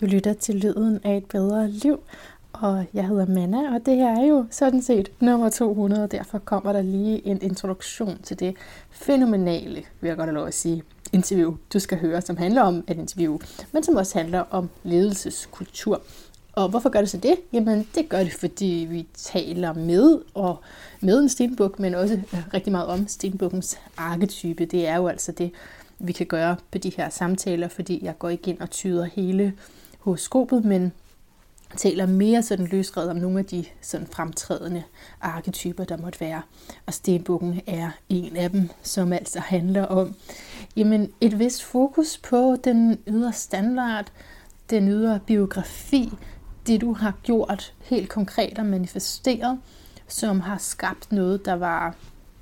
Du 0.00 0.06
lytter 0.06 0.32
til 0.32 0.54
lyden 0.54 1.00
af 1.04 1.16
et 1.16 1.24
bedre 1.24 1.70
liv, 1.70 2.00
og 2.52 2.84
jeg 2.94 3.06
hedder 3.06 3.26
Manna, 3.26 3.74
og 3.74 3.86
det 3.86 3.96
her 3.96 4.20
er 4.20 4.26
jo 4.26 4.46
sådan 4.50 4.82
set 4.82 5.10
nummer 5.20 5.48
200, 5.48 6.02
og 6.02 6.12
derfor 6.12 6.38
kommer 6.38 6.72
der 6.72 6.82
lige 6.82 7.26
en 7.26 7.42
introduktion 7.42 8.18
til 8.22 8.40
det 8.40 8.54
fænomenale, 8.90 9.82
vil 10.00 10.08
jeg 10.08 10.16
godt 10.16 10.28
have 10.28 10.34
lov 10.34 10.46
at 10.46 10.54
sige, 10.54 10.82
interview, 11.12 11.56
du 11.72 11.78
skal 11.78 11.98
høre, 11.98 12.20
som 12.20 12.36
handler 12.36 12.62
om 12.62 12.84
et 12.88 12.98
interview, 12.98 13.38
men 13.72 13.82
som 13.82 13.96
også 13.96 14.18
handler 14.18 14.44
om 14.50 14.70
ledelseskultur. 14.84 16.02
Og 16.52 16.68
hvorfor 16.68 16.88
gør 16.88 17.00
det 17.00 17.10
så 17.10 17.16
det? 17.16 17.34
Jamen, 17.52 17.86
det 17.94 18.08
gør 18.08 18.18
det, 18.18 18.32
fordi 18.32 18.86
vi 18.90 19.06
taler 19.14 19.72
med 19.72 20.18
og 20.34 20.56
med 21.00 21.20
en 21.20 21.28
stenbuk, 21.28 21.78
men 21.78 21.94
også 21.94 22.20
rigtig 22.54 22.72
meget 22.72 22.86
om 22.86 23.08
stenbukkens 23.08 23.78
arketype. 23.96 24.64
Det 24.64 24.86
er 24.86 24.96
jo 24.96 25.08
altså 25.08 25.32
det, 25.32 25.50
vi 25.98 26.12
kan 26.12 26.26
gøre 26.26 26.56
på 26.72 26.78
de 26.78 26.92
her 26.96 27.08
samtaler, 27.08 27.68
fordi 27.68 28.04
jeg 28.04 28.18
går 28.18 28.28
ikke 28.28 28.50
ind 28.50 28.60
og 28.60 28.70
tyder 28.70 29.04
hele 29.04 29.52
horoskopet, 29.98 30.64
men 30.64 30.92
taler 31.76 32.06
mere 32.06 32.42
sådan 32.42 32.66
løsredet 32.66 33.10
om 33.10 33.16
nogle 33.16 33.38
af 33.38 33.44
de 33.44 33.64
sådan 33.80 34.06
fremtrædende 34.06 34.82
arketyper, 35.20 35.84
der 35.84 35.96
måtte 35.96 36.20
være. 36.20 36.42
Og 36.86 36.94
stenbukken 36.94 37.60
er 37.66 37.90
en 38.08 38.36
af 38.36 38.50
dem, 38.50 38.68
som 38.82 39.12
altså 39.12 39.40
handler 39.40 39.84
om 39.84 40.14
jamen, 40.76 41.12
et 41.20 41.38
vist 41.38 41.64
fokus 41.64 42.18
på 42.18 42.56
den 42.64 42.98
ydre 43.06 43.32
standard, 43.32 44.12
den 44.70 44.88
ydre 44.88 45.20
biografi, 45.26 46.12
det 46.66 46.80
du 46.80 46.92
har 46.92 47.14
gjort 47.22 47.74
helt 47.82 48.08
konkret 48.08 48.58
og 48.58 48.66
manifesteret, 48.66 49.58
som 50.08 50.40
har 50.40 50.58
skabt 50.58 51.12
noget, 51.12 51.44
der 51.44 51.54
var 51.54 51.94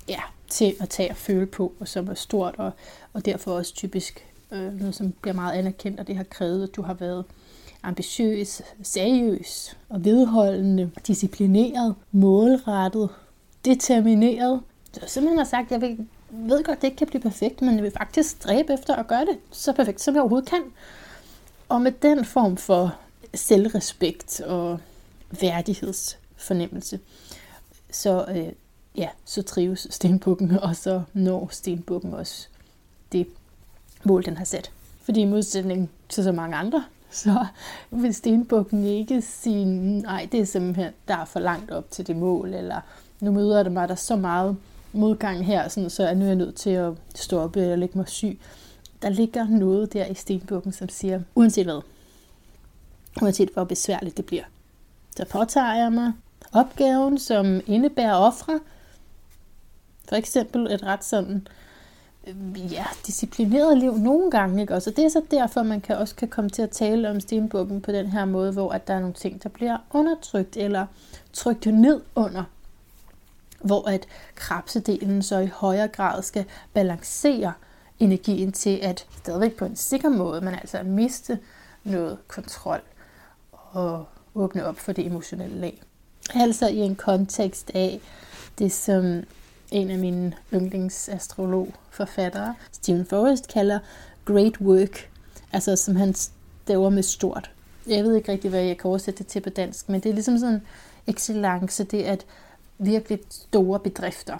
ja, 0.09 0.21
til 0.49 0.75
at 0.79 0.89
tage 0.89 1.09
og 1.09 1.17
føle 1.17 1.45
på, 1.45 1.73
og 1.79 1.87
som 1.87 2.07
er 2.07 2.13
stort, 2.13 2.55
og, 2.57 2.71
og 3.13 3.25
derfor 3.25 3.51
også 3.51 3.73
typisk 3.73 4.25
øh, 4.51 4.73
noget, 4.73 4.95
som 4.95 5.11
bliver 5.11 5.33
meget 5.33 5.53
anerkendt, 5.53 5.99
og 5.99 6.07
det 6.07 6.15
har 6.15 6.23
krævet, 6.23 6.63
at 6.63 6.75
du 6.75 6.81
har 6.81 6.93
været 6.93 7.25
ambitiøs, 7.87 8.61
seriøs 8.83 9.77
og 9.89 10.05
vedholdende, 10.05 10.91
disciplineret, 11.07 11.95
målrettet, 12.11 13.09
determineret. 13.65 14.61
Så 14.93 15.01
simpelthen 15.07 15.37
har 15.37 15.45
sagt, 15.45 15.71
at 15.71 15.81
jeg 15.81 15.97
ved 16.29 16.63
godt, 16.63 16.75
at 16.75 16.81
det 16.81 16.87
ikke 16.87 16.97
kan 16.97 17.07
blive 17.07 17.21
perfekt, 17.21 17.61
men 17.61 17.75
jeg 17.75 17.83
vil 17.83 17.91
faktisk 17.91 18.29
stræbe 18.29 18.73
efter 18.73 18.95
at 18.95 19.07
gøre 19.07 19.25
det 19.25 19.37
så 19.51 19.73
perfekt, 19.73 20.01
som 20.01 20.13
jeg 20.13 20.21
overhovedet 20.21 20.49
kan. 20.49 20.61
Og 21.69 21.81
med 21.81 21.91
den 21.91 22.25
form 22.25 22.57
for 22.57 22.95
selvrespekt 23.33 24.41
og 24.41 24.79
værdighedsfornemmelse, 25.41 26.99
så, 27.91 28.25
øh, 28.29 28.53
ja, 28.95 29.09
så 29.25 29.41
trives 29.41 29.87
stenbukken, 29.89 30.51
og 30.59 30.75
så 30.75 31.01
når 31.13 31.49
stenbukken 31.51 32.13
også 32.13 32.47
det 33.11 33.27
mål, 34.03 34.25
den 34.25 34.37
har 34.37 34.45
sat. 34.45 34.71
Fordi 35.01 35.21
i 35.21 35.25
modsætning 35.25 35.89
til 36.09 36.23
så 36.23 36.31
mange 36.31 36.55
andre, 36.55 36.83
så 37.09 37.45
vil 37.91 38.13
stenbukken 38.13 38.85
ikke 38.85 39.21
sige, 39.21 39.65
nej, 39.65 40.27
det 40.31 40.39
er 40.39 40.45
simpelthen, 40.45 40.93
der 41.07 41.17
er 41.17 41.25
for 41.25 41.39
langt 41.39 41.71
op 41.71 41.91
til 41.91 42.07
det 42.07 42.15
mål, 42.15 42.53
eller 42.53 42.81
nu 43.19 43.31
møder 43.31 43.63
det 43.63 43.71
mig, 43.71 43.87
der 43.87 43.93
er 43.93 43.97
så 43.97 44.15
meget 44.15 44.57
modgang 44.93 45.45
her, 45.45 45.67
sådan, 45.67 45.89
så 45.89 46.03
er 46.03 46.13
nu 46.13 46.23
er 46.23 46.27
jeg 46.27 46.35
nødt 46.35 46.55
til 46.55 46.69
at 46.69 46.93
stoppe 47.15 47.61
eller 47.61 47.75
lægge 47.75 47.97
mig 47.97 48.09
syg. 48.09 48.39
Der 49.01 49.09
ligger 49.09 49.47
noget 49.47 49.93
der 49.93 50.05
i 50.05 50.13
stenbukken, 50.13 50.71
som 50.71 50.89
siger, 50.89 51.21
uanset 51.35 51.65
hvad, 51.65 51.81
uanset 53.21 53.49
hvor 53.53 53.63
besværligt 53.63 54.17
det 54.17 54.25
bliver, 54.25 54.43
så 55.17 55.25
påtager 55.25 55.73
jeg 55.73 55.93
mig 55.93 56.13
opgaven, 56.53 57.19
som 57.19 57.61
indebærer 57.67 58.15
ofre, 58.15 58.59
for 60.09 60.15
eksempel 60.15 60.71
et 60.71 60.83
ret 60.83 61.03
sådan 61.03 61.47
Øh, 62.27 62.73
ja, 62.73 62.85
disciplineret 63.07 63.77
liv 63.77 63.97
nogle 63.97 64.31
gange. 64.31 64.61
Ikke? 64.61 64.75
Og 64.75 64.85
det 64.85 64.99
er 64.99 65.09
så 65.09 65.21
derfor, 65.31 65.63
man 65.63 65.81
kan 65.81 65.97
også 65.97 66.15
kan 66.15 66.27
komme 66.27 66.49
til 66.49 66.61
at 66.61 66.69
tale 66.69 67.09
om 67.09 67.19
stenbukken 67.19 67.81
på 67.81 67.91
den 67.91 68.07
her 68.07 68.25
måde, 68.25 68.51
hvor 68.51 68.71
at 68.71 68.87
der 68.87 68.93
er 68.93 68.99
nogle 68.99 69.13
ting, 69.13 69.43
der 69.43 69.49
bliver 69.49 69.77
undertrykt 69.91 70.57
eller 70.57 70.85
trykt 71.33 71.65
ned 71.65 72.01
under. 72.15 72.43
Hvor 73.61 73.89
at 73.89 74.07
krabsedelen 74.35 75.21
så 75.21 75.37
i 75.37 75.47
højere 75.47 75.87
grad 75.87 76.21
skal 76.21 76.45
balancere 76.73 77.53
energien 77.99 78.51
til 78.51 78.79
at 78.83 79.05
stadigvæk 79.17 79.55
på 79.55 79.65
en 79.65 79.75
sikker 79.75 80.09
måde, 80.09 80.41
men 80.41 80.53
altså 80.53 80.77
at 80.77 80.85
miste 80.85 81.39
noget 81.83 82.17
kontrol 82.27 82.81
og 83.51 84.05
åbne 84.35 84.65
op 84.65 84.79
for 84.79 84.91
det 84.91 85.05
emotionelle 85.05 85.59
lag. 85.59 85.81
Altså 86.35 86.67
i 86.67 86.77
en 86.77 86.95
kontekst 86.95 87.71
af 87.73 87.99
det, 88.59 88.71
som 88.71 89.23
en 89.71 89.91
af 89.91 89.97
mine 89.97 90.33
yndlingsastrologforfattere, 90.53 92.55
Stephen 92.71 93.05
Forrest, 93.05 93.47
kalder 93.47 93.79
great 94.25 94.61
work, 94.61 95.09
altså 95.51 95.75
som 95.75 95.95
han 95.95 96.13
staver 96.13 96.89
med 96.89 97.03
stort. 97.03 97.51
Jeg 97.87 98.03
ved 98.03 98.15
ikke 98.15 98.31
rigtig, 98.31 98.49
hvad 98.49 98.63
jeg 98.63 98.77
kan 98.77 98.89
oversætte 98.89 99.17
det 99.17 99.27
til 99.27 99.39
på 99.39 99.49
dansk, 99.49 99.89
men 99.89 100.01
det 100.01 100.09
er 100.09 100.13
ligesom 100.13 100.37
sådan 100.37 100.61
excellence, 101.07 101.83
det 101.83 102.07
er 102.07 102.11
at 102.11 102.25
virkelig 102.77 103.19
store 103.29 103.79
bedrifter, 103.79 104.37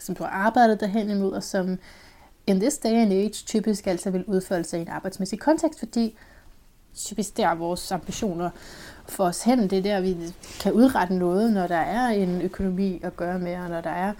som 0.00 0.14
du 0.14 0.24
har 0.24 0.30
arbejdet 0.30 0.80
derhen 0.80 1.10
imod, 1.10 1.32
og 1.32 1.42
som 1.42 1.78
in 2.46 2.60
this 2.60 2.78
day 2.78 2.94
and 2.94 3.12
age 3.12 3.28
typisk 3.28 3.86
altså 3.86 4.10
vil 4.10 4.24
udføre 4.24 4.64
sig 4.64 4.78
i 4.78 4.82
en 4.82 4.88
arbejdsmæssig 4.88 5.40
kontekst, 5.40 5.78
fordi 5.78 6.16
typisk 6.96 7.36
der 7.36 7.54
vores 7.54 7.92
ambitioner 7.92 8.50
for 9.08 9.24
os 9.24 9.42
hen. 9.42 9.70
Det 9.70 9.78
er 9.78 9.82
der, 9.82 10.00
vi 10.00 10.16
kan 10.60 10.72
udrette 10.72 11.14
noget, 11.14 11.52
når 11.52 11.66
der 11.66 11.76
er 11.76 12.08
en 12.08 12.42
økonomi 12.42 13.00
at 13.02 13.16
gøre 13.16 13.38
med, 13.38 13.56
og 13.56 13.68
når 13.68 13.80
der 13.80 13.90
er 13.90 14.12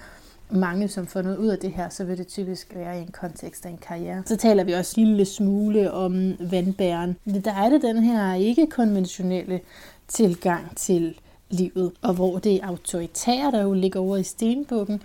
mange, 0.50 0.88
som 0.88 1.06
får 1.06 1.22
noget 1.22 1.36
ud 1.36 1.48
af 1.48 1.58
det 1.58 1.72
her, 1.72 1.88
så 1.88 2.04
vil 2.04 2.18
det 2.18 2.26
typisk 2.26 2.72
være 2.74 2.98
i 2.98 3.02
en 3.02 3.10
kontekst 3.12 3.66
af 3.66 3.70
en 3.70 3.78
karriere. 3.78 4.22
Så 4.26 4.36
taler 4.36 4.64
vi 4.64 4.72
også 4.72 5.00
en 5.00 5.06
lille 5.06 5.24
smule 5.24 5.92
om 5.92 6.34
vandbæren. 6.40 7.16
Der 7.44 7.54
er 7.54 7.68
det 7.68 7.82
den 7.82 8.02
her 8.02 8.34
ikke-konventionelle 8.34 9.60
tilgang 10.08 10.76
til 10.76 11.18
livet, 11.50 11.92
og 12.02 12.14
hvor 12.14 12.38
det 12.38 12.60
autoritære, 12.62 13.50
der 13.50 13.62
jo 13.62 13.72
ligger 13.72 14.00
over 14.00 14.16
i 14.16 14.22
stenbukken, 14.22 15.02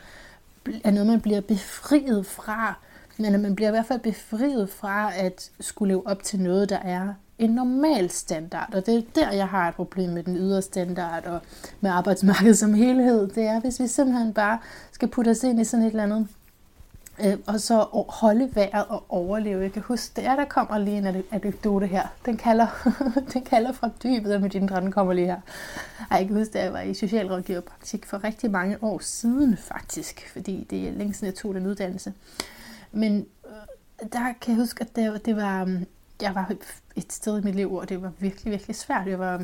er 0.83 0.91
noget, 0.91 1.07
man 1.07 1.21
bliver 1.21 1.41
befriet 1.41 2.25
fra. 2.25 2.79
Men 3.17 3.41
man 3.41 3.55
bliver 3.55 3.69
i 3.69 3.71
hvert 3.71 3.85
fald 3.85 3.99
befriet 3.99 4.69
fra 4.69 5.11
at 5.15 5.51
skulle 5.59 5.93
leve 5.93 6.07
op 6.07 6.23
til 6.23 6.39
noget, 6.39 6.69
der 6.69 6.79
er 6.79 7.13
en 7.39 7.49
normal 7.49 8.09
standard, 8.09 8.73
og 8.73 8.85
det 8.85 8.97
er 8.97 9.01
der, 9.15 9.31
jeg 9.31 9.47
har 9.47 9.67
et 9.67 9.75
problem 9.75 10.09
med 10.09 10.23
den 10.23 10.37
ydre 10.37 10.61
standard 10.61 11.25
og 11.25 11.41
med 11.81 11.91
arbejdsmarkedet 11.91 12.57
som 12.57 12.73
helhed. 12.73 13.27
Det 13.27 13.43
er, 13.43 13.59
hvis 13.59 13.79
vi 13.79 13.87
simpelthen 13.87 14.33
bare 14.33 14.59
skal 14.91 15.07
putte 15.07 15.29
os 15.29 15.43
ind 15.43 15.61
i 15.61 15.63
sådan 15.63 15.85
et 15.85 15.89
eller 15.89 16.03
andet, 16.03 16.27
øh, 17.25 17.37
og 17.47 17.59
så 17.59 18.03
holde 18.09 18.55
vejret 18.55 18.85
og 18.89 19.05
overleve. 19.09 19.61
Jeg 19.61 19.73
kan 19.73 19.81
huske, 19.81 20.11
det 20.15 20.25
er, 20.25 20.35
der 20.35 20.45
kommer 20.45 20.77
lige 20.77 20.97
en 20.97 21.23
anekdote 21.31 21.87
her. 21.87 22.07
Den 22.25 22.37
kalder, 22.37 22.67
den 23.33 23.41
kalder 23.41 23.71
fra 23.71 23.89
dybet, 24.03 24.35
og 24.35 24.41
mit 24.41 24.55
indre, 24.55 24.81
den 24.81 24.91
kommer 24.91 25.13
lige 25.13 25.27
her. 25.27 25.41
Ej, 26.11 26.17
jeg 26.17 26.27
kan 26.27 26.37
huske, 26.37 26.59
at 26.59 26.65
jeg 26.65 26.73
var 26.73 26.81
i 26.81 26.93
socialrådgiverpraktik 26.93 28.05
for 28.05 28.23
rigtig 28.23 28.51
mange 28.51 28.77
år 28.81 28.99
siden 28.99 29.57
faktisk, 29.57 30.29
fordi 30.33 30.67
det 30.69 30.87
er 30.87 30.91
længe 30.91 31.13
siden, 31.13 31.25
jeg 31.25 31.35
tog 31.35 31.53
den 31.55 31.67
uddannelse. 31.67 32.13
Men 32.91 33.25
øh, 33.45 34.07
der 34.13 34.33
kan 34.41 34.51
jeg 34.51 34.55
huske, 34.55 34.81
at 34.81 34.95
det, 34.95 35.25
det 35.25 35.35
var 35.35 35.65
mm, 35.65 35.85
jeg 36.21 36.35
var 36.35 36.51
et 36.95 37.13
sted 37.13 37.41
i 37.41 37.43
mit 37.43 37.55
liv, 37.55 37.69
hvor 37.69 37.81
det 37.81 38.01
var 38.01 38.11
virkelig, 38.19 38.51
virkelig 38.51 38.75
svært. 38.75 39.07
Jeg 39.07 39.19
var, 39.19 39.37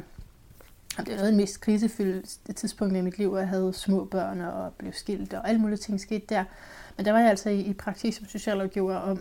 det 0.98 1.18
var 1.18 1.26
det 1.26 1.34
mest 1.34 1.62
krisefyldte 1.62 2.54
tidspunkt 2.54 2.96
i 2.96 3.02
mit 3.02 3.18
liv, 3.18 3.30
hvor 3.30 3.40
jeg 3.40 3.48
havde 3.48 3.74
små 3.74 4.06
børn 4.06 4.42
og 4.42 4.74
blev 4.74 4.94
skilt, 4.94 5.34
og 5.34 5.50
alle 5.50 5.62
mulige 5.62 5.78
ting 5.78 6.00
skete 6.00 6.26
der. 6.30 6.44
Men 6.98 7.06
der 7.06 7.12
var 7.12 7.20
jeg 7.20 7.30
altså 7.30 7.50
i, 7.50 7.60
i 7.62 7.74
praktik 7.74 8.14
som 8.14 8.26
socialrådgiver, 8.26 8.96
og 8.96 9.18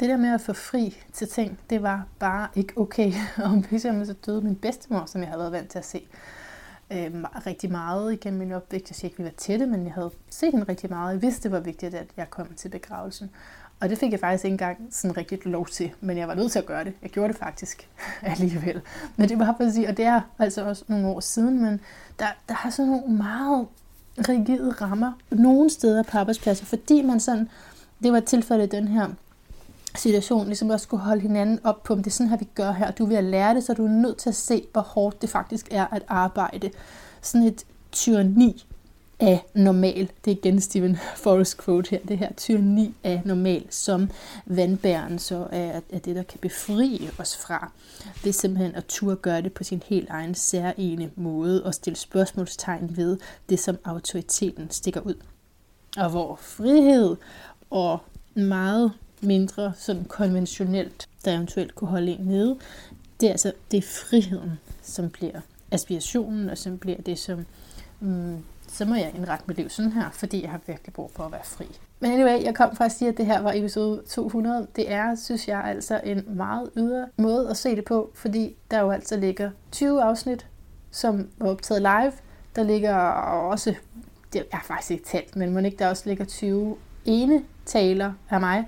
det 0.00 0.08
der 0.08 0.16
med 0.16 0.34
at 0.34 0.40
få 0.40 0.52
fri 0.52 1.02
til 1.12 1.28
ting, 1.28 1.60
det 1.70 1.82
var 1.82 2.06
bare 2.18 2.48
ikke 2.54 2.78
okay. 2.78 3.12
Og 3.44 3.64
eksempel 3.72 4.06
så 4.06 4.12
døde 4.26 4.40
min 4.40 4.56
bedstemor, 4.56 5.04
som 5.06 5.20
jeg 5.20 5.28
havde 5.28 5.40
været 5.40 5.52
vant 5.52 5.70
til 5.70 5.78
at 5.78 5.84
se 5.84 6.08
øh, 6.90 7.24
rigtig 7.46 7.72
meget 7.72 8.12
igennem 8.12 8.38
min 8.38 8.52
opvækst. 8.52 8.90
Jeg 8.90 8.96
siger 8.96 9.08
ikke, 9.08 9.18
vi 9.18 9.24
var 9.24 9.30
tætte, 9.36 9.66
men 9.66 9.84
jeg 9.84 9.92
havde 9.92 10.10
set 10.30 10.50
hende 10.50 10.66
rigtig 10.68 10.90
meget. 10.90 11.12
Jeg 11.12 11.22
vidste, 11.22 11.42
det 11.42 11.52
var 11.52 11.60
vigtigt, 11.60 11.94
at 11.94 12.06
jeg 12.16 12.30
kom 12.30 12.54
til 12.54 12.68
begravelsen. 12.68 13.30
Og 13.80 13.88
det 13.88 13.98
fik 13.98 14.12
jeg 14.12 14.20
faktisk 14.20 14.44
ikke 14.44 14.52
engang 14.52 14.78
sådan 14.90 15.16
rigtig 15.16 15.38
lov 15.44 15.66
til, 15.66 15.90
men 16.00 16.18
jeg 16.18 16.28
var 16.28 16.34
nødt 16.34 16.52
til 16.52 16.58
at 16.58 16.66
gøre 16.66 16.84
det. 16.84 16.92
Jeg 17.02 17.10
gjorde 17.10 17.32
det 17.32 17.38
faktisk 17.38 17.88
alligevel. 18.22 18.80
Men 19.16 19.28
det 19.28 19.38
var 19.38 19.54
for 19.56 19.64
at 19.64 19.72
sige, 19.72 19.88
og 19.88 19.96
det 19.96 20.04
er 20.04 20.20
altså 20.38 20.64
også 20.64 20.84
nogle 20.88 21.06
år 21.06 21.20
siden, 21.20 21.62
men 21.62 21.80
der, 22.18 22.26
der 22.48 22.54
har 22.54 22.70
sådan 22.70 22.90
nogle 22.90 23.16
meget 23.16 23.66
rigide 24.18 24.70
rammer 24.70 25.12
nogle 25.30 25.70
steder 25.70 26.02
på 26.02 26.18
arbejdspladser, 26.18 26.64
fordi 26.64 27.02
man 27.02 27.20
sådan, 27.20 27.48
det 28.02 28.12
var 28.12 28.20
tilfældet 28.20 28.66
i 28.66 28.76
den 28.76 28.88
her 28.88 29.08
situation, 29.96 30.46
ligesom 30.46 30.70
også 30.70 30.84
skulle 30.84 31.02
holde 31.02 31.20
hinanden 31.20 31.60
op 31.64 31.82
på, 31.82 31.92
om 31.92 31.98
det 31.98 32.06
er 32.06 32.10
sådan 32.14 32.30
her, 32.30 32.36
vi 32.36 32.48
gør 32.54 32.72
her, 32.72 32.90
du 32.90 33.06
vil 33.06 33.24
lære 33.24 33.54
det, 33.54 33.64
så 33.64 33.74
du 33.74 33.84
er 33.84 33.90
nødt 33.90 34.16
til 34.16 34.28
at 34.28 34.34
se, 34.34 34.66
hvor 34.72 34.80
hårdt 34.80 35.22
det 35.22 35.30
faktisk 35.30 35.68
er 35.70 35.86
at 35.92 36.02
arbejde. 36.08 36.70
Sådan 37.20 37.46
et 37.46 37.64
tyranni 37.92 38.66
af 39.24 39.46
normal. 39.54 40.10
Det 40.24 40.30
er 40.30 40.36
igen 40.36 40.60
Stephen 40.60 40.98
Forrest 41.16 41.64
quote 41.64 41.90
her, 41.90 41.98
det 42.08 42.18
her 42.18 42.32
tyranni 42.32 42.94
af 43.04 43.22
normal, 43.24 43.66
som 43.70 44.10
vandbæren 44.46 45.18
så 45.18 45.46
er, 45.52 45.80
er 45.90 45.98
det, 45.98 46.16
der 46.16 46.22
kan 46.22 46.38
befri 46.42 47.10
os 47.18 47.36
fra. 47.36 47.72
Det 48.22 48.28
er 48.28 48.32
simpelthen 48.32 48.74
at 48.74 48.84
turde 48.84 49.16
gøre 49.16 49.42
det 49.42 49.52
på 49.52 49.64
sin 49.64 49.82
helt 49.86 50.10
egen 50.10 50.34
særlige 50.34 51.10
måde 51.16 51.64
og 51.64 51.74
stille 51.74 51.96
spørgsmålstegn 51.96 52.96
ved 52.96 53.18
det, 53.48 53.58
som 53.58 53.78
autoriteten 53.84 54.70
stikker 54.70 55.00
ud. 55.00 55.14
Og 55.96 56.10
hvor 56.10 56.36
frihed 56.40 57.16
og 57.70 57.98
meget 58.34 58.92
mindre 59.20 59.72
sådan 59.76 60.04
konventionelt, 60.04 61.08
der 61.24 61.34
eventuelt 61.34 61.74
kunne 61.74 61.88
holde 61.88 62.12
en 62.12 62.24
nede, 62.26 62.58
det 63.20 63.26
er 63.26 63.30
altså 63.30 63.52
det 63.70 63.76
er 63.76 63.82
friheden, 63.82 64.52
som 64.82 65.10
bliver 65.10 65.40
aspirationen, 65.70 66.50
og 66.50 66.58
som 66.58 66.78
bliver 66.78 67.02
det, 67.02 67.18
som 67.18 67.46
mm, 68.00 68.36
så 68.74 68.84
må 68.84 68.94
jeg 68.94 69.12
indrette 69.14 69.44
mit 69.48 69.56
liv 69.56 69.68
sådan 69.68 69.92
her, 69.92 70.10
fordi 70.10 70.42
jeg 70.42 70.50
har 70.50 70.60
virkelig 70.66 70.92
brug 70.92 71.10
for 71.14 71.24
at 71.24 71.32
være 71.32 71.44
fri. 71.44 71.66
Men 72.00 72.12
anyway, 72.12 72.44
jeg 72.44 72.54
kom 72.54 72.76
fra 72.76 72.84
at 72.84 72.92
sige, 72.92 73.08
at 73.08 73.16
det 73.16 73.26
her 73.26 73.40
var 73.40 73.52
episode 73.54 74.02
200. 74.08 74.66
Det 74.76 74.92
er, 74.92 75.14
synes 75.14 75.48
jeg, 75.48 75.64
altså 75.64 76.00
en 76.04 76.24
meget 76.26 76.70
ydre 76.76 77.06
måde 77.16 77.50
at 77.50 77.56
se 77.56 77.76
det 77.76 77.84
på, 77.84 78.10
fordi 78.14 78.56
der 78.70 78.80
jo 78.80 78.90
altså 78.90 79.16
ligger 79.16 79.50
20 79.72 80.02
afsnit, 80.02 80.46
som 80.90 81.28
var 81.38 81.48
optaget 81.50 81.82
live. 81.82 82.12
Der 82.56 82.62
ligger 82.62 82.94
også, 82.96 83.74
det 84.32 84.42
er 84.52 84.60
faktisk 84.64 84.90
ikke 84.90 85.04
talt, 85.04 85.36
men 85.36 85.52
må 85.52 85.58
ikke 85.58 85.78
der 85.78 85.88
også 85.88 86.02
ligger 86.06 86.24
20 86.24 86.76
ene 87.04 87.42
taler 87.66 88.12
af 88.30 88.40
mig. 88.40 88.64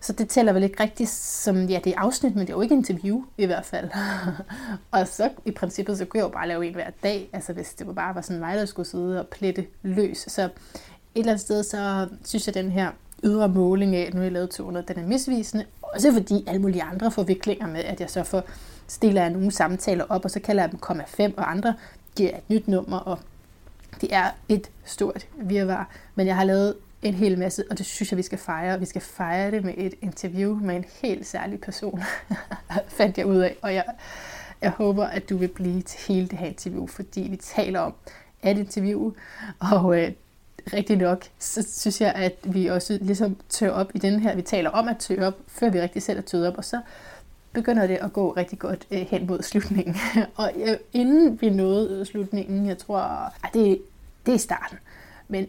Så 0.00 0.12
det 0.12 0.28
tæller 0.28 0.52
vel 0.52 0.62
ikke 0.62 0.82
rigtigt 0.82 1.10
som, 1.10 1.64
ja, 1.64 1.80
det 1.84 1.94
er 1.96 2.00
afsnit, 2.00 2.34
men 2.34 2.46
det 2.46 2.52
er 2.52 2.56
jo 2.56 2.60
ikke 2.60 2.74
interview 2.74 3.24
i 3.38 3.46
hvert 3.46 3.64
fald. 3.64 3.90
og 4.90 5.08
så 5.08 5.30
i 5.44 5.50
princippet, 5.50 5.98
så 5.98 6.04
kunne 6.04 6.18
jeg 6.18 6.24
jo 6.24 6.28
bare 6.28 6.48
lave 6.48 6.66
en 6.66 6.74
hver 6.74 6.90
dag, 7.02 7.28
altså 7.32 7.52
hvis 7.52 7.74
det 7.74 7.94
bare 7.94 8.14
var 8.14 8.20
sådan 8.20 8.40
mig, 8.40 8.56
der 8.56 8.64
skulle 8.64 8.88
sidde 8.88 9.20
og 9.20 9.26
plette 9.26 9.66
løs. 9.82 10.18
Så 10.18 10.42
et 10.42 10.50
eller 11.14 11.32
andet 11.32 11.40
sted, 11.40 11.62
så 11.62 12.08
synes 12.24 12.46
jeg, 12.46 12.56
at 12.56 12.64
den 12.64 12.72
her 12.72 12.90
ydre 13.24 13.48
måling 13.48 13.96
af, 13.96 14.00
at 14.06 14.14
nu 14.14 14.18
har 14.18 14.24
jeg 14.24 14.32
lavet 14.32 14.50
200, 14.50 14.86
den 14.94 15.04
er 15.04 15.06
misvisende. 15.06 15.64
Også 15.82 16.12
fordi 16.12 16.44
alle 16.46 16.62
mulige 16.62 16.82
andre 16.82 17.10
forviklinger 17.10 17.66
med, 17.66 17.80
at 17.80 18.00
jeg 18.00 18.10
så 18.10 18.22
får 18.22 18.42
stiller 18.88 19.22
jeg 19.22 19.30
nogle 19.30 19.50
samtaler 19.50 20.04
op, 20.08 20.24
og 20.24 20.30
så 20.30 20.40
kalder 20.40 20.62
jeg 20.62 20.70
dem 20.72 20.80
0,5, 20.82 21.32
og 21.36 21.50
andre 21.50 21.74
giver 22.16 22.30
et 22.30 22.50
nyt 22.50 22.68
nummer, 22.68 22.98
og 22.98 23.18
det 24.00 24.14
er 24.14 24.30
et 24.48 24.70
stort 24.84 25.26
virvar. 25.36 25.90
Men 26.14 26.26
jeg 26.26 26.36
har 26.36 26.44
lavet 26.44 26.74
en 27.02 27.14
hel 27.14 27.38
masse, 27.38 27.64
og 27.70 27.78
det 27.78 27.86
synes 27.86 28.12
jeg, 28.12 28.16
vi 28.16 28.22
skal 28.22 28.38
fejre. 28.38 28.78
Vi 28.80 28.86
skal 28.86 29.00
fejre 29.00 29.50
det 29.50 29.64
med 29.64 29.74
et 29.76 29.94
interview 30.02 30.54
med 30.54 30.76
en 30.76 30.84
helt 31.02 31.26
særlig 31.26 31.60
person, 31.60 32.02
fandt 32.98 33.18
jeg 33.18 33.26
ud 33.26 33.36
af. 33.36 33.56
Og 33.62 33.74
jeg, 33.74 33.84
jeg 34.62 34.70
håber, 34.70 35.04
at 35.04 35.28
du 35.28 35.36
vil 35.36 35.48
blive 35.48 35.82
til 35.82 36.14
hele 36.14 36.28
det 36.28 36.38
her 36.38 36.46
interview, 36.46 36.86
fordi 36.86 37.20
vi 37.30 37.36
taler 37.36 37.80
om 37.80 37.94
at 38.42 38.58
interview, 38.58 39.12
og 39.58 40.00
øh, 40.00 40.12
rigtig 40.72 40.96
nok, 40.96 41.24
så 41.38 41.66
synes 41.80 42.00
jeg, 42.00 42.12
at 42.12 42.34
vi 42.44 42.66
også 42.66 42.98
ligesom 43.00 43.36
tør 43.48 43.70
op 43.70 43.90
i 43.94 43.98
den 43.98 44.20
her, 44.20 44.34
vi 44.36 44.42
taler 44.42 44.70
om 44.70 44.88
at 44.88 44.96
tør 44.98 45.26
op, 45.26 45.34
før 45.48 45.70
vi 45.70 45.80
rigtig 45.80 46.02
selv 46.02 46.18
er 46.18 46.22
tøet 46.22 46.48
op, 46.48 46.58
og 46.58 46.64
så 46.64 46.80
begynder 47.52 47.86
det 47.86 47.96
at 47.96 48.12
gå 48.12 48.30
rigtig 48.32 48.58
godt 48.58 48.86
øh, 48.90 49.00
hen 49.00 49.26
mod 49.26 49.42
slutningen. 49.42 49.96
og 50.36 50.52
øh, 50.56 50.76
inden 50.92 51.40
vi 51.40 51.50
nåede 51.50 52.04
slutningen, 52.04 52.66
jeg 52.66 52.78
tror, 52.78 52.98
at 53.44 53.50
det, 53.54 53.82
det 54.26 54.34
er 54.34 54.38
starten, 54.38 54.78
men 55.28 55.46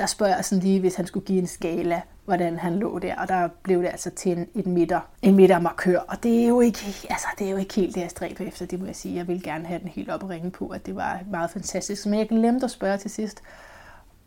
der 0.00 0.06
spørger 0.06 0.34
jeg 0.34 0.44
sådan 0.44 0.62
lige, 0.62 0.80
hvis 0.80 0.94
han 0.94 1.06
skulle 1.06 1.26
give 1.26 1.38
en 1.38 1.46
skala, 1.46 2.02
hvordan 2.24 2.58
han 2.58 2.78
lå 2.78 2.98
der, 2.98 3.16
og 3.16 3.28
der 3.28 3.48
blev 3.62 3.82
det 3.82 3.88
altså 3.88 4.10
til 4.10 4.32
en, 4.32 4.48
et 4.54 4.66
midter, 4.66 5.00
en 5.22 5.36
midtermarkør, 5.36 5.98
og 5.98 6.22
det 6.22 6.42
er 6.42 6.48
jo 6.48 6.60
ikke, 6.60 6.78
altså, 7.10 7.26
det 7.38 7.46
er 7.46 7.50
jo 7.50 7.56
ikke 7.56 7.74
helt 7.74 7.94
det, 7.94 8.00
jeg 8.00 8.10
stræber 8.10 8.44
efter, 8.44 8.66
det 8.66 8.80
må 8.80 8.86
jeg 8.86 8.96
sige. 8.96 9.16
Jeg 9.16 9.28
vil 9.28 9.42
gerne 9.42 9.66
have 9.66 9.80
den 9.80 9.88
helt 9.88 10.10
op 10.10 10.22
og 10.22 10.30
ringe 10.30 10.50
på, 10.50 10.68
at 10.68 10.86
det 10.86 10.96
var 10.96 11.20
meget 11.30 11.50
fantastisk, 11.50 12.06
men 12.06 12.18
jeg 12.18 12.28
glemte 12.28 12.64
at 12.64 12.70
spørge 12.70 12.98
til 12.98 13.10
sidst. 13.10 13.42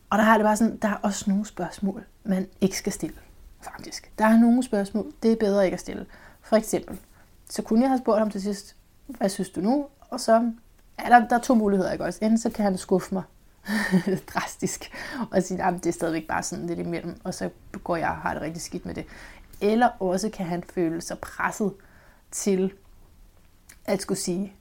Og 0.10 0.18
der 0.18 0.24
har 0.24 0.38
det 0.38 0.46
bare 0.46 0.58
sådan, 0.58 0.78
der 0.78 0.88
er 0.88 0.98
også 1.02 1.25
nogle 1.28 1.46
spørgsmål, 1.46 2.04
man 2.24 2.48
ikke 2.62 2.78
skal 2.78 2.92
stille, 2.92 3.16
faktisk. 3.62 4.12
Der 4.18 4.25
er 4.25 4.38
nogle 4.38 4.64
spørgsmål, 4.64 5.14
det 5.24 5.31
er 5.31 5.36
bedre 5.36 5.66
ikke 5.66 5.75
at 5.75 5.81
stille. 5.81 6.06
For 6.42 6.56
eksempel, 6.56 7.00
så 7.50 7.62
kunne 7.62 7.81
jeg 7.81 7.90
have 7.90 8.00
spurgt 8.00 8.20
ham 8.20 8.30
til 8.30 8.42
sidst, 8.42 8.75
hvad 9.08 9.30
synes 9.30 9.50
du 9.50 9.62
nu? 9.62 9.86
Og 10.10 10.20
så 10.20 10.52
er 10.98 11.10
der, 11.10 11.28
der 11.28 11.36
er 11.36 11.42
to 11.42 11.56
muligheder, 11.56 11.92
ikke 11.92 12.04
også? 12.04 12.20
Enten 12.22 12.38
så 12.38 12.50
kan 12.50 12.64
han 12.64 12.78
skuffe 12.78 13.14
mig 13.14 13.24
drastisk, 14.33 14.92
og 15.31 15.44
sige, 15.44 15.63
at 15.63 15.74
det 15.74 15.86
er 15.86 15.94
stadigvæk 15.94 16.27
bare 16.27 16.44
sådan 16.44 16.68
lidt 16.68 16.80
imellem, 16.80 17.19
og 17.24 17.33
så 17.33 17.50
går 17.83 17.95
jeg 17.95 18.10
og 18.10 18.15
har 18.15 18.33
det 18.33 18.42
rigtig 18.42 18.62
skidt 18.62 18.86
med 18.86 18.95
det. 18.95 19.06
Eller 19.62 19.88
også 20.00 20.30
kan 20.30 20.45
han 20.45 20.63
føle 20.74 21.01
sig 21.01 21.19
presset 21.19 21.74
til 22.31 22.74
at 23.86 24.01
skulle 24.01 24.19
sige, 24.19 24.54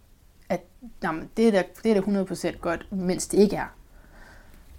at 0.49 0.61
jamen, 1.03 1.31
det, 1.37 1.49
er 1.49 1.53
da, 1.53 1.63
det 1.85 1.97
er 1.97 2.01
da 2.01 2.25
100% 2.51 2.59
godt, 2.59 2.93
mens 2.93 3.27
det 3.27 3.39
ikke 3.39 3.57
er. 3.57 3.67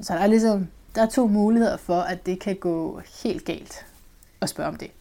Så 0.02 0.14
der 0.14 0.20
er 0.20 0.28
ligesom, 0.28 0.68
der 0.96 1.02
er 1.02 1.10
to 1.10 1.28
muligheder 1.28 1.78
for, 1.78 2.00
at 2.02 2.26
det 2.26 2.40
kan 2.40 2.56
gå 2.56 3.02
helt 3.24 3.46
galt 3.46 3.86
at 4.42 4.50
spørge 4.50 4.70
om 4.70 4.76
det. 4.76 4.92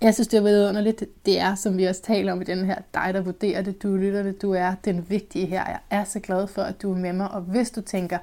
Jeg 0.00 0.14
synes, 0.14 0.28
det 0.28 0.38
er 0.38 0.42
vidunderligt. 0.42 1.04
Det 1.26 1.40
er, 1.40 1.54
som 1.54 1.78
vi 1.78 1.84
også 1.84 2.02
taler 2.02 2.32
om 2.32 2.40
i 2.40 2.44
den 2.44 2.64
her, 2.64 2.78
dig 2.94 3.14
der 3.14 3.20
vurderer 3.20 3.62
det, 3.62 3.82
du 3.82 3.96
lytter 3.96 4.22
det, 4.22 4.42
du 4.42 4.52
er 4.52 4.74
den 4.84 5.10
vigtige 5.10 5.46
her. 5.46 5.64
Jeg 5.68 5.78
er 5.90 6.04
så 6.04 6.20
glad 6.20 6.46
for, 6.46 6.62
at 6.62 6.82
du 6.82 6.92
er 6.92 6.96
med 6.96 7.12
mig, 7.12 7.30
og 7.30 7.40
hvis 7.40 7.70
du 7.70 7.80
tænker, 7.80 8.18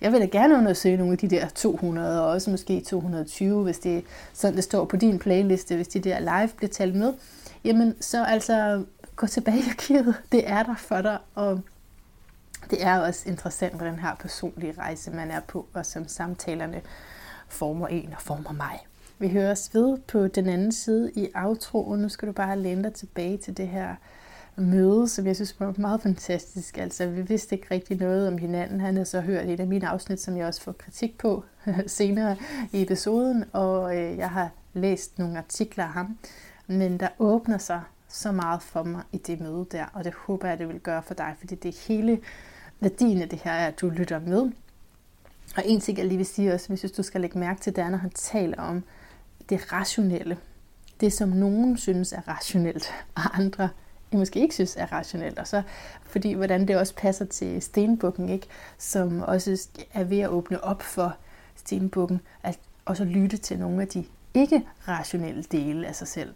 jeg 0.00 0.12
vil 0.12 0.20
da 0.20 0.26
gerne 0.26 0.56
undersøge 0.56 0.96
nogle 0.96 1.12
af 1.12 1.18
de 1.18 1.28
der 1.28 1.48
200, 1.48 2.22
og 2.24 2.28
også 2.28 2.50
måske 2.50 2.80
220, 2.80 3.62
hvis 3.62 3.78
det 3.78 3.96
er 3.96 4.00
sådan, 4.32 4.56
det 4.56 4.64
står 4.64 4.84
på 4.84 4.96
din 4.96 5.18
playliste, 5.18 5.76
hvis 5.76 5.88
de 5.88 6.00
der 6.00 6.18
live 6.20 6.50
bliver 6.56 6.70
talt 6.70 6.94
med, 6.94 7.12
jamen 7.64 7.94
så 8.00 8.24
altså 8.24 8.84
gå 9.16 9.26
tilbage 9.26 9.58
i 9.58 9.68
arkivet. 9.68 10.14
Det 10.32 10.48
er 10.50 10.62
der 10.62 10.74
for 10.76 11.00
dig, 11.00 11.18
og 11.34 11.60
det 12.70 12.84
er 12.84 12.98
også 12.98 13.28
interessant 13.28 13.80
med 13.80 13.90
den 13.90 13.98
her 13.98 14.14
personlige 14.14 14.74
rejse, 14.78 15.10
man 15.10 15.30
er 15.30 15.40
på, 15.40 15.66
og 15.72 15.86
som 15.86 16.08
samtalerne 16.08 16.80
former 17.48 17.86
en 17.86 18.12
og 18.16 18.22
former 18.22 18.52
mig. 18.52 18.78
Vi 19.18 19.28
høres 19.28 19.74
ved 19.74 19.98
på 19.98 20.28
den 20.28 20.48
anden 20.48 20.72
side 20.72 21.12
i 21.14 21.28
outroen. 21.34 22.00
Nu 22.00 22.08
skal 22.08 22.28
du 22.28 22.32
bare 22.32 22.58
læne 22.58 22.82
dig 22.82 22.92
tilbage 22.92 23.36
til 23.36 23.56
det 23.56 23.68
her 23.68 23.94
møde, 24.56 25.08
som 25.08 25.26
jeg 25.26 25.36
synes 25.36 25.60
var 25.60 25.74
meget 25.76 26.00
fantastisk. 26.00 26.78
Altså, 26.78 27.06
vi 27.06 27.22
vidste 27.22 27.54
ikke 27.54 27.66
rigtig 27.70 27.96
noget 27.96 28.28
om 28.28 28.38
hinanden. 28.38 28.80
Han 28.80 28.94
havde 28.94 29.06
så 29.06 29.20
hørt 29.20 29.48
et 29.48 29.60
af 29.60 29.66
mine 29.66 29.88
afsnit, 29.88 30.20
som 30.20 30.36
jeg 30.36 30.46
også 30.46 30.62
får 30.62 30.72
kritik 30.72 31.18
på 31.18 31.44
senere 31.86 32.36
i 32.72 32.82
episoden, 32.82 33.44
og 33.52 33.96
øh, 33.96 34.16
jeg 34.18 34.30
har 34.30 34.50
læst 34.74 35.18
nogle 35.18 35.38
artikler 35.38 35.84
af 35.84 35.90
ham. 35.90 36.18
Men 36.66 37.00
der 37.00 37.08
åbner 37.18 37.58
sig 37.58 37.82
så 38.08 38.32
meget 38.32 38.62
for 38.62 38.82
mig 38.82 39.02
i 39.12 39.18
det 39.18 39.40
møde 39.40 39.66
der, 39.72 39.84
og 39.92 40.04
det 40.04 40.14
håber 40.14 40.48
jeg, 40.48 40.58
det 40.58 40.68
vil 40.68 40.80
gøre 40.80 41.02
for 41.02 41.14
dig, 41.14 41.34
fordi 41.38 41.54
det 41.54 41.68
er 41.68 41.88
hele 41.88 42.20
værdien 42.80 43.22
af 43.22 43.28
det 43.28 43.38
her, 43.38 43.52
at 43.52 43.80
du 43.80 43.88
lytter 43.88 44.20
med. 44.20 44.50
Og 45.56 45.62
en 45.64 45.80
ting, 45.80 45.98
jeg 45.98 46.06
lige 46.06 46.16
vil 46.16 46.26
sige 46.26 46.54
også, 46.54 46.68
hvis 46.68 46.92
du 46.92 47.02
skal 47.02 47.20
lægge 47.20 47.38
mærke 47.38 47.60
til, 47.60 47.76
det 47.76 47.84
er, 47.84 47.90
når 47.90 47.98
han 47.98 48.10
taler 48.10 48.62
om 48.62 48.84
det 49.48 49.72
rationelle. 49.72 50.38
Det, 51.00 51.12
som 51.12 51.28
nogen 51.28 51.76
synes 51.76 52.12
er 52.12 52.28
rationelt, 52.28 52.90
og 53.16 53.38
andre 53.38 53.68
jeg 54.12 54.18
måske 54.18 54.40
ikke 54.40 54.54
synes 54.54 54.76
er 54.76 54.92
rationelt. 54.92 55.38
Og 55.38 55.46
så 55.46 55.62
fordi, 56.02 56.32
hvordan 56.32 56.68
det 56.68 56.76
også 56.76 56.94
passer 56.94 57.24
til 57.24 57.62
stenbukken, 57.62 58.28
ikke? 58.28 58.46
som 58.78 59.22
også 59.22 59.68
er 59.94 60.04
ved 60.04 60.20
at 60.20 60.28
åbne 60.28 60.64
op 60.64 60.82
for 60.82 61.16
stenbukken, 61.56 62.20
at 62.42 62.58
også 62.84 63.04
lytte 63.04 63.36
til 63.36 63.58
nogle 63.58 63.82
af 63.82 63.88
de 63.88 64.04
ikke-rationelle 64.34 65.42
dele 65.42 65.86
af 65.86 65.94
sig 65.94 66.08
selv. 66.08 66.34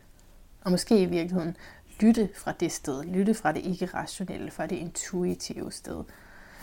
Og 0.65 0.71
måske 0.71 1.03
i 1.03 1.05
virkeligheden 1.05 1.57
lytte 2.01 2.29
fra 2.35 2.53
det 2.53 2.73
sted, 2.73 3.05
lytte 3.05 3.35
fra 3.35 3.53
det 3.53 3.67
ikke-rationelle, 3.67 4.51
fra 4.51 4.67
det 4.67 4.77
intuitive 4.77 5.73
sted. 5.73 6.05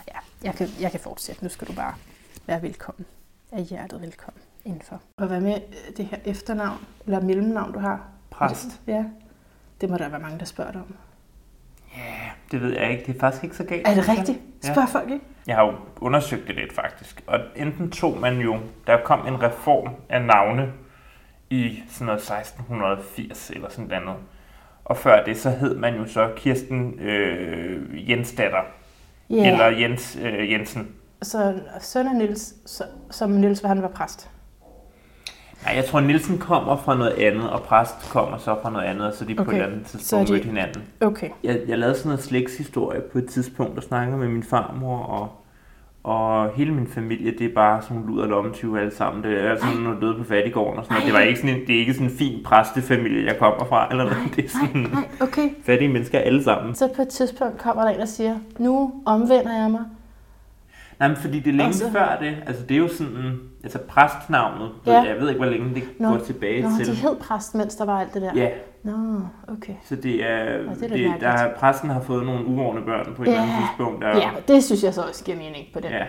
Ja, 0.07 0.19
jeg 0.43 0.53
kan, 0.55 0.69
jeg 0.79 0.91
kan 0.91 0.99
fortsætte. 0.99 1.43
Nu 1.43 1.49
skal 1.49 1.67
du 1.67 1.73
bare 1.73 1.95
være 2.45 2.61
velkommen. 2.61 3.05
Af 3.51 3.63
hjertet 3.63 4.01
velkommen 4.01 4.46
indenfor. 4.67 5.01
Og 5.17 5.27
hvad 5.27 5.41
med 5.41 5.53
øh, 5.53 5.97
det 5.97 6.05
her 6.05 6.17
efternavn, 6.25 6.77
eller 7.05 7.21
mellemnavn, 7.21 7.71
du 7.71 7.79
har? 7.79 8.07
Præst. 8.29 8.81
Ja. 8.87 9.05
Det 9.81 9.89
må 9.89 9.97
der 9.97 10.09
være 10.09 10.19
mange, 10.19 10.39
der 10.39 10.45
spørger 10.45 10.71
dig 10.71 10.81
om. 10.81 10.95
Ja, 11.97 12.29
det 12.51 12.61
ved 12.61 12.73
jeg 12.73 12.91
ikke. 12.91 13.03
Det 13.05 13.15
er 13.15 13.19
faktisk 13.19 13.43
ikke 13.43 13.55
så 13.55 13.63
galt. 13.63 13.87
Er 13.87 13.93
det 13.93 14.09
rigtigt? 14.09 14.39
Spørg 14.61 14.77
ja. 14.77 14.99
folk 14.99 15.09
ikke? 15.09 15.25
Jeg 15.47 15.55
har 15.55 15.65
jo 15.65 15.73
undersøgt 16.01 16.47
det 16.47 16.55
lidt 16.55 16.73
faktisk. 16.73 17.23
Og 17.27 17.39
enten 17.55 17.91
tog 17.91 18.17
man 18.17 18.37
jo, 18.37 18.59
der 18.87 18.97
kom 19.03 19.27
en 19.27 19.43
reform 19.43 19.89
af 20.09 20.21
navne 20.21 20.73
i 21.49 21.83
sådan 21.89 22.05
noget 22.05 22.19
1680 22.19 23.49
eller 23.49 23.69
sådan 23.69 24.01
noget. 24.03 24.19
Og 24.85 24.97
før 24.97 25.23
det, 25.23 25.37
så 25.37 25.49
hed 25.49 25.75
man 25.75 25.95
jo 25.95 26.07
så 26.07 26.31
Kirsten 26.35 26.99
øh, 26.99 28.09
Jensdatter. 28.09 28.61
Yeah. 29.31 29.47
Eller 29.47 29.65
Jens 29.65 30.17
øh, 30.21 30.51
Jensen. 30.51 30.95
Så 31.21 31.59
søn 31.79 32.07
af 32.07 32.15
Nils, 32.15 32.53
som 33.11 33.29
Nils, 33.29 33.61
han 33.61 33.81
var 33.81 33.87
præst? 33.87 34.29
Nej, 35.65 35.75
jeg 35.75 35.85
tror, 35.85 35.99
Nielsen 35.99 36.37
kommer 36.37 36.77
fra 36.77 36.97
noget 36.97 37.11
andet, 37.11 37.49
og 37.49 37.61
præst 37.61 38.09
kommer 38.09 38.37
så 38.37 38.55
fra 38.61 38.71
noget 38.71 38.85
andet, 38.85 39.07
og 39.07 39.13
så 39.13 39.25
de 39.25 39.33
okay. 39.33 39.43
på 39.43 39.51
et 39.51 39.53
eller 39.53 39.67
andet 39.67 39.85
tidspunkt 39.85 40.29
de... 40.29 40.37
hinanden. 40.37 40.83
Okay. 41.01 41.29
Jeg, 41.43 41.59
jeg 41.67 41.77
lavede 41.77 41.97
sådan 41.97 42.09
noget 42.09 42.23
slægtshistorie 42.23 43.01
på 43.11 43.17
et 43.17 43.25
tidspunkt, 43.25 43.77
og 43.77 43.83
snakkede 43.83 44.17
med 44.17 44.27
min 44.27 44.43
farmor, 44.43 44.97
og, 44.97 45.29
og 46.03 46.51
hele 46.55 46.73
min 46.73 46.87
familie, 46.87 47.31
det 47.31 47.41
er 47.41 47.53
bare 47.55 47.81
sådan 47.81 47.97
nogle 47.97 48.11
luder 48.11 48.27
lommetyve 48.27 48.79
alle 48.79 48.95
sammen. 48.95 49.23
Det 49.23 49.45
er 49.45 49.57
sådan 49.57 49.77
noget 49.77 50.01
døde 50.01 50.15
på 50.17 50.23
fattigården 50.23 50.79
og 50.79 50.85
sådan 50.85 50.95
noget. 50.95 51.05
Det, 51.05 51.13
var 51.13 51.19
ikke 51.19 51.39
sådan 51.39 51.55
en, 51.55 51.67
det 51.67 51.75
er 51.75 51.79
ikke 51.79 51.93
sådan 51.93 52.07
en 52.07 52.17
fin 52.17 52.43
præstefamilie, 52.43 53.25
jeg 53.25 53.39
kommer 53.39 53.65
fra, 53.65 53.87
eller 53.91 54.03
noget. 54.03 54.17
Det 54.35 54.45
er 54.45 54.49
sådan 54.49 54.81
nej, 54.81 54.91
nej, 54.91 55.03
okay. 55.21 55.49
fattige 55.65 55.89
mennesker 55.89 56.19
alle 56.19 56.43
sammen. 56.43 56.75
Så 56.75 56.89
på 56.95 57.01
et 57.01 57.07
tidspunkt 57.07 57.57
kommer 57.57 57.83
der 57.83 57.89
en, 57.89 57.99
der 57.99 58.05
siger, 58.05 58.35
nu 58.57 58.93
omvender 59.05 59.61
jeg 59.61 59.71
mig, 59.71 59.81
Nej, 60.99 61.07
men 61.07 61.17
fordi 61.17 61.39
det 61.39 61.47
er 61.47 61.53
længe 61.53 61.69
Også. 61.69 61.91
før 61.91 62.17
det. 62.19 62.35
Altså, 62.47 62.63
det 62.63 62.75
er 62.75 62.79
jo 62.79 62.87
sådan... 62.87 63.39
Altså, 63.63 63.79
præstnavnet. 63.87 64.71
Ja. 64.85 65.01
Jeg 65.01 65.15
ved 65.19 65.29
ikke, 65.29 65.39
hvor 65.39 65.49
længe 65.49 65.75
det 65.75 65.83
Nå. 65.99 66.09
går 66.09 66.17
tilbage 66.17 66.61
Nå, 66.61 66.69
til. 66.77 66.87
Nå, 66.87 66.93
de 66.93 66.97
hed 66.97 67.15
præst, 67.15 67.55
mens 67.55 67.75
der 67.75 67.85
var 67.85 67.99
alt 68.01 68.13
det 68.13 68.21
der. 68.21 68.31
Ja. 68.35 68.49
Nå, 68.83 69.19
okay. 69.47 69.73
Så 69.83 69.95
det 69.95 70.25
er... 70.25 70.63
Nå, 70.63 70.73
det 70.73 70.83
er 70.83 70.87
det, 70.87 71.21
der, 71.21 71.27
er, 71.27 71.55
præsten 71.55 71.89
har 71.89 72.01
fået 72.01 72.25
nogle 72.25 72.45
uvågne 72.45 72.81
børn 72.81 73.13
på 73.15 73.21
et 73.21 73.27
ja. 73.27 73.31
eller 73.31 73.43
andet 73.43 73.57
tidspunkt. 73.57 74.01
Der... 74.01 74.17
Ja, 74.17 74.29
det 74.47 74.63
synes 74.63 74.83
jeg 74.83 74.93
så 74.93 75.01
også 75.01 75.23
giver 75.23 75.37
mening 75.37 75.65
på 75.73 75.79
den. 75.79 75.91
Ja. 75.91 76.05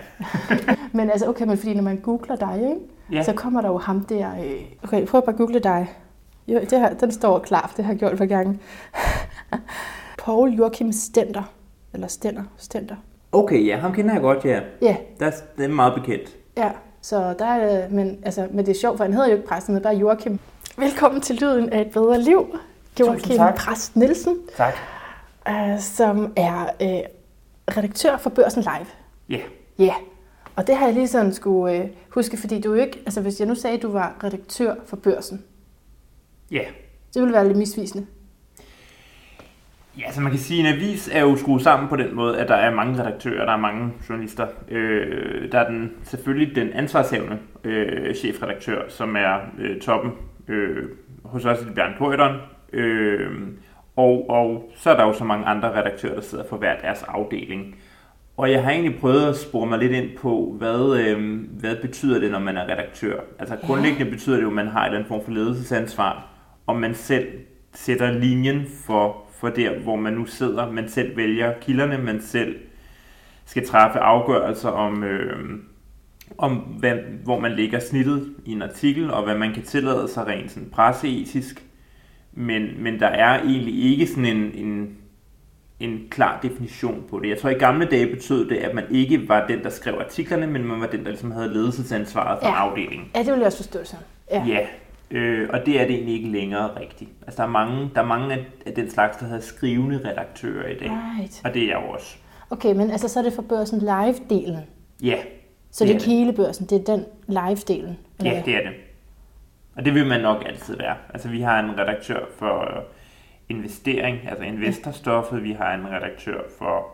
men 0.98 1.10
altså, 1.10 1.28
okay, 1.28 1.44
men 1.44 1.58
fordi 1.58 1.74
når 1.74 1.82
man 1.82 1.96
googler 1.96 2.36
dig, 2.36 2.54
ikke? 2.62 2.76
Ja. 3.12 3.22
så 3.22 3.32
kommer 3.32 3.60
der 3.60 3.68
jo 3.68 3.78
ham 3.78 4.04
der... 4.04 4.30
Øh... 4.44 4.60
Okay, 4.84 5.06
prøv 5.06 5.22
bare 5.22 5.32
at 5.32 5.38
google 5.38 5.60
dig. 5.60 5.88
Jo, 6.48 6.60
det 6.60 6.80
her, 6.80 6.94
den 6.94 7.12
står 7.12 7.38
klar, 7.38 7.66
for 7.68 7.76
det 7.76 7.84
har 7.84 7.92
jeg 7.92 7.98
gjort 7.98 8.18
for 8.18 8.26
gange. 8.26 8.58
Paul 10.24 10.50
Joachim 10.50 10.92
Stender. 10.92 11.42
Eller 11.94 12.06
Stender. 12.06 12.42
Stender. 12.56 12.96
Okay, 13.32 13.66
ja, 13.66 13.76
ham 13.76 13.92
kender 13.92 14.12
jeg 14.12 14.22
godt, 14.22 14.44
ja. 14.44 14.60
Ja, 14.82 14.96
Der 15.20 15.26
er, 15.26 15.30
det 15.56 15.64
er 15.64 15.68
meget 15.68 15.94
bekendt. 15.94 16.36
ja. 16.56 16.70
Så 17.08 17.34
der 17.38 17.88
men, 17.88 18.18
altså, 18.22 18.48
men 18.50 18.66
det 18.66 18.76
er 18.76 18.80
sjovt, 18.80 18.96
for 18.96 19.04
han 19.04 19.12
hedder 19.12 19.28
jo 19.28 19.34
ikke 19.36 19.48
præsten, 19.48 19.74
men 19.74 19.82
bare 19.82 19.94
Joachim. 19.96 20.38
Velkommen 20.78 21.20
til 21.20 21.36
Lyden 21.36 21.68
af 21.72 21.80
et 21.80 21.90
bedre 21.90 22.20
liv. 22.22 22.58
Joachim. 23.00 23.38
Præst 23.56 23.96
Nielsen, 23.96 24.38
Tak. 24.56 24.74
øh, 25.48 25.80
som 25.80 26.32
er 26.36 26.62
øh, 26.82 27.00
redaktør 27.76 28.16
for 28.16 28.30
Børsen 28.30 28.62
Live. 28.62 28.86
Ja. 29.28 29.40
Ja, 29.78 29.94
og 30.56 30.66
det 30.66 30.76
har 30.76 30.84
jeg 30.86 30.94
lige 30.94 31.08
sådan 31.08 31.34
skulle 31.34 31.74
øh, 31.82 31.88
huske, 32.08 32.36
fordi 32.36 32.60
du 32.60 32.72
er 32.72 32.76
jo 32.76 32.82
ikke, 32.82 33.02
altså 33.06 33.20
hvis 33.20 33.40
jeg 33.40 33.48
nu 33.48 33.54
sagde, 33.54 33.76
at 33.76 33.82
du 33.82 33.92
var 33.92 34.16
redaktør 34.24 34.74
for 34.86 34.96
Børsen, 34.96 35.44
Ja. 36.50 36.64
det 37.14 37.22
ville 37.22 37.34
være 37.34 37.46
lidt 37.46 37.58
misvisende. 37.58 38.06
Ja, 39.98 40.04
altså 40.06 40.20
man 40.20 40.30
kan 40.30 40.40
sige, 40.40 40.68
at 40.68 40.74
en 40.74 40.80
avis 40.80 41.10
er 41.12 41.20
jo 41.20 41.36
skruet 41.36 41.62
sammen 41.62 41.88
på 41.88 41.96
den 41.96 42.14
måde, 42.14 42.38
at 42.38 42.48
der 42.48 42.54
er 42.54 42.74
mange 42.74 43.02
redaktører, 43.02 43.44
der 43.44 43.52
er 43.52 43.56
mange 43.56 43.92
journalister. 44.08 44.46
Øh, 44.68 45.52
der 45.52 45.58
er 45.58 45.68
den, 45.68 45.92
selvfølgelig 46.02 46.56
den 46.56 46.72
ansvarshavende 46.72 47.38
øh, 47.64 48.14
chefredaktør, 48.14 48.82
som 48.88 49.16
er 49.16 49.38
øh, 49.58 49.80
toppen 49.80 50.12
øh, 50.48 50.84
hos 51.24 51.44
os 51.44 51.62
i 51.62 51.72
Bjørn 51.74 51.94
Corridon. 51.98 52.36
Øh, 52.72 53.30
og, 53.96 54.30
og 54.30 54.70
så 54.76 54.90
er 54.90 54.96
der 54.96 55.04
jo 55.04 55.12
så 55.12 55.24
mange 55.24 55.46
andre 55.46 55.80
redaktører, 55.80 56.14
der 56.14 56.20
sidder 56.20 56.44
for 56.48 56.56
hver 56.56 56.76
deres 56.80 57.02
afdeling. 57.02 57.76
Og 58.36 58.50
jeg 58.50 58.64
har 58.64 58.70
egentlig 58.70 59.00
prøvet 59.00 59.28
at 59.28 59.36
spore 59.36 59.66
mig 59.66 59.78
lidt 59.78 59.92
ind 59.92 60.16
på, 60.18 60.54
hvad, 60.58 61.00
øh, 61.00 61.40
hvad 61.60 61.76
betyder 61.76 62.20
det, 62.20 62.30
når 62.30 62.38
man 62.38 62.56
er 62.56 62.62
redaktør? 62.62 63.20
Altså 63.38 63.56
grundlæggende 63.66 64.10
betyder 64.10 64.36
det 64.36 64.42
jo, 64.42 64.48
at 64.48 64.54
man 64.54 64.68
har 64.68 64.80
et 64.80 64.86
eller 64.86 64.98
andet 64.98 65.08
form 65.08 65.24
for 65.24 65.32
ledelsesansvar, 65.32 66.26
og 66.66 66.76
man 66.76 66.94
selv 66.94 67.26
sætter 67.74 68.10
linjen 68.10 68.66
for, 68.86 69.27
for 69.40 69.48
der, 69.48 69.78
hvor 69.78 69.96
man 69.96 70.12
nu 70.12 70.24
sidder. 70.26 70.70
Man 70.70 70.88
selv 70.88 71.16
vælger 71.16 71.52
kilderne, 71.60 71.98
man 71.98 72.20
selv 72.22 72.56
skal 73.44 73.66
træffe 73.66 73.98
afgørelser 73.98 74.68
om, 74.68 75.04
øh, 75.04 75.58
om 76.38 76.54
hvad, 76.56 76.94
hvor 77.24 77.40
man 77.40 77.52
lægger 77.52 77.78
snittet 77.80 78.34
i 78.44 78.52
en 78.52 78.62
artikel, 78.62 79.10
og 79.10 79.24
hvad 79.24 79.34
man 79.38 79.54
kan 79.54 79.62
tillade 79.62 80.08
sig 80.08 80.26
rent 80.26 80.50
sådan 80.50 80.70
presseetisk. 80.70 81.64
Men, 82.32 82.82
men 82.82 83.00
der 83.00 83.06
er 83.06 83.40
egentlig 83.42 83.84
ikke 83.84 84.06
sådan 84.06 84.26
en, 84.26 84.50
en, 84.54 84.96
en 85.80 86.00
klar 86.10 86.40
definition 86.42 87.04
på 87.10 87.18
det. 87.18 87.28
Jeg 87.28 87.38
tror, 87.38 87.50
i 87.50 87.54
gamle 87.54 87.86
dage 87.86 88.06
betød 88.14 88.48
det, 88.48 88.56
at 88.56 88.74
man 88.74 88.84
ikke 88.90 89.28
var 89.28 89.46
den, 89.46 89.62
der 89.62 89.70
skrev 89.70 89.94
artiklerne, 90.00 90.46
men 90.46 90.64
man 90.64 90.80
var 90.80 90.86
den, 90.86 91.00
der 91.04 91.08
ligesom 91.10 91.30
havde 91.30 91.48
ledelsesansvaret 91.52 92.38
for 92.42 92.46
Ja. 92.48 92.52
en 92.64 92.70
afdeling. 92.70 93.10
Ja, 93.14 93.18
det 93.22 93.26
vil 93.32 93.36
jeg 93.36 93.46
også 93.46 93.58
forstå 93.58 93.78
som. 93.84 93.98
Ja. 94.30 94.44
Ja, 94.48 94.66
øh, 95.10 95.48
og 95.52 95.66
det 95.66 95.80
er 95.80 95.86
det 95.86 95.94
egentlig 95.94 96.14
ikke 96.14 96.28
længere 96.28 96.80
rigtigt. 96.80 97.10
Altså, 97.26 97.42
der 97.42 97.48
er 97.48 97.52
mange, 97.52 97.90
der 97.94 98.00
er 98.00 98.06
mange 98.06 98.34
af, 98.34 98.44
af 98.66 98.72
den 98.74 98.90
slags, 98.90 99.16
der 99.16 99.26
hedder 99.26 99.40
skrivende 99.40 100.00
redaktører 100.10 100.68
i 100.68 100.74
dag. 100.78 100.90
Right. 100.90 101.40
Og 101.44 101.54
det 101.54 101.62
er 101.62 101.66
jeg 101.66 101.82
jo 101.86 101.92
også. 101.92 102.16
Okay, 102.50 102.72
men 102.74 102.90
altså 102.90 103.08
så 103.08 103.18
er 103.18 103.22
det 103.24 103.32
for 103.32 103.42
børsen 103.42 103.78
live-delen. 103.80 104.58
Ja, 105.02 105.18
Så 105.70 105.84
det, 105.84 105.88
Det 105.88 105.90
er 105.90 106.08
ikke 106.08 106.18
hele 106.18 106.32
børsen, 106.32 106.66
det 106.66 106.80
er 106.88 106.96
den 106.96 107.04
live-delen. 107.28 107.92
ja, 108.24 108.32
hvad? 108.32 108.42
det 108.44 108.54
er 108.54 108.60
det. 108.62 108.72
Og 109.76 109.84
det 109.84 109.94
vil 109.94 110.06
man 110.06 110.20
nok 110.20 110.42
altid 110.46 110.76
være. 110.76 110.96
Altså, 111.14 111.28
vi 111.28 111.40
har 111.40 111.60
en 111.60 111.78
redaktør 111.78 112.20
for 112.38 112.60
øh, 112.76 112.82
investering, 113.48 114.18
altså 114.28 114.44
investorstoffet. 114.44 115.42
Vi 115.44 115.52
har 115.52 115.74
en 115.74 115.86
redaktør 115.90 116.40
for 116.58 116.86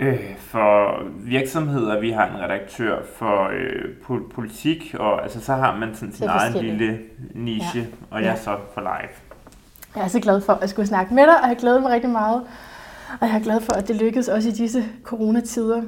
øh, 0.00 0.36
for 0.38 1.02
virksomheder, 1.18 2.00
vi 2.00 2.10
har 2.10 2.26
en 2.26 2.40
redaktør 2.40 2.98
for 3.14 3.48
øh, 3.48 3.84
po- 4.02 4.32
politik, 4.34 4.94
og 4.98 5.22
altså 5.22 5.40
så 5.40 5.52
har 5.54 5.76
man 5.76 5.94
sådan 5.94 6.14
sin 6.14 6.26
egen 6.28 6.52
lille 6.52 6.98
niche, 7.34 7.80
ja. 7.80 7.86
og 8.10 8.22
jeg 8.22 8.34
Ja. 8.36 8.42
så 8.42 8.56
for 8.74 8.80
live. 8.80 9.10
Jeg 9.96 10.04
er 10.04 10.08
så 10.08 10.20
glad 10.20 10.40
for 10.40 10.52
at 10.52 10.70
skulle 10.70 10.86
snakke 10.88 11.14
med 11.14 11.22
dig, 11.22 11.42
og 11.42 11.48
jeg 11.48 11.56
glæder 11.56 11.80
mig 11.80 11.90
rigtig 11.92 12.10
meget. 12.10 12.42
Og 13.20 13.26
jeg 13.28 13.36
er 13.36 13.40
glad 13.42 13.60
for, 13.60 13.72
at 13.72 13.88
det 13.88 13.96
lykkedes 13.96 14.28
også 14.28 14.48
i 14.48 14.52
disse 14.52 14.84
coronatider. 15.02 15.82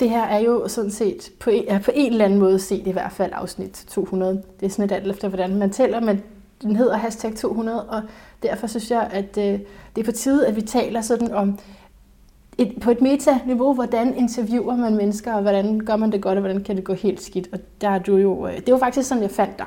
Det 0.00 0.10
her 0.10 0.22
er 0.24 0.38
jo 0.38 0.68
sådan 0.68 0.90
set 0.90 1.30
på 1.40 1.50
en, 1.50 1.64
er 1.68 1.78
på 1.78 1.90
en 1.94 2.12
eller 2.12 2.24
anden 2.24 2.38
måde 2.38 2.58
set 2.58 2.86
i 2.86 2.90
hvert 2.90 3.12
fald 3.12 3.32
afsnit 3.34 3.84
200. 3.88 4.42
Det 4.60 4.66
er 4.66 4.70
sådan 4.70 4.84
et 4.84 4.92
alt 4.92 5.10
efter, 5.10 5.28
hvordan 5.28 5.56
man 5.56 5.70
tæller, 5.70 6.00
men 6.00 6.22
den 6.62 6.76
hedder 6.76 6.96
hashtag 6.96 7.34
200, 7.36 7.84
og 7.88 8.02
derfor 8.42 8.66
synes 8.66 8.90
jeg, 8.90 9.08
at 9.12 9.38
øh, 9.38 9.58
det 9.96 10.00
er 10.00 10.04
på 10.04 10.12
tide, 10.12 10.46
at 10.46 10.56
vi 10.56 10.60
taler 10.62 11.00
sådan 11.00 11.32
om 11.32 11.58
et, 12.58 12.74
på 12.80 12.90
et 12.90 13.00
meta-niveau, 13.00 13.74
hvordan 13.74 14.16
interviewer 14.16 14.76
man 14.76 14.96
mennesker, 14.96 15.34
og 15.34 15.42
hvordan 15.42 15.80
gør 15.80 15.96
man 15.96 16.12
det 16.12 16.22
godt, 16.22 16.38
og 16.38 16.40
hvordan 16.40 16.64
kan 16.64 16.76
det 16.76 16.84
gå 16.84 16.92
helt 16.92 17.22
skidt. 17.22 17.48
Og 17.52 17.58
der 17.80 17.88
er 17.88 17.98
du 17.98 18.16
jo, 18.16 18.46
øh, 18.46 18.56
det 18.56 18.72
var 18.72 18.78
faktisk 18.78 19.08
sådan, 19.08 19.22
jeg 19.22 19.30
fandt 19.30 19.58
dig 19.58 19.66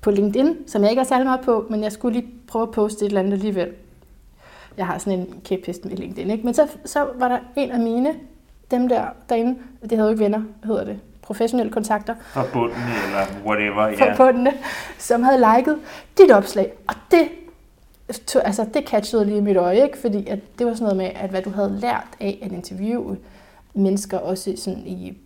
på 0.00 0.10
LinkedIn, 0.10 0.56
som 0.66 0.82
jeg 0.82 0.90
ikke 0.90 1.00
har 1.00 1.06
særlig 1.06 1.26
meget 1.26 1.40
på, 1.40 1.66
men 1.70 1.82
jeg 1.82 1.92
skulle 1.92 2.20
lige 2.20 2.30
prøve 2.48 2.62
at 2.62 2.70
poste 2.70 3.04
et 3.04 3.08
eller 3.08 3.20
andet 3.20 3.32
alligevel. 3.32 3.68
Jeg 4.76 4.86
har 4.86 4.98
sådan 4.98 5.18
en 5.18 5.34
kæphest 5.44 5.84
med 5.84 5.96
LinkedIn, 5.96 6.30
ikke? 6.30 6.44
Men 6.44 6.54
så, 6.54 6.68
så 6.84 7.06
var 7.18 7.28
der 7.28 7.38
en 7.56 7.70
af 7.70 7.80
mine, 7.80 8.14
dem 8.70 8.88
der 8.88 9.04
derinde, 9.28 9.58
det 9.82 9.90
hedder 9.90 10.04
jo 10.04 10.10
ikke 10.10 10.24
venner, 10.24 10.42
hedder 10.64 10.84
det, 10.84 10.98
professionelle 11.22 11.72
kontakter, 11.72 12.14
Fra 12.22 12.44
bunden 12.52 12.76
eller 13.06 13.46
whatever. 13.46 13.88
Ja. 13.88 14.16
bundene, 14.16 14.52
som 14.98 15.22
havde 15.22 15.38
liket 15.56 15.78
dit 16.18 16.30
opslag. 16.30 16.72
Og 16.88 16.94
det, 17.10 17.28
tog- 18.26 18.46
altså, 18.46 18.66
det 18.74 18.88
catchede 18.88 19.24
lige 19.24 19.40
mit 19.40 19.56
øje, 19.56 19.82
ikke? 19.82 19.98
fordi 19.98 20.26
at 20.26 20.38
det 20.58 20.66
var 20.66 20.72
sådan 20.74 20.82
noget 20.82 20.96
med, 20.96 21.10
at 21.22 21.30
hvad 21.30 21.42
du 21.42 21.50
havde 21.50 21.78
lært 21.80 22.06
af 22.20 22.38
at 22.42 22.52
interviewe 22.52 23.18
mennesker, 23.74 24.18
også 24.18 24.52
sådan 24.56 24.86
i 24.86 25.18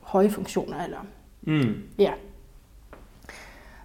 høje 0.00 0.30
funktioner. 0.30 0.84
Eller, 0.84 1.06
Mm. 1.42 1.74
ja. 1.98 2.12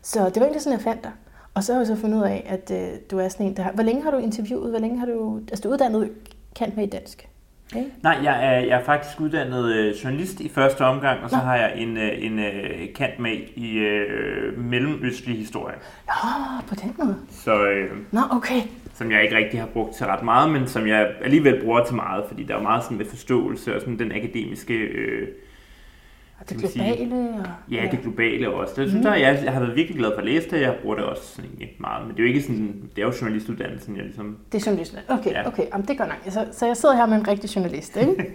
Så 0.01 0.25
det 0.25 0.35
var 0.35 0.41
egentlig 0.41 0.61
sådan, 0.61 0.77
jeg 0.77 0.83
fandt 0.83 1.03
dig. 1.03 1.11
Og 1.53 1.63
så 1.63 1.73
har 1.73 1.79
jeg 1.79 1.87
så 1.87 1.95
fundet 1.95 2.17
ud 2.17 2.23
af, 2.23 2.45
at 2.49 2.71
øh, 2.71 2.99
du 3.11 3.19
er 3.19 3.29
sådan 3.29 3.45
en, 3.45 3.57
der 3.57 3.63
har... 3.63 3.71
Hvor 3.71 3.83
længe 3.83 4.03
har 4.03 4.11
du 4.11 4.17
interviewet? 4.17 4.69
Hvor 4.69 4.79
længe 4.79 4.99
har 4.99 5.05
du... 5.05 5.37
Altså, 5.37 5.61
du 5.63 5.69
er 5.69 5.73
uddannet 5.73 6.11
kant 6.55 6.75
med 6.77 6.83
i 6.83 6.89
dansk. 6.89 7.29
Okay? 7.73 7.83
Nej, 8.03 8.17
jeg 8.23 8.45
er, 8.45 8.59
jeg 8.59 8.79
er 8.79 8.83
faktisk 8.83 9.19
uddannet 9.21 9.75
øh, 9.75 9.93
journalist 10.03 10.39
i 10.39 10.49
første 10.49 10.81
omgang, 10.81 11.23
og 11.23 11.29
så 11.29 11.35
Nå. 11.35 11.41
har 11.41 11.55
jeg 11.55 11.73
en, 11.75 11.97
øh, 11.97 12.11
en 12.25 12.39
øh, 12.39 12.93
kant 12.95 13.19
med 13.19 13.31
i 13.55 13.77
øh, 13.77 14.59
mellemøstlig 14.59 15.37
historie, 15.37 15.75
Ja, 16.07 16.61
på 16.69 16.75
den 16.75 16.95
måde. 16.99 17.15
så, 17.31 17.65
øh, 17.65 17.91
Nå, 18.11 18.19
okay. 18.31 18.61
som 18.93 19.11
jeg 19.11 19.23
ikke 19.23 19.35
rigtig 19.37 19.59
har 19.59 19.67
brugt 19.67 19.95
til 19.95 20.05
ret 20.05 20.23
meget, 20.23 20.51
men 20.51 20.67
som 20.67 20.87
jeg 20.87 21.11
alligevel 21.23 21.61
bruger 21.63 21.83
til 21.85 21.95
meget, 21.95 22.23
fordi 22.27 22.43
der 22.43 22.55
er 22.55 22.61
meget 22.61 22.83
sådan 22.83 22.97
med 22.97 23.05
forståelse 23.05 23.75
og 23.75 23.81
sådan 23.81 23.99
den 23.99 24.11
akademiske, 24.11 24.73
øh, 24.73 25.27
Og 26.39 26.49
det 26.49 26.57
globale. 26.57 27.29
Og, 27.39 27.45
ja, 27.73 27.87
det 27.91 28.01
globale 28.01 28.49
også. 28.53 28.73
Det 28.81 28.89
synes 28.89 29.05
jeg, 29.05 29.21
jeg, 29.21 29.41
jeg 29.43 29.53
har 29.53 29.59
været 29.59 29.75
virkelig 29.75 29.97
glad 29.99 30.11
for 30.13 30.19
at 30.19 30.25
læse 30.25 30.49
det, 30.49 30.61
jeg 30.61 30.75
bruger 30.81 30.95
det 30.95 31.05
også 31.05 31.41
egentlig 31.41 31.69
meget, 31.79 32.07
men 32.07 32.15
det 32.15 32.19
er 32.19 32.23
jo 32.23 32.27
ikke 32.27 32.41
sådan, 32.41 32.75
det 32.95 33.01
er 33.01 33.05
jo 33.05 33.13
journalistuddannelsen, 33.21 33.95
jeg 33.95 34.03
ligesom, 34.05 34.37
Det 34.51 34.61
er 34.61 34.63
journalist. 34.71 34.97
Okay, 35.07 35.31
Ja. 35.31 35.47
okay. 35.47 35.63
Jamen, 35.73 35.87
det 35.87 35.97
går 35.97 36.05
nok. 36.05 36.17
Så, 36.29 36.45
så 36.51 36.65
jeg 36.65 36.77
sidder 36.77 36.95
her 36.95 37.05
med 37.05 37.17
en 37.17 37.27
rigtig 37.27 37.55
journalist, 37.55 37.97
ikke? 37.97 38.11
det 38.15 38.25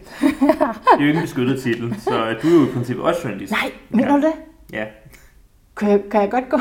er 0.61 1.01
jo 1.01 1.07
ikke 1.07 1.17
en 1.19 1.23
beskyttet 1.23 1.63
titel, 1.63 1.95
så 2.01 2.11
du 2.43 2.49
er 2.49 2.55
jo 2.61 2.67
i 2.67 2.73
princippet 2.73 3.05
også 3.05 3.21
journalist. 3.25 3.53
Nej, 3.53 3.71
mener 3.91 4.09
Ja. 4.09 4.17
du 4.17 4.23
det? 4.27 4.33
Ja, 4.73 4.85
Kan 5.77 5.89
jeg, 5.91 6.01
kan 6.11 6.21
jeg 6.21 6.31
godt 6.31 6.49
gå? 6.49 6.59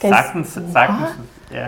Kan 0.00 0.10
jeg- 0.10 0.24
sagtens, 0.24 0.48
sagtens, 0.72 1.18
ja. 1.52 1.66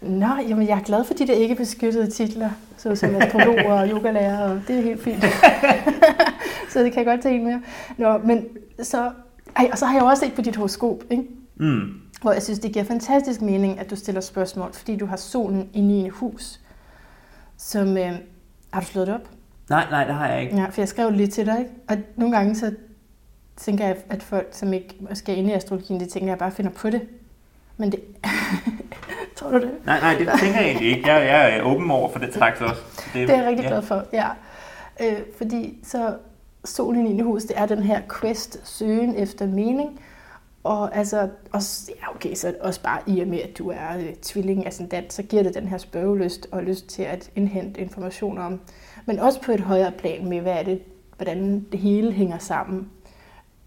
Nå, 0.00 0.26
jamen 0.48 0.68
jeg 0.68 0.78
er 0.78 0.82
glad 0.82 1.04
for 1.04 1.14
de 1.14 1.26
der 1.26 1.32
ikke 1.34 1.54
beskyttede 1.54 2.10
titler, 2.10 2.50
såsom 2.76 3.16
astrolog 3.16 3.58
og 3.66 3.88
yogalærer, 3.88 4.50
og 4.50 4.60
det 4.68 4.78
er 4.78 4.82
helt 4.82 5.02
fint. 5.02 5.24
så 6.72 6.80
det 6.80 6.92
kan 6.92 6.98
jeg 6.98 7.06
godt 7.06 7.22
tage 7.22 7.34
en 7.34 7.44
mere. 7.44 7.62
Nå, 7.96 8.18
men 8.18 8.48
så... 8.82 9.10
Ej, 9.56 9.68
og 9.72 9.78
så 9.78 9.86
har 9.86 9.94
jeg 9.94 10.02
også 10.02 10.24
set 10.24 10.34
på 10.34 10.42
dit 10.42 10.56
horoskop, 10.56 11.04
ikke? 11.10 11.24
Mm. 11.56 12.00
hvor 12.22 12.32
jeg 12.32 12.42
synes, 12.42 12.58
det 12.58 12.72
giver 12.72 12.84
fantastisk 12.84 13.42
mening, 13.42 13.78
at 13.78 13.90
du 13.90 13.96
stiller 13.96 14.20
spørgsmål, 14.20 14.72
fordi 14.72 14.96
du 14.96 15.06
har 15.06 15.16
solen 15.16 15.68
i 15.72 15.80
9. 15.80 16.08
hus. 16.08 16.60
Som, 17.56 17.96
øh, 17.96 18.12
har 18.72 18.80
du 18.80 18.86
slået 18.86 19.06
det 19.06 19.14
op? 19.14 19.28
Nej, 19.70 19.86
nej, 19.90 20.04
det 20.04 20.14
har 20.14 20.28
jeg 20.28 20.42
ikke. 20.42 20.56
Ja, 20.56 20.64
for 20.64 20.80
jeg 20.80 20.88
skrev 20.88 21.06
det 21.06 21.16
lige 21.16 21.26
til 21.26 21.46
dig, 21.46 21.58
ikke? 21.58 21.70
Og 21.88 21.96
nogle 22.16 22.36
gange 22.36 22.54
så 22.54 22.74
tænker 23.56 23.86
jeg, 23.86 23.96
at 24.10 24.22
folk, 24.22 24.48
som 24.50 24.72
ikke 24.72 24.96
måske 25.00 25.32
er 25.32 25.36
inde 25.36 25.50
i 25.50 25.52
astrologien, 25.52 26.00
de 26.00 26.06
tænker, 26.06 26.26
at 26.26 26.30
jeg 26.30 26.38
bare 26.38 26.50
finder 26.50 26.70
på 26.70 26.90
det. 26.90 27.02
Men 27.76 27.92
det... 27.92 28.00
Tror 29.36 29.50
du 29.50 29.60
det? 29.60 29.70
Nej, 29.86 30.00
nej, 30.00 30.14
det 30.14 30.28
tænker 30.40 30.60
jeg 30.60 30.70
egentlig 30.70 30.96
ikke. 30.96 31.12
Jeg, 31.12 31.26
jeg 31.26 31.56
er 31.56 31.62
åben 31.62 31.90
over 31.90 32.12
for 32.12 32.18
den 32.18 32.32
slags 32.32 32.60
også. 32.60 32.82
Det 33.14 33.30
er 33.30 33.36
jeg 33.36 33.46
rigtig 33.46 33.66
glad 33.66 33.82
for, 33.82 34.04
ja. 34.12 34.28
Øh, 35.00 35.18
fordi 35.38 35.78
så 35.84 36.14
solen 36.64 37.06
i 37.06 37.20
hus, 37.20 37.44
det 37.44 37.58
er 37.58 37.66
den 37.66 37.82
her 37.82 38.02
quest, 38.20 38.68
søgen 38.68 39.14
efter 39.14 39.46
mening. 39.46 40.00
Og 40.64 40.96
altså, 40.96 41.28
også, 41.52 41.92
ja 42.00 42.14
okay, 42.14 42.34
så 42.34 42.54
også 42.60 42.82
bare 42.82 43.00
i 43.06 43.20
og 43.20 43.28
med, 43.28 43.38
at 43.38 43.58
du 43.58 43.68
er 43.70 43.96
øh, 43.98 44.14
tvilling 44.22 44.66
ascendant, 44.66 45.12
så 45.12 45.22
giver 45.22 45.42
det 45.42 45.54
den 45.54 45.68
her 45.68 45.78
spørgelyst 45.78 46.48
og 46.52 46.62
lyst 46.62 46.88
til 46.88 47.02
at 47.02 47.30
indhente 47.36 47.80
informationer 47.80 48.42
om. 48.42 48.60
Men 49.06 49.18
også 49.18 49.42
på 49.42 49.52
et 49.52 49.60
højere 49.60 49.92
plan 49.92 50.28
med, 50.28 50.40
hvad 50.40 50.52
er 50.52 50.62
det, 50.62 50.82
hvordan 51.16 51.66
det 51.72 51.80
hele 51.80 52.12
hænger 52.12 52.38
sammen. 52.38 52.90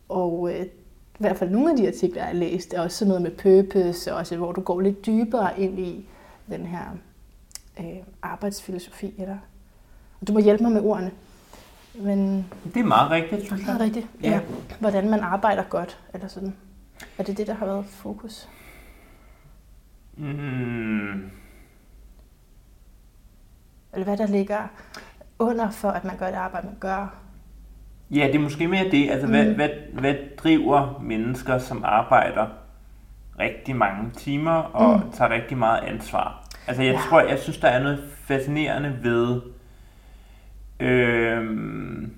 Og 0.10 0.50
øh, 0.54 0.66
i 0.66 1.20
hvert 1.20 1.38
fald 1.38 1.50
nogle 1.50 1.72
af 1.72 1.78
de 1.78 1.88
artikler, 1.88 2.22
jeg 2.22 2.28
har 2.28 2.34
læst, 2.34 2.74
er 2.74 2.82
også 2.82 2.98
sådan 2.98 3.10
noget 3.10 3.22
med 3.22 3.32
purpose, 3.32 3.92
også, 3.92 4.18
altså, 4.18 4.38
hvor 4.38 4.52
du 4.52 4.62
går 4.62 4.82
lidt 4.82 5.06
dybere 5.06 5.60
ind 5.60 5.80
i 5.80 6.06
den 6.50 6.66
her 6.66 6.98
øh, 7.80 7.98
arbejdsfilosofi. 8.22 9.14
Eller? 9.18 9.38
Og 10.22 10.28
du 10.28 10.34
må 10.34 10.40
hjælpe 10.40 10.64
mig 10.64 10.72
med 10.72 10.82
ordene. 10.82 11.12
Men 11.96 12.46
Det 12.74 12.78
er 12.80 12.84
meget 12.84 13.12
rigtigt, 13.12 13.46
synes 13.46 13.62
det 13.62 13.70
er 13.70 13.74
jeg. 13.74 13.82
rigtigt. 13.82 14.08
Ja. 14.24 14.30
Ja. 14.30 14.40
Hvordan 14.80 15.10
man 15.10 15.20
arbejder 15.20 15.64
godt, 15.64 16.00
eller 16.14 16.28
sådan. 16.28 16.56
Er 17.18 17.24
det 17.24 17.38
det, 17.38 17.48
der 17.48 17.54
har 17.54 17.66
været 17.66 17.86
fokus? 17.86 18.50
Mm. 20.18 21.30
Eller 23.94 24.04
hvad 24.04 24.18
der 24.18 24.28
ligger 24.28 24.68
under 25.40 25.70
for, 25.72 25.90
at 25.90 26.04
man 26.06 26.18
gør 26.18 26.26
det 26.28 26.36
arbejde, 26.36 26.68
man 26.68 26.76
gør. 26.80 27.14
Ja, 28.12 28.28
det 28.28 28.36
er 28.36 28.40
måske 28.40 28.68
mere 28.68 28.92
det. 28.92 29.10
Altså, 29.10 29.28
mm. 29.28 29.34
hvad, 29.34 29.46
hvad, 29.46 29.70
hvad 29.94 30.16
driver 30.38 31.00
mennesker, 31.02 31.58
som 31.58 31.82
arbejder 31.86 32.48
rigtig 33.40 33.76
mange 33.76 34.12
timer 34.12 34.52
og 34.52 35.00
mm. 35.06 35.12
tager 35.12 35.30
rigtig 35.32 35.58
meget 35.58 35.80
ansvar? 35.84 36.48
Altså, 36.68 36.84
jeg 36.84 36.94
ja. 36.94 37.00
tror, 37.10 37.22
jeg 37.22 37.40
synes, 37.40 37.58
der 37.58 37.68
er 37.68 37.84
noget 37.84 38.04
fascinerende 38.26 39.00
ved... 39.04 39.42
Øhm, 40.80 42.12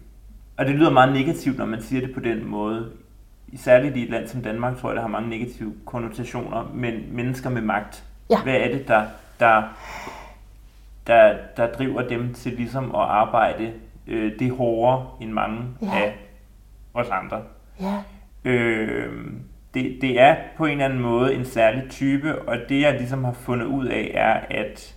og 0.58 0.66
det 0.66 0.76
lyder 0.76 0.90
meget 0.90 1.14
negativt, 1.14 1.58
når 1.58 1.66
man 1.66 1.82
siger 1.82 2.02
det 2.02 2.14
på 2.14 2.20
den 2.20 2.46
måde. 2.46 2.92
Særligt 3.56 3.98
i 3.98 4.04
et 4.04 4.10
land 4.10 4.28
som 4.28 4.42
Danmark, 4.42 4.78
tror 4.78 4.90
jeg, 4.90 4.96
der 4.96 5.02
har 5.02 5.10
mange 5.10 5.30
negative 5.30 5.74
konnotationer, 5.86 6.72
men 6.74 6.94
mennesker 7.12 7.50
med 7.50 7.62
magt. 7.62 8.04
Ja. 8.30 8.44
Hvad 8.44 8.56
er 8.56 8.72
det, 8.72 8.88
der, 8.88 9.06
der, 9.40 9.64
der, 11.08 11.38
der 11.58 11.72
driver 11.72 12.02
dem 12.02 12.34
til 12.34 12.54
ligesom 12.54 12.84
at 12.96 13.02
arbejde 13.02 13.74
øh, 14.08 14.40
det 14.40 14.52
hårdere 14.52 15.08
end 15.22 15.32
mange 15.32 15.64
ja. 15.82 15.96
af 15.96 16.16
os 16.94 17.10
andre? 17.10 17.42
Ja. 17.82 18.04
Øh, 18.46 19.26
det, 19.74 19.98
det 20.02 20.22
er 20.22 20.36
på 20.58 20.66
en 20.66 20.72
eller 20.72 20.86
anden 20.86 21.00
måde 21.00 21.34
en 21.34 21.46
særlig 21.46 21.84
type, 21.90 22.42
og 22.42 22.58
det 22.70 22.82
jeg 22.82 22.94
ligesom 22.94 23.24
har 23.24 23.34
fundet 23.34 23.66
ud 23.66 23.86
af 23.86 24.12
er, 24.14 24.60
at, 24.60 24.95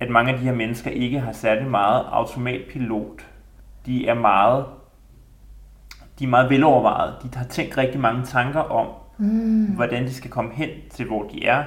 at 0.00 0.10
mange 0.10 0.32
af 0.32 0.38
de 0.38 0.44
her 0.44 0.54
mennesker 0.54 0.90
ikke 0.90 1.20
har 1.20 1.32
særlig 1.32 1.66
meget 1.66 2.04
automatpilot. 2.10 3.26
De 3.86 4.08
er 4.08 4.14
meget 4.14 4.64
de 6.18 6.24
er 6.24 6.28
meget 6.28 6.50
velovervejet. 6.50 7.14
De 7.22 7.38
har 7.38 7.44
tænkt 7.44 7.78
rigtig 7.78 8.00
mange 8.00 8.24
tanker 8.24 8.60
om, 8.60 8.86
mm. 9.18 9.64
hvordan 9.64 10.04
de 10.04 10.14
skal 10.14 10.30
komme 10.30 10.50
hen 10.54 10.68
til, 10.90 11.06
hvor 11.06 11.22
de 11.22 11.46
er, 11.46 11.64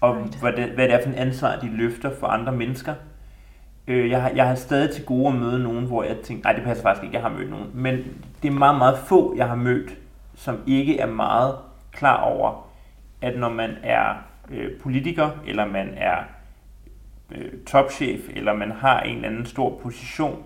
og 0.00 0.16
right. 0.16 0.40
hvad, 0.40 0.52
det, 0.52 0.64
hvad 0.64 0.84
det 0.88 0.94
er 0.94 1.02
for 1.02 1.08
en 1.08 1.14
ansvar, 1.14 1.56
de 1.56 1.68
løfter 1.76 2.10
for 2.20 2.26
andre 2.26 2.52
mennesker. 2.52 2.94
Øh, 3.88 4.10
jeg, 4.10 4.22
har, 4.22 4.30
jeg 4.34 4.48
har 4.48 4.54
stadig 4.54 4.90
til 4.90 5.04
gode 5.04 5.28
at 5.28 5.34
møde 5.34 5.62
nogen, 5.62 5.86
hvor 5.86 6.02
jeg 6.02 6.16
tænker, 6.16 6.44
nej, 6.44 6.52
det 6.52 6.64
passer 6.64 6.82
faktisk 6.82 7.04
ikke, 7.04 7.14
jeg 7.14 7.22
har 7.22 7.38
mødt 7.38 7.50
nogen. 7.50 7.70
Men 7.74 7.96
det 8.42 8.48
er 8.48 8.52
meget, 8.52 8.78
meget 8.78 8.98
få, 8.98 9.34
jeg 9.36 9.48
har 9.48 9.54
mødt, 9.54 9.90
som 10.34 10.58
ikke 10.66 10.98
er 10.98 11.06
meget 11.06 11.54
klar 11.92 12.22
over, 12.22 12.66
at 13.20 13.38
når 13.38 13.48
man 13.48 13.70
er 13.82 14.14
øh, 14.50 14.80
politiker, 14.80 15.30
eller 15.46 15.66
man 15.66 15.88
er 15.96 16.16
øh, 17.34 17.52
topchef, 17.66 18.20
eller 18.36 18.54
man 18.54 18.70
har 18.70 19.00
en 19.00 19.16
eller 19.16 19.28
anden 19.28 19.46
stor 19.46 19.78
position, 19.82 20.42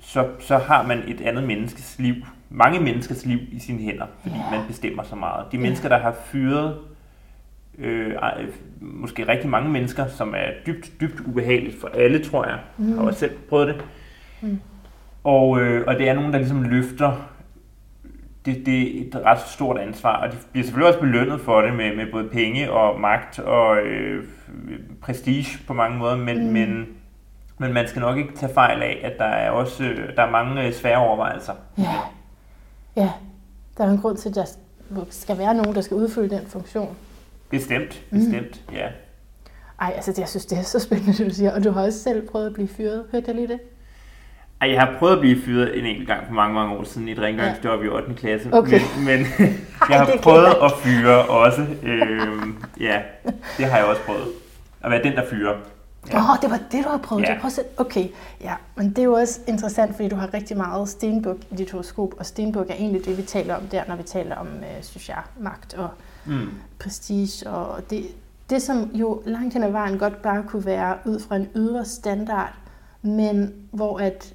så, 0.00 0.28
så 0.38 0.58
har 0.58 0.86
man 0.86 1.02
et 1.06 1.20
andet 1.20 1.44
menneskes 1.44 1.98
liv, 1.98 2.14
mange 2.50 2.80
menneskers 2.80 3.26
liv 3.26 3.38
i 3.52 3.58
sine 3.58 3.78
hænder, 3.78 4.06
fordi 4.22 4.36
yeah. 4.36 4.52
man 4.52 4.66
bestemmer 4.66 5.02
så 5.02 5.16
meget. 5.16 5.46
De 5.52 5.58
mennesker, 5.58 5.88
der 5.88 5.98
har 5.98 6.14
fyret 6.24 6.78
øh, 7.78 8.14
måske 8.80 9.28
rigtig 9.28 9.50
mange 9.50 9.70
mennesker, 9.70 10.06
som 10.06 10.34
er 10.36 10.46
dybt, 10.66 11.00
dybt 11.00 11.20
ubehageligt 11.20 11.80
for 11.80 11.88
alle, 11.88 12.24
tror 12.24 12.46
jeg. 12.46 12.58
Mm. 12.78 12.98
Har 12.98 13.04
også 13.04 13.18
selv 13.18 13.32
prøvet 13.48 13.68
det. 13.68 13.84
Mm. 14.40 14.60
Og, 15.24 15.60
øh, 15.60 15.84
og 15.86 15.94
det 15.94 16.08
er 16.08 16.14
nogen, 16.14 16.32
der 16.32 16.38
ligesom 16.38 16.62
løfter 16.62 17.28
det, 18.54 18.66
det 18.66 19.00
er 19.00 19.06
et 19.06 19.24
ret 19.24 19.40
stort 19.40 19.78
ansvar, 19.78 20.16
og 20.16 20.32
de 20.32 20.36
bliver 20.52 20.64
selvfølgelig 20.64 20.88
også 20.88 21.00
belønnet 21.00 21.40
for 21.40 21.60
det 21.60 21.74
med, 21.74 21.96
med 21.96 22.12
både 22.12 22.28
penge 22.28 22.72
og 22.72 23.00
magt 23.00 23.38
og 23.38 23.78
øh, 23.78 24.24
prestige 25.00 25.58
på 25.66 25.72
mange 25.72 25.98
måder, 25.98 26.16
men, 26.16 26.46
mm. 26.46 26.52
men, 26.52 26.86
men 27.58 27.72
man 27.72 27.88
skal 27.88 28.00
nok 28.00 28.18
ikke 28.18 28.36
tage 28.36 28.54
fejl 28.54 28.82
af, 28.82 29.00
at 29.04 29.18
der 29.18 29.24
er 29.24 29.50
også 29.50 29.84
øh, 29.84 30.16
der 30.16 30.22
er 30.22 30.30
mange 30.30 30.66
øh, 30.66 30.72
svære 30.72 30.98
overvejelser. 30.98 31.52
Ja. 31.78 31.94
ja, 32.96 33.10
der 33.78 33.84
er 33.84 33.90
en 33.90 33.98
grund 33.98 34.16
til, 34.16 34.28
at 34.28 34.34
der 34.34 34.44
skal 35.10 35.38
være 35.38 35.54
nogen, 35.54 35.74
der 35.74 35.80
skal 35.80 35.96
udfylde 35.96 36.36
den 36.36 36.46
funktion. 36.46 36.96
Bestemt, 37.50 38.02
bestemt, 38.10 38.62
mm. 38.68 38.74
ja. 38.74 38.88
Ej, 39.80 39.92
altså 39.96 40.12
det, 40.12 40.18
jeg 40.18 40.28
synes, 40.28 40.46
det 40.46 40.58
er 40.58 40.62
så 40.62 40.78
spændende, 40.78 41.12
det 41.12 41.26
du 41.26 41.34
siger. 41.34 41.54
Og 41.54 41.64
du 41.64 41.70
har 41.70 41.82
også 41.82 41.98
selv 41.98 42.28
prøvet 42.28 42.46
at 42.46 42.54
blive 42.54 42.68
fyret. 42.68 43.04
Hørte 43.12 43.24
jeg 43.26 43.34
lige 43.34 43.48
det? 43.48 43.60
Ej, 44.60 44.70
jeg 44.70 44.80
har 44.80 44.98
prøvet 44.98 45.12
at 45.12 45.20
blive 45.20 45.42
fyret 45.44 45.78
en 45.78 45.86
enkelt 45.86 46.08
gang 46.08 46.26
for 46.26 46.34
mange, 46.34 46.54
mange 46.54 46.76
år 46.76 46.84
siden 46.84 47.08
i 47.08 47.12
et 47.12 47.18
rengøringsjob 47.18 47.80
ja. 47.80 47.86
i 47.86 47.88
8. 47.88 48.14
klasse. 48.14 48.48
Okay. 48.52 48.80
Men, 48.96 49.06
men 49.06 49.26
jeg 49.90 49.98
har 49.98 50.18
prøvet 50.22 50.46
at 50.46 50.72
fyre 50.82 51.24
også. 51.24 51.66
Øhm, 51.82 52.56
ja, 52.80 53.00
det 53.58 53.64
har 53.66 53.78
jeg 53.78 53.86
også 53.86 54.02
prøvet. 54.02 54.28
At 54.80 54.90
være 54.90 55.02
den, 55.02 55.12
der 55.12 55.24
fyrer. 55.30 55.52
Åh, 55.52 56.10
ja. 56.12 56.32
oh, 56.32 56.36
det 56.42 56.50
var 56.50 56.60
det, 56.72 56.84
du 56.84 56.88
har 56.88 56.98
prøvet. 56.98 57.22
Ja. 57.22 57.34
Du 57.34 57.40
prøvet 57.40 57.60
okay, 57.76 58.08
ja, 58.40 58.54
men 58.76 58.90
det 58.90 58.98
er 58.98 59.02
jo 59.02 59.12
også 59.12 59.40
interessant, 59.46 59.96
fordi 59.96 60.08
du 60.08 60.16
har 60.16 60.34
rigtig 60.34 60.56
meget 60.56 60.88
stenbuk 60.88 61.36
i 61.50 61.54
dit 61.54 61.70
horoskop, 61.70 62.14
og 62.18 62.26
stenbuk 62.26 62.70
er 62.70 62.74
egentlig 62.74 63.04
det, 63.04 63.16
vi 63.16 63.22
taler 63.22 63.54
om 63.54 63.62
der, 63.62 63.82
når 63.88 63.96
vi 63.96 64.02
taler 64.02 64.36
om, 64.36 64.46
øh, 64.46 64.82
synes 64.82 65.08
jeg, 65.08 65.22
magt 65.40 65.74
og 65.74 65.88
mm. 66.26 66.50
prestige. 66.78 67.50
Og 67.50 67.90
det, 67.90 68.06
det, 68.50 68.62
som 68.62 68.90
jo 68.94 69.22
langt 69.26 69.54
hen 69.54 69.62
ad 69.62 69.70
vejen 69.70 69.98
godt 69.98 70.22
bare 70.22 70.42
kunne 70.42 70.66
være 70.66 70.96
ud 71.04 71.20
fra 71.20 71.36
en 71.36 71.48
ydre 71.56 71.84
standard, 71.84 72.52
men 73.02 73.54
hvor 73.70 73.98
at 73.98 74.34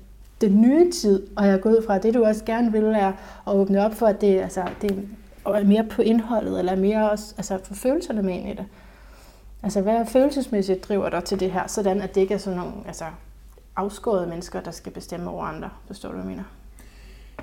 den 0.50 0.62
nye 0.62 0.92
tid, 0.92 1.28
og 1.36 1.46
jeg 1.46 1.54
er 1.54 1.58
gået 1.58 1.84
fra, 1.88 1.96
at 1.96 2.04
det 2.04 2.14
du 2.14 2.26
også 2.26 2.46
gerne 2.46 2.72
vil, 2.72 2.84
er 2.84 3.12
at 3.48 3.54
åbne 3.54 3.86
op 3.86 3.94
for, 3.94 4.06
at 4.06 4.22
det, 4.22 4.40
altså, 4.40 4.64
det 4.82 5.08
er 5.46 5.64
mere 5.64 5.84
på 5.84 6.02
indholdet, 6.02 6.60
eller 6.60 6.76
mere 6.76 7.12
også 7.12 7.34
altså, 7.38 7.60
for 7.64 7.74
følelserne 7.74 8.22
med 8.22 8.34
ind 8.34 8.50
i 8.50 8.52
det. 8.52 8.66
Altså, 9.64 9.82
hvad 9.82 10.06
følelsesmæssigt 10.06 10.88
driver 10.88 11.10
dig 11.10 11.24
til 11.24 11.40
det 11.40 11.52
her, 11.52 11.68
sådan 11.68 12.02
at 12.02 12.16
det 12.16 12.22
ikke 12.22 12.34
er 12.34 12.38
sådan 12.38 12.60
nogle 12.60 12.74
altså, 12.88 13.06
afskårede 13.76 14.28
mennesker, 14.28 14.62
der 14.62 14.72
skal 14.72 14.92
bestemme 14.92 15.30
over 15.30 15.46
andre. 15.46 15.70
Forstår 15.88 16.10
du, 16.10 16.16
hvad 16.16 16.24
jeg 16.24 16.30
mener? 16.30 16.44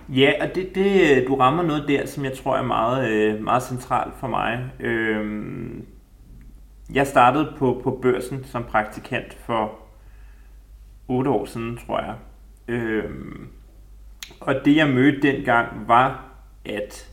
Ja, 0.09 0.33
og 0.41 0.55
det, 0.55 0.75
det, 0.75 1.25
du 1.29 1.35
rammer 1.35 1.63
noget 1.63 1.85
der, 1.89 2.07
som 2.07 2.25
jeg 2.25 2.37
tror 2.37 2.57
er 2.57 2.63
meget, 2.63 3.11
øh, 3.11 3.45
meget 3.45 3.63
centralt 3.63 4.15
for 4.15 4.27
mig. 4.27 4.71
Øhm, 4.81 5.87
jeg 6.95 7.07
startede 7.07 7.53
på, 7.59 7.81
på 7.85 7.99
børsen 8.03 8.45
som 8.45 8.65
praktikant 8.65 9.35
for 9.35 9.73
otte 11.09 11.31
år 11.31 11.45
siden, 11.45 11.79
tror 11.87 12.01
jeg. 12.01 12.15
Øhm, 12.71 13.49
og 14.41 14.55
det 14.65 14.77
jeg 14.77 14.89
mødte 14.89 15.23
dengang 15.23 15.89
var, 15.89 16.25
at 16.65 17.11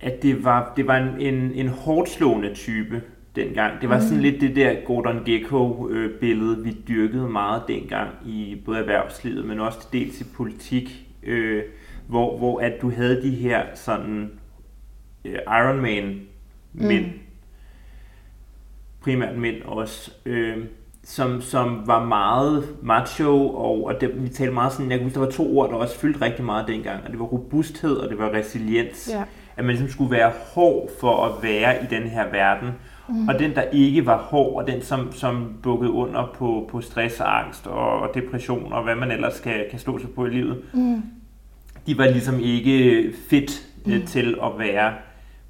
at 0.00 0.22
det 0.22 0.44
var, 0.44 0.72
det 0.76 0.86
var 0.86 0.96
en, 0.96 1.20
en, 1.20 1.52
en 1.54 1.68
hårdt 1.68 2.08
slående 2.08 2.54
type 2.54 3.02
dengang. 3.36 3.80
Det 3.80 3.88
var 3.88 4.00
sådan 4.00 4.16
mm. 4.16 4.22
lidt 4.22 4.40
det 4.40 4.56
der 4.56 4.84
Gordon 4.84 5.24
Gekko-billede, 5.24 6.64
vi 6.64 6.76
dyrkede 6.88 7.28
meget 7.28 7.62
dengang 7.68 8.10
i 8.26 8.62
både 8.64 8.78
erhvervslivet, 8.78 9.44
men 9.44 9.60
også 9.60 9.88
dels 9.92 10.20
i 10.20 10.24
politik, 10.36 11.06
øh, 11.22 11.62
hvor, 12.06 12.38
hvor 12.38 12.60
at 12.60 12.82
du 12.82 12.90
havde 12.90 13.22
de 13.22 13.30
her 13.30 13.64
sådan 13.74 14.30
øh, 15.24 15.38
Iron 15.46 15.80
Man 15.80 16.20
mænd, 16.72 17.06
mm. 17.06 17.12
primært 19.00 19.38
mænd 19.38 19.62
også, 19.62 20.12
øh, 20.26 20.58
som, 21.04 21.40
som 21.40 21.82
var 21.86 22.04
meget 22.04 22.64
macho, 22.82 23.48
og, 23.48 23.86
og 23.86 24.00
det, 24.00 24.22
vi 24.22 24.28
talte 24.28 24.54
meget 24.54 24.72
sådan, 24.72 24.90
jeg 24.90 24.98
kan 24.98 25.06
huske, 25.06 25.14
der 25.20 25.24
var 25.24 25.32
to 25.32 25.58
ord, 25.58 25.70
der 25.70 25.76
også 25.76 25.98
fyldte 25.98 26.20
rigtig 26.20 26.44
meget 26.44 26.68
dengang, 26.68 27.04
og 27.04 27.10
det 27.10 27.18
var 27.18 27.24
robusthed, 27.24 27.96
og 27.96 28.10
det 28.10 28.18
var 28.18 28.30
resiliens. 28.34 29.10
Ja. 29.12 29.22
At 29.56 29.64
man 29.64 29.74
ligesom 29.74 29.88
skulle 29.88 30.10
være 30.10 30.32
hård 30.54 30.88
for 31.00 31.24
at 31.24 31.42
være 31.42 31.84
i 31.84 31.86
den 31.90 32.02
her 32.02 32.30
verden. 32.30 32.68
Mm. 33.08 33.28
Og 33.28 33.38
den, 33.38 33.54
der 33.54 33.62
ikke 33.62 34.06
var 34.06 34.18
hård, 34.18 34.62
og 34.62 34.66
den, 34.66 34.82
som, 34.82 35.12
som 35.12 35.54
bukkede 35.62 35.90
under 35.90 36.30
på, 36.34 36.68
på 36.70 36.80
stress 36.80 37.20
og 37.20 37.38
angst 37.38 37.66
og, 37.66 38.00
og 38.00 38.10
depression, 38.14 38.72
og 38.72 38.82
hvad 38.82 38.94
man 38.94 39.10
ellers 39.10 39.40
kan, 39.40 39.64
kan 39.70 39.78
slå 39.78 39.98
sig 39.98 40.10
på 40.10 40.26
i 40.26 40.30
livet, 40.30 40.62
mm. 40.72 41.02
de 41.86 41.98
var 41.98 42.06
ligesom 42.06 42.40
ikke 42.40 43.12
fedt 43.30 43.66
mm. 43.86 43.92
øh, 43.92 44.06
til 44.06 44.38
at 44.42 44.58
være 44.58 44.92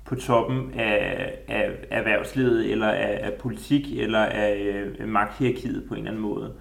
på 0.04 0.14
toppen 0.14 0.72
af, 0.76 1.32
af 1.48 1.70
erhvervslivet, 1.90 2.72
eller 2.72 2.88
af, 2.88 3.20
af 3.22 3.32
politik, 3.32 3.98
eller 3.98 4.18
af, 4.18 4.84
af 5.00 5.06
magthierarkiet 5.06 5.84
på 5.88 5.94
en 5.94 5.98
eller 5.98 6.10
anden 6.10 6.22
måde. 6.22 6.52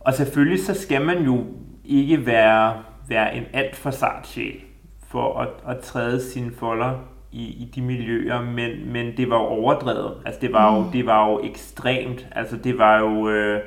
Og 0.00 0.14
selvfølgelig 0.14 0.64
så 0.64 0.74
skal 0.74 1.04
man 1.04 1.24
jo 1.24 1.44
ikke 1.84 2.26
være, 2.26 2.82
være 3.08 3.36
en 3.36 3.44
alt 3.52 3.76
for 3.76 3.90
sart 3.90 4.26
sjæl 4.26 4.60
for 5.08 5.38
at, 5.38 5.48
at 5.76 5.78
træde 5.78 6.22
sine 6.22 6.52
folder 6.58 6.92
i, 7.32 7.44
i 7.44 7.70
de 7.74 7.82
miljøer, 7.82 8.42
men, 8.42 8.92
men 8.92 9.16
det 9.16 9.30
var 9.30 9.36
jo 9.36 9.42
overdrevet. 9.42 10.14
Altså 10.26 10.40
det 10.40 10.52
var 10.52 10.76
jo, 10.76 10.82
mm. 10.82 10.90
det 10.90 11.06
var 11.06 11.30
jo 11.30 11.40
ekstremt. 11.44 12.26
Altså 12.32 12.56
det 12.56 12.78
var 12.78 12.98
jo, 12.98 13.28
øh, 13.28 13.60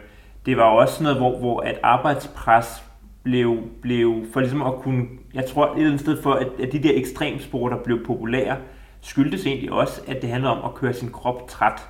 det 0.45 0.57
var 0.57 0.63
også 0.63 1.03
noget, 1.03 1.17
hvor, 1.17 1.39
hvor 1.39 1.59
at 1.59 1.79
arbejdspres 1.83 2.83
blev, 3.23 3.57
blev 3.81 4.25
for 4.33 4.39
ligesom 4.39 4.61
at 4.61 4.73
kunne, 4.73 5.07
jeg 5.33 5.45
tror 5.45 5.65
et 5.65 5.75
eller 5.75 5.87
andet 5.87 6.01
sted 6.01 6.21
for, 6.21 6.33
at, 6.33 6.47
at 6.59 6.71
de 6.71 6.83
der 6.83 6.91
ekstremsporter 6.93 7.77
blev 7.83 8.05
populære, 8.05 8.57
skyldtes 9.01 9.45
egentlig 9.45 9.71
også, 9.71 10.01
at 10.07 10.21
det 10.21 10.29
handlede 10.29 10.53
om 10.61 10.71
at 10.71 10.75
køre 10.75 10.93
sin 10.93 11.11
krop 11.11 11.47
træt. 11.47 11.81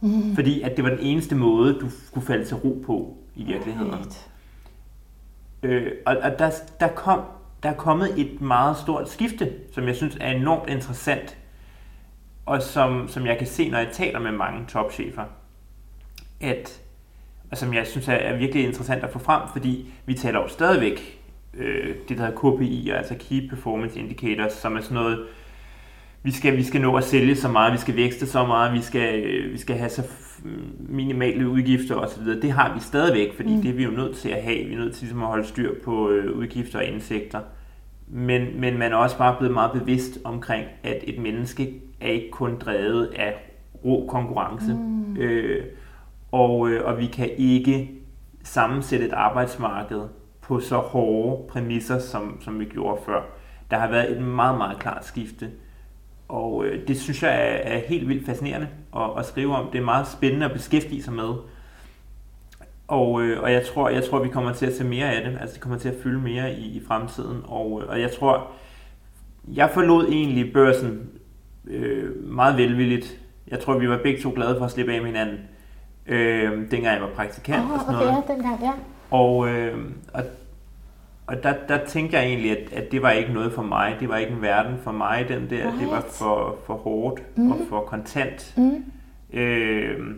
Mm. 0.00 0.34
Fordi 0.34 0.62
at 0.62 0.76
det 0.76 0.84
var 0.84 0.90
den 0.90 1.00
eneste 1.00 1.34
måde, 1.34 1.80
du 1.80 1.88
kunne 2.12 2.22
falde 2.22 2.44
til 2.44 2.56
ro 2.56 2.82
på 2.86 3.16
i 3.34 3.44
virkeligheden. 3.44 3.94
Right. 3.94 4.30
Øh, 5.62 5.92
og 6.06 6.16
og 6.16 6.38
der, 6.38 6.50
der, 6.80 6.88
kom, 6.88 7.20
der 7.62 7.68
er 7.68 7.74
kommet 7.74 8.20
et 8.20 8.40
meget 8.40 8.76
stort 8.76 9.10
skifte, 9.10 9.52
som 9.72 9.86
jeg 9.86 9.96
synes 9.96 10.16
er 10.20 10.30
enormt 10.30 10.70
interessant, 10.70 11.36
og 12.46 12.62
som, 12.62 13.08
som 13.08 13.26
jeg 13.26 13.38
kan 13.38 13.46
se, 13.46 13.70
når 13.70 13.78
jeg 13.78 13.88
taler 13.92 14.18
med 14.18 14.32
mange 14.32 14.66
topchefer, 14.68 15.24
at, 16.40 16.80
og 17.50 17.58
som 17.58 17.74
jeg 17.74 17.86
synes 17.86 18.08
er, 18.08 18.12
er 18.12 18.36
virkelig 18.36 18.64
interessant 18.64 19.04
at 19.04 19.10
få 19.10 19.18
frem, 19.18 19.42
fordi 19.52 19.92
vi 20.06 20.14
taler 20.14 20.40
jo 20.40 20.48
stadigvæk 20.48 21.17
øh, 21.54 21.94
det, 22.08 22.18
der 22.18 22.26
hedder 22.26 22.56
KPI, 22.56 22.90
altså 22.90 23.14
Key 23.18 23.48
Performance 23.50 24.00
Indicators, 24.00 24.52
som 24.52 24.76
er 24.76 24.80
sådan 24.80 24.94
noget, 24.94 25.26
vi 26.22 26.30
skal, 26.30 26.56
vi 26.56 26.62
skal 26.62 26.80
nå 26.80 26.96
at 26.96 27.04
sælge 27.04 27.36
så 27.36 27.48
meget, 27.48 27.72
vi 27.72 27.78
skal 27.78 27.96
vækste 27.96 28.26
så 28.26 28.46
meget, 28.46 28.72
vi 28.72 28.80
skal, 28.80 29.24
vi 29.52 29.58
skal 29.58 29.76
have 29.76 29.90
så 29.90 30.02
minimale 30.78 31.48
udgifter 31.48 31.94
osv. 31.94 32.24
Det 32.24 32.52
har 32.52 32.74
vi 32.74 32.80
stadigvæk, 32.80 33.36
fordi 33.36 33.54
mm. 33.54 33.62
det 33.62 33.70
er 33.70 33.74
vi 33.74 33.84
jo 33.84 33.90
nødt 33.90 34.16
til 34.16 34.28
at 34.28 34.42
have. 34.42 34.66
Vi 34.66 34.74
er 34.74 34.78
nødt 34.78 34.94
til 34.94 35.02
ligesom 35.02 35.22
at 35.22 35.28
holde 35.28 35.46
styr 35.46 35.74
på 35.84 36.10
øh, 36.10 36.38
udgifter 36.38 36.78
og 36.78 36.84
indsigter. 36.84 37.40
Men, 38.08 38.60
men 38.60 38.78
man 38.78 38.92
er 38.92 38.96
også 38.96 39.18
bare 39.18 39.36
blevet 39.38 39.54
meget 39.54 39.72
bevidst 39.72 40.18
omkring, 40.24 40.66
at 40.82 41.04
et 41.06 41.18
menneske 41.18 41.74
er 42.00 42.08
ikke 42.08 42.30
kun 42.30 42.58
drevet 42.58 43.06
af 43.06 43.34
rå 43.84 44.06
konkurrence. 44.08 44.74
Mm. 44.74 45.16
Øh, 45.16 45.64
og, 46.32 46.68
øh, 46.68 46.84
og 46.84 46.98
vi 46.98 47.06
kan 47.06 47.30
ikke 47.38 47.90
sammensætte 48.42 49.06
et 49.06 49.12
arbejdsmarked 49.12 50.00
på 50.48 50.60
så 50.60 50.76
hårde 50.76 51.48
præmisser, 51.48 51.98
som, 51.98 52.40
som 52.40 52.60
vi 52.60 52.64
gjorde 52.64 53.02
før. 53.06 53.22
Der 53.70 53.78
har 53.78 53.88
været 53.88 54.12
et 54.12 54.22
meget, 54.22 54.58
meget 54.58 54.78
klart 54.78 55.04
skifte. 55.04 55.50
Og 56.28 56.64
øh, 56.64 56.88
det 56.88 57.00
synes 57.00 57.22
jeg 57.22 57.30
er, 57.30 57.74
er 57.74 57.78
helt 57.88 58.08
vildt 58.08 58.26
fascinerende 58.26 58.68
at, 58.96 59.10
at 59.18 59.26
skrive 59.26 59.56
om. 59.56 59.70
Det 59.72 59.80
er 59.80 59.84
meget 59.84 60.08
spændende 60.08 60.46
at 60.46 60.52
beskæftige 60.52 61.02
sig 61.02 61.12
med. 61.12 61.34
Og, 62.88 63.22
øh, 63.22 63.42
og 63.42 63.52
jeg 63.52 63.66
tror, 63.66 63.88
jeg 63.88 64.04
tror, 64.04 64.22
vi 64.22 64.28
kommer 64.28 64.52
til 64.52 64.66
at 64.66 64.76
se 64.76 64.84
mere 64.84 65.12
af 65.12 65.24
det. 65.24 65.38
Altså, 65.40 65.54
det 65.54 65.62
kommer 65.62 65.78
til 65.78 65.88
at 65.88 65.94
fylde 66.02 66.20
mere 66.20 66.52
i, 66.52 66.76
i 66.76 66.82
fremtiden. 66.86 67.40
Og, 67.44 67.82
øh, 67.82 67.88
og 67.88 68.00
jeg 68.00 68.10
tror, 68.18 68.50
jeg 69.54 69.70
forlod 69.74 70.08
egentlig 70.08 70.52
børsen 70.52 71.10
øh, 71.66 72.24
meget 72.24 72.56
velvilligt. 72.56 73.20
Jeg 73.48 73.60
tror, 73.60 73.78
vi 73.78 73.88
var 73.88 73.98
begge 74.02 74.22
to 74.22 74.32
glade 74.34 74.58
for 74.58 74.64
at 74.64 74.70
slippe 74.70 74.92
af 74.92 75.00
med 75.00 75.06
hinanden, 75.06 75.38
øh, 76.06 76.52
dengang 76.70 76.84
jeg 76.84 77.02
var 77.02 77.14
praktikant 77.16 77.64
oh, 77.64 77.72
og 77.72 77.80
sådan 77.80 77.94
okay, 77.94 78.06
noget. 78.06 78.24
Ja, 78.28 78.34
dengang, 78.34 78.60
ja. 78.62 78.72
Og, 79.10 79.48
øh, 79.48 79.78
og, 80.12 80.24
og 81.26 81.42
der, 81.42 81.54
der 81.68 81.86
tænkte 81.86 82.16
jeg 82.16 82.26
egentlig, 82.26 82.50
at, 82.50 82.72
at 82.72 82.92
det 82.92 83.02
var 83.02 83.10
ikke 83.10 83.32
noget 83.32 83.52
for 83.52 83.62
mig. 83.62 83.96
Det 84.00 84.08
var 84.08 84.16
ikke 84.16 84.32
en 84.32 84.42
verden 84.42 84.78
for 84.84 84.92
mig, 84.92 85.28
den 85.28 85.50
der. 85.50 85.66
Right. 85.66 85.80
Det 85.80 85.88
var 85.88 86.04
for, 86.10 86.58
for 86.66 86.74
hårdt 86.74 87.36
mm. 87.36 87.52
og 87.52 87.58
for 87.68 87.80
kontant. 87.80 88.54
Mm. 88.56 88.84
Øh, 89.32 90.16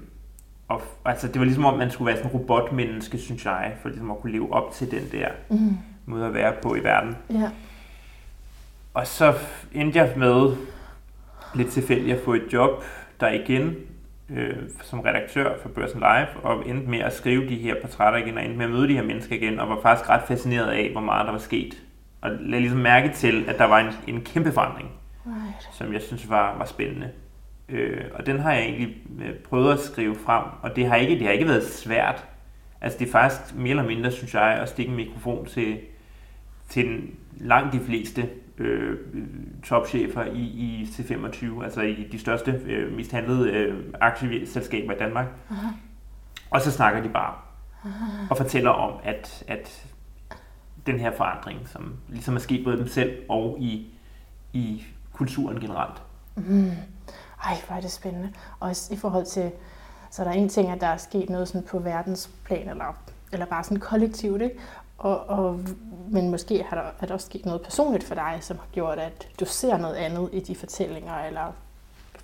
og, 0.68 0.82
altså, 1.04 1.28
det 1.28 1.38
var 1.38 1.44
ligesom 1.44 1.64
om, 1.64 1.78
man 1.78 1.90
skulle 1.90 2.06
være 2.06 2.16
sådan 2.16 2.30
en 2.30 2.40
robotmenneske, 2.40 3.18
synes 3.18 3.44
jeg, 3.44 3.72
for 3.82 3.88
ligesom 3.88 4.10
at 4.10 4.20
kunne 4.20 4.32
leve 4.32 4.52
op 4.52 4.72
til 4.72 4.90
den 4.90 5.02
der 5.12 5.28
mm. 5.48 5.76
måde 6.06 6.26
at 6.26 6.34
være 6.34 6.54
på 6.62 6.74
i 6.74 6.84
verden. 6.84 7.16
Ja. 7.30 7.50
Og 8.94 9.06
så 9.06 9.34
endte 9.72 9.98
jeg 9.98 10.12
med 10.16 10.56
lidt 11.54 11.68
tilfældigt 11.68 12.16
at 12.16 12.24
få 12.24 12.34
et 12.34 12.52
job 12.52 12.84
der 13.20 13.30
igen 13.30 13.76
øh, 14.34 14.56
som 14.82 15.00
redaktør 15.00 15.58
for 15.62 15.68
Børsen 15.68 16.00
Live, 16.00 16.44
og 16.44 16.68
endte 16.68 16.90
med 16.90 16.98
at 16.98 17.12
skrive 17.12 17.48
de 17.48 17.54
her 17.56 17.74
portrætter 17.80 18.18
igen, 18.18 18.38
og 18.38 18.44
endte 18.44 18.58
med 18.58 18.64
at 18.64 18.70
møde 18.70 18.88
de 18.88 18.94
her 18.94 19.02
mennesker 19.02 19.36
igen, 19.36 19.60
og 19.60 19.68
var 19.68 19.78
faktisk 19.82 20.10
ret 20.10 20.22
fascineret 20.28 20.70
af, 20.70 20.92
hvor 20.92 21.00
meget 21.00 21.26
der 21.26 21.32
var 21.32 21.38
sket. 21.38 21.82
Og 22.20 22.30
lagde 22.30 22.60
ligesom 22.60 22.78
mærke 22.78 23.08
til, 23.14 23.44
at 23.48 23.58
der 23.58 23.64
var 23.64 23.78
en, 23.78 24.14
en 24.14 24.22
kæmpe 24.22 24.52
forandring, 24.52 24.90
right. 25.26 25.68
som 25.72 25.92
jeg 25.92 26.02
synes 26.02 26.30
var, 26.30 26.58
var 26.58 26.64
spændende. 26.64 27.10
Øh, 27.68 28.04
og 28.14 28.26
den 28.26 28.38
har 28.38 28.52
jeg 28.52 28.62
egentlig 28.62 28.96
øh, 29.20 29.34
prøvet 29.34 29.72
at 29.72 29.80
skrive 29.80 30.14
frem, 30.14 30.44
og 30.62 30.76
det 30.76 30.86
har 30.86 30.96
ikke, 30.96 31.14
det 31.14 31.22
har 31.22 31.32
ikke 31.32 31.48
været 31.48 31.66
svært. 31.66 32.24
Altså 32.80 32.98
det 32.98 33.08
er 33.08 33.12
faktisk 33.12 33.54
mere 33.54 33.70
eller 33.70 33.86
mindre, 33.86 34.10
synes 34.10 34.34
jeg, 34.34 34.42
at 34.42 34.68
stikke 34.68 34.90
en 34.90 34.96
mikrofon 34.96 35.46
til, 35.46 35.78
til 36.68 36.86
den, 36.86 37.14
langt 37.40 37.72
de 37.72 37.80
fleste 37.80 38.28
øh, 38.60 38.98
topchefer 39.64 40.24
i, 40.24 40.40
i 40.40 40.84
C25, 40.84 41.64
altså 41.64 41.80
i 41.80 42.08
de 42.12 42.18
største, 42.18 42.50
øh, 42.66 42.96
mest 42.96 43.12
handlede 43.12 43.50
øh, 43.50 43.84
aktieselskaber 44.00 44.92
i 44.92 44.98
Danmark. 44.98 45.26
Aha. 45.50 45.68
Og 46.50 46.60
så 46.60 46.70
snakker 46.70 47.02
de 47.02 47.08
bare 47.08 47.34
Aha. 47.84 48.26
og 48.30 48.36
fortæller 48.36 48.70
om, 48.70 49.00
at, 49.04 49.44
at 49.48 49.86
den 50.86 50.98
her 50.98 51.16
forandring, 51.16 51.68
som 51.68 51.94
ligesom 52.08 52.34
er 52.36 52.40
sket 52.40 52.64
både 52.64 52.78
dem 52.78 52.88
selv 52.88 53.22
og 53.28 53.56
i, 53.60 53.94
i 54.52 54.84
kulturen 55.12 55.60
generelt. 55.60 56.02
Mm. 56.36 56.70
Ej, 57.44 57.56
hvor 57.66 57.76
er 57.76 57.80
det 57.80 57.90
spændende. 57.90 58.32
Og 58.60 58.70
i 58.90 58.96
forhold 58.96 59.26
til, 59.26 59.52
så 60.10 60.22
er 60.22 60.26
der 60.26 60.32
en 60.32 60.48
ting, 60.48 60.70
at 60.70 60.80
der 60.80 60.86
er 60.86 60.96
sket 60.96 61.30
noget 61.30 61.48
sådan 61.48 61.66
på 61.66 61.78
verdensplan, 61.78 62.68
eller, 62.68 62.96
eller 63.32 63.46
bare 63.46 63.64
sådan 63.64 63.80
kollektivt, 63.80 64.42
ikke? 64.42 64.56
Og, 65.00 65.28
og, 65.28 65.60
men 66.10 66.30
måske 66.30 66.64
har 66.68 66.76
der, 66.76 66.90
er 67.00 67.06
der 67.06 67.14
også 67.14 67.26
sket 67.26 67.46
noget 67.46 67.62
personligt 67.62 68.04
for 68.04 68.14
dig, 68.14 68.38
som 68.40 68.58
har 68.58 68.66
gjort, 68.72 68.98
at 68.98 69.28
du 69.40 69.44
ser 69.44 69.76
noget 69.76 69.94
andet 69.94 70.28
i 70.32 70.40
de 70.40 70.56
fortællinger, 70.56 71.24
eller 71.26 71.52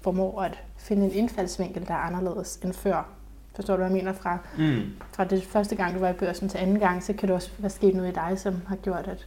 formår 0.00 0.42
at 0.42 0.58
finde 0.76 1.06
en 1.06 1.12
indfaldsvinkel, 1.12 1.86
der 1.88 1.94
er 1.94 1.98
anderledes 1.98 2.56
end 2.56 2.72
før. 2.72 3.08
Forstår 3.54 3.76
du, 3.76 3.82
hvad 3.82 3.86
jeg 3.86 3.96
mener? 3.96 4.12
Fra, 4.12 4.38
mm. 4.58 4.82
fra 5.12 5.24
det 5.24 5.44
første 5.44 5.76
gang, 5.76 5.94
du 5.94 5.98
var 5.98 6.08
i 6.08 6.12
børsen 6.12 6.48
til 6.48 6.58
anden 6.58 6.78
gang, 6.78 7.02
så 7.02 7.12
kan 7.12 7.28
det 7.28 7.36
også 7.36 7.50
være 7.58 7.70
sket 7.70 7.94
noget 7.94 8.10
i 8.10 8.14
dig, 8.14 8.38
som 8.38 8.62
har 8.66 8.76
gjort, 8.76 9.08
at 9.08 9.26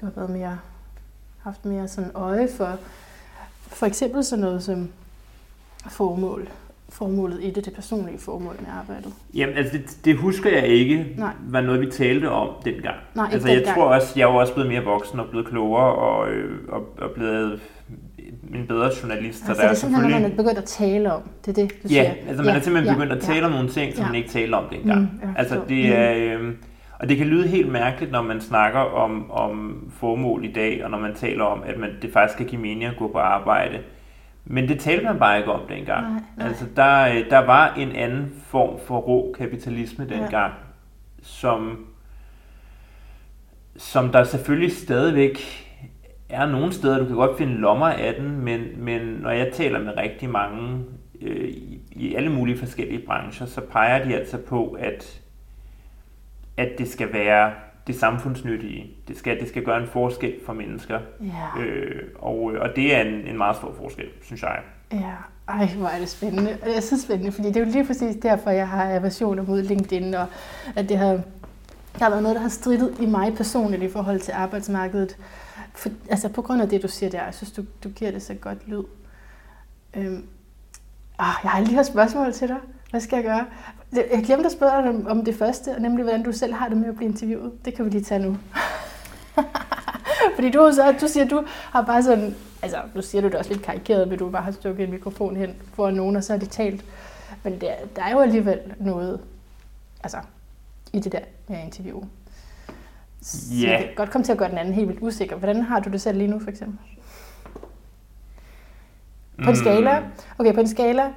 du 0.00 0.06
har 0.06 0.12
været 0.12 0.30
mere, 0.30 0.58
haft 1.38 1.64
mere 1.64 1.88
sådan 1.88 2.10
øje 2.14 2.48
for, 2.56 2.78
for 3.60 3.86
eksempel 3.86 4.24
sådan 4.24 4.44
noget 4.44 4.64
som 4.64 4.92
formål, 5.88 6.48
formålet 6.88 7.38
i 7.42 7.50
det, 7.50 7.64
det 7.64 7.74
personlige 7.74 8.18
formål 8.18 8.56
med 8.60 8.68
arbejdet? 8.80 9.12
Jamen, 9.34 9.56
altså 9.56 9.78
det, 9.78 9.98
det 10.04 10.16
husker 10.16 10.50
jeg 10.50 10.66
ikke, 10.66 11.14
Nej. 11.18 11.32
var 11.48 11.60
noget, 11.60 11.80
vi 11.80 11.86
talte 11.86 12.30
om 12.30 12.48
dengang. 12.64 12.96
Nej, 13.14 13.24
ikke 13.24 13.34
altså, 13.34 13.48
jeg 13.48 13.56
dengang. 13.56 13.76
tror 13.76 13.84
også, 13.84 14.12
jeg 14.16 14.22
er 14.22 14.26
også 14.26 14.54
blevet 14.54 14.70
mere 14.70 14.84
voksen 14.84 15.20
og 15.20 15.26
blevet 15.30 15.46
klogere 15.46 15.94
og, 15.94 16.30
øh, 16.30 16.58
og, 16.68 16.82
og 16.98 17.10
blevet 17.10 17.60
en 18.54 18.66
bedre 18.66 18.90
journalist. 19.02 19.48
Altså, 19.48 19.62
det 19.62 19.70
er 19.70 19.74
simpelthen 19.74 20.10
noget, 20.10 20.22
man 20.22 20.32
er 20.32 20.36
begyndt 20.36 20.58
at 20.58 20.64
tale 20.64 21.12
om. 21.12 21.22
Det 21.46 21.58
er 21.58 21.62
det, 21.62 21.72
du 21.82 21.88
ja, 21.88 21.88
siger. 21.88 22.28
altså 22.28 22.42
man 22.42 22.52
ja, 22.52 22.58
er 22.58 22.62
simpelthen 22.62 22.94
begyndt 22.94 23.12
ja, 23.12 23.16
at 23.16 23.22
tale 23.22 23.38
ja. 23.38 23.46
om 23.46 23.52
nogle 23.52 23.68
ting, 23.68 23.94
som 23.94 24.02
ja. 24.02 24.08
man 24.08 24.14
ikke 24.14 24.28
talte 24.28 24.54
om 24.54 24.64
dengang. 24.72 25.00
Mm, 25.00 25.34
altså 25.36 25.60
det 25.68 25.98
er... 25.98 26.38
Øh, 26.38 26.54
og 27.00 27.08
det 27.08 27.16
kan 27.16 27.26
lyde 27.26 27.48
helt 27.48 27.72
mærkeligt, 27.72 28.12
når 28.12 28.22
man 28.22 28.40
snakker 28.40 28.80
om, 28.80 29.30
om 29.30 29.82
formål 29.90 30.44
i 30.44 30.52
dag, 30.52 30.84
og 30.84 30.90
når 30.90 30.98
man 30.98 31.14
taler 31.14 31.44
om, 31.44 31.62
at 31.66 31.78
man, 31.78 31.90
det 32.02 32.12
faktisk 32.12 32.38
kan 32.38 32.46
give 32.46 32.60
mening 32.60 32.84
at 32.84 32.96
gå 32.98 33.08
på 33.08 33.18
arbejde. 33.18 33.78
Men 34.50 34.68
det 34.68 34.80
talte 34.80 35.04
man 35.04 35.18
bare 35.18 35.38
ikke 35.38 35.52
om 35.52 35.68
dengang. 35.68 36.12
Nej, 36.12 36.22
nej. 36.36 36.48
Altså, 36.48 36.66
der, 36.76 37.08
øh, 37.08 37.30
der 37.30 37.38
var 37.38 37.74
en 37.74 37.96
anden 37.96 38.42
form 38.46 38.80
for 38.86 38.98
rå 38.98 39.34
kapitalisme 39.38 40.08
dengang, 40.08 40.52
ja. 40.52 41.22
som, 41.22 41.86
som 43.76 44.08
der 44.08 44.24
selvfølgelig 44.24 44.72
stadigvæk 44.72 45.38
er 46.28 46.46
nogle 46.46 46.72
steder, 46.72 46.98
du 46.98 47.04
kan 47.04 47.16
godt 47.16 47.38
finde 47.38 47.54
lommer 47.54 47.86
af 47.86 48.14
den, 48.14 48.40
men, 48.40 48.60
men 48.76 49.00
når 49.00 49.30
jeg 49.30 49.52
taler 49.52 49.78
med 49.78 49.96
rigtig 49.96 50.30
mange 50.30 50.84
øh, 51.20 51.48
i, 51.48 51.80
i 51.92 52.14
alle 52.14 52.32
mulige 52.32 52.58
forskellige 52.58 53.06
brancher, 53.06 53.46
så 53.46 53.60
peger 53.60 54.04
de 54.04 54.16
altså 54.16 54.38
på, 54.38 54.76
at, 54.80 55.20
at 56.56 56.68
det 56.78 56.88
skal 56.88 57.12
være 57.12 57.52
det 57.88 58.00
samfundsnyttige. 58.00 58.90
Det 59.08 59.18
skal, 59.18 59.40
det 59.40 59.48
skal 59.48 59.64
gøre 59.64 59.80
en 59.80 59.86
forskel 59.86 60.34
for 60.46 60.52
mennesker. 60.52 61.00
Ja. 61.20 61.62
Øh, 61.62 62.02
og, 62.18 62.36
og 62.60 62.68
det 62.76 62.96
er 62.96 63.00
en, 63.00 63.14
en 63.14 63.36
meget 63.36 63.56
stor 63.56 63.74
forskel, 63.82 64.06
synes 64.22 64.42
jeg. 64.42 64.58
Ja, 64.92 65.14
ej, 65.48 65.66
hvor 65.66 65.88
er 65.88 65.98
det 65.98 66.08
spændende. 66.08 66.58
Det 66.64 66.76
er 66.76 66.80
så 66.80 67.02
spændende, 67.02 67.32
fordi 67.32 67.48
det 67.48 67.56
er 67.56 67.60
jo 67.60 67.70
lige 67.70 67.86
præcis 67.86 68.16
derfor, 68.22 68.50
jeg 68.50 68.68
har 68.68 68.94
aversioner 68.94 69.42
mod 69.42 69.62
LinkedIn, 69.62 70.14
og 70.14 70.26
at 70.76 70.88
det 70.88 70.98
har, 70.98 71.12
der 71.98 72.04
har 72.04 72.10
været 72.10 72.22
noget, 72.22 72.36
der 72.36 72.42
har 72.42 72.48
strittet 72.48 72.96
i 73.00 73.06
mig 73.06 73.34
personligt 73.36 73.82
i 73.82 73.88
forhold 73.88 74.20
til 74.20 74.32
arbejdsmarkedet. 74.32 75.16
For, 75.74 75.88
altså 76.10 76.28
på 76.28 76.42
grund 76.42 76.62
af 76.62 76.68
det, 76.68 76.82
du 76.82 76.88
siger 76.88 77.10
der, 77.10 77.24
jeg 77.24 77.34
synes, 77.34 77.52
du, 77.52 77.64
du 77.84 77.88
giver 77.88 78.10
det 78.10 78.22
så 78.22 78.34
godt 78.34 78.68
lyd. 78.68 78.84
Øhm, 79.96 80.24
ah, 81.18 81.34
jeg 81.42 81.50
har 81.50 81.60
lige 81.60 81.74
har 81.74 81.82
spørgsmål 81.82 82.32
til 82.32 82.48
dig. 82.48 82.56
Hvad 82.90 83.00
skal 83.00 83.16
jeg 83.16 83.24
gøre? 83.24 83.46
Jeg 83.92 84.22
glemte 84.24 84.46
at 84.46 84.52
spørge 84.52 84.82
dig 84.82 85.10
om 85.10 85.24
det 85.24 85.34
første, 85.34 85.80
nemlig 85.80 86.02
hvordan 86.02 86.22
du 86.22 86.32
selv 86.32 86.54
har 86.54 86.68
det 86.68 86.76
med 86.76 86.88
at 86.88 86.96
blive 86.96 87.10
interviewet. 87.10 87.52
Det 87.64 87.74
kan 87.74 87.84
vi 87.84 87.90
lige 87.90 88.04
tage 88.04 88.22
nu. 88.22 88.36
Fordi 90.34 90.50
du, 90.50 90.72
så, 90.74 90.94
du 91.00 91.08
siger, 91.08 91.28
du 91.28 91.44
har 91.46 91.82
bare 91.82 92.02
sådan, 92.02 92.34
altså 92.62 92.78
nu 92.94 93.02
siger 93.02 93.22
du 93.22 93.28
det 93.28 93.34
også 93.34 93.52
lidt 93.52 93.62
karikeret, 93.62 94.08
men 94.08 94.18
du 94.18 94.30
bare 94.30 94.42
har 94.42 94.52
stukket 94.52 94.84
en 94.84 94.90
mikrofon 94.90 95.36
hen 95.36 95.54
for 95.74 95.90
nogen, 95.90 96.16
og 96.16 96.24
så 96.24 96.32
har 96.32 96.40
de 96.40 96.46
talt. 96.46 96.84
Men 97.42 97.60
der, 97.60 97.72
der 97.96 98.02
er 98.02 98.12
jo 98.12 98.20
alligevel 98.20 98.60
noget, 98.80 99.20
altså 100.02 100.18
i 100.92 101.00
det 101.00 101.12
der 101.12 101.20
med 101.48 101.58
interview. 101.64 102.04
Så 103.22 103.54
yeah. 103.54 103.70
jeg 103.70 103.78
kan 103.78 103.88
godt 103.96 104.10
komme 104.10 104.24
til 104.24 104.32
at 104.32 104.38
gøre 104.38 104.50
den 104.50 104.58
anden 104.58 104.74
helt 104.74 104.88
vildt 104.88 105.02
usikker. 105.02 105.36
Hvordan 105.36 105.62
har 105.62 105.80
du 105.80 105.90
det 105.90 106.00
selv 106.00 106.18
lige 106.18 106.28
nu, 106.28 106.40
for 106.40 106.50
eksempel? 106.50 106.78
På 109.44 109.50
en 109.50 109.56
skala, 109.56 110.02
okay, 110.38 110.54
på 110.54 110.60
en 110.60 110.68
skala 110.68 111.12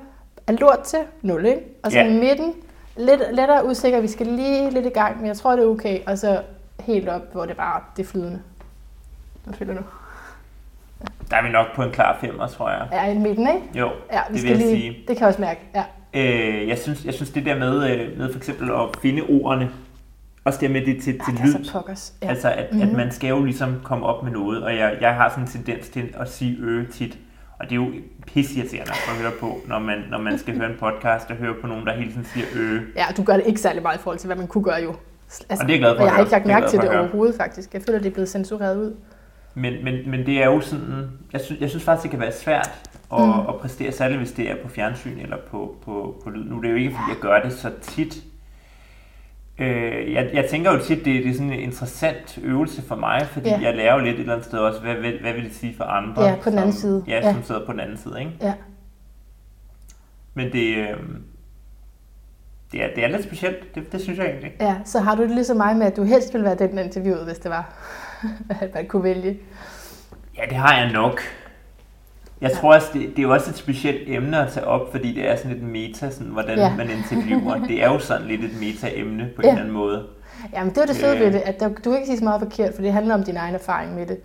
af 0.48 0.60
lort 0.60 0.80
til 0.80 1.00
0, 1.22 1.46
ikke? 1.46 1.62
Og 1.84 1.92
så 1.92 2.00
ja. 2.00 2.10
midten, 2.10 2.54
lidt 2.98 3.22
lettere 3.32 3.66
usikker, 3.66 4.02
vi 4.02 4.08
skal 4.08 4.28
lige 4.28 4.70
lidt 4.70 4.86
i 4.86 4.90
gang, 4.90 5.18
men 5.18 5.28
jeg 5.28 5.38
tror, 5.38 5.56
det 5.56 5.64
er 5.64 5.68
okay. 5.68 6.00
Og 6.08 6.18
så 6.18 6.42
helt 6.80 7.10
op, 7.10 7.22
hvor 7.34 7.46
det 7.46 7.58
bare 7.58 7.82
det 7.98 8.04
er 8.04 8.08
flydende. 8.08 8.42
Hvad 9.44 9.54
føler 9.54 9.74
du? 9.74 9.82
Der 11.30 11.38
er 11.38 11.44
vi 11.44 11.50
nok 11.50 11.66
på 11.76 11.84
en 11.84 11.92
klar 11.92 12.18
femmer, 12.22 12.48
tror 12.48 12.70
jeg. 12.70 12.88
Ja, 12.92 13.12
i 13.12 13.18
midten, 13.18 13.48
ikke? 13.48 13.80
Jo, 13.80 13.92
ja, 14.12 14.20
vi 14.30 14.34
det 14.34 14.42
skal 14.42 14.58
vil 14.58 14.60
jeg 14.60 14.68
lige, 14.68 14.82
sige. 14.82 14.98
Det 15.08 15.18
kan 15.18 15.20
jeg 15.20 15.28
også 15.28 15.42
mærke, 15.42 15.60
ja. 15.76 15.84
Øh, 16.14 16.68
jeg, 16.68 16.78
synes, 16.78 17.06
jeg 17.06 17.14
synes, 17.14 17.30
det 17.30 17.46
der 17.46 17.56
med, 17.56 17.92
øh, 17.92 18.18
med 18.18 18.32
for 18.32 18.38
eksempel 18.38 18.72
at 18.72 18.98
finde 19.02 19.24
ordene, 19.30 19.70
også 20.44 20.60
det 20.60 20.72
med 20.72 20.86
det 20.86 21.04
til, 21.04 21.20
til 21.20 21.34
ja, 21.40 21.46
lyd. 21.46 21.64
Så 21.64 22.12
ja. 22.22 22.28
Altså, 22.30 22.52
at, 22.52 22.68
mm-hmm. 22.72 22.82
at 22.82 22.88
mhm. 22.88 22.98
man 22.98 23.12
skal 23.12 23.30
jo 23.30 23.44
ligesom 23.44 23.76
komme 23.84 24.06
op 24.06 24.24
med 24.24 24.32
noget, 24.32 24.64
og 24.64 24.76
jeg, 24.76 24.98
jeg 25.02 25.16
har 25.16 25.30
sådan 25.30 25.44
en 25.44 25.50
tendens 25.50 25.90
til 25.90 26.14
at 26.18 26.30
sige 26.30 26.58
ø 26.60 26.86
tit. 26.92 27.18
Og 27.62 27.70
det 27.70 27.72
er 27.72 27.76
jo 27.76 27.92
pissirriterende 28.28 28.92
at 28.92 29.22
høre 29.22 29.32
på, 29.40 29.62
når 29.68 29.80
man, 29.80 30.04
når 30.10 30.18
man 30.18 30.40
skal 30.40 30.58
høre 30.58 30.70
en 30.70 30.78
podcast 30.80 31.30
og 31.30 31.36
høre 31.36 31.54
på 31.62 31.68
nogen, 31.68 31.86
der 31.86 31.94
hele 31.94 32.12
tiden 32.12 32.26
siger 32.26 32.46
øh. 32.56 32.82
Ja, 32.96 33.06
du 33.18 33.24
gør 33.24 33.34
det 33.34 33.44
ikke 33.46 33.60
særlig 33.60 33.82
meget 33.82 33.98
i 33.98 34.02
forhold 34.02 34.20
til, 34.20 34.28
hvad 34.28 34.36
man 34.36 34.48
kunne 34.48 34.64
gøre 34.64 34.82
jo. 34.84 34.96
Altså, 35.50 35.64
og 35.64 35.68
det 35.68 35.76
er 35.76 35.80
glad 35.80 35.98
for. 35.98 36.04
Jeg 36.04 36.14
har 36.14 36.20
ikke 36.20 36.32
lagt 36.32 36.46
mærke 36.46 36.68
til 36.68 36.80
det 36.80 36.90
overhovedet 36.90 37.36
faktisk. 37.36 37.74
Jeg 37.74 37.82
føler, 37.82 38.00
det 38.00 38.08
er 38.08 38.14
blevet 38.14 38.30
censureret 38.30 38.78
ud. 38.78 38.96
Men, 39.54 39.84
men, 39.84 40.10
men 40.10 40.26
det 40.26 40.44
er 40.44 40.46
jo 40.46 40.62
sådan, 40.62 41.10
jeg 41.34 41.42
synes, 41.42 41.62
jeg 41.62 41.70
synes 41.70 41.84
faktisk, 41.84 42.04
det 42.04 42.12
kan 42.12 42.20
være 42.20 42.32
svært 42.32 42.72
at, 43.14 43.22
mm. 43.22 43.40
at 43.50 43.56
præstere, 43.62 43.92
særligt 43.92 44.20
hvis 44.20 44.32
det 44.32 44.52
er 44.52 44.56
på 44.64 44.70
fjernsyn 44.70 45.20
eller 45.20 45.38
på, 45.52 45.76
på, 45.86 46.22
på 46.24 46.30
lyd. 46.30 46.44
Nu 46.44 46.58
er 46.58 46.62
det 46.62 46.70
jo 46.70 46.76
ikke, 46.76 46.90
fordi 46.90 47.04
jeg 47.10 47.18
gør 47.22 47.42
det 47.42 47.54
så 47.54 47.72
tit. 47.82 48.24
Øh, 49.62 50.14
jeg, 50.14 50.30
jeg 50.34 50.46
tænker 50.50 50.72
jo 50.72 50.80
tit, 50.80 50.98
det, 50.98 51.24
det 51.24 51.30
er 51.30 51.34
sådan 51.34 51.54
en 51.54 51.60
interessant 51.60 52.40
øvelse 52.44 52.82
for 52.82 52.96
mig, 52.96 53.28
fordi 53.32 53.50
ja. 53.50 53.60
jeg 53.62 53.76
lærer 53.76 53.94
jo 53.94 54.00
lidt 54.00 54.16
et 54.16 54.20
eller 54.20 54.34
andet 54.34 54.46
sted 54.48 54.60
også, 54.60 54.80
hvad, 54.82 54.94
hvad, 54.96 55.12
hvad 55.22 55.34
vil 55.34 55.44
det 55.44 55.56
sige 55.56 55.76
for 55.78 55.84
andre? 55.84 56.24
Ja, 56.24 56.36
på 56.44 56.50
den 56.50 56.58
anden 56.58 56.74
som, 56.74 56.80
side. 56.82 57.04
Ja, 57.08 57.16
Ja. 57.16 57.34
som 57.34 57.44
sidder 57.44 57.66
på 57.66 57.72
den 57.72 57.80
anden 57.80 57.98
side, 57.98 58.20
ikke? 58.20 58.32
Ja. 58.42 58.54
Men 60.34 60.52
det, 60.52 60.78
øh, 60.78 60.98
det, 62.72 62.84
er, 62.84 62.88
det 62.96 63.04
er 63.04 63.08
lidt 63.08 63.24
specielt, 63.24 63.76
det, 63.76 63.92
det 63.92 64.02
synes 64.02 64.20
jeg 64.20 64.26
egentlig. 64.28 64.52
ja, 64.60 64.76
så 64.86 65.00
har 65.00 65.16
du 65.16 65.22
det 65.22 65.32
ligesom 65.32 65.58
mig 65.58 65.76
med, 65.76 65.86
at 65.88 65.98
du 65.98 66.04
helst 66.04 66.34
ville 66.34 66.46
være 66.46 66.56
den 66.56 66.80
interviewet, 66.80 67.26
hvis 67.26 67.38
det 67.40 67.52
var, 67.52 67.74
at 68.62 68.74
man 68.74 68.88
kunne 68.88 69.04
vælge. 69.04 69.40
Ja, 70.38 70.44
det 70.50 70.58
har 70.58 70.78
jeg 70.78 70.92
nok. 70.92 71.22
Jeg 72.42 72.52
tror 72.52 72.74
også, 72.76 72.88
det, 72.94 73.02
det 73.10 73.20
er 73.20 73.24
jo 73.24 73.34
også 73.34 73.50
et 73.50 73.56
specielt 73.58 74.10
emne 74.10 74.46
at 74.46 74.52
tage 74.54 74.68
op, 74.68 74.92
fordi 74.92 75.14
det 75.16 75.30
er 75.30 75.36
sådan 75.36 75.52
lidt 75.52 75.64
meta, 75.64 76.10
sådan, 76.12 76.28
hvordan 76.32 76.58
Ja. 76.58 76.64
ja. 76.68 76.76
man 76.76 76.90
interviewer. 76.90 77.56
Det 77.68 77.84
er 77.84 77.88
jo 77.94 78.00
sådan 78.00 78.28
lidt 78.28 78.44
et 78.44 78.60
meta-emne 78.60 79.30
på 79.36 79.42
Ja. 79.44 79.48
en 79.48 79.54
eller 79.54 79.62
anden 79.62 79.74
måde. 79.74 80.08
Jamen, 80.54 80.70
det 80.74 80.80
var 80.80 80.86
det 80.86 80.96
fede 80.96 81.18
Ja. 81.18 81.24
ved 81.24 81.32
det, 81.34 81.40
at 81.46 81.60
der, 81.60 81.68
du 81.68 81.74
kan 81.84 81.94
ikke 81.94 82.06
sige 82.06 82.18
så 82.18 82.24
meget 82.24 82.42
forkert, 82.42 82.74
for 82.74 82.82
det 82.82 82.94
handler 82.94 83.14
om 83.14 83.24
din 83.24 83.38
egen 83.38 83.56
erfaring 83.56 83.96
med 83.96 84.06
det. 84.06 84.18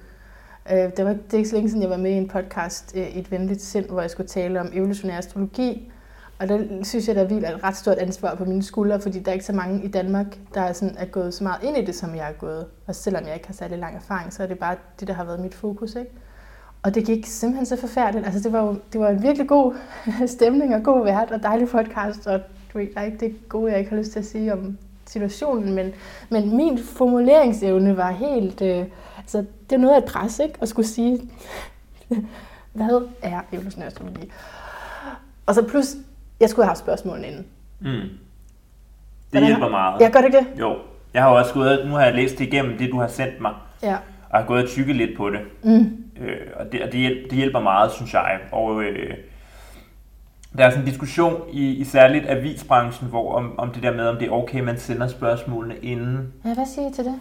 Øh, 0.72 0.76
det, 0.96 1.04
var, 1.04 1.10
det 1.12 1.32
er 1.32 1.36
ikke 1.36 1.48
så 1.48 1.54
længe 1.56 1.68
siden, 1.68 1.82
jeg 1.82 1.90
var 1.90 1.96
med 1.96 2.10
i 2.10 2.14
en 2.14 2.28
podcast, 2.28 2.92
øh, 2.96 3.16
Et 3.16 3.30
venligt 3.30 3.62
sind, 3.62 3.88
hvor 3.88 4.00
jeg 4.00 4.10
skulle 4.10 4.28
tale 4.28 4.60
om 4.60 4.68
evolutionær 4.72 5.18
astrologi. 5.18 5.92
Og 6.38 6.48
der 6.48 6.58
synes 6.82 7.08
jeg, 7.08 7.16
der 7.16 7.24
hviler 7.24 7.48
et 7.54 7.64
ret 7.64 7.76
stort 7.76 7.98
ansvar 7.98 8.34
på 8.34 8.44
mine 8.44 8.62
skuldre, 8.62 9.00
fordi 9.00 9.18
der 9.18 9.28
er 9.30 9.32
ikke 9.32 9.44
så 9.46 9.52
mange 9.52 9.84
i 9.84 9.88
Danmark, 9.88 10.26
der 10.54 10.60
er, 10.60 10.72
sådan, 10.72 10.94
er 10.98 11.04
gået 11.06 11.34
så 11.34 11.44
meget 11.44 11.62
ind 11.62 11.76
i 11.76 11.84
det, 11.84 11.94
som 11.94 12.14
jeg 12.14 12.28
er 12.28 12.32
gået. 12.32 12.66
Og 12.86 12.94
selvom 12.94 13.24
jeg 13.26 13.34
ikke 13.34 13.46
har 13.46 13.54
særlig 13.54 13.78
lang 13.78 13.96
erfaring, 13.96 14.32
så 14.32 14.42
er 14.42 14.46
det 14.46 14.58
bare 14.58 14.76
det, 15.00 15.08
der 15.08 15.14
har 15.14 15.24
været 15.24 15.40
mit 15.40 15.54
fokus. 15.54 15.94
Ikke? 15.94 16.10
Og 16.82 16.94
det 16.94 17.06
gik 17.06 17.26
simpelthen 17.26 17.66
så 17.66 17.76
forfærdeligt. 17.80 18.26
Altså, 18.26 18.40
det 18.40 18.52
var 18.52 18.62
jo 18.62 18.78
det 18.92 19.00
var 19.00 19.08
en 19.08 19.22
virkelig 19.22 19.48
god 19.48 19.74
stemning 20.36 20.74
og 20.74 20.82
god 20.82 21.04
vært 21.04 21.30
og 21.30 21.42
dejlig 21.42 21.68
podcast. 21.68 22.26
Og 22.26 22.40
du 22.72 22.78
ved, 22.78 22.86
der 22.94 23.00
er 23.00 23.04
ikke 23.04 23.18
det 23.18 23.48
gode, 23.48 23.70
jeg 23.70 23.78
ikke 23.78 23.90
har 23.90 23.96
lyst 23.98 24.12
til 24.12 24.18
at 24.18 24.24
sige 24.26 24.52
om 24.52 24.78
situationen. 25.06 25.74
Men, 25.74 25.92
men 26.30 26.56
min 26.56 26.78
formuleringsevne 26.78 27.96
var 27.96 28.10
helt... 28.10 28.62
Øh, 28.62 28.84
altså, 29.18 29.38
det 29.70 29.76
er 29.76 29.80
noget 29.80 29.94
af 29.94 29.98
et 29.98 30.04
pres, 30.04 30.38
ikke? 30.38 30.54
At 30.60 30.68
skulle 30.68 30.88
sige, 30.88 31.20
hvad 32.72 33.00
er 33.22 33.40
evolutionær 33.52 33.86
astrologi? 33.86 34.32
Og 35.46 35.54
så 35.54 35.62
plus, 35.68 35.86
jeg 36.40 36.48
skulle 36.50 36.64
have 36.64 36.70
haft 36.70 36.78
spørgsmålene 36.80 37.26
inden. 37.28 37.46
Mm. 37.80 37.86
Det 37.86 38.10
Hvordan- 39.30 39.46
hjælper 39.46 39.68
meget. 39.68 40.00
Jeg 40.00 40.10
gør 40.12 40.18
det 40.20 40.26
ikke 40.26 40.38
det? 40.38 40.60
Jo, 40.60 40.76
jeg 41.14 41.22
har 41.22 41.28
også 41.30 41.54
gået, 41.54 41.86
nu 41.86 41.92
har 41.94 42.04
jeg 42.04 42.14
læst 42.14 42.40
igennem 42.40 42.78
det, 42.78 42.90
du 42.92 42.98
har 43.00 43.08
sendt 43.08 43.40
mig, 43.40 43.54
Ja. 43.82 43.96
Og 44.30 44.38
har 44.38 44.46
gået 44.46 44.62
og 44.62 44.68
tykket 44.68 44.96
lidt 44.96 45.16
på 45.16 45.30
det. 45.30 45.40
Mm. 45.62 46.04
Øh, 46.20 46.36
og 46.56 46.72
det, 46.72 46.82
og 46.82 46.92
det, 46.92 47.00
hjælper, 47.00 47.28
det 47.28 47.38
hjælper 47.38 47.60
meget, 47.60 47.92
synes 47.92 48.14
jeg. 48.14 48.38
Og 48.52 48.82
øh, 48.82 49.14
der 50.58 50.64
er 50.64 50.70
sådan 50.70 50.84
en 50.84 50.88
diskussion 50.90 51.42
i, 51.52 51.70
i 51.74 51.84
særligt 51.84 52.24
avisbranchen, 52.28 53.08
hvor 53.08 53.34
om, 53.34 53.58
om 53.58 53.70
det 53.70 53.82
der 53.82 53.92
med, 53.94 54.06
om 54.08 54.16
det 54.16 54.28
er 54.28 54.32
okay, 54.32 54.60
man 54.60 54.78
sender 54.78 55.08
spørgsmålene 55.08 55.76
inden. 55.76 56.32
ja, 56.44 56.54
hvad 56.54 56.66
siger 56.74 56.90
I 56.90 56.92
til 56.92 57.04
det? 57.04 57.14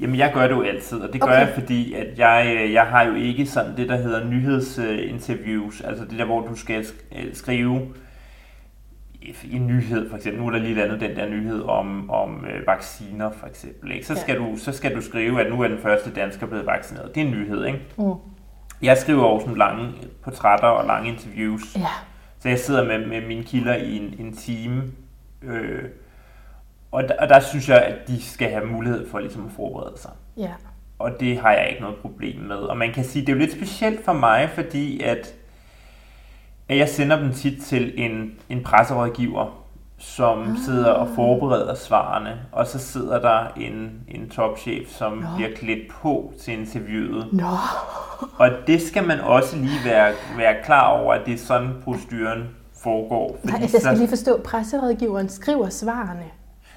Jamen, 0.00 0.16
jeg 0.18 0.30
gør 0.34 0.42
det 0.42 0.54
jo 0.54 0.62
altid, 0.62 1.00
og 1.00 1.12
det 1.12 1.20
gør 1.20 1.28
Okay. 1.28 1.38
jeg, 1.40 1.48
fordi 1.54 1.92
at 1.94 2.18
jeg, 2.18 2.56
øh, 2.56 2.72
jeg 2.72 2.82
har 2.86 3.02
jo 3.02 3.14
ikke 3.14 3.46
sådan 3.46 3.76
det, 3.76 3.88
der 3.88 3.96
hedder 3.96 4.24
nyhedsinterviews, 4.24 5.80
altså 5.80 6.04
det 6.04 6.18
der, 6.18 6.24
hvor 6.24 6.40
du 6.40 6.56
skal 6.56 6.80
sk- 6.82 7.18
øh, 7.18 7.34
skrive 7.34 7.80
en 9.52 9.66
nyhed, 9.66 10.10
for 10.10 10.16
eksempel. 10.16 10.40
Nu 10.42 10.46
er 10.46 10.52
der 10.52 10.58
lige 10.58 10.74
landet 10.74 11.00
den 11.00 11.16
der 11.16 11.28
nyhed 11.28 11.62
om, 11.62 12.10
om 12.10 12.44
øh, 12.44 12.66
vacciner, 12.66 13.30
for 13.30 13.46
eksempel. 13.46 13.92
Ikke? 13.92 14.06
Så, 14.06 14.14
Ja. 14.14 14.20
skal 14.20 14.38
du, 14.38 14.56
så 14.56 14.72
skal 14.72 14.94
du 14.96 15.00
skrive, 15.02 15.40
at 15.44 15.52
nu 15.52 15.62
er 15.62 15.68
den 15.68 15.78
første 15.78 16.10
dansker 16.10 16.46
blevet 16.46 16.66
vaccineret. 16.66 17.14
Det 17.14 17.20
er 17.22 17.24
en 17.26 17.32
nyhed, 17.32 17.64
ikke? 17.66 17.80
Mm. 17.98 18.12
Jeg 18.82 18.98
skriver 18.98 19.24
også 19.24 19.44
sådan 19.44 19.58
lange 19.58 19.88
portrætter 20.24 20.66
og 20.68 20.86
lange 20.86 21.08
interviews. 21.08 21.76
Ja. 21.76 21.86
Så 22.40 22.48
jeg 22.48 22.58
sidder 22.58 22.84
med, 22.84 23.06
med 23.06 23.26
mine 23.26 23.44
kilder 23.44 23.74
i 23.74 23.96
en, 23.96 24.14
en 24.26 24.36
time, 24.36 24.82
øh, 25.42 25.82
og, 26.90 27.02
der, 27.02 27.14
og 27.20 27.28
der 27.28 27.40
synes 27.40 27.68
jeg, 27.68 27.82
at 27.82 28.08
de 28.08 28.22
skal 28.22 28.50
have 28.50 28.66
mulighed 28.66 29.10
for 29.10 29.18
ligesom 29.18 29.46
at 29.46 29.52
forberede 29.52 29.98
sig. 30.00 30.10
Ja. 30.36 30.50
Og 30.98 31.20
det 31.20 31.38
har 31.38 31.52
jeg 31.52 31.68
ikke 31.68 31.80
noget 31.80 31.96
problem 31.96 32.40
med. 32.40 32.56
Og 32.56 32.76
man 32.76 32.92
kan 32.92 33.04
sige, 33.04 33.26
det 33.26 33.28
er 33.28 33.36
jo 33.36 33.38
lidt 33.38 33.52
specielt 33.52 34.04
for 34.04 34.12
mig, 34.12 34.50
fordi 34.54 35.02
at, 35.02 35.34
at 36.68 36.78
jeg 36.78 36.88
sender 36.88 37.18
dem 37.18 37.32
tit 37.32 37.62
til 37.62 37.92
en, 37.96 38.32
en 38.48 38.62
presserådgiver, 38.64 39.64
som 39.98 40.42
Ah. 40.42 40.56
sidder 40.64 40.90
og 40.90 41.08
forbereder 41.14 41.74
svarene, 41.74 42.36
og 42.52 42.66
så 42.66 42.78
sidder 42.78 43.20
der 43.20 43.38
en, 43.56 43.90
en 44.08 44.28
topchef, 44.28 44.88
som 44.88 45.12
Nå. 45.12 45.26
bliver 45.36 45.50
klædt 45.56 45.88
på 46.02 46.32
til 46.40 46.54
interviewet. 46.58 47.26
Nå. 47.32 47.44
Og 48.38 48.50
det 48.66 48.82
skal 48.82 49.06
man 49.06 49.20
også 49.20 49.56
lige 49.56 49.78
være, 49.84 50.12
være 50.36 50.54
klar 50.64 50.88
over, 50.88 51.14
at 51.14 51.20
det 51.26 51.34
er 51.34 51.38
sådan, 51.38 51.68
proceduren 51.84 52.48
foregår. 52.82 53.38
Nej, 53.42 53.52
Fordi 53.52 53.62
altså, 53.62 53.76
jeg 53.76 53.82
skal 53.82 53.94
så- 53.96 54.00
lige 54.00 54.08
forstå, 54.08 54.40
presserådgiveren 54.44 55.28
skriver 55.28 55.68
svarene. 55.68 56.24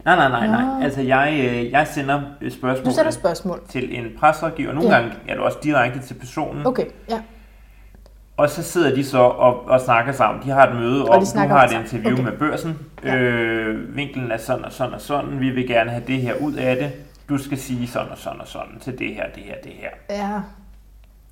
nej, 0.05 0.15
nej, 0.15 0.29
nej, 0.29 0.47
nej. 0.47 0.79
Nå. 0.79 0.83
Altså, 0.83 1.01
jeg, 1.01 1.39
øh, 1.53 1.71
jeg 1.71 1.87
sender 1.87 2.21
øh, 2.41 2.51
spørgsmål 2.51 3.05
Du 3.05 3.11
spørgsmål. 3.11 3.59
til 3.69 3.97
en 3.99 4.05
presserådgiver. 4.19 4.73
Nogle 4.73 4.89
Ja. 4.89 4.95
gange 4.95 5.13
er 5.27 5.33
det 5.33 5.43
også 5.43 5.57
direkte 5.63 5.99
til 5.99 6.13
personen. 6.13 6.65
Okay, 6.65 6.85
ja. 7.09 7.21
Og 8.41 8.49
så 8.49 8.63
sidder 8.63 8.95
de 8.95 9.03
så 9.05 9.17
og, 9.17 9.67
og 9.67 9.81
snakker 9.81 10.11
sammen. 10.11 10.43
De 10.43 10.49
har 10.49 10.67
et 10.67 10.75
møde, 10.75 11.03
Og 11.05 11.09
og 11.09 11.21
du 11.33 11.39
har 11.39 11.65
et 11.67 11.71
interview 11.71 12.13
Okay. 12.13 12.23
med 12.23 12.31
børsen. 12.31 12.79
Ja. 13.03 13.15
Øh, 13.17 13.95
vinklen 13.95 14.31
er 14.31 14.37
sådan 14.37 14.65
og 14.65 14.71
sådan 14.71 14.93
og 14.93 15.01
sådan. 15.01 15.39
Vi 15.39 15.49
vil 15.49 15.67
gerne 15.67 15.91
have 15.91 16.03
det 16.07 16.21
her 16.21 16.33
ud 16.35 16.53
af 16.53 16.75
det. 16.75 16.91
Du 17.29 17.37
skal 17.37 17.57
sige 17.57 17.87
sådan 17.87 18.11
og 18.11 18.17
sådan 18.17 18.41
og 18.41 18.47
sådan 18.47 18.79
til 18.81 18.99
det 18.99 19.07
her, 19.15 19.23
det 19.35 19.43
her, 19.43 19.55
det 19.63 19.71
her. 19.71 19.89
Ja. 20.09 20.39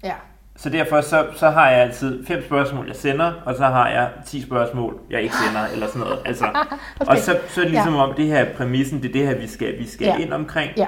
Ja. 0.04 0.14
Så 0.56 0.70
derfor 0.70 1.02
så, 1.02 1.26
så 1.36 1.50
har 1.50 1.70
jeg 1.70 1.80
altid 1.80 2.26
fem 2.26 2.44
spørgsmål, 2.46 2.88
jeg 2.88 2.96
sender, 2.96 3.32
og 3.46 3.56
så 3.56 3.64
har 3.66 3.90
jeg 3.90 4.10
10 4.26 4.42
spørgsmål, 4.42 5.00
jeg 5.10 5.22
ikke 5.22 5.36
sender, 5.48 5.62
eller 5.74 5.88
sådan 5.88 6.00
noget. 6.02 6.20
Altså, 6.26 6.46
Okay. 7.00 7.12
Og 7.12 7.18
så, 7.18 7.38
så 7.48 7.62
er 7.62 7.66
det 7.66 7.72
ligesom 7.72 7.96
om, 7.96 8.14
det 8.14 8.26
her 8.26 8.38
er 8.38 8.54
præmissen, 8.54 9.02
det 9.02 9.10
er 9.10 9.14
det 9.14 9.28
her, 9.28 9.36
vi 9.36 9.48
skal, 9.48 9.80
vi 9.80 9.88
skal 9.88 10.06
Ja. 10.08 10.18
ind 10.18 10.34
omkring. 10.34 10.72
Ja. 10.78 10.86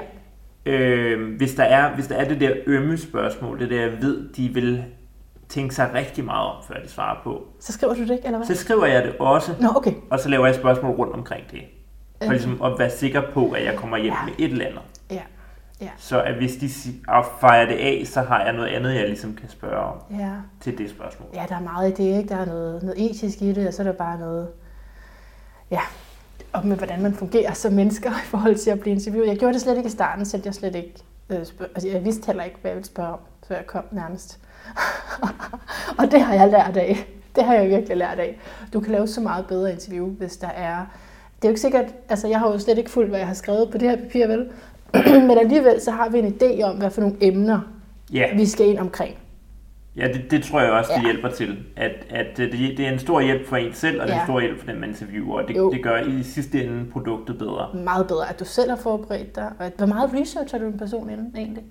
Øh, 0.66 1.36
hvis, 1.36 1.54
der 1.54 1.64
er, 1.64 1.94
hvis 1.94 2.06
der 2.06 2.16
er 2.16 2.28
det 2.28 2.40
der 2.40 2.50
ømme 2.66 2.98
spørgsmål, 2.98 3.60
det 3.60 3.70
der, 3.70 3.80
jeg 3.80 3.92
ved, 4.02 4.28
de 4.36 4.48
vil 4.48 4.84
tænke 5.52 5.74
sig 5.74 5.90
rigtig 5.94 6.24
meget 6.24 6.50
om, 6.50 6.62
før 6.68 6.74
de 6.74 6.88
svarer 6.88 7.20
på, 7.24 7.42
Så 7.60 7.72
skriver 7.72 7.94
du 7.94 8.00
det 8.00 8.10
ikke, 8.10 8.24
eller 8.24 8.38
hvad? 8.38 8.46
så 8.46 8.54
skriver 8.56 8.86
jeg 8.86 9.02
det 9.04 9.16
også, 9.18 9.54
Nå, 9.60 9.68
okay. 9.76 9.92
og 10.10 10.20
så 10.20 10.28
laver 10.28 10.46
jeg 10.46 10.54
spørgsmål 10.54 10.94
rundt 10.94 11.14
omkring 11.14 11.50
det. 11.50 11.60
For 12.18 12.24
Øh. 12.24 12.30
ligesom 12.30 12.62
at 12.62 12.78
være 12.78 12.90
sikker 12.90 13.22
på, 13.34 13.50
at 13.50 13.64
jeg 13.64 13.76
kommer 13.76 13.96
hjem 13.96 14.12
Ja. 14.12 14.24
med 14.24 14.32
et 14.38 14.52
eller 14.52 14.66
andet. 14.66 14.82
Ja. 15.10 15.20
Ja. 15.80 15.88
Så 15.96 16.22
at 16.22 16.34
hvis 16.34 16.56
de 16.56 16.68
affejer 17.08 17.66
det 17.66 17.74
af, 17.74 18.02
så 18.06 18.20
har 18.20 18.44
jeg 18.44 18.52
noget 18.52 18.68
andet, 18.68 18.94
jeg 18.94 19.06
ligesom 19.08 19.34
kan 19.34 19.48
spørge 19.48 19.76
om 19.76 19.96
Ja. 20.18 20.30
til 20.60 20.78
det 20.78 20.90
spørgsmål. 20.90 21.28
Ja, 21.34 21.44
der 21.48 21.56
er 21.56 21.60
meget 21.60 21.90
i 21.98 22.02
det, 22.02 22.16
ikke? 22.18 22.28
Der 22.28 22.36
er 22.36 22.46
noget, 22.46 22.82
noget 22.82 23.10
etisk 23.10 23.42
i 23.42 23.52
det, 23.52 23.68
og 23.68 23.74
så 23.74 23.82
er 23.82 23.86
der 23.86 23.92
bare 23.92 24.18
noget, 24.18 24.48
ja, 25.70 25.80
og 26.52 26.66
med 26.66 26.76
hvordan 26.76 27.02
man 27.02 27.14
fungerer 27.14 27.52
som 27.52 27.72
mennesker 27.72 28.10
i 28.24 28.26
forhold 28.26 28.56
til 28.56 28.70
at 28.70 28.80
blive 28.80 28.94
interviewet. 28.94 29.28
Jeg 29.28 29.36
gjorde 29.38 29.52
det 29.54 29.60
slet 29.62 29.76
ikke 29.76 29.86
i 29.86 29.90
starten, 29.90 30.24
så 30.24 30.40
jeg 30.44 30.54
slet 30.54 30.74
ikke 30.74 30.94
øh, 31.30 31.36
altså 31.38 31.88
jeg 31.88 32.04
vidste 32.04 32.26
heller 32.26 32.44
ikke, 32.44 32.56
hvad 32.60 32.70
jeg 32.70 32.76
ville 32.76 32.86
spørge 32.88 33.12
om, 33.12 33.18
før 33.48 33.54
jeg 33.56 33.66
kom 33.66 33.84
nærmest. 33.92 34.38
og 35.98 36.10
det 36.10 36.20
har 36.22 36.34
jeg 36.34 36.48
lært 36.50 36.76
af. 36.76 37.06
Det 37.36 37.44
har 37.44 37.54
jeg 37.54 37.68
virkelig 37.68 37.96
lært 37.96 38.18
af. 38.18 38.38
Du 38.72 38.80
kan 38.80 38.92
lave 38.92 39.06
så 39.06 39.20
meget 39.20 39.46
bedre 39.46 39.72
interview, 39.72 40.06
hvis 40.10 40.36
der 40.36 40.48
er... 40.48 40.76
Det 41.36 41.48
er 41.48 41.48
jo 41.48 41.50
ikke 41.50 41.60
sikkert, 41.60 41.84
altså 42.08 42.28
jeg 42.28 42.38
har 42.38 42.52
jo 42.52 42.58
slet 42.58 42.78
ikke 42.78 42.90
fuldt, 42.90 43.08
hvad 43.08 43.18
jeg 43.18 43.26
har 43.28 43.34
skrevet 43.34 43.68
på 43.70 43.78
det 43.78 43.90
her 43.90 43.96
papir, 43.96 44.26
vel? 44.26 44.48
Men 45.28 45.38
alligevel 45.38 45.80
så 45.80 45.90
har 45.90 46.08
vi 46.08 46.18
en 46.18 46.38
idé 46.42 46.62
om, 46.62 46.76
hvad 46.76 46.90
for 46.90 47.00
nogle 47.00 47.16
emner, 47.20 47.60
Ja, 48.12 48.34
vi 48.36 48.46
skal 48.46 48.66
ind 48.68 48.78
omkring. 48.78 49.16
ja 49.96 50.08
det, 50.08 50.30
det 50.30 50.44
tror 50.44 50.60
jeg 50.60 50.70
også, 50.72 50.90
det 50.96 51.02
Ja. 51.02 51.04
hjælper 51.12 51.28
til. 51.28 51.58
At, 51.76 51.92
at 52.10 52.26
det, 52.36 52.52
det 52.52 52.80
er 52.80 52.90
en 52.92 52.98
stor 52.98 53.20
hjælp 53.20 53.48
for 53.48 53.56
en 53.56 53.74
selv, 53.74 54.00
og 54.00 54.06
det 54.08 54.14
er 54.16 54.20
en 54.20 54.26
stor 54.26 54.40
hjælp 54.40 54.60
for 54.60 54.66
den, 54.66 54.80
man 54.80 54.88
interviewer. 54.88 55.40
Og 55.42 55.48
det, 55.48 55.56
Jo. 55.56 55.72
det 55.72 55.82
gør 55.82 55.98
i 55.98 56.22
sidste 56.22 56.64
ende 56.64 56.84
produktet 56.92 57.38
bedre. 57.38 57.68
meget 57.74 58.06
bedre, 58.06 58.28
at 58.28 58.40
du 58.40 58.44
selv 58.44 58.70
har 58.70 58.76
forberedt 58.76 59.36
dig. 59.36 59.50
Og 59.58 59.66
at, 59.66 59.72
hvor 59.76 59.86
meget 59.86 60.10
researcher 60.20 60.58
du 60.58 60.66
en 60.66 60.78
person 60.78 61.10
inden, 61.10 61.34
egentlig? 61.36 61.64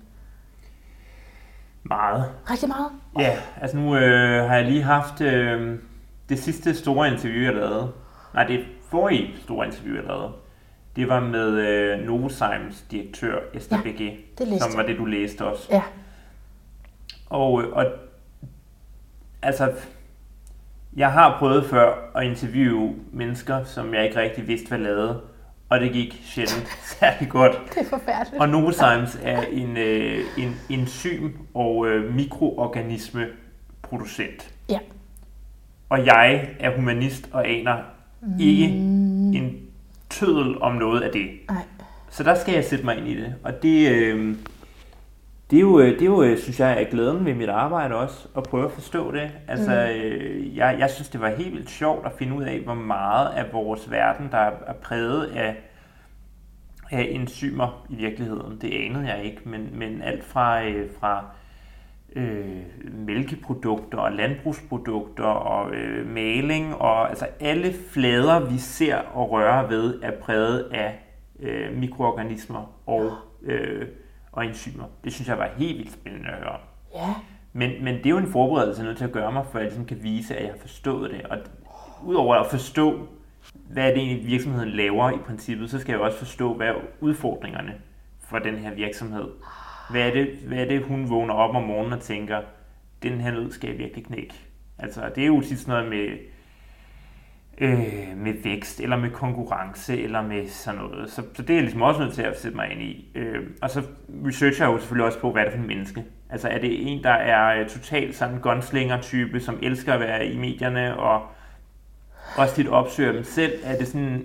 Meget. 1.84 2.30
Rigtig 2.50 2.68
meget. 2.68 2.90
Ja, 3.18 3.36
altså 3.60 3.76
nu 3.76 3.96
øh, 3.96 4.48
har 4.48 4.56
jeg 4.56 4.64
lige 4.64 4.82
haft 4.82 5.20
øh, 5.20 5.78
det 6.28 6.38
sidste 6.38 6.74
store 6.74 7.08
interview, 7.08 7.42
jeg 7.44 7.54
lavede. 7.54 7.92
Nej, 8.34 8.44
det 8.44 8.64
forrige 8.90 9.34
store 9.42 9.66
interview, 9.66 9.94
jeg 9.94 10.04
lavede. 10.04 10.32
Det 10.96 11.08
var 11.08 11.20
med 11.20 11.48
øh, 11.48 12.06
Novozymes 12.06 12.84
direktør, 12.90 13.38
Esther 13.54 13.78
Ja, 13.84 14.44
læste 14.44 14.70
som 14.70 14.76
var 14.76 14.86
det, 14.86 14.98
du 14.98 15.04
læste 15.04 15.44
også. 15.44 15.68
Ja. 15.70 15.82
Og, 17.30 17.62
øh, 17.62 17.72
og 17.72 17.86
altså, 19.42 19.72
jeg 20.96 21.12
har 21.12 21.38
prøvet 21.38 21.64
før 21.64 22.10
at 22.14 22.24
interviewe 22.24 22.94
mennesker, 23.12 23.64
som 23.64 23.94
jeg 23.94 24.04
ikke 24.04 24.20
rigtig 24.20 24.46
vidste, 24.46 24.68
hvad 24.68 24.78
lavede. 24.78 25.20
Og 25.72 25.80
det 25.80 25.92
gik 25.92 26.22
sjældent 26.24 26.68
særlig 27.00 27.28
godt. 27.28 27.52
Det 27.74 27.80
er 27.80 27.88
forfærdeligt. 27.90 28.40
Og 28.40 28.48
Novozymes 28.48 29.18
er 29.22 29.42
en, 29.42 29.76
øh, 29.76 30.24
en 30.38 30.56
enzym- 30.70 31.38
og 31.54 31.86
øh, 31.88 32.14
mikroorganisme 32.14 33.26
producent. 33.82 34.54
Ja. 34.68 34.78
Og 35.88 36.06
jeg 36.06 36.48
er 36.60 36.76
humanist 36.76 37.28
og 37.32 37.48
aner 37.48 37.76
ikke 38.40 38.64
en 38.64 39.60
tødel 40.10 40.62
om 40.62 40.74
noget 40.74 41.00
af 41.00 41.12
det. 41.12 41.30
Nej. 41.50 41.62
Så 42.10 42.22
der 42.22 42.34
skal 42.34 42.54
jeg 42.54 42.64
sætte 42.64 42.84
mig 42.84 42.98
ind 42.98 43.08
i 43.08 43.16
det. 43.16 43.34
Og 43.42 43.62
det, 43.62 43.88
øh, 43.90 44.36
Det 45.52 45.58
er 45.58 45.62
jo, 45.62 45.80
øh, 45.80 45.92
det 45.92 46.02
er 46.02 46.06
jo 46.06 46.22
øh, 46.22 46.38
synes 46.38 46.60
jeg, 46.60 46.82
er 46.82 46.90
glæden 46.90 47.24
ved 47.24 47.34
mit 47.34 47.48
arbejde 47.48 47.94
også, 47.94 48.28
at 48.36 48.42
prøve 48.42 48.64
at 48.64 48.70
forstå 48.70 49.12
det. 49.12 49.30
Altså, 49.48 49.70
mm. 49.70 50.56
jeg, 50.56 50.76
jeg 50.78 50.90
synes, 50.90 51.08
det 51.08 51.20
var 51.20 51.28
helt 51.28 51.52
vildt 51.52 51.70
sjovt 51.70 52.06
at 52.06 52.12
finde 52.18 52.36
ud 52.36 52.42
af, 52.42 52.60
hvor 52.60 52.74
meget 52.74 53.28
af 53.28 53.52
vores 53.52 53.90
verden, 53.90 54.28
der 54.30 54.38
er 54.38 54.72
præget 54.82 55.24
af, 55.24 55.56
af 56.90 57.08
enzymer 57.10 57.86
i 57.90 57.94
virkeligheden. 57.94 58.58
Det 58.60 58.86
anede 58.86 59.14
jeg 59.14 59.24
ikke, 59.24 59.40
men, 59.44 59.68
men 59.72 60.02
alt 60.02 60.24
fra, 60.24 60.60
fra 61.00 61.24
øh, 62.16 62.62
mælkeprodukter 63.06 63.98
og 63.98 64.12
landbrugsprodukter 64.12 65.24
og 65.24 65.74
øh, 65.74 66.14
maling 66.14 66.74
og 66.74 67.08
altså 67.08 67.26
alle 67.40 67.72
flader, 67.90 68.50
vi 68.50 68.58
ser 68.58 68.96
og 68.96 69.30
rører 69.30 69.68
ved, 69.68 69.98
er 70.02 70.12
præget 70.20 70.68
af 70.72 70.98
øh, 71.40 71.76
mikroorganismer 71.76 72.72
og, 72.86 73.12
øh, 73.42 73.86
og 74.32 74.46
enzymer. 74.46 74.84
Det 75.04 75.12
synes 75.12 75.28
jeg 75.28 75.38
var 75.38 75.50
helt 75.56 75.78
vildt 75.78 75.92
spændende 75.92 76.28
at 76.28 76.38
høre. 76.38 76.58
Ja. 76.94 77.14
Men, 77.52 77.84
men 77.84 77.94
det 77.94 78.06
er 78.06 78.10
jo 78.10 78.18
en 78.18 78.32
forberedelse, 78.32 78.80
jeg 78.80 78.86
er 78.86 78.88
nødt 78.88 78.98
til 78.98 79.04
at 79.04 79.12
gøre 79.12 79.32
mig, 79.32 79.46
for 79.46 79.58
at 79.58 79.62
jeg 79.62 79.70
ligesom 79.70 79.86
kan 79.86 80.02
vise, 80.02 80.36
at 80.36 80.44
jeg 80.44 80.52
har 80.52 80.58
forstået 80.58 81.10
det. 81.10 81.22
Og 81.22 81.38
udover 82.04 82.34
at 82.34 82.50
forstå, 82.50 83.08
hvad 83.70 83.88
det 83.88 83.96
egentlig 83.96 84.26
virksomheden 84.26 84.70
laver 84.70 85.10
i 85.10 85.18
princippet, 85.26 85.70
så 85.70 85.78
skal 85.78 85.92
jeg 85.92 86.00
også 86.00 86.18
forstå, 86.18 86.54
hvad 86.54 86.68
er 86.68 86.74
udfordringerne 87.00 87.74
for 88.20 88.38
den 88.38 88.58
her 88.58 88.74
virksomhed. 88.74 89.28
Hvad 89.90 90.08
er, 90.08 90.12
det, 90.12 90.28
hvad 90.46 90.58
er 90.58 90.64
det, 90.64 90.82
hun 90.82 91.10
vågner 91.10 91.34
op 91.34 91.54
om 91.54 91.62
morgenen 91.62 91.92
og 91.92 92.00
tænker, 92.00 92.40
den 93.02 93.20
her 93.20 93.30
nød 93.30 93.52
skal 93.52 93.70
jeg 93.70 93.78
virkelig 93.78 94.04
knække. 94.04 94.34
Altså, 94.78 95.10
det 95.14 95.22
er 95.22 95.26
jo 95.26 95.40
tit 95.40 95.58
sådan 95.58 95.72
noget 95.72 95.90
med, 95.90 96.18
øh, 97.62 98.16
med 98.16 98.34
vækst, 98.44 98.80
eller 98.80 98.96
med 98.96 99.10
konkurrence, 99.10 100.02
eller 100.02 100.22
med 100.22 100.48
sådan 100.48 100.80
noget. 100.80 101.10
Så, 101.10 101.22
så 101.34 101.42
det 101.42 101.50
er 101.50 101.54
jeg 101.54 101.62
ligesom 101.62 101.82
også 101.82 102.00
nødt 102.00 102.14
til 102.14 102.22
at 102.22 102.40
sætte 102.40 102.56
mig 102.56 102.70
ind 102.72 102.82
i. 102.82 103.10
Øh, 103.14 103.46
og 103.62 103.70
så 103.70 103.82
researcher 104.26 104.66
jeg 104.66 104.74
jo 104.74 104.78
selvfølgelig 104.78 105.06
også 105.06 105.18
på, 105.18 105.32
hvad 105.32 105.42
er 105.42 105.44
det 105.44 105.54
for 105.54 105.60
en 105.60 105.66
menneske. 105.66 106.04
Altså, 106.30 106.48
er 106.48 106.58
det 106.58 106.92
en, 106.92 107.02
der 107.02 107.10
er 107.10 107.60
øh, 107.60 107.68
totalt 107.68 108.16
sådan 108.16 108.34
en 108.34 108.40
gunslinger-type, 108.40 109.40
som 109.40 109.58
elsker 109.62 109.94
at 109.94 110.00
være 110.00 110.26
i 110.26 110.38
medierne, 110.38 110.96
og 110.96 111.22
også 112.36 112.54
lidt 112.56 112.68
opsøger 112.68 113.12
dem 113.12 113.24
selv? 113.24 113.52
Er 113.64 113.78
det 113.78 113.88
sådan 113.88 114.24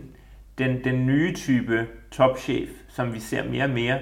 den, 0.57 0.83
den 0.83 1.05
nye 1.05 1.33
type 1.33 1.87
topchef, 2.11 2.69
som 2.87 3.13
vi 3.13 3.19
ser 3.19 3.49
mere 3.49 3.63
og 3.63 3.69
mere, 3.69 3.99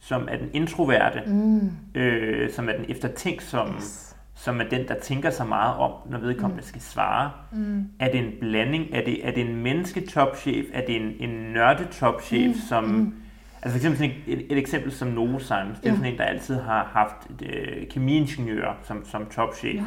som 0.00 0.28
er 0.30 0.36
den 0.36 0.50
introverte, 0.52 1.22
mm. 1.26 1.70
øh, 1.94 2.50
som 2.50 2.68
er 2.68 2.72
den 2.72 2.84
eftertænksomme, 2.88 3.74
yes. 3.74 4.13
Som 4.44 4.60
er 4.60 4.64
den, 4.64 4.88
der 4.88 4.94
tænker 5.02 5.30
så 5.30 5.44
meget 5.44 5.76
om, 5.76 5.92
når 6.10 6.18
vedkommende 6.18 6.60
mm. 6.60 6.66
skal 6.66 6.80
svare. 6.80 7.30
Mm. 7.52 7.88
Er 8.00 8.12
det 8.12 8.18
en 8.18 8.32
blanding? 8.40 8.86
Er 8.92 9.04
det, 9.04 9.28
er 9.28 9.30
det 9.30 9.48
en 9.48 9.56
mennesketopchef? 9.56 10.64
Er 10.72 10.86
det 10.86 10.96
en, 10.96 11.12
en 11.20 11.52
nørde-topchef, 11.52 12.48
mm. 12.48 12.54
som... 12.68 12.84
Mm. 12.84 13.14
Altså 13.62 13.80
for 13.80 13.92
eksempel 13.92 14.16
et, 14.26 14.46
et 14.52 14.58
eksempel 14.58 14.92
som 14.92 15.08
Novozymes, 15.08 15.78
det 15.78 15.86
er 15.86 15.90
ja. 15.90 15.96
sådan 15.96 16.12
en, 16.12 16.18
der 16.18 16.24
altid 16.24 16.60
har 16.60 16.84
haft 16.84 17.42
øh, 17.42 17.88
kemiingeniører 17.88 18.74
som, 18.82 19.04
som 19.04 19.26
topchef. 19.26 19.74
Ja, 19.74 19.84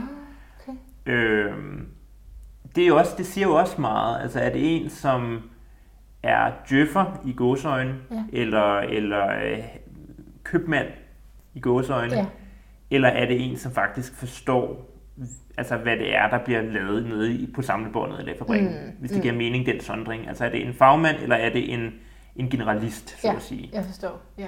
okay. 0.59 1.13
øh, 1.13 1.53
det, 2.75 2.87
er 2.87 2.93
også, 2.93 3.11
det 3.17 3.25
siger 3.25 3.47
jo 3.47 3.55
også 3.55 3.81
meget. 3.81 4.21
Altså 4.21 4.39
er 4.39 4.49
det 4.49 4.81
en, 4.81 4.89
som 4.89 5.41
er 6.23 6.51
djøffer 6.69 7.21
i 7.25 7.33
godsøjne, 7.33 7.95
ja. 8.11 8.23
eller, 8.33 8.79
eller 8.79 9.27
øh, 9.27 9.63
købmand 10.43 10.87
i 11.53 11.59
gåseøjne, 11.59 12.15
ja. 12.15 12.25
Eller 12.91 13.09
er 13.09 13.25
det 13.25 13.49
en, 13.49 13.57
som 13.57 13.71
faktisk 13.71 14.15
forstår, 14.15 14.91
altså 15.57 15.77
hvad 15.77 15.97
det 15.97 16.15
er, 16.15 16.29
der 16.29 16.43
bliver 16.43 16.61
lavet 16.61 17.05
nede 17.05 17.33
i, 17.33 17.51
på 17.55 17.61
samlebåndet 17.61 18.19
eller 18.19 18.33
i 18.33 18.37
fabrikken, 18.37 18.69
mm. 18.69 18.91
hvis 18.99 19.11
det 19.11 19.17
mm. 19.17 19.21
giver 19.21 19.35
mening, 19.35 19.65
den 19.65 19.79
sondring. 19.79 20.27
Altså 20.27 20.45
er 20.45 20.49
det 20.49 20.67
en 20.67 20.73
fagmand, 20.73 21.17
eller 21.17 21.35
er 21.35 21.49
det 21.49 21.73
en, 21.73 21.93
en 22.35 22.49
generalist, 22.49 23.21
så 23.21 23.27
ja, 23.27 23.35
at 23.35 23.41
sige. 23.41 23.69
jeg 23.73 23.85
forstår, 23.85 24.21
ja. 24.37 24.47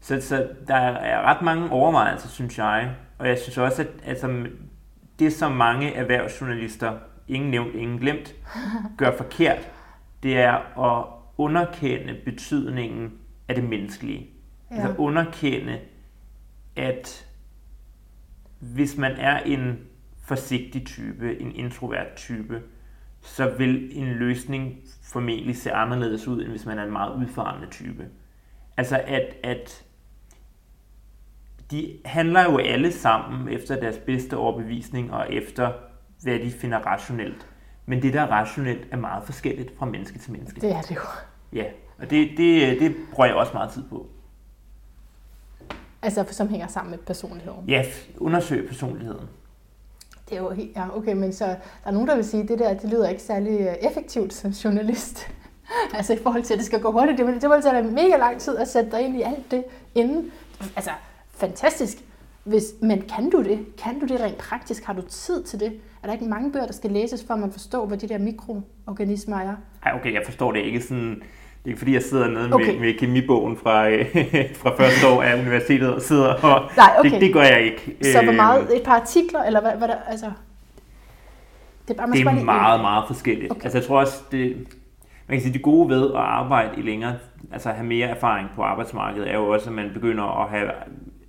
Så, 0.00 0.20
så 0.20 0.48
der 0.68 0.74
er 0.74 1.22
ret 1.22 1.42
mange 1.42 1.70
overvejelser, 1.70 2.28
synes 2.28 2.58
jeg, 2.58 2.90
og 3.18 3.28
jeg 3.28 3.38
synes 3.38 3.58
også, 3.58 3.82
at 3.82 3.88
altså, 4.06 4.46
det, 5.18 5.32
som 5.32 5.52
mange 5.52 5.94
erhvervsjournalister, 5.94 6.98
ingen 7.28 7.50
nævnt, 7.50 7.74
ingen 7.74 7.98
glemt, 7.98 8.34
gør 8.98 9.16
forkert, 9.16 9.68
det 10.22 10.38
er 10.38 10.80
at 10.98 11.06
underkende 11.38 12.14
betydningen 12.24 13.12
af 13.48 13.54
det 13.54 13.64
menneskelige. 13.64 14.30
Ja. 14.70 14.76
Altså 14.76 14.94
underkende, 14.98 15.78
at 16.76 17.26
hvis 18.58 18.96
man 18.96 19.12
er 19.12 19.38
en 19.38 19.78
forsigtig 20.24 20.86
type, 20.86 21.40
en 21.40 21.52
introvert 21.54 22.14
type, 22.16 22.62
så 23.20 23.54
vil 23.58 23.98
en 23.98 24.08
løsning 24.08 24.78
formentlig 25.02 25.56
se 25.56 25.72
anderledes 25.72 26.28
ud, 26.28 26.42
end 26.42 26.50
hvis 26.50 26.66
man 26.66 26.78
er 26.78 26.84
en 26.84 26.92
meget 26.92 27.16
udfarende 27.16 27.66
type. 27.70 28.08
Altså 28.76 29.00
at, 29.06 29.36
at 29.42 29.84
de 31.70 31.98
handler 32.04 32.42
jo 32.42 32.58
alle 32.58 32.92
sammen 32.92 33.48
efter 33.48 33.80
deres 33.80 33.98
bedste 33.98 34.36
overbevisning 34.36 35.12
og 35.12 35.32
efter, 35.32 35.72
hvad 36.22 36.38
de 36.38 36.50
finder 36.50 36.78
rationelt. 36.78 37.46
Men 37.86 38.02
det, 38.02 38.14
der 38.14 38.20
er 38.20 38.26
rationelt, 38.26 38.88
er 38.90 38.96
meget 38.96 39.24
forskelligt 39.24 39.78
fra 39.78 39.86
menneske 39.86 40.18
til 40.18 40.32
menneske. 40.32 40.60
Det 40.60 40.70
er 40.70 40.80
det 40.80 40.96
jo. 40.96 41.00
Ja, 41.52 41.64
og 41.98 42.10
det, 42.10 42.30
det, 42.36 42.80
det 42.80 42.96
bruger 43.12 43.26
jeg 43.26 43.36
også 43.36 43.52
meget 43.52 43.70
tid 43.70 43.88
på. 43.88 44.10
Altså, 46.02 46.24
som 46.30 46.48
hænger 46.48 46.66
sammen 46.66 46.90
med 46.90 46.98
personligheden. 46.98 47.68
Ja, 47.68 47.84
undersøge 48.18 48.68
personligheden. 48.68 49.28
Det 50.28 50.36
er 50.38 50.42
jo 50.42 50.50
helt, 50.50 50.76
ja, 50.76 50.96
okay, 50.96 51.12
men 51.12 51.32
så 51.32 51.46
der 51.46 51.56
er 51.84 51.90
nogen, 51.90 52.08
der 52.08 52.14
vil 52.14 52.24
sige, 52.24 52.42
at 52.42 52.48
det 52.48 52.58
der, 52.58 52.74
det 52.74 52.90
lyder 52.90 53.08
ikke 53.08 53.22
særlig 53.22 53.60
øh, 53.60 53.90
effektivt 53.90 54.34
som 54.34 54.50
journalist. 54.50 55.30
altså 55.94 56.12
i 56.12 56.18
forhold 56.22 56.42
til, 56.42 56.54
at 56.54 56.58
det 56.58 56.66
skal 56.66 56.80
gå 56.80 56.92
hurtigt. 56.92 57.18
Det, 57.18 57.42
det 57.42 57.50
vil 57.50 57.62
tage 57.62 57.82
mega 57.82 58.16
lang 58.16 58.40
tid 58.40 58.56
at 58.56 58.68
sætte 58.68 58.90
dig 58.90 59.00
ind 59.00 59.16
i 59.16 59.22
alt 59.22 59.50
det 59.50 59.64
inden. 59.94 60.32
Altså, 60.76 60.90
fantastisk. 61.30 61.98
Hvis, 62.44 62.64
men 62.80 63.02
kan 63.02 63.30
du 63.30 63.42
det? 63.42 63.66
Kan 63.78 64.00
du 64.00 64.06
det 64.06 64.20
rent 64.20 64.38
praktisk? 64.38 64.84
Har 64.84 64.92
du 64.92 65.02
tid 65.02 65.44
til 65.44 65.60
det? 65.60 65.72
Er 66.02 66.06
der 66.06 66.12
ikke 66.12 66.24
mange 66.24 66.52
bøger, 66.52 66.66
der 66.66 66.72
skal 66.72 66.90
læses, 66.90 67.24
for 67.24 67.34
at 67.34 67.40
man 67.40 67.52
forstår, 67.52 67.86
hvad 67.86 67.98
de 67.98 68.08
der 68.08 68.18
mikroorganismer 68.18 69.36
er? 69.36 69.56
Ej, 69.82 69.92
okay, 69.94 70.12
jeg 70.12 70.22
forstår 70.24 70.52
det 70.52 70.60
ikke 70.60 70.80
sådan 70.80 71.22
det 71.64 71.68
er 71.68 71.70
ikke 71.70 71.78
fordi, 71.78 71.94
jeg 71.94 72.02
sidder 72.02 72.28
nede 72.28 72.52
okay. 72.52 72.72
med, 72.72 72.80
med 72.80 72.98
kemibogen 72.98 73.56
fra, 73.56 73.88
øh, 73.88 74.06
fra 74.62 74.76
første 74.76 75.08
år 75.08 75.22
af 75.22 75.40
universitetet 75.40 75.94
og 75.94 76.02
sidder 76.02 76.34
og... 76.34 76.70
Nej, 76.76 76.90
okay. 76.98 77.10
det, 77.10 77.20
det 77.20 77.32
gør 77.32 77.42
jeg 77.42 77.62
ikke. 77.62 77.96
Så 78.12 78.22
hvor 78.24 78.32
meget? 78.32 78.68
Øh, 78.70 78.76
et 78.76 78.82
par 78.82 79.00
artikler, 79.00 79.42
eller 79.42 79.60
hvad, 79.60 79.72
hvad 79.78 79.88
der... 79.88 79.94
Altså, 80.08 80.26
det 81.88 81.94
er, 81.94 82.06
bare, 82.06 82.12
det 82.12 82.20
er 82.20 82.24
meget, 82.24 82.44
meget, 82.44 82.80
meget 82.80 83.04
forskelligt. 83.06 83.50
Okay. 83.50 83.64
Altså 83.64 83.78
jeg 83.78 83.86
tror 83.86 84.00
også, 84.00 84.22
det, 84.32 84.56
man 85.28 85.38
kan 85.38 85.40
sige, 85.40 85.52
det 85.52 85.62
gode 85.62 85.88
ved 85.88 86.10
at 86.10 86.16
arbejde 86.16 86.70
i 86.78 86.82
længere, 86.82 87.14
altså 87.52 87.70
have 87.70 87.86
mere 87.86 88.08
erfaring 88.08 88.48
på 88.56 88.62
arbejdsmarkedet, 88.62 89.30
er 89.30 89.34
jo 89.34 89.48
også, 89.48 89.70
at 89.70 89.76
man 89.76 89.90
begynder 89.94 90.42
at 90.42 90.50
have 90.50 90.70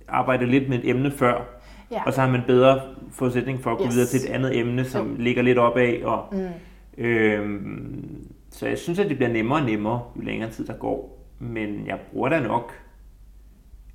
arbejdet 0.08 0.48
lidt 0.48 0.68
med 0.68 0.78
et 0.78 0.90
emne 0.90 1.10
før, 1.10 1.42
ja. 1.90 2.02
og 2.06 2.12
så 2.12 2.20
har 2.20 2.28
man 2.28 2.42
bedre 2.46 2.80
forudsætning 3.12 3.62
for 3.62 3.70
at 3.70 3.78
gå 3.78 3.84
yes. 3.84 3.94
videre 3.94 4.06
til 4.06 4.20
et 4.20 4.34
andet 4.34 4.58
emne, 4.58 4.84
som 4.84 5.10
jo. 5.10 5.16
ligger 5.18 5.42
lidt 5.42 5.58
opad, 5.58 6.02
og 6.02 6.24
mm. 6.32 7.04
øhm, 7.04 8.26
så 8.54 8.66
jeg 8.66 8.78
synes, 8.78 8.98
at 8.98 9.08
det 9.08 9.16
bliver 9.16 9.32
nemmere 9.32 9.58
og 9.58 9.64
nemmere, 9.64 10.02
jo 10.16 10.22
længere 10.22 10.50
tid 10.50 10.66
der 10.66 10.72
går. 10.72 11.26
Men 11.38 11.86
jeg 11.86 11.98
bruger 12.12 12.28
da 12.28 12.40
nok 12.40 12.72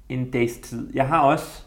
en 0.10 0.32
dags 0.32 0.58
tid. 0.58 0.94
Jeg 0.94 1.08
har 1.08 1.20
også, 1.20 1.64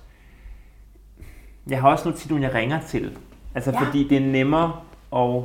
jeg 1.68 1.81
har 1.81 1.90
også 1.90 2.05
nogle 2.05 2.18
tit, 2.18 2.42
jeg 2.42 2.55
ringer 2.55 2.81
til. 2.81 3.18
Altså 3.55 3.70
ja. 3.70 3.81
fordi 3.81 4.09
det 4.09 4.16
er 4.16 4.20
nemmere 4.20 4.72
at, 5.16 5.42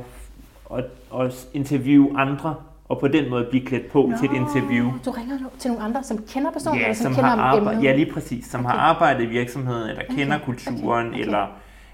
at, 0.78 0.84
at 1.20 1.48
interviewe 1.54 2.18
andre, 2.18 2.54
og 2.84 3.00
på 3.00 3.08
den 3.08 3.30
måde 3.30 3.46
blive 3.50 3.66
klædt 3.66 3.90
på 3.90 4.06
Nå, 4.06 4.16
til 4.16 4.30
et 4.30 4.36
interview. 4.36 4.92
Du 5.04 5.10
ringer 5.10 5.38
til 5.58 5.70
nogle 5.70 5.84
andre, 5.84 6.02
som 6.02 6.18
kender 6.28 6.50
personen, 6.50 6.78
ja, 6.78 6.84
eller 6.84 6.94
som, 6.94 7.04
som 7.04 7.14
kender 7.14 7.30
har 7.30 7.42
arbejdet, 7.42 7.82
Ja, 7.82 7.96
lige 7.96 8.12
præcis. 8.12 8.46
Som 8.46 8.60
okay. 8.60 8.70
har 8.70 8.78
arbejdet 8.78 9.22
i 9.22 9.26
virksomheden, 9.26 9.90
eller 9.90 10.02
okay. 10.04 10.14
kender 10.14 10.38
kulturen, 10.38 11.06
okay. 11.06 11.16
Okay. 11.16 11.20
eller 11.20 11.46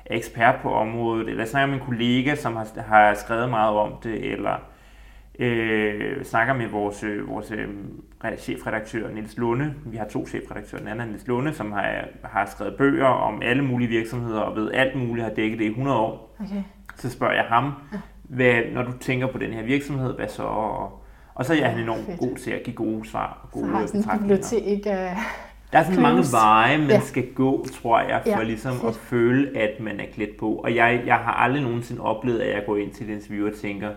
er 0.05 0.17
ekspert 0.17 0.55
på 0.63 0.73
området, 0.73 1.29
eller 1.29 1.47
snakker 1.47 1.67
med 1.67 1.81
en 1.81 1.87
kollega, 1.87 2.35
som 2.35 2.57
har, 2.57 2.67
har 2.87 3.15
skrevet 3.15 3.51
meget 3.51 3.77
om 3.77 3.93
det, 4.03 4.33
eller 4.33 4.74
øh, 5.39 6.25
snakker 6.25 6.55
med 6.55 6.69
vores, 6.69 7.03
øh, 7.03 7.29
vores 7.29 7.51
øh, 7.51 7.69
chefredaktør 8.39 9.11
Niels 9.11 9.37
Lunde. 9.37 9.75
Vi 9.87 9.97
har 9.97 10.09
to 10.09 10.27
chefredaktører. 10.27 10.81
Den 10.81 10.91
anden 10.91 11.07
er 11.07 11.11
Niels 11.11 11.27
Lunde, 11.27 11.53
som 11.53 11.73
har, 11.73 12.05
har 12.23 12.47
skrevet 12.47 12.75
bøger 12.79 13.07
om 13.07 13.43
alle 13.43 13.65
mulige 13.65 13.89
virksomheder 13.89 14.41
og 14.41 14.57
ved 14.57 14.71
alt 14.73 14.97
muligt, 14.97 15.27
har 15.27 15.35
dækket 15.35 15.59
det 15.59 15.65
i 15.65 15.69
100 15.69 15.97
år. 15.97 16.37
Okay. 16.41 16.63
Så 16.97 17.11
spørger 17.11 17.35
jeg 17.35 17.45
ham, 17.45 17.73
hvad, 18.23 18.61
når 18.73 18.83
du 18.83 18.93
tænker 19.01 19.27
på 19.27 19.39
den 19.39 19.53
her 19.53 19.63
virksomhed, 19.63 20.15
hvad 20.17 20.29
så? 20.29 20.43
Og, 20.43 21.03
og 21.35 21.45
så 21.45 21.55
er 21.55 21.69
han 21.69 21.81
enormt 21.81 22.07
Fedt. 22.07 22.19
god 22.19 22.37
til 22.37 22.51
at 22.51 22.63
give 22.63 22.77
gode 22.77 23.09
svar. 23.09 23.41
Og 23.43 23.51
gode 23.51 23.67
så 23.67 23.73
har 23.73 23.87
sådan 23.87 24.15
en 24.15 24.19
bibliotek 24.19 24.87
af 24.87 25.17
der 25.73 25.81
er 25.81 25.85
sådan 25.85 26.03
mange 26.03 26.25
veje, 26.33 26.79
man 26.79 26.89
ja. 26.89 27.01
skal 27.01 27.33
gå, 27.35 27.67
tror 27.81 28.01
jeg, 28.01 28.21
for 28.23 28.31
ja, 28.31 28.43
ligesom 28.43 28.73
fedt. 28.73 28.85
at 28.85 28.95
føle, 28.95 29.59
at 29.59 29.81
man 29.81 30.01
er 30.01 30.05
klædt 30.15 30.37
på. 30.37 30.55
Og 30.55 30.75
jeg, 30.75 31.03
jeg 31.07 31.15
har 31.15 31.33
aldrig 31.33 31.63
nogensinde 31.63 32.03
oplevet, 32.03 32.39
at 32.39 32.55
jeg 32.55 32.63
går 32.67 32.77
ind 32.77 32.91
til 32.91 33.11
et 33.11 33.15
interview 33.15 33.47
og 33.47 33.55
tænker, 33.55 33.91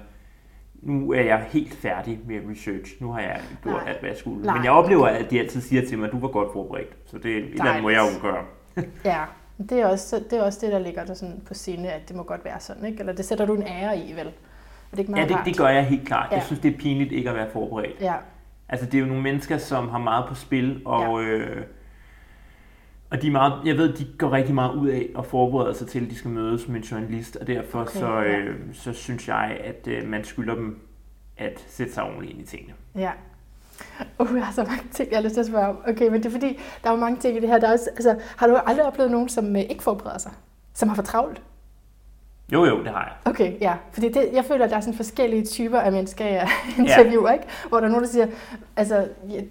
nu 0.81 1.13
er 1.13 1.21
jeg 1.21 1.45
helt 1.49 1.73
færdig 1.73 2.19
med 2.27 2.39
research. 2.51 2.91
Nu 2.99 3.11
har 3.11 3.19
jeg 3.19 3.41
gjort 3.63 3.75
Nej. 3.75 3.89
alt, 3.89 3.99
hvad 3.99 4.09
jeg 4.09 4.17
skulle. 4.17 4.41
Nej. 4.41 4.55
Men 4.55 4.63
jeg 4.63 4.71
oplever, 4.71 5.07
at 5.07 5.31
de 5.31 5.39
altid 5.39 5.61
siger 5.61 5.87
til 5.87 5.97
mig, 5.97 6.05
at 6.07 6.11
du 6.11 6.19
var 6.19 6.27
godt 6.27 6.53
forberedt. 6.53 6.95
Så 7.05 7.17
det 7.17 7.33
er 7.33 7.37
et 7.37 7.49
eller 7.49 7.65
andet 7.65 7.83
må 7.83 7.89
jeg 7.89 8.09
jo 8.15 8.27
gøre. 8.27 8.43
ja, 9.05 9.23
det 9.69 9.79
er, 9.79 9.85
også, 9.85 10.23
det 10.29 10.39
er 10.39 10.43
også 10.43 10.59
det, 10.61 10.71
der 10.71 10.79
ligger 10.79 11.05
der 11.05 11.13
sådan 11.13 11.41
på 11.47 11.53
scene, 11.53 11.91
at 11.91 12.07
det 12.07 12.15
må 12.15 12.23
godt 12.23 12.45
være 12.45 12.59
sådan, 12.59 12.85
ikke? 12.85 12.99
Eller 12.99 13.13
det 13.13 13.25
sætter 13.25 13.45
du 13.45 13.55
en 13.55 13.63
ære 13.63 13.97
i, 13.97 14.13
vel? 14.15 14.27
Er 14.27 14.31
det 14.91 14.99
ikke 14.99 15.11
meget 15.11 15.29
ja, 15.29 15.37
det, 15.37 15.45
det 15.45 15.57
gør 15.57 15.67
jeg 15.67 15.85
helt 15.85 16.07
klart. 16.07 16.27
Ja. 16.31 16.35
Jeg 16.35 16.43
synes, 16.45 16.59
det 16.59 16.73
er 16.73 16.77
pinligt 16.77 17.11
ikke 17.11 17.29
at 17.29 17.35
være 17.35 17.49
forberedt. 17.53 18.01
Ja. 18.01 18.13
Altså, 18.69 18.85
det 18.85 18.93
er 18.93 18.99
jo 18.99 19.05
nogle 19.05 19.23
mennesker, 19.23 19.57
som 19.57 19.89
har 19.89 19.99
meget 19.99 20.25
på 20.27 20.35
spil, 20.35 20.81
og... 20.85 21.23
Ja. 21.23 21.29
Øh, 21.29 21.63
Og 23.09 23.21
de 23.21 23.27
er 23.27 23.31
meget, 23.31 23.53
jeg 23.65 23.77
ved, 23.77 23.93
de 23.93 24.07
går 24.17 24.31
rigtig 24.31 24.55
meget 24.55 24.75
ud 24.75 24.87
af 24.87 25.09
at 25.17 25.25
forberede 25.25 25.75
sig 25.75 25.87
til, 25.87 26.03
at 26.03 26.09
de 26.09 26.15
skal 26.15 26.31
mødes 26.31 26.67
med 26.67 26.75
en 26.75 26.81
journalist, 26.81 27.35
og 27.35 27.47
derfor 27.47 27.81
okay, 27.81 27.99
så, 27.99 28.07
ja. 28.07 28.37
øh, 28.37 28.55
så 28.73 28.93
synes 28.93 29.27
jeg, 29.27 29.57
at 29.63 29.87
øh, 29.87 30.07
man 30.07 30.23
skylder 30.23 30.55
dem 30.55 30.79
at 31.37 31.65
sætte 31.67 31.93
sig 31.93 32.03
ordentligt 32.03 32.31
ind 32.31 32.41
i 32.41 32.45
tingene. 32.45 32.73
Ja. 32.95 33.11
Uh, 34.19 34.35
jeg 34.35 34.45
har 34.45 34.53
så 34.53 34.63
mange 34.63 34.83
ting, 34.91 35.09
jeg 35.11 35.17
har 35.17 35.23
lyst 35.23 35.33
til 35.33 35.39
at 35.39 35.47
spørge 35.47 35.67
om. 35.67 35.77
Okay, 35.87 36.07
men 36.07 36.23
det 36.23 36.25
er 36.25 36.31
fordi, 36.31 36.59
der 36.83 36.89
er 36.89 36.93
jo 36.93 36.99
mange 36.99 37.19
ting 37.19 37.37
i 37.37 37.39
det 37.39 37.49
her. 37.49 37.59
Der 37.59 37.67
er 37.67 37.73
også, 37.73 37.89
altså, 37.89 38.19
har 38.37 38.47
du 38.47 38.55
aldrig 38.65 38.85
oplevet 38.85 39.11
nogen, 39.11 39.29
som 39.29 39.55
øh, 39.55 39.61
ikke 39.61 39.83
forbereder 39.83 40.17
sig? 40.17 40.31
Som 40.73 40.89
har 40.89 40.95
for 40.95 41.03
travlt? 41.03 41.41
Jo, 42.53 42.65
jo, 42.65 42.79
det 42.79 42.87
har 42.87 43.03
jeg. 43.03 43.31
Okay, 43.31 43.61
ja. 43.61 43.75
Fordi 43.91 44.11
det, 44.11 44.29
jeg 44.33 44.45
føler, 44.45 44.65
at 44.65 44.71
der 44.71 44.77
er 44.77 44.81
sådan 44.81 44.93
forskellige 44.93 45.45
typer 45.45 45.79
af 45.79 45.91
mennesker, 45.91 46.25
jeg 46.25 46.49
interviewer, 46.79 47.29
ja. 47.29 47.33
ikke? 47.33 47.45
Hvor 47.69 47.79
der 47.79 47.87
er 47.87 47.91
nogen, 47.91 48.03
der 48.03 48.09
siger, 48.09 48.27
altså, 48.75 49.07
ja, 49.29 49.41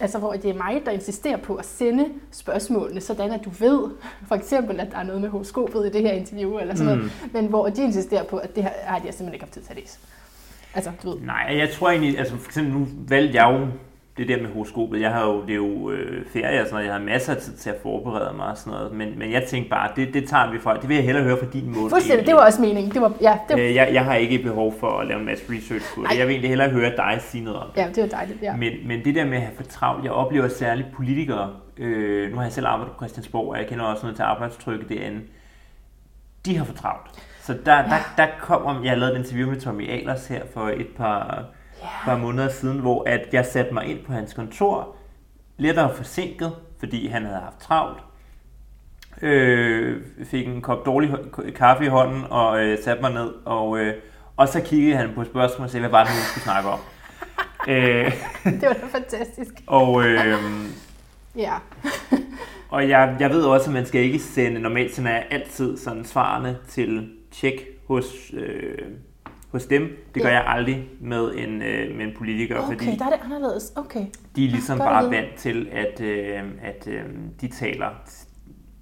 altså, 0.00 0.18
hvor 0.18 0.32
det 0.32 0.50
er 0.50 0.54
mig, 0.54 0.82
der 0.86 0.90
insisterer 0.90 1.36
på 1.36 1.54
at 1.54 1.66
sende 1.66 2.06
spørgsmålene, 2.30 3.00
sådan 3.00 3.32
at 3.32 3.44
du 3.44 3.50
ved, 3.50 3.90
for 4.28 4.34
eksempel, 4.34 4.80
at 4.80 4.90
der 4.90 4.98
er 4.98 5.02
noget 5.02 5.20
med 5.20 5.28
horoskopet 5.28 5.86
i 5.86 5.90
det 5.90 6.02
her 6.02 6.12
interview, 6.12 6.58
eller 6.58 6.74
sådan 6.74 6.94
mm. 6.94 6.98
noget, 6.98 7.32
men 7.32 7.46
hvor 7.46 7.68
de 7.68 7.82
insisterer 7.82 8.24
på, 8.24 8.36
at 8.36 8.56
det 8.56 8.62
her 8.62 8.70
har 8.84 8.98
de 8.98 9.02
simpelthen 9.02 9.32
ikke 9.32 9.44
haft 9.44 9.52
tid 9.52 9.62
til 9.62 9.70
at 9.70 9.76
læse. 9.76 9.98
Altså, 10.74 10.90
du 11.02 11.10
ved. 11.10 11.20
Nej, 11.20 11.56
jeg 11.58 11.70
tror 11.70 11.90
egentlig, 11.90 12.18
altså 12.18 12.36
for 12.36 12.48
eksempel 12.48 12.74
nu 12.74 12.86
valgte 13.08 13.36
jeg 13.36 13.58
jo 13.60 13.66
det 14.20 14.28
der 14.28 14.42
med 14.42 14.50
horoskopet. 14.50 15.00
Jeg 15.00 15.10
har 15.10 15.26
jo, 15.26 15.42
det 15.42 15.50
er 15.50 15.54
jo 15.54 15.90
øh, 15.90 16.26
ferie 16.32 16.60
og 16.60 16.66
sådan 16.66 16.74
noget, 16.74 16.86
jeg 16.86 16.94
har 16.94 17.00
masser 17.00 17.34
af 17.34 17.40
tid 17.40 17.52
til 17.52 17.70
at 17.70 17.76
forberede 17.82 18.36
mig 18.36 18.46
og 18.46 18.56
sådan 18.56 18.72
noget, 18.72 18.92
men, 18.92 19.18
men 19.18 19.32
jeg 19.32 19.44
tænkte 19.48 19.70
bare, 19.70 19.90
det, 19.96 20.14
det 20.14 20.28
tager 20.28 20.50
vi 20.50 20.58
fra, 20.58 20.76
det 20.76 20.88
vil 20.88 20.94
jeg 20.94 21.04
hellere 21.04 21.24
høre 21.24 21.38
fra 21.38 21.46
din 21.52 21.74
måde. 21.74 21.90
Fuldstændig, 21.90 22.26
det 22.26 22.34
var 22.34 22.46
også 22.46 22.60
meningen. 22.60 22.92
Det 22.92 23.00
var, 23.00 23.12
ja, 23.20 23.38
det 23.48 23.56
var... 23.56 23.62
Øh, 23.62 23.74
jeg, 23.74 23.90
jeg 23.92 24.04
har 24.04 24.14
ikke 24.14 24.38
behov 24.38 24.74
for 24.80 24.98
at 24.98 25.06
lave 25.06 25.20
en 25.20 25.26
masse 25.26 25.44
research 25.48 25.94
på 25.94 26.02
det. 26.02 26.18
Jeg 26.18 26.26
vil 26.26 26.32
egentlig 26.32 26.48
hellere 26.48 26.70
høre 26.70 26.96
dig 26.96 27.18
sige 27.20 27.44
noget 27.44 27.60
om 27.60 27.66
det. 27.74 27.80
Ja, 27.80 27.88
det 27.88 28.02
var 28.02 28.08
dejligt, 28.08 28.42
ja. 28.42 28.56
Men, 28.56 28.72
men 28.86 29.04
det 29.04 29.14
der 29.14 29.24
med 29.24 29.36
at 29.36 29.42
have 29.42 29.56
for 29.56 29.62
travlt, 29.64 30.04
jeg 30.04 30.12
oplever 30.12 30.48
særligt 30.48 30.88
politikere, 30.92 31.50
øh, 31.76 32.30
nu 32.30 32.36
har 32.36 32.42
jeg 32.42 32.52
selv 32.52 32.66
arbejdet 32.66 32.92
på 32.92 32.98
Christiansborg, 32.98 33.48
og 33.48 33.58
jeg 33.58 33.66
kender 33.66 33.84
også 33.84 34.02
noget 34.02 34.16
til 34.16 34.22
arbejdstrykket 34.22 34.88
derinde, 34.88 35.20
de 36.46 36.56
har 36.56 36.64
for 36.64 36.74
travlt. 36.74 37.10
Så 37.42 37.56
der, 37.66 37.76
ja. 37.76 37.82
der, 37.82 38.14
der 38.16 38.26
kom, 38.40 38.84
jeg 38.84 38.98
lavet 38.98 39.12
et 39.12 39.18
interview 39.18 39.50
med 39.50 39.60
Tommy 39.60 39.90
Ahlers 39.90 40.26
her 40.26 40.42
for 40.54 40.68
et 40.68 40.88
par. 40.96 41.44
Par 42.04 42.16
måneder 42.16 42.48
siden, 42.48 42.78
hvor 42.78 43.04
at 43.06 43.28
jeg 43.32 43.46
satte 43.46 43.74
mig 43.74 43.86
ind 43.86 44.04
på 44.04 44.12
hans 44.12 44.32
kontor, 44.32 44.96
lettere 45.56 45.94
forsinket, 45.96 46.52
fordi 46.78 47.06
han 47.06 47.24
havde 47.24 47.40
haft 47.40 47.60
travlt. 47.60 47.98
Øh, 49.22 50.02
fik 50.24 50.46
en 50.46 50.60
kop 50.62 50.86
dårlig 50.86 51.14
kaffe 51.56 51.84
i 51.84 51.88
hånden 51.88 52.24
og 52.30 52.64
øh, 52.64 52.78
satte 52.84 53.02
mig 53.02 53.12
ned, 53.12 53.32
og, 53.44 53.78
øh, 53.78 53.94
og 54.36 54.48
så 54.48 54.60
kiggede 54.60 54.96
han 54.96 55.10
på 55.14 55.24
spørgsmål 55.24 55.64
og 55.64 55.70
sagde, 55.70 55.82
hvad 55.82 55.90
var 55.90 56.04
det, 56.04 56.12
vi 56.12 56.20
skulle 56.20 56.44
snakke 56.44 56.68
om? 56.68 56.78
øh, 57.68 58.12
det 58.44 58.62
var 58.62 58.72
da 58.72 58.86
fantastisk. 58.98 59.54
og 59.66 60.04
øh, 60.04 60.34
ja. 61.36 61.54
og 62.70 62.88
jeg, 62.88 63.16
jeg 63.20 63.30
ved 63.30 63.42
også, 63.42 63.66
at 63.66 63.74
man 63.74 63.86
skal 63.86 64.00
ikke 64.00 64.18
sende, 64.18 64.60
normalt 64.60 64.94
sender 64.94 65.10
jeg 65.10 65.26
altid 65.30 65.76
sådan 65.78 66.04
svarene 66.04 66.58
til 66.68 67.10
tjek 67.32 67.60
hos, 67.88 68.06
øh, 68.32 68.78
hos 69.52 69.66
dem. 69.66 69.82
Det 70.14 70.22
gør 70.22 70.28
ja. 70.28 70.34
jeg 70.34 70.44
aldrig 70.46 70.88
med 71.00 71.34
en, 71.34 71.62
øh, 71.62 71.96
med 71.96 72.04
en 72.04 72.12
politiker, 72.18 72.58
okay, 72.58 72.66
fordi 72.66 72.96
der 72.96 73.04
er 73.04 73.10
det 73.10 73.20
anderledes. 73.24 73.72
Okay. 73.76 74.06
de 74.36 74.44
er 74.44 74.50
ligesom 74.50 74.78
bare 74.78 75.04
det. 75.04 75.10
vant 75.10 75.34
til, 75.36 75.68
at, 75.72 76.00
øh, 76.00 76.42
at 76.62 76.88
øh, 76.88 77.02
de 77.40 77.48
taler 77.48 77.88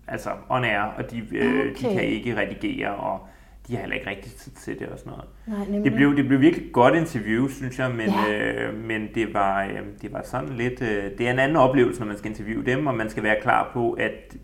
altså 0.09 0.31
on 0.49 0.65
air, 0.65 0.81
og 0.81 1.11
de, 1.11 1.19
øh, 1.33 1.61
okay. 1.61 1.89
de 1.89 1.95
kan 1.95 2.05
ikke 2.05 2.37
redigere, 2.37 2.95
og 2.95 3.21
de 3.69 3.75
har 3.75 3.81
heller 3.81 3.97
ikke 3.97 4.11
rigtig 4.11 4.33
tid 4.33 4.53
til 4.53 4.79
det 4.79 4.89
og 4.89 4.99
sådan 4.99 5.13
noget. 5.13 5.29
Nej, 5.69 5.81
det, 5.85 5.93
blev, 5.93 6.17
det 6.17 6.29
blev 6.29 6.41
virkelig 6.41 6.73
godt 6.73 6.95
interview, 6.95 7.49
synes 7.49 7.79
jeg, 7.79 7.91
men, 7.91 8.11
ja. 8.29 8.33
øh, 8.33 8.85
men 8.85 9.09
det, 9.15 9.35
var, 9.35 9.65
øh, 9.65 9.81
det 10.03 10.13
var 10.13 10.23
sådan 10.25 10.49
lidt... 10.49 10.83
Øh, 10.83 11.05
det 11.19 11.27
er 11.27 11.31
en 11.31 11.39
anden 11.39 11.57
oplevelse, 11.57 12.01
når 12.01 12.07
man 12.07 12.19
skal 12.19 12.31
interviewe 12.31 12.65
dem, 12.65 12.87
og 12.87 12.95
man 12.95 13.11
skal 13.11 13.23
være 13.23 13.37
klar 13.43 13.71
på, 13.73 13.93
at 13.93 14.37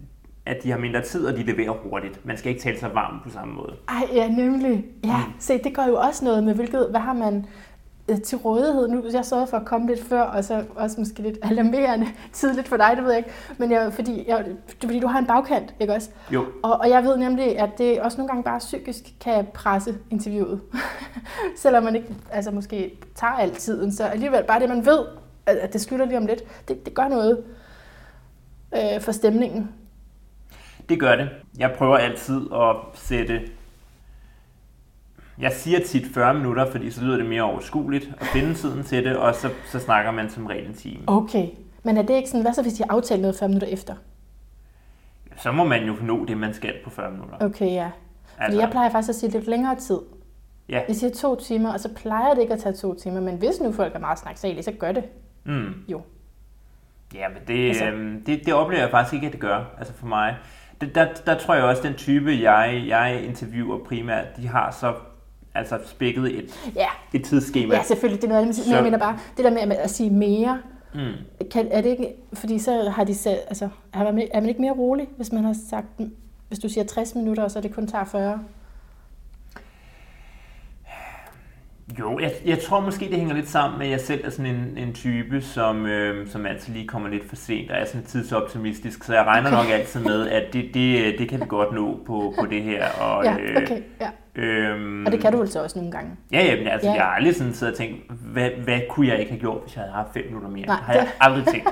at 0.46 0.62
de 0.62 0.70
har 0.70 0.78
mindre 0.78 1.02
tid, 1.02 1.26
og 1.26 1.36
de 1.36 1.42
leverer 1.42 1.70
hurtigt. 1.70 2.26
Man 2.26 2.36
skal 2.36 2.50
ikke 2.50 2.62
tale 2.62 2.78
sig 2.78 2.94
varm 2.94 3.20
på 3.24 3.30
samme 3.30 3.54
måde. 3.54 3.76
Ej, 3.88 4.08
ja, 4.14 4.28
nemlig. 4.28 4.84
Ja, 5.04 5.16
mm. 5.16 5.32
se, 5.38 5.58
det 5.58 5.74
gør 5.74 5.86
jo 5.86 5.96
også 5.96 6.24
noget 6.24 6.44
med, 6.44 6.54
hvilket, 6.54 6.86
hvad 6.90 7.00
har 7.00 7.12
man 7.12 7.46
øh, 8.08 8.20
til 8.20 8.38
rådighed 8.38 8.88
nu. 8.88 9.04
Jeg 9.12 9.24
sørgede 9.24 9.46
for 9.46 9.56
at 9.56 9.64
komme 9.64 9.86
lidt 9.86 10.04
før, 10.04 10.22
og 10.22 10.44
så 10.44 10.64
også 10.76 11.00
måske 11.00 11.22
lidt 11.22 11.38
alarmerende 11.42 12.06
tidligt 12.32 12.68
for 12.68 12.76
dig, 12.76 12.92
det 12.96 13.04
ved 13.04 13.10
jeg 13.10 13.18
ikke. 13.18 13.30
Men 13.58 13.72
jeg, 13.72 13.92
fordi, 13.92 14.24
jeg, 14.28 14.46
fordi 14.80 15.00
du 15.00 15.06
har 15.06 15.18
en 15.18 15.26
bagkant, 15.26 15.74
ikke 15.80 15.94
også? 15.94 16.10
Jo. 16.32 16.44
Og, 16.62 16.72
og 16.80 16.90
jeg 16.90 17.04
ved 17.04 17.16
nemlig, 17.16 17.58
at 17.58 17.70
det 17.78 18.00
også 18.00 18.18
nogle 18.18 18.28
gange 18.28 18.42
bare 18.42 18.58
psykisk 18.58 19.04
kan 19.20 19.46
presse 19.54 19.94
interviewet. 20.10 20.60
Selvom 21.56 21.84
man 21.84 21.96
ikke 21.96 22.14
altså 22.30 22.50
måske 22.50 22.98
tager 23.14 23.32
al 23.32 23.50
tiden, 23.50 23.92
så 23.92 24.04
alligevel 24.04 24.44
bare 24.44 24.60
det, 24.60 24.68
man 24.68 24.86
ved, 24.86 25.04
at 25.46 25.72
det 25.72 25.80
slutter 25.80 26.06
lige 26.06 26.18
om 26.18 26.26
lidt, 26.26 26.68
det, 26.68 26.86
det 26.86 26.94
gør 26.94 27.08
noget 27.08 27.44
øh, 28.76 29.00
for 29.00 29.12
stemningen. 29.12 29.70
Det 30.88 31.00
gør 31.00 31.16
det. 31.16 31.28
Jeg 31.58 31.74
prøver 31.78 31.96
altid 31.96 32.40
at 32.52 32.76
sætte... 32.94 33.40
Jeg 35.38 35.52
siger 35.52 35.80
tit 35.86 36.06
40 36.14 36.34
minutter, 36.34 36.70
fordi 36.70 36.90
så 36.90 37.04
lyder 37.04 37.16
det 37.16 37.26
mere 37.26 37.42
overskueligt 37.42 38.10
at 38.20 38.26
finde 38.26 38.54
tiden 38.54 38.84
til 38.84 39.04
det, 39.04 39.16
og 39.16 39.34
så, 39.34 39.50
så 39.66 39.78
snakker 39.78 40.10
man 40.10 40.30
som 40.30 40.46
regel 40.46 40.66
en 40.66 40.74
time. 40.74 41.02
Okay. 41.06 41.48
Men 41.82 41.96
er 41.96 42.02
det 42.02 42.14
ikke 42.14 42.28
sådan, 42.28 42.42
hvad 42.42 42.52
så 42.52 42.62
hvis 42.62 42.72
de 42.72 42.84
har 42.88 42.96
aftalt 42.96 43.20
noget 43.20 43.36
40 43.38 43.48
minutter 43.48 43.68
efter? 43.68 43.94
Så 45.36 45.52
må 45.52 45.64
man 45.64 45.86
jo 45.86 45.96
nå 46.02 46.24
det, 46.24 46.36
man 46.36 46.54
skal 46.54 46.74
på 46.84 46.90
40 46.90 47.10
minutter. 47.10 47.36
Okay, 47.40 47.72
ja. 47.72 47.90
Fordi 48.24 48.44
altså, 48.44 48.60
jeg 48.60 48.70
plejer 48.70 48.90
faktisk 48.90 49.08
at 49.08 49.14
sige 49.14 49.30
lidt 49.30 49.46
længere 49.46 49.76
tid. 49.76 49.98
Ja. 50.68 50.82
Jeg 50.88 50.96
siger 50.96 51.10
to 51.14 51.36
timer, 51.36 51.72
og 51.72 51.80
så 51.80 51.88
plejer 51.94 52.34
det 52.34 52.42
ikke 52.42 52.54
at 52.54 52.60
tage 52.60 52.74
to 52.74 52.94
timer, 52.94 53.20
men 53.20 53.36
hvis 53.36 53.60
nu 53.60 53.72
folk 53.72 53.94
er 53.94 53.98
meget 53.98 54.18
snaksalige, 54.18 54.62
så 54.62 54.72
gør 54.72 54.92
det. 54.92 55.04
Mm. 55.44 55.74
Jo. 55.88 56.02
Ja, 57.14 57.28
men 57.28 57.38
det, 57.48 57.68
altså. 57.68 57.84
øhm, 57.84 58.24
det, 58.24 58.46
det 58.46 58.54
oplever 58.54 58.82
jeg 58.82 58.90
faktisk 58.90 59.14
ikke, 59.14 59.26
at 59.26 59.32
det 59.32 59.40
gør, 59.40 59.64
altså 59.78 59.94
for 59.94 60.06
mig 60.06 60.36
der, 60.94 61.06
der 61.26 61.38
tror 61.38 61.54
jeg 61.54 61.64
også, 61.64 61.82
den 61.82 61.94
type, 61.94 62.38
jeg, 62.42 62.84
jeg 62.88 63.22
interviewer 63.24 63.78
primært, 63.78 64.36
de 64.36 64.48
har 64.48 64.76
så 64.80 64.94
altså 65.54 65.78
spækket 65.86 66.38
et, 66.38 66.70
ja. 66.76 66.86
et 67.12 67.24
tidsskema. 67.24 67.74
Ja, 67.74 67.82
selvfølgelig. 67.82 68.22
Det 68.22 68.28
er 68.28 68.32
noget, 68.32 68.46
men 68.46 68.74
jeg 68.74 68.82
mener 68.82 68.98
bare, 68.98 69.18
det 69.36 69.44
der 69.44 69.50
med 69.50 69.76
at 69.76 69.90
sige 69.90 70.10
mere, 70.10 70.58
mm. 70.94 71.00
kan, 71.50 71.68
er 71.70 71.80
det 71.80 71.88
ikke, 71.88 72.08
fordi 72.32 72.58
så 72.58 72.90
har 72.90 73.04
de 73.04 73.14
selv, 73.14 73.38
altså, 73.48 73.68
er 73.92 74.12
man, 74.12 74.28
er 74.32 74.40
man 74.40 74.48
ikke 74.48 74.60
mere 74.60 74.72
rolig, 74.72 75.08
hvis 75.16 75.32
man 75.32 75.44
har 75.44 75.56
sagt, 75.70 75.86
hvis 76.48 76.58
du 76.58 76.68
siger 76.68 76.84
60 76.84 77.14
minutter, 77.14 77.42
og 77.42 77.50
så 77.50 77.60
det 77.60 77.74
kun 77.74 77.86
tager 77.86 78.04
40? 78.04 78.40
Jo, 81.98 82.18
jeg, 82.18 82.32
jeg 82.44 82.58
tror 82.58 82.80
måske, 82.80 83.04
det 83.04 83.16
hænger 83.16 83.34
lidt 83.34 83.48
sammen 83.48 83.78
med, 83.78 83.86
at 83.86 83.92
jeg 83.92 84.00
selv 84.00 84.26
er 84.26 84.30
sådan 84.30 84.46
en, 84.46 84.74
en 84.76 84.92
type, 84.92 85.40
som, 85.40 85.86
øh, 85.86 86.28
som 86.28 86.46
altid 86.46 86.72
lige 86.72 86.88
kommer 86.88 87.08
lidt 87.08 87.28
for 87.28 87.36
sent, 87.36 87.70
og 87.70 87.76
er 87.76 87.84
sådan 87.84 88.04
tidsoptimistisk, 88.04 89.04
så 89.04 89.14
jeg 89.14 89.24
regner 89.24 89.48
okay. 89.48 89.56
nok 89.56 89.70
altid 89.72 90.00
med, 90.00 90.28
at 90.28 90.52
det, 90.52 90.70
det, 90.74 91.14
det 91.18 91.28
kan 91.28 91.40
vi 91.40 91.44
godt 91.48 91.72
nå 91.72 92.00
på, 92.06 92.34
på 92.40 92.46
det 92.46 92.62
her. 92.62 92.88
Og, 93.00 93.24
ja, 93.24 93.36
øh, 93.38 93.62
okay, 93.62 93.82
ja. 94.00 94.08
Øhm, 94.36 95.06
og 95.06 95.12
det 95.12 95.20
kan 95.20 95.32
du 95.32 95.38
vel 95.38 95.48
så 95.48 95.62
også 95.62 95.78
nogle 95.78 95.92
gange? 95.92 96.10
Ja, 96.32 96.44
ja 96.44 96.56
men 96.56 96.68
altså, 96.68 96.88
ja. 96.88 96.94
jeg 96.94 97.02
har 97.02 97.10
aldrig 97.10 97.34
sådan 97.36 97.54
siddet 97.54 97.72
og 97.72 97.78
tænkt, 97.78 97.96
hvad, 98.10 98.50
hvad 98.64 98.80
kunne 98.90 99.08
jeg 99.08 99.18
ikke 99.18 99.30
have 99.30 99.40
gjort, 99.40 99.62
hvis 99.62 99.76
jeg 99.76 99.82
havde 99.82 99.94
haft 99.94 100.12
fem 100.12 100.24
minutter 100.26 100.48
mere? 100.48 100.66
Nej, 100.66 100.76
det 100.76 100.84
har 100.84 100.92
jeg 100.92 101.08
aldrig 101.20 101.46
tænkt. 101.46 101.68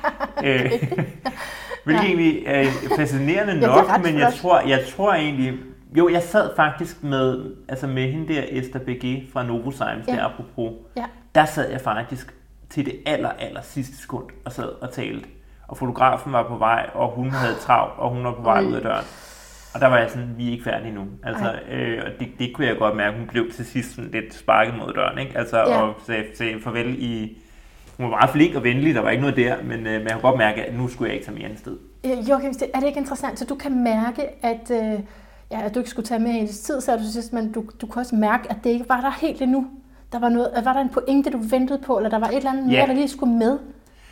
øh, 0.44 0.72
hvilket 1.84 2.02
ja. 2.02 2.06
egentlig 2.06 2.42
er 2.46 2.64
fascinerende 2.96 3.60
nok, 3.60 3.88
ja, 3.88 3.98
men 3.98 4.18
jeg 4.18 4.32
tror, 4.32 4.60
jeg 4.60 4.80
tror 4.96 5.14
egentlig, 5.14 5.52
jo, 5.98 6.08
jeg 6.08 6.22
sad 6.22 6.56
faktisk 6.56 7.02
med, 7.02 7.54
altså 7.68 7.86
med 7.86 8.12
hende 8.12 8.34
der, 8.34 8.42
Esther 8.48 8.80
BG 8.80 9.32
fra 9.32 9.42
Novozymes, 9.42 10.08
ja. 10.08 10.12
der 10.12 10.24
apropos. 10.24 10.72
Ja. 10.96 11.04
Der 11.34 11.44
sad 11.44 11.70
jeg 11.70 11.80
faktisk 11.80 12.34
til 12.70 12.86
det 12.86 12.94
aller, 13.06 13.28
aller 13.28 13.62
sidste 13.62 13.96
sekund 13.96 14.24
og 14.44 14.52
sad 14.52 14.68
og 14.82 14.92
talte. 14.92 15.28
Og 15.68 15.76
fotografen 15.76 16.32
var 16.32 16.48
på 16.48 16.56
vej, 16.56 16.90
og 16.94 17.10
hun 17.10 17.30
havde 17.30 17.54
travlt, 17.54 17.98
og 17.98 18.10
hun 18.10 18.24
var 18.24 18.34
på 18.34 18.42
vej 18.42 18.64
ud 18.64 18.72
af 18.72 18.82
døren. 18.82 19.04
Og 19.74 19.80
der 19.80 19.86
var 19.86 19.98
jeg 19.98 20.10
sådan, 20.10 20.34
vi 20.36 20.48
er 20.48 20.52
ikke 20.52 20.64
færdige 20.64 20.94
nu. 20.94 21.04
Altså, 21.22 21.54
øh, 21.70 22.02
og 22.06 22.10
det, 22.20 22.28
det 22.38 22.54
kunne 22.54 22.66
jeg 22.66 22.76
godt 22.78 22.96
mærke, 22.96 23.18
hun 23.18 23.26
blev 23.26 23.52
til 23.52 23.66
sidst 23.66 23.94
sådan 23.94 24.10
lidt 24.10 24.34
sparket 24.34 24.74
mod 24.74 24.92
døren, 24.92 25.18
ikke? 25.18 25.38
Altså, 25.38 25.58
ja. 25.58 25.82
og 25.82 25.94
sagde, 26.06 26.24
sagde 26.34 26.60
farvel 26.60 26.96
i... 26.98 27.38
Hun 27.96 28.04
var 28.04 28.10
meget 28.10 28.30
flink 28.30 28.54
og 28.54 28.64
venlig, 28.64 28.94
der 28.94 29.00
var 29.00 29.10
ikke 29.10 29.20
noget 29.20 29.36
der, 29.36 29.56
men, 29.62 29.86
øh, 29.86 29.92
men 29.92 30.02
jeg 30.02 30.12
kunne 30.12 30.20
godt 30.20 30.38
mærke, 30.38 30.64
at 30.64 30.74
nu 30.74 30.88
skulle 30.88 31.08
jeg 31.08 31.14
ikke 31.14 31.26
tage 31.26 31.38
mere 31.38 31.50
end 31.50 31.58
sted. 31.58 31.76
Joachim, 32.04 32.52
er 32.74 32.80
det 32.80 32.86
ikke 32.86 32.98
interessant? 32.98 33.38
Så 33.38 33.44
du 33.44 33.54
kan 33.54 33.82
mærke, 33.84 34.22
at... 34.44 34.70
Øh 34.70 35.00
ja, 35.50 35.62
at 35.62 35.74
du 35.74 35.78
ikke 35.78 35.90
skulle 35.90 36.06
tage 36.06 36.20
mere 36.20 36.32
hendes 36.32 36.60
tid, 36.60 36.80
så 36.80 36.96
du 36.96 37.10
synes, 37.10 37.32
men 37.32 37.52
du, 37.52 37.64
du 37.80 37.86
kunne 37.86 38.02
også 38.02 38.16
mærke, 38.16 38.50
at 38.50 38.56
det 38.64 38.70
ikke 38.70 38.88
var 38.88 39.00
der 39.00 39.10
helt 39.10 39.42
endnu. 39.42 39.66
Der 40.12 40.18
var, 40.18 40.28
noget, 40.28 40.64
var 40.64 40.72
der 40.72 40.80
en 40.80 40.88
pointe, 40.88 41.30
du 41.30 41.38
ventede 41.38 41.78
på, 41.86 41.96
eller 41.96 42.10
der 42.10 42.18
var 42.18 42.28
et 42.28 42.36
eller 42.36 42.50
andet 42.50 42.64
yeah. 42.64 42.72
mere, 42.72 42.86
der 42.86 42.94
lige 42.94 43.08
skulle 43.08 43.32
med. 43.32 43.58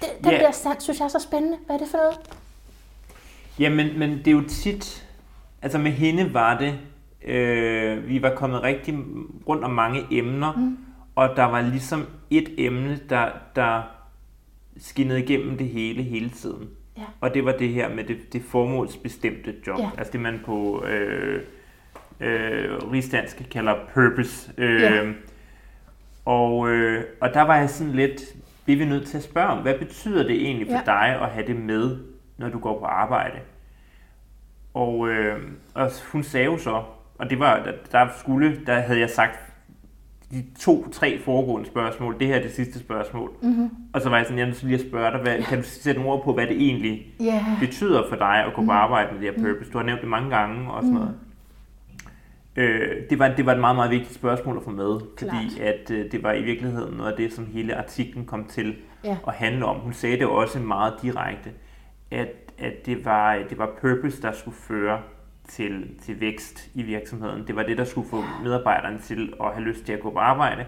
Det, 0.00 0.08
den 0.24 0.32
yeah. 0.32 0.40
der 0.40 0.50
sand, 0.50 0.80
synes 0.80 0.98
jeg 0.98 1.04
er 1.04 1.08
så 1.08 1.18
spændende. 1.18 1.58
Hvad 1.66 1.76
er 1.76 1.78
det 1.78 1.88
for 1.88 1.98
noget? 1.98 2.18
Jamen, 3.58 3.98
men 3.98 4.10
det 4.10 4.26
er 4.26 4.32
jo 4.32 4.42
tit, 4.48 5.06
altså 5.62 5.78
med 5.78 5.90
hende 5.90 6.34
var 6.34 6.58
det, 6.58 6.74
øh, 7.24 8.08
vi 8.08 8.22
var 8.22 8.34
kommet 8.34 8.62
rigtig 8.62 8.94
rundt 9.48 9.64
om 9.64 9.70
mange 9.70 10.00
emner, 10.10 10.52
mm. 10.52 10.78
og 11.14 11.28
der 11.36 11.44
var 11.44 11.60
ligesom 11.60 12.06
et 12.30 12.54
emne, 12.58 13.00
der, 13.08 13.28
der 13.56 13.82
skinnede 14.76 15.22
igennem 15.22 15.58
det 15.58 15.68
hele 15.68 16.02
hele 16.02 16.30
tiden. 16.30 16.68
Ja. 16.96 17.02
Og 17.20 17.34
det 17.34 17.44
var 17.44 17.52
det 17.52 17.68
her 17.68 17.94
med 17.94 18.04
det, 18.04 18.32
det 18.32 18.42
formålsbestemte 18.42 19.54
job. 19.66 19.78
Ja. 19.78 19.90
Altså 19.98 20.12
det, 20.12 20.20
man 20.20 20.40
på 20.44 20.84
øh, 20.84 21.42
øh, 22.20 22.92
rigsdansk 22.92 23.42
kalder 23.50 23.74
purpose. 23.94 24.52
Øh, 24.58 24.80
ja. 24.80 25.12
og, 26.24 26.68
øh, 26.68 27.04
og 27.20 27.34
der 27.34 27.42
var 27.42 27.56
jeg 27.56 27.70
sådan 27.70 27.92
lidt, 27.92 28.22
vi 28.66 28.82
er 28.82 28.86
nødt 28.86 29.06
til 29.06 29.16
at 29.16 29.22
spørge 29.22 29.48
om, 29.48 29.58
hvad 29.58 29.78
betyder 29.78 30.22
det 30.22 30.42
egentlig 30.42 30.66
for 30.66 30.92
ja. 30.92 30.98
dig 30.98 31.20
at 31.22 31.30
have 31.30 31.46
det 31.46 31.56
med 31.56 31.98
når 32.36 32.48
du 32.48 32.58
går 32.58 32.78
på 32.78 32.84
arbejde. 32.84 33.38
Og, 34.74 35.08
øh, 35.08 35.42
og 35.74 35.90
hun 36.12 36.22
sagde 36.22 36.44
jo 36.44 36.58
så, 36.58 36.82
og 37.18 37.30
det 37.30 37.38
var, 37.38 37.72
der 37.92 38.08
skulle, 38.18 38.60
der 38.66 38.80
havde 38.80 39.00
jeg 39.00 39.10
sagt 39.10 39.53
de 40.30 40.44
to-tre 40.60 41.20
foregående 41.24 41.66
spørgsmål, 41.66 42.18
det 42.20 42.26
her 42.26 42.34
er 42.34 42.42
det 42.42 42.52
sidste 42.52 42.78
spørgsmål. 42.78 43.30
Mm-hmm. 43.42 43.70
Og 43.92 44.00
så 44.00 44.08
var 44.08 44.16
jeg 44.16 44.26
sådan, 44.26 44.38
jeg 44.38 44.54
lige 44.62 44.74
at 44.74 44.80
spørge 44.80 45.10
dig, 45.12 45.20
hvad, 45.20 45.42
kan 45.42 45.58
du 45.58 45.64
sætte 45.64 46.00
nogle 46.00 46.12
ord 46.16 46.24
på, 46.24 46.32
hvad 46.32 46.46
det 46.46 46.56
egentlig 46.56 47.06
yeah. 47.22 47.60
betyder 47.60 48.02
for 48.08 48.16
dig 48.16 48.44
at 48.46 48.54
gå 48.54 48.60
mm. 48.60 48.66
på 48.66 48.72
arbejde 48.72 49.12
med 49.12 49.20
det 49.20 49.34
her 49.34 49.42
purpose? 49.42 49.70
Du 49.70 49.78
har 49.78 49.84
nævnt 49.84 50.00
det 50.00 50.08
mange 50.08 50.30
gange 50.30 50.72
og 50.72 50.82
sådan 50.82 50.90
mm. 50.90 51.00
noget. 51.00 51.14
Øh, 52.56 53.10
det, 53.10 53.18
var, 53.18 53.28
det 53.28 53.46
var 53.46 53.52
et 53.52 53.60
meget, 53.60 53.76
meget 53.76 53.90
vigtigt 53.90 54.14
spørgsmål 54.14 54.56
at 54.56 54.62
få 54.62 54.70
med, 54.70 55.00
Klart. 55.16 55.34
fordi 55.34 55.60
at, 55.60 55.90
øh, 55.90 56.12
det 56.12 56.22
var 56.22 56.32
i 56.32 56.42
virkeligheden 56.42 56.96
noget 56.96 57.10
af 57.10 57.16
det, 57.16 57.32
som 57.32 57.46
hele 57.46 57.76
artiklen 57.76 58.24
kom 58.24 58.44
til 58.44 58.76
ja. 59.04 59.16
at 59.26 59.34
handle 59.34 59.64
om. 59.64 59.76
Hun 59.76 59.92
sagde 59.92 60.18
det 60.18 60.26
også 60.26 60.58
meget 60.58 60.94
direkte, 61.02 61.50
at, 62.10 62.28
at 62.58 62.86
det, 62.86 63.04
var, 63.04 63.38
det 63.50 63.58
var 63.58 63.70
purpose, 63.80 64.22
der 64.22 64.32
skulle 64.32 64.56
føre 64.56 64.98
til, 65.48 65.98
til 66.02 66.20
vækst 66.20 66.70
i 66.74 66.82
virksomheden. 66.82 67.46
Det 67.46 67.56
var 67.56 67.62
det, 67.62 67.78
der 67.78 67.84
skulle 67.84 68.08
få 68.08 68.22
medarbejderne 68.42 68.98
til 68.98 69.32
at 69.40 69.52
have 69.54 69.64
lyst 69.64 69.84
til 69.84 69.92
at 69.92 70.00
gå 70.00 70.10
på 70.10 70.18
arbejde. 70.18 70.66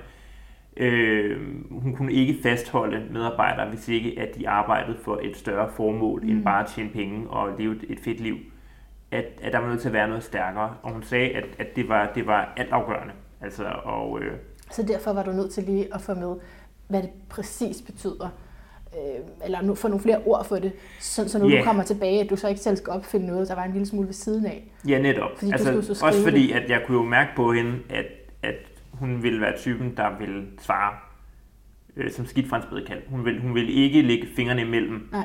Øh, 0.77 1.41
hun 1.71 1.95
kunne 1.97 2.13
ikke 2.13 2.37
fastholde 2.43 3.07
medarbejdere, 3.13 3.69
hvis 3.69 3.89
ikke 3.89 4.21
at 4.21 4.35
de 4.35 4.49
arbejdede 4.49 4.99
for 5.03 5.21
et 5.23 5.37
større 5.37 5.71
formål 5.77 6.23
mm. 6.23 6.29
end 6.31 6.45
bare 6.45 6.63
at 6.63 6.71
tjene 6.71 6.91
penge 6.91 7.31
og 7.31 7.59
leve 7.59 7.91
et 7.91 8.01
fedt 8.01 8.21
liv. 8.21 8.37
At, 9.11 9.25
at 9.43 9.53
der 9.53 9.59
var 9.59 9.69
nødt 9.69 9.81
til 9.81 9.89
at 9.89 9.93
være 9.93 10.09
noget 10.09 10.23
stærkere. 10.23 10.77
Og 10.83 10.93
hun 10.93 11.03
sagde, 11.03 11.31
at, 11.31 11.45
at 11.59 11.77
det, 11.77 11.89
var, 11.89 12.13
det 12.15 12.27
var 12.27 12.53
altafgørende. 12.57 13.13
Altså, 13.41 13.65
og, 13.85 14.21
øh, 14.21 14.39
Så 14.71 14.83
derfor 14.83 15.13
var 15.13 15.23
du 15.23 15.33
nødt 15.33 15.53
til 15.53 15.65
lige 15.65 15.95
at 15.95 16.01
få 16.01 16.15
med, 16.15 16.37
hvad 16.89 17.03
det 17.03 17.11
præcis 17.29 17.83
betyder 17.83 18.29
øh, 18.97 19.45
eller 19.45 19.63
nu, 19.63 19.75
få 19.75 19.89
nogle 19.89 20.03
flere 20.03 20.19
ord 20.27 20.45
for 20.45 20.57
det, 20.57 20.73
så, 21.01 21.29
så 21.29 21.39
når 21.39 21.49
yeah. 21.49 21.59
du 21.59 21.65
kommer 21.65 21.83
tilbage, 21.83 22.21
at 22.21 22.31
du 22.31 22.37
så 22.37 22.49
ikke 22.49 22.61
selv 22.61 22.77
skal 22.77 22.93
opfinde 22.93 23.27
noget, 23.27 23.49
der 23.49 23.55
var 23.55 23.65
en 23.65 23.73
lille 23.73 23.87
smule 23.87 24.07
ved 24.07 24.15
siden 24.15 24.47
af. 24.47 24.65
Ja, 24.89 24.99
netop. 24.99 25.31
Fordi 25.39 25.53
altså, 25.53 25.95
så 25.95 26.07
også 26.07 26.23
fordi, 26.23 26.47
det. 26.47 26.55
at 26.55 26.71
jeg 26.71 26.83
kunne 26.87 26.97
jo 26.97 27.05
mærke 27.05 27.31
på 27.37 27.53
hende, 27.53 27.79
at, 27.91 28.07
at 28.43 28.57
hun 28.93 29.23
ville 29.23 29.41
være 29.41 29.57
typen, 29.57 29.97
der 29.97 30.19
ville 30.19 30.47
svare 30.61 30.93
øh, 31.97 32.11
som 32.11 32.27
skidt 32.27 32.49
fransk 32.49 32.69
kald. 32.87 33.03
Hun 33.09 33.25
ville, 33.25 33.41
hun 33.41 33.55
ville 33.55 33.73
ikke 33.73 34.03
lægge 34.03 34.27
fingrene 34.37 34.61
imellem. 34.61 35.09
Nej. 35.13 35.25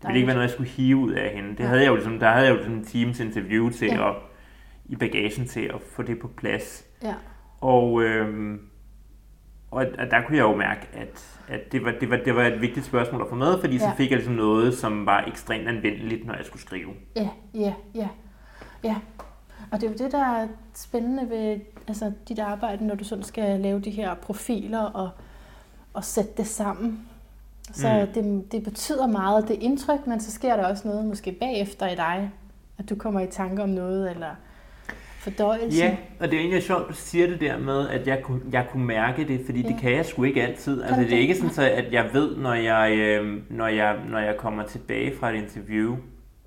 Det 0.00 0.08
ville 0.08 0.18
ikke 0.18 0.26
være 0.26 0.36
noget, 0.36 0.48
jeg 0.48 0.54
skulle 0.54 0.70
hive 0.70 0.96
ud 0.96 1.12
af 1.12 1.30
hende. 1.34 1.50
Det 1.50 1.58
Nej. 1.58 1.68
havde 1.68 1.80
jeg 1.80 1.88
jo 1.88 1.94
ligesom, 1.94 2.18
der 2.18 2.30
havde 2.30 2.46
jeg 2.46 2.56
jo 2.56 2.62
sådan 2.62 2.76
en 2.76 2.84
teams 2.84 3.20
interview 3.20 3.70
til 3.70 3.88
ja. 3.88 4.10
at, 4.10 4.16
i 4.86 4.96
bagagen 4.96 5.46
til 5.46 5.60
at 5.60 5.80
få 5.80 6.02
det 6.02 6.18
på 6.18 6.28
plads. 6.36 6.84
Ja. 7.02 7.14
Og, 7.60 8.02
øh, 8.02 8.58
og 9.72 10.10
der 10.10 10.22
kunne 10.26 10.36
jeg 10.36 10.42
jo 10.42 10.56
mærke, 10.56 10.88
at, 10.92 11.40
at 11.48 11.72
det, 11.72 11.84
var, 11.84 11.94
det, 12.00 12.10
var, 12.10 12.16
det 12.16 12.36
var 12.36 12.44
et 12.44 12.60
vigtigt 12.60 12.86
spørgsmål 12.86 13.22
at 13.22 13.28
få 13.28 13.34
med, 13.34 13.60
fordi 13.60 13.76
ja. 13.76 13.90
så 13.90 13.96
fik 13.96 14.10
jeg 14.10 14.16
ligesom 14.16 14.34
noget, 14.34 14.78
som 14.78 15.06
var 15.06 15.24
ekstremt 15.26 15.68
anvendeligt, 15.68 16.26
når 16.26 16.34
jeg 16.34 16.44
skulle 16.44 16.62
skrive. 16.62 16.90
Ja, 17.16 17.28
ja, 17.54 17.74
ja. 17.94 18.08
ja. 18.84 18.96
Og 19.70 19.80
det 19.80 19.86
er 19.86 19.90
jo 19.90 19.96
det, 20.04 20.12
der 20.12 20.24
er 20.24 20.48
spændende 20.74 21.30
ved 21.30 21.60
altså, 21.88 22.12
dit 22.28 22.38
arbejde, 22.38 22.86
når 22.86 22.94
du 22.94 23.04
sådan 23.04 23.24
skal 23.24 23.60
lave 23.60 23.80
de 23.80 23.90
her 23.90 24.14
profiler 24.14 24.82
og, 24.82 25.10
og 25.94 26.04
sætte 26.04 26.30
det 26.36 26.46
sammen. 26.46 27.08
Så 27.72 28.06
mm. 28.06 28.12
det, 28.22 28.52
det 28.52 28.64
betyder 28.64 29.06
meget, 29.06 29.48
det 29.48 29.54
indtryk, 29.54 30.06
men 30.06 30.20
så 30.20 30.32
sker 30.32 30.56
der 30.56 30.66
også 30.66 30.88
noget 30.88 31.04
måske 31.04 31.32
bagefter 31.32 31.88
i 31.88 31.94
dig, 31.94 32.30
at 32.78 32.88
du 32.88 32.94
kommer 32.94 33.20
i 33.20 33.26
tanke 33.26 33.62
om 33.62 33.68
noget, 33.68 34.10
eller 34.10 34.34
fordøjelse. 35.22 35.78
Ja, 35.78 35.96
og 36.20 36.30
det 36.30 36.36
er 36.36 36.40
egentlig 36.40 36.62
sjovt, 36.62 36.88
du 36.88 36.94
siger 36.94 37.26
det 37.26 37.40
der 37.40 37.58
med, 37.58 37.88
at 37.88 38.06
jeg 38.06 38.22
kunne, 38.22 38.40
jeg 38.52 38.66
kunne 38.70 38.84
mærke 38.84 39.28
det, 39.28 39.40
fordi 39.44 39.60
ja. 39.60 39.68
det 39.68 39.76
kan 39.80 39.92
jeg 39.92 40.06
sgu 40.06 40.24
ikke 40.24 40.42
altid. 40.42 40.82
Altså, 40.82 41.00
det 41.00 41.12
er 41.12 41.18
ikke 41.18 41.34
sådan, 41.34 41.50
så, 41.50 41.62
at 41.62 41.92
jeg 41.92 42.10
ved, 42.12 42.36
når 42.36 42.54
jeg, 42.54 42.92
øh, 42.98 43.40
når, 43.50 43.66
jeg, 43.66 43.96
når 44.10 44.18
jeg 44.18 44.36
kommer 44.36 44.62
tilbage 44.62 45.16
fra 45.16 45.30
et 45.30 45.34
interview, 45.34 45.96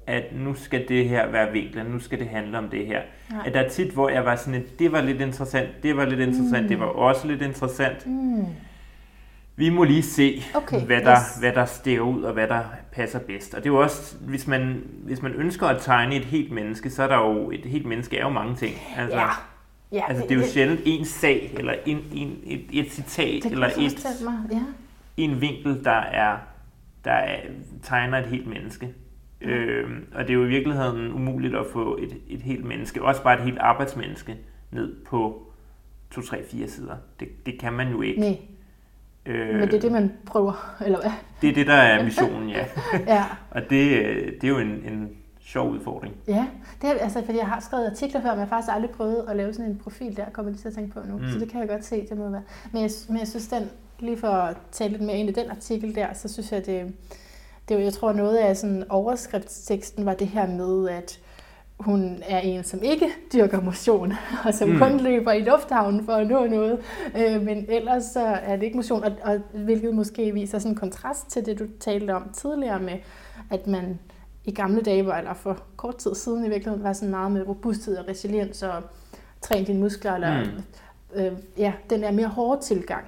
at 0.07 0.23
nu 0.35 0.53
skal 0.53 0.87
det 0.87 1.09
her 1.09 1.31
være 1.31 1.51
vinklet, 1.51 1.85
nu 1.85 1.99
skal 1.99 2.19
det 2.19 2.27
handle 2.27 2.57
om 2.57 2.69
det 2.69 2.85
her. 2.85 3.01
Nej. 3.31 3.43
At 3.45 3.53
der 3.53 3.59
er 3.59 3.69
tit, 3.69 3.91
hvor 3.91 4.09
jeg 4.09 4.25
var 4.25 4.35
sådan, 4.35 4.61
at 4.61 4.79
det 4.79 4.91
var 4.91 5.01
lidt 5.01 5.21
interessant, 5.21 5.69
det 5.83 5.97
var 5.97 6.05
lidt 6.05 6.19
interessant, 6.19 6.63
mm. 6.63 6.67
det 6.67 6.79
var 6.79 6.85
også 6.85 7.27
lidt 7.27 7.41
interessant. 7.41 8.07
Mm. 8.07 8.45
Vi 9.55 9.69
må 9.69 9.83
lige 9.83 10.03
se, 10.03 10.43
okay, 10.55 10.81
hvad, 10.81 11.01
der, 11.01 11.11
yes. 11.11 11.39
hvad 11.39 11.51
der 11.51 11.65
stikker 11.65 12.03
ud, 12.03 12.23
og 12.23 12.33
hvad 12.33 12.47
der 12.47 12.63
passer 12.95 13.19
bedst. 13.19 13.53
Og 13.53 13.63
det 13.63 13.69
er 13.69 13.73
jo 13.73 13.81
også, 13.81 14.15
hvis 14.17 14.47
man, 14.47 14.83
hvis 15.03 15.21
man 15.21 15.33
ønsker 15.33 15.67
at 15.67 15.81
tegne 15.81 16.15
et 16.15 16.25
helt 16.25 16.51
menneske, 16.51 16.89
så 16.89 17.03
er 17.03 17.07
der 17.07 17.17
jo, 17.17 17.51
et 17.51 17.65
helt 17.65 17.85
menneske 17.85 18.17
er 18.17 18.23
jo 18.23 18.29
mange 18.29 18.55
ting. 18.55 18.75
Altså, 18.97 19.17
ja. 19.17 19.29
Ja, 19.91 20.03
altså 20.07 20.23
det 20.23 20.31
er 20.31 20.35
jo 20.35 20.41
det, 20.41 20.49
sjældent 20.49 20.81
en 20.85 21.05
sag, 21.05 21.53
eller 21.57 21.73
en, 21.85 21.97
en, 22.13 22.39
et, 22.43 22.65
et 22.73 22.91
citat, 22.91 23.45
eller 23.45 23.67
et, 23.67 24.05
mig. 24.23 24.33
Ja. 24.51 24.61
en 25.17 25.41
vinkel, 25.41 25.83
der 25.83 25.91
er, 25.91 26.37
der 27.05 27.11
er, 27.11 27.39
tegner 27.83 28.17
et 28.17 28.25
helt 28.25 28.47
menneske. 28.47 28.89
Ja. 29.41 29.47
Øhm, 29.47 30.05
og 30.13 30.23
det 30.23 30.29
er 30.29 30.33
jo 30.33 30.45
i 30.45 30.47
virkeligheden 30.47 31.13
umuligt 31.13 31.55
at 31.55 31.65
få 31.73 31.97
et, 31.97 32.17
et 32.27 32.41
helt 32.41 32.65
menneske, 32.65 33.03
også 33.03 33.23
bare 33.23 33.37
et 33.37 33.43
helt 33.43 33.57
arbejdsmenneske, 33.59 34.37
ned 34.71 34.95
på 35.05 35.51
2, 36.11 36.21
3, 36.21 36.43
4 36.51 36.67
sider. 36.67 36.95
Det, 37.19 37.45
det 37.45 37.59
kan 37.59 37.73
man 37.73 37.91
jo 37.91 38.01
ikke. 38.01 38.19
Nej. 38.19 38.37
Øh, 39.25 39.59
Men 39.59 39.67
det 39.67 39.73
er 39.73 39.79
det, 39.79 39.91
man 39.91 40.13
prøver, 40.25 40.75
eller 40.85 41.01
hvad? 41.01 41.11
Det 41.41 41.49
er 41.49 41.53
det, 41.53 41.67
der 41.67 41.73
er 41.73 42.03
missionen, 42.05 42.49
ja. 42.49 42.65
ja. 43.15 43.23
og 43.51 43.61
det, 43.61 43.69
det 44.41 44.43
er 44.43 44.47
jo 44.47 44.57
en, 44.59 44.67
en 44.67 45.09
sjov 45.45 45.69
udfordring. 45.69 46.15
Ja, 46.27 46.47
det 46.81 46.89
er, 46.89 46.93
altså, 46.93 47.21
fordi 47.25 47.37
jeg 47.37 47.47
har 47.47 47.59
skrevet 47.59 47.85
artikler 47.85 48.21
før, 48.21 48.29
men 48.29 48.39
jeg 48.39 48.47
har 48.47 48.55
faktisk 48.55 48.75
aldrig 48.75 48.91
prøvet 48.91 49.25
at 49.29 49.35
lave 49.35 49.53
sådan 49.53 49.71
en 49.71 49.77
profil 49.83 50.17
der, 50.17 50.25
kommer 50.33 50.51
lige 50.51 50.61
til 50.61 50.67
at 50.67 50.73
tænke 50.73 50.93
på 50.93 50.99
nu. 51.07 51.17
Mm. 51.17 51.31
Så 51.31 51.39
det 51.39 51.49
kan 51.49 51.59
jeg 51.59 51.69
godt 51.69 51.85
se, 51.85 52.07
det 52.09 52.17
må 52.17 52.29
være. 52.29 52.43
Men 52.71 52.81
jeg, 52.81 52.91
men 53.09 53.17
jeg 53.17 53.27
synes, 53.27 53.47
den, 53.47 53.69
lige 53.99 54.17
for 54.17 54.27
at 54.27 54.57
tale 54.71 54.91
lidt 54.91 55.01
mere 55.01 55.17
ind 55.17 55.29
i 55.29 55.33
den 55.33 55.49
artikel 55.49 55.95
der, 55.95 56.07
så 56.13 56.33
synes 56.33 56.51
jeg, 56.51 56.65
det, 56.65 56.93
det 57.69 57.79
jeg 57.79 57.93
tror 57.93 58.13
noget 58.13 58.37
af 58.37 58.57
sådan 58.57 58.83
overskriftsteksten 58.89 60.05
var 60.05 60.13
det 60.13 60.27
her 60.27 60.47
med, 60.47 60.89
at 60.89 61.19
hun 61.79 62.23
er 62.27 62.39
en, 62.39 62.63
som 62.63 62.83
ikke 62.83 63.09
dyrker 63.33 63.61
motion, 63.61 64.13
og 64.45 64.53
som 64.53 64.69
mm. 64.69 64.79
kun 64.79 64.99
løber 64.99 65.31
i 65.31 65.41
lufthavnen 65.41 66.05
for 66.05 66.13
at 66.13 66.27
nå 66.27 66.47
noget. 66.47 66.79
Øh, 67.17 67.41
men 67.41 67.65
ellers 67.69 68.03
så 68.03 68.19
er 68.19 68.55
det 68.55 68.63
ikke 68.63 68.77
motion, 68.77 69.03
og, 69.03 69.11
og 69.23 69.39
hvilket 69.53 69.95
måske 69.95 70.31
viser 70.31 70.59
sådan 70.59 70.71
en 70.71 70.77
kontrast 70.77 71.29
til 71.29 71.45
det, 71.45 71.59
du 71.59 71.65
talte 71.79 72.15
om 72.15 72.29
tidligere 72.33 72.79
med, 72.79 72.97
at 73.51 73.67
man 73.67 73.99
i 74.45 74.51
gamle 74.51 74.81
dage, 74.81 75.05
var, 75.05 75.17
eller 75.17 75.33
for 75.33 75.63
kort 75.75 75.95
tid 75.95 76.15
siden 76.15 76.45
i 76.45 76.49
virkeligheden, 76.49 76.83
var 76.83 76.93
sådan 76.93 77.09
meget 77.09 77.31
med 77.31 77.47
robusthed 77.47 77.97
og 77.97 78.07
resiliens 78.07 78.63
og 78.63 78.83
træne 79.41 79.65
dine 79.65 79.79
muskler, 79.79 80.13
eller 80.13 80.43
mm. 80.43 81.19
øh, 81.19 81.31
ja, 81.57 81.73
den 81.89 82.03
er 82.03 82.11
mere 82.11 82.27
hårde 82.27 82.61
tilgang. 82.61 83.05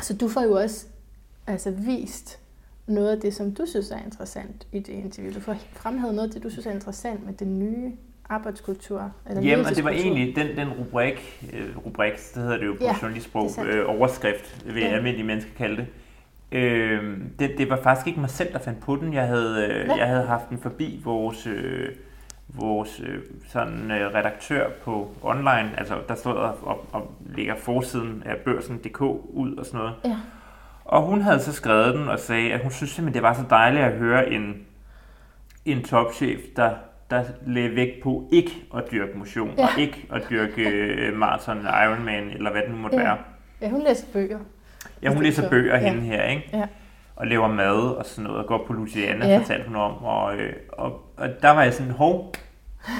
Så 0.00 0.16
du 0.16 0.28
får 0.28 0.42
jo 0.42 0.52
også 0.52 0.86
altså, 1.46 1.70
vist 1.70 2.39
noget 2.90 3.10
af 3.10 3.20
det, 3.20 3.34
som 3.34 3.54
du 3.54 3.66
synes 3.66 3.90
er 3.90 3.98
interessant 4.04 4.66
i 4.72 4.78
det 4.78 4.92
interview. 4.92 5.34
Du 5.34 5.40
får 5.40 5.56
fremhævet 5.72 6.14
noget 6.14 6.28
af 6.28 6.32
det, 6.34 6.42
du 6.42 6.50
synes 6.50 6.66
er 6.66 6.70
interessant 6.70 7.26
med 7.26 7.34
den 7.34 7.58
nye 7.58 7.92
arbejdskultur? 8.30 9.12
Eller 9.26 9.42
Jamen, 9.42 9.66
og 9.66 9.76
det 9.76 9.84
var 9.84 9.90
egentlig 9.90 10.36
den, 10.36 10.56
den 10.56 10.68
rubrik, 10.68 11.48
øh, 11.52 11.86
rubrik, 11.86 12.12
det 12.34 12.42
hedder 12.42 12.58
det 12.58 12.66
jo 12.66 12.72
på 12.72 12.84
ja, 12.84 12.96
journalistsprog, 13.02 13.50
øh, 13.66 13.84
overskrift, 13.88 14.64
vil 14.66 14.82
ja. 14.82 14.88
almindelige 14.88 15.26
mennesker 15.26 15.52
kalde 15.56 15.76
det. 15.76 15.86
Øh, 16.52 17.18
det. 17.38 17.58
Det 17.58 17.70
var 17.70 17.82
faktisk 17.82 18.06
ikke 18.06 18.20
mig 18.20 18.30
selv, 18.30 18.52
der 18.52 18.58
fandt 18.58 18.80
på 18.80 18.96
den. 18.96 19.14
Jeg 19.14 19.26
havde, 19.26 19.66
øh, 19.70 19.98
jeg 19.98 20.06
havde 20.06 20.26
haft 20.26 20.50
den 20.50 20.58
forbi 20.58 21.00
vores, 21.04 21.46
øh, 21.46 21.88
vores 22.48 23.00
øh, 23.00 23.18
sådan, 23.48 23.90
øh, 23.90 24.14
redaktør 24.14 24.70
på 24.84 25.10
online, 25.22 25.70
altså 25.76 25.94
der 26.08 26.14
stod 26.14 26.32
og, 26.32 26.56
og, 26.62 26.86
og 26.92 27.10
lægger 27.26 27.54
forsiden 27.56 28.22
af 28.26 28.36
børsen.dk 28.36 29.00
ud 29.28 29.56
og 29.56 29.66
sådan 29.66 29.78
noget. 29.80 29.94
Ja. 30.04 30.16
Og 30.90 31.02
hun 31.02 31.20
havde 31.20 31.40
så 31.40 31.52
skrevet 31.52 31.94
den 31.94 32.08
og 32.08 32.18
sagde, 32.18 32.52
at 32.52 32.62
hun 32.62 32.70
synes 32.70 32.90
simpelthen, 32.90 33.14
det 33.14 33.22
var 33.22 33.34
så 33.34 33.42
dejligt 33.50 33.84
at 33.84 33.92
høre 33.92 34.30
en, 34.30 34.54
en 35.64 35.82
topchef, 35.82 36.40
der, 36.56 36.70
der 37.10 37.24
lagde 37.46 37.76
vægt 37.76 38.02
på 38.02 38.28
ikke 38.32 38.50
at 38.76 38.84
dyrke 38.92 39.18
motion, 39.18 39.54
ja. 39.58 39.64
og 39.64 39.80
ikke 39.80 40.06
at 40.12 40.22
dyrke 40.30 40.62
uh, 41.12 41.18
marathon, 41.18 41.58
Ironman, 41.84 42.30
eller 42.30 42.50
hvad 42.50 42.62
det 42.62 42.70
nu 42.70 42.76
måtte 42.76 42.96
ja. 42.96 43.02
være. 43.02 43.18
Ja, 43.60 43.68
hun 43.68 43.82
læser 43.82 44.06
bøger. 44.12 44.38
Ja, 45.02 45.14
hun 45.14 45.22
læser 45.22 45.50
bøger 45.50 45.78
ja. 45.78 45.90
hende 45.90 46.02
her, 46.02 46.22
ikke? 46.24 46.50
Ja. 46.52 46.66
Og 47.16 47.26
laver 47.26 47.48
mad 47.48 47.96
og 47.96 48.06
sådan 48.06 48.24
noget, 48.24 48.40
og 48.40 48.46
går 48.46 48.64
på 48.66 48.72
Luciana, 48.72 49.28
ja. 49.28 49.38
fortalte 49.38 49.66
hun 49.66 49.76
om. 49.76 50.04
Og, 50.04 50.36
øh, 50.36 50.52
og, 50.68 50.92
og 51.16 51.28
der 51.42 51.50
var 51.50 51.62
jeg 51.62 51.74
sådan, 51.74 51.92
hov, 51.92 52.34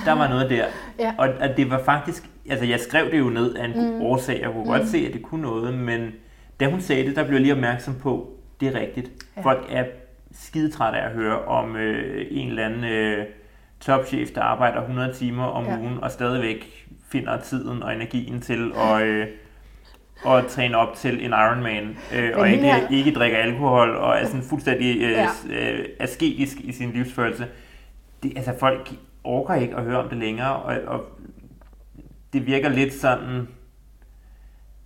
der 0.05 0.13
var 0.13 0.29
noget 0.29 0.51
der. 0.51 0.65
ja. 0.99 1.15
Og 1.19 1.29
at 1.29 1.57
det 1.57 1.71
var 1.71 1.83
faktisk, 1.85 2.31
altså 2.51 2.67
jeg 2.67 2.81
skrev 2.81 3.11
det 3.11 3.19
jo 3.19 3.31
ned 3.31 3.55
af 3.55 3.65
en 3.65 3.73
mm. 3.95 4.03
årsag, 4.03 4.41
jeg 4.41 4.53
kunne 4.53 4.65
mm. 4.65 4.71
godt 4.71 4.89
se, 4.89 5.07
at 5.07 5.13
det 5.13 5.23
kunne 5.23 5.43
noget, 5.43 5.75
men 5.75 6.13
da 6.61 6.71
hun 6.71 6.81
sagde 6.81 7.07
det, 7.07 7.17
der 7.17 7.25
blev 7.25 7.35
jeg 7.35 7.41
lige 7.41 7.53
opmærksom 7.53 7.95
på, 8.03 8.31
det 8.61 8.69
er 8.69 8.81
rigtigt. 8.81 9.11
Ja. 9.37 9.43
Folk 9.43 9.67
er 9.69 9.85
skidetrætte 10.33 10.99
af 10.99 11.07
at 11.07 11.13
høre 11.13 11.45
om 11.45 11.77
øh, 11.77 12.27
en 12.31 12.49
eller 12.49 12.65
anden 12.65 12.85
øh, 12.85 13.27
topchef, 13.81 14.31
der 14.31 14.43
arbejder 14.43 14.81
100 14.81 15.15
timer 15.15 15.45
om 15.45 15.65
ja. 15.65 15.79
ugen, 15.79 15.99
og 16.03 16.11
stadigvæk 16.11 16.87
finder 17.09 17.41
tiden 17.41 17.83
og 17.83 17.95
energien 17.95 18.41
til 18.41 18.73
at, 18.77 19.03
øh, 19.03 19.27
at 20.27 20.47
træne 20.47 20.77
op 20.77 20.95
til 20.97 21.25
en 21.25 21.31
Ironman, 21.31 21.97
øh, 22.17 22.31
og 22.35 22.51
ikke, 22.51 22.65
her... 22.65 22.89
ikke 22.89 23.13
drikker 23.13 23.39
alkohol, 23.39 23.97
og 23.97 24.17
er 24.17 24.27
sådan 24.27 24.43
fuldstændig 24.43 24.97
øh, 24.97 25.11
ja. 25.11 25.29
øh, 25.51 25.85
asketisk 26.01 26.61
i 26.61 26.73
sin 26.73 26.91
livsførelse. 26.91 27.47
Det, 28.23 28.33
altså 28.37 28.59
folk 28.59 28.91
orker 29.25 29.55
ikke 29.55 29.77
at 29.77 29.83
høre 29.83 29.99
om 29.99 30.09
det 30.09 30.19
længere, 30.19 30.57
og, 30.57 30.77
og 30.87 31.05
det 32.33 32.47
virker 32.47 32.69
lidt 32.69 32.95
sådan 32.95 33.49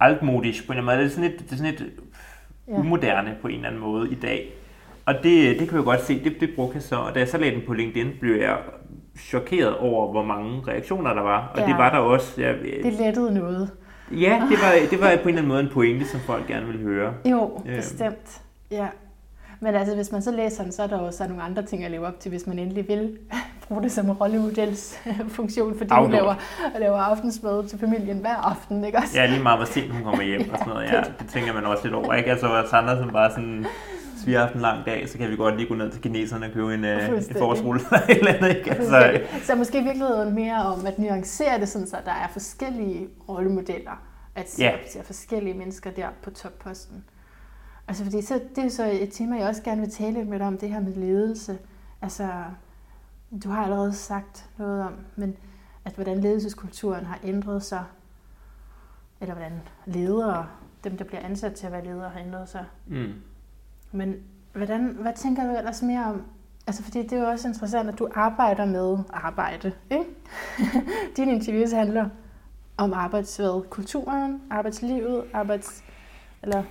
altmodisk 0.05 0.67
på 0.67 0.73
en 0.73 0.79
eller 0.79 0.93
anden 0.93 0.99
måde. 0.99 1.05
Det 1.05 1.11
er 1.11 1.15
sådan 1.15 1.31
lidt, 1.31 1.43
det 1.43 1.53
er 1.53 1.57
sådan 1.57 1.71
lidt 1.71 1.93
ja. 2.69 2.79
umoderne 2.79 3.37
på 3.43 3.49
en 3.49 3.55
eller 3.55 3.69
anden 3.69 3.81
måde 3.81 4.11
i 4.11 4.15
dag. 4.15 4.53
Og 5.07 5.15
det, 5.15 5.59
det 5.59 5.69
kan 5.69 5.79
vi 5.79 5.83
godt 5.83 6.05
se, 6.05 6.25
det, 6.25 6.41
det 6.41 6.51
brugte 6.57 6.75
jeg 6.75 6.83
så. 6.83 6.97
Og 6.97 7.15
da 7.15 7.19
jeg 7.19 7.29
så 7.29 7.39
lagde 7.39 7.55
den 7.55 7.63
på 7.67 7.73
LinkedIn, 7.73 8.11
blev 8.21 8.37
jeg 8.37 8.59
chokeret 9.19 9.77
over, 9.77 10.11
hvor 10.11 10.23
mange 10.23 10.63
reaktioner 10.69 11.15
der 11.15 11.23
var. 11.23 11.51
Og 11.55 11.59
ja. 11.59 11.67
det 11.67 11.75
var 11.75 11.91
der 11.91 11.99
også. 11.99 12.43
Jeg, 12.43 12.55
det 12.83 12.93
lettede 12.93 13.35
noget. 13.35 13.71
Ja, 14.11 14.43
det 14.51 14.59
var, 14.63 14.89
det 14.91 15.01
var 15.01 15.07
på 15.07 15.23
en 15.23 15.29
eller 15.29 15.29
anden 15.29 15.49
måde 15.49 15.61
en 15.61 15.69
pointe, 15.73 16.09
som 16.09 16.21
folk 16.21 16.47
gerne 16.47 16.67
ville 16.67 16.83
høre. 16.83 17.15
Jo, 17.25 17.63
øhm. 17.67 17.77
bestemt. 17.77 18.43
Ja. 18.71 18.87
Men 19.61 19.75
altså, 19.75 19.95
hvis 19.95 20.13
man 20.13 20.23
så 20.23 20.31
læser 20.31 20.63
den, 20.63 20.73
så 20.73 20.83
er 20.83 20.87
der 20.87 20.99
også 20.99 21.27
nogle 21.29 21.43
andre 21.43 21.63
ting 21.63 21.85
at 21.85 21.91
leve 21.91 22.07
op 22.07 22.21
til, 22.21 22.29
hvis 22.29 22.47
man 22.47 22.59
endelig 22.59 22.89
vil 22.89 23.19
bruge 23.69 23.83
det 23.83 23.93
som 23.93 24.11
rollemodels 24.11 24.99
funktion, 25.29 25.79
fordi 25.79 25.91
hun 25.95 26.11
laver, 26.11 26.35
laver 26.79 26.99
aftensmad 26.99 27.69
til 27.69 27.79
familien 27.79 28.19
hver 28.19 28.37
aften, 28.37 28.85
ikke 28.85 28.99
også? 28.99 29.21
Ja, 29.21 29.27
lige 29.27 29.43
meget, 29.43 29.59
hvor 29.59 29.67
sent 29.67 29.93
hun 29.93 30.03
kommer 30.03 30.25
hjem 30.25 30.51
og 30.53 30.59
sådan 30.59 30.73
noget. 30.73 30.87
Ja, 30.93 31.01
det 31.21 31.29
tænker 31.29 31.53
man 31.53 31.65
også 31.65 31.85
lidt 31.85 31.95
over, 31.95 32.15
ikke? 32.15 32.31
Altså, 32.31 32.67
Sandra 32.71 32.99
som 32.99 33.11
bare 33.13 33.31
sådan 33.31 33.67
vi 34.27 34.33
har 34.33 34.41
haft 34.41 34.55
en 34.55 34.61
lang 34.61 34.87
dag, 34.87 35.09
så 35.09 35.19
kan 35.19 35.31
vi 35.31 35.37
godt 35.37 35.57
lige 35.57 35.69
gå 35.69 35.75
ned 35.75 35.91
til 35.91 36.01
kineserne 36.01 36.47
og 36.47 36.53
købe 36.53 36.75
en, 36.75 36.85
uh, 36.85 36.91
en 36.91 37.37
forårsrulle 37.39 37.81
eller 37.91 38.05
et 38.09 38.19
eller 38.19 38.33
andet. 38.33 38.57
Ikke? 38.57 38.71
Altså. 38.71 39.21
Så 39.43 39.55
måske 39.55 39.79
i 39.79 39.83
virkeligheden 39.83 40.35
mere 40.35 40.65
om 40.65 40.87
at 40.87 40.99
nuancere 40.99 41.61
det, 41.61 41.69
sådan, 41.69 41.87
så 41.87 41.97
der 42.05 42.11
er 42.11 42.29
forskellige 42.33 43.09
rollemodeller, 43.29 44.03
at 44.35 44.51
se 44.51 44.63
ja. 44.63 44.73
ser 44.93 45.03
forskellige 45.03 45.55
mennesker 45.55 45.91
der 45.91 46.09
på 46.23 46.31
topposten. 46.31 47.05
Altså 47.89 48.05
fordi 48.05 48.23
så, 48.23 48.41
det 48.57 48.65
er 48.65 48.69
så 48.69 48.91
et 48.93 49.09
tema, 49.13 49.37
jeg 49.37 49.49
også 49.49 49.63
gerne 49.63 49.81
vil 49.81 49.91
tale 49.91 50.13
lidt 50.13 50.29
med 50.29 50.39
dig 50.39 50.47
om, 50.47 50.59
det 50.59 50.69
her 50.69 50.81
med 50.81 50.95
ledelse. 50.95 51.59
Altså, 52.03 52.29
du 53.43 53.49
har 53.49 53.65
allerede 53.65 53.93
sagt 53.93 54.51
noget 54.59 54.83
om, 54.83 54.93
men 55.17 55.37
at 55.85 55.93
hvordan 55.93 56.21
ledelseskulturen 56.21 57.05
har 57.05 57.19
ændret 57.25 57.63
sig, 57.63 57.85
eller 59.21 59.35
hvordan 59.35 59.61
ledere, 59.87 60.47
dem 60.85 60.97
der 60.97 61.05
bliver 61.05 61.21
ansat 61.21 61.55
til 61.55 61.67
at 61.67 61.73
være 61.73 61.85
ledere, 61.85 62.11
har 62.11 62.21
ændret 62.21 62.49
sig. 62.49 62.65
Mm. 62.87 63.13
Men 63.93 64.17
hvordan, 64.53 64.97
hvad 65.01 65.13
tænker 65.17 65.45
du 65.45 65.57
ellers 65.57 65.83
mere 65.83 66.05
om, 66.05 66.23
altså 66.67 66.83
fordi 66.83 67.03
det 67.03 67.13
er 67.13 67.23
jo 67.23 67.29
også 67.29 67.49
interessant, 67.49 67.89
at 67.89 67.99
du 67.99 68.09
arbejder 68.15 68.65
med 68.65 68.99
arbejde, 69.13 69.73
ikke? 69.91 70.05
Dine 71.17 71.33
interviews 71.33 71.73
handler 71.73 72.09
om 72.77 72.93
arbejdsværet, 72.93 73.71
kulturen, 73.71 74.43
arbejdslivet, 74.51 75.25
arbejds... 75.33 75.85
Eller 76.43 76.63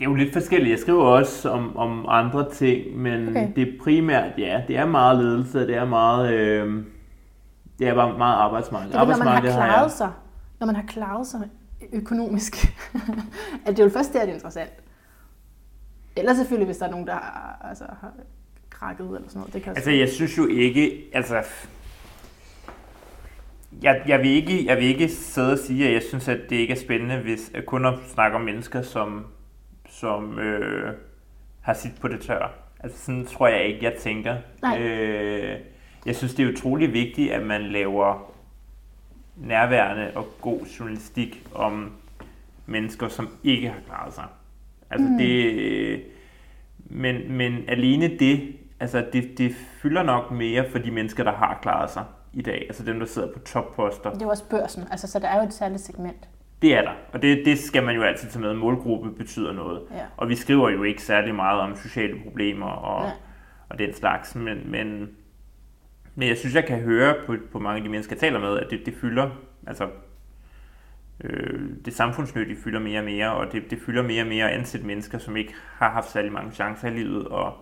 det 0.00 0.06
er 0.06 0.10
jo 0.10 0.16
lidt 0.16 0.32
forskelligt. 0.32 0.70
Jeg 0.70 0.78
skriver 0.78 1.04
også 1.04 1.50
om, 1.50 1.76
om 1.76 2.06
andre 2.08 2.50
ting, 2.50 2.96
men 2.96 3.28
okay. 3.28 3.48
det 3.56 3.68
er 3.68 3.72
primært, 3.84 4.32
ja, 4.38 4.62
det 4.68 4.76
er 4.76 4.86
meget 4.86 5.18
ledelse, 5.18 5.58
det 5.58 5.76
er 5.76 5.84
meget, 5.84 6.32
øh, 6.32 6.84
det 7.78 7.88
er 7.88 7.94
bare 7.94 8.18
meget 8.18 8.36
arbejdsmarked. 8.36 8.88
Det 8.88 9.00
er, 9.00 9.04
når 9.04 9.16
man 9.16 9.26
har 9.26 9.40
klaret 9.40 9.70
har 9.70 9.88
sig, 9.88 10.12
når 10.60 10.66
man 10.66 10.76
har 10.76 10.82
klaret 10.82 11.26
sig 11.26 11.40
økonomisk, 11.92 12.54
at 13.66 13.76
det 13.76 13.78
er 13.78 13.84
jo 13.84 13.90
først 13.90 14.12
der, 14.12 14.20
det 14.20 14.30
er 14.30 14.34
interessant. 14.34 14.70
Eller 16.16 16.34
selvfølgelig, 16.34 16.66
hvis 16.66 16.76
der 16.76 16.86
er 16.86 16.90
nogen, 16.90 17.06
der 17.06 17.12
har, 17.12 17.66
altså, 17.68 17.84
har 18.00 18.12
krakket 18.70 19.06
eller 19.06 19.28
sådan 19.28 19.38
noget. 19.40 19.54
Det 19.54 19.62
kan 19.62 19.72
altså, 19.76 19.90
jeg 19.90 20.08
synes 20.08 20.38
jo 20.38 20.46
ikke, 20.46 21.10
altså, 21.12 21.42
jeg, 23.82 24.02
jeg, 24.06 24.18
vil 24.18 24.30
ikke, 24.30 24.66
jeg 24.66 24.76
vil 24.76 24.84
ikke 24.84 25.08
sidde 25.08 25.52
og 25.52 25.58
sige, 25.58 25.86
at 25.86 25.94
jeg 25.94 26.02
synes, 26.02 26.28
at 26.28 26.40
det 26.50 26.56
ikke 26.56 26.72
er 26.72 26.78
spændende, 26.78 27.16
hvis 27.16 27.52
kun 27.66 27.86
at 27.86 27.94
snakke 28.08 28.36
om 28.36 28.42
mennesker, 28.42 28.82
som, 28.82 29.24
som 30.00 30.38
øh, 30.38 30.94
har 31.60 31.74
sit 31.74 31.92
på 32.00 32.08
det 32.08 32.20
tør. 32.20 32.52
Altså 32.80 33.04
sådan 33.04 33.26
tror 33.26 33.48
jeg 33.48 33.64
ikke, 33.64 33.84
jeg 33.84 33.94
tænker. 34.00 34.36
Nej. 34.62 34.80
Øh, 34.80 35.60
jeg 36.06 36.16
synes, 36.16 36.34
det 36.34 36.44
er 36.46 36.52
utrolig 36.52 36.92
vigtigt, 36.92 37.32
at 37.32 37.46
man 37.46 37.62
laver 37.62 38.32
nærværende 39.36 40.10
og 40.14 40.26
god 40.40 40.60
journalistik 40.60 41.46
om 41.54 41.92
mennesker, 42.66 43.08
som 43.08 43.28
ikke 43.44 43.68
har 43.68 43.80
klaret 43.86 44.14
sig. 44.14 44.24
Altså 44.90 45.08
mm. 45.08 45.18
det, 45.18 46.02
men, 46.78 47.32
men 47.32 47.64
alene 47.68 48.18
det, 48.18 48.56
altså 48.80 49.06
det, 49.12 49.38
det 49.38 49.54
fylder 49.82 50.02
nok 50.02 50.30
mere 50.30 50.70
for 50.70 50.78
de 50.78 50.90
mennesker, 50.90 51.24
der 51.24 51.32
har 51.32 51.58
klaret 51.62 51.90
sig 51.90 52.04
i 52.32 52.42
dag. 52.42 52.64
Altså 52.68 52.84
dem, 52.84 52.98
der 52.98 53.06
sidder 53.06 53.32
på 53.32 53.38
topposter. 53.38 54.12
Det 54.12 54.22
er 54.22 54.26
også 54.26 54.48
børsen, 54.50 54.84
altså, 54.90 55.06
så 55.06 55.18
der 55.18 55.28
er 55.28 55.36
jo 55.40 55.46
et 55.46 55.54
særligt 55.54 55.82
segment. 55.82 56.28
Det 56.62 56.74
er 56.74 56.82
der, 56.82 56.92
og 57.12 57.22
det, 57.22 57.42
det 57.44 57.58
skal 57.58 57.82
man 57.82 57.94
jo 57.94 58.02
altid 58.02 58.28
tage 58.28 58.42
med. 58.42 58.54
Målgruppe 58.54 59.12
betyder 59.12 59.52
noget. 59.52 59.82
Ja. 59.90 60.04
Og 60.16 60.28
vi 60.28 60.34
skriver 60.34 60.70
jo 60.70 60.82
ikke 60.82 61.02
særlig 61.02 61.34
meget 61.34 61.60
om 61.60 61.76
sociale 61.76 62.20
problemer 62.24 62.66
og, 62.66 63.06
ja. 63.06 63.12
og 63.68 63.78
den 63.78 63.94
slags, 63.94 64.34
men, 64.34 64.70
men, 64.70 65.10
men 66.14 66.28
jeg 66.28 66.36
synes, 66.36 66.54
jeg 66.54 66.66
kan 66.66 66.80
høre 66.80 67.14
på, 67.26 67.36
på 67.52 67.58
mange 67.58 67.76
af 67.76 67.82
de 67.82 67.88
mennesker, 67.88 68.14
jeg 68.16 68.20
taler 68.20 68.40
med, 68.40 68.58
at 68.58 68.70
det, 68.70 68.86
det 68.86 68.94
fylder, 68.94 69.30
altså 69.66 69.88
øh, 71.24 71.60
det 71.84 71.94
samfundsnyttige 71.94 72.58
fylder 72.64 72.80
mere 72.80 72.98
og 72.98 73.04
mere, 73.04 73.32
og 73.32 73.52
det, 73.52 73.70
det 73.70 73.78
fylder 73.86 74.02
mere 74.02 74.22
og 74.22 74.28
mere 74.28 74.50
at 74.50 74.58
ansætte 74.58 74.86
mennesker, 74.86 75.18
som 75.18 75.36
ikke 75.36 75.54
har 75.78 75.90
haft 75.90 76.10
særlig 76.10 76.32
mange 76.32 76.52
chancer 76.52 76.88
i 76.88 76.94
livet, 76.94 77.28
og, 77.28 77.54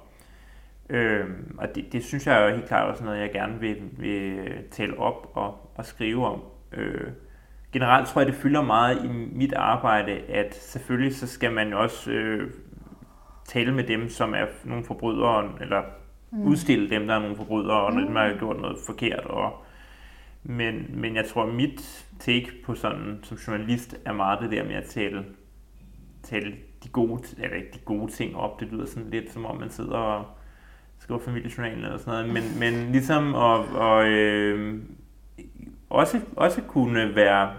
øh, 0.88 1.26
og 1.58 1.74
det, 1.74 1.92
det 1.92 2.04
synes 2.04 2.26
jeg 2.26 2.42
er 2.42 2.54
helt 2.54 2.68
klart 2.68 2.90
også 2.90 3.04
noget, 3.04 3.20
jeg 3.20 3.32
gerne 3.32 3.60
vil, 3.60 3.76
vil 3.92 4.48
tale 4.70 4.98
op 4.98 5.30
og, 5.34 5.72
og 5.74 5.84
skrive 5.84 6.26
om. 6.26 6.42
Øh, 6.72 7.10
generelt 7.72 8.08
tror 8.08 8.20
jeg, 8.20 8.26
det 8.26 8.34
fylder 8.34 8.62
meget 8.62 9.04
i 9.04 9.08
mit 9.32 9.52
arbejde, 9.52 10.12
at 10.12 10.54
selvfølgelig 10.54 11.16
så 11.16 11.26
skal 11.26 11.52
man 11.52 11.72
også 11.72 12.10
øh, 12.10 12.50
tale 13.44 13.74
med 13.74 13.84
dem, 13.84 14.08
som 14.08 14.34
er 14.34 14.46
nogle 14.64 14.84
forbrydere, 14.84 15.52
eller 15.60 15.82
mm. 16.30 16.42
udstille 16.42 16.90
dem, 16.90 17.06
der 17.06 17.14
er 17.14 17.20
nogle 17.20 17.36
forbrydere, 17.36 17.80
og 17.80 17.94
mm. 17.94 18.04
dem, 18.04 18.14
der 18.14 18.20
har 18.20 18.38
gjort 18.38 18.60
noget 18.60 18.76
forkert. 18.86 19.24
Og, 19.24 19.64
men, 20.42 20.86
men 20.94 21.16
jeg 21.16 21.26
tror, 21.26 21.46
mit 21.46 22.06
take 22.18 22.50
på 22.64 22.74
sådan, 22.74 23.18
som 23.22 23.36
journalist 23.36 23.96
er 24.04 24.12
meget 24.12 24.40
det 24.40 24.50
der 24.50 24.64
med 24.64 24.74
at 24.74 24.84
tale, 24.84 25.24
tale 26.22 26.54
de 26.84 26.88
gode, 26.88 27.22
eller 27.42 27.56
ikke 27.56 27.70
de 27.74 27.78
gode 27.84 28.12
ting 28.12 28.36
op. 28.36 28.60
Det 28.60 28.68
lyder 28.68 28.86
sådan 28.86 29.10
lidt 29.10 29.32
som 29.32 29.46
om 29.46 29.56
man 29.56 29.70
sidder 29.70 29.96
og 29.96 30.24
skriver 30.98 31.20
familiejournalen 31.20 31.84
eller 31.84 31.98
sådan 31.98 32.28
noget. 32.28 32.34
Men, 32.34 32.58
men 32.60 32.92
ligesom 32.92 33.34
at, 33.34 33.60
og, 33.74 34.08
øh, 34.08 34.82
også, 35.90 36.20
også 36.36 36.62
kunne 36.62 37.14
være, 37.14 37.52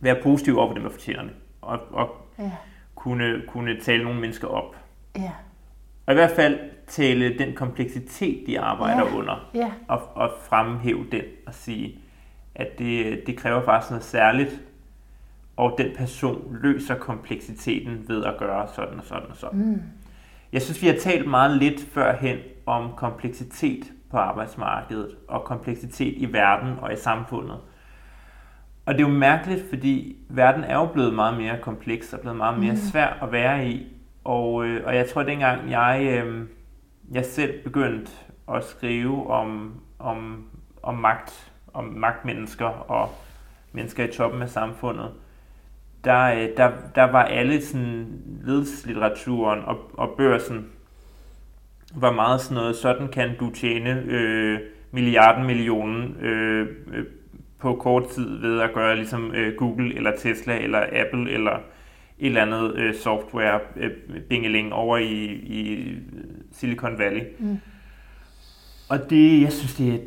være 0.00 0.22
positiv 0.22 0.58
over 0.58 0.68
for 0.68 0.74
dem, 0.74 0.82
der 0.82 0.90
fortjener 0.90 1.22
det. 1.22 1.32
Og, 1.60 1.78
og 1.90 2.16
ja. 2.38 2.50
kunne, 2.94 3.42
kunne 3.48 3.80
tale 3.80 4.04
nogle 4.04 4.20
mennesker 4.20 4.48
op. 4.48 4.76
Ja. 5.16 5.32
Og 6.06 6.12
i 6.12 6.14
hvert 6.14 6.30
fald 6.30 6.58
tale 6.86 7.38
den 7.38 7.54
kompleksitet, 7.54 8.46
de 8.46 8.60
arbejder 8.60 9.06
ja. 9.06 9.16
under, 9.16 9.50
ja. 9.54 9.72
Og, 9.88 10.16
og 10.16 10.30
fremhæve 10.48 11.06
den 11.12 11.22
og 11.46 11.54
sige, 11.54 11.98
at 12.54 12.78
det, 12.78 13.22
det 13.26 13.36
kræver 13.36 13.64
faktisk 13.64 13.90
noget 13.90 14.04
særligt, 14.04 14.60
og 15.56 15.74
den 15.78 15.96
person 15.96 16.58
løser 16.62 16.94
kompleksiteten 16.94 18.04
ved 18.08 18.24
at 18.24 18.34
gøre 18.38 18.68
sådan 18.74 18.98
og 18.98 19.04
sådan 19.04 19.30
og 19.30 19.36
sådan. 19.36 19.58
Mm. 19.58 19.82
Jeg 20.52 20.62
synes, 20.62 20.82
vi 20.82 20.86
har 20.86 20.94
talt 20.94 21.30
meget 21.30 21.56
lidt 21.56 21.80
førhen 21.80 22.38
om 22.66 22.90
kompleksitet 22.96 23.92
på 24.14 24.18
arbejdsmarkedet 24.18 25.16
og 25.28 25.44
kompleksitet 25.44 26.14
i 26.16 26.32
verden 26.32 26.78
og 26.82 26.92
i 26.92 26.96
samfundet. 26.96 27.56
Og 28.86 28.94
det 28.94 29.04
er 29.04 29.08
jo 29.08 29.14
mærkeligt, 29.14 29.68
fordi 29.68 30.16
verden 30.28 30.64
er 30.64 30.74
jo 30.74 30.86
blevet 30.86 31.14
meget 31.14 31.36
mere 31.36 31.58
kompleks 31.62 32.12
og 32.12 32.20
blevet 32.20 32.36
meget 32.36 32.58
mere 32.58 32.72
mm. 32.72 32.78
svær 32.78 33.18
at 33.22 33.32
være 33.32 33.68
i. 33.68 33.86
Og, 34.24 34.66
øh, 34.66 34.86
og 34.86 34.96
jeg 34.96 35.08
tror, 35.08 35.20
at 35.20 35.26
dengang 35.26 35.70
jeg, 35.70 36.22
øh, 36.24 36.46
jeg 37.12 37.24
selv 37.24 37.62
begyndte 37.64 38.12
at 38.54 38.64
skrive 38.64 39.30
om, 39.30 39.80
om, 39.98 40.46
om 40.82 40.94
magt, 40.94 41.52
om 41.72 41.84
magtmennesker 41.84 42.66
og 42.66 43.10
mennesker 43.72 44.04
i 44.04 44.12
toppen 44.12 44.42
af 44.42 44.48
samfundet, 44.48 45.10
der, 46.04 46.24
øh, 46.24 46.48
der, 46.56 46.70
der 46.94 47.04
var 47.04 47.22
alle 47.22 47.62
sådan 47.62 48.22
ledelseslitteraturen 48.42 49.64
og, 49.64 49.78
og 49.94 50.14
børsen 50.16 50.73
var 51.96 52.12
meget 52.12 52.40
sådan 52.40 52.54
noget, 52.54 52.76
sådan 52.76 53.08
kan 53.08 53.30
du 53.40 53.50
tjene 53.50 54.04
øh, 54.06 54.58
milliarden 54.92 55.46
millionen 55.46 56.16
øh, 56.20 56.66
øh, 56.92 57.04
på 57.58 57.74
kort 57.74 58.08
tid 58.08 58.38
ved 58.40 58.60
at 58.60 58.72
gøre 58.74 58.96
ligesom 58.96 59.34
øh, 59.34 59.56
Google 59.56 59.96
eller 59.96 60.12
Tesla 60.18 60.58
eller 60.58 60.80
Apple 60.92 61.30
eller 61.30 61.52
et 62.18 62.26
eller 62.26 62.42
andet 62.42 62.74
øh, 62.74 62.94
software 62.94 63.60
øh, 63.76 63.90
bingeling 64.28 64.72
over 64.72 64.98
i, 64.98 65.24
i 65.32 65.94
Silicon 66.52 66.98
Valley. 66.98 67.22
Mm. 67.38 67.58
Og 68.88 69.10
det, 69.10 69.42
jeg 69.42 69.52
synes, 69.52 69.74
det 69.74 69.94
er 69.94 69.98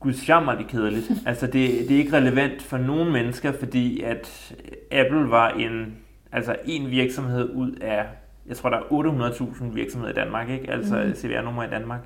guds 0.00 0.28
jammer, 0.28 0.54
det 0.54 0.66
kedeligt. 0.66 1.10
Altså, 1.26 1.46
det, 1.46 1.88
det 1.88 1.90
er 1.90 1.98
ikke 1.98 2.16
relevant 2.16 2.62
for 2.62 2.78
nogen 2.78 3.12
mennesker, 3.12 3.52
fordi 3.52 4.02
at 4.02 4.54
Apple 4.90 5.30
var 5.30 5.48
en, 5.48 5.96
altså 6.32 6.56
en 6.64 6.90
virksomhed 6.90 7.50
ud 7.54 7.72
af 7.72 8.04
jeg 8.48 8.56
tror, 8.56 8.70
der 8.70 8.76
er 8.76 9.30
800.000 9.30 9.64
virksomheder 9.64 10.12
i 10.12 10.16
Danmark, 10.16 10.48
ikke? 10.48 10.70
altså 10.70 11.04
mm. 11.06 11.14
CVR-nummer 11.14 11.64
i 11.64 11.70
Danmark. 11.70 12.00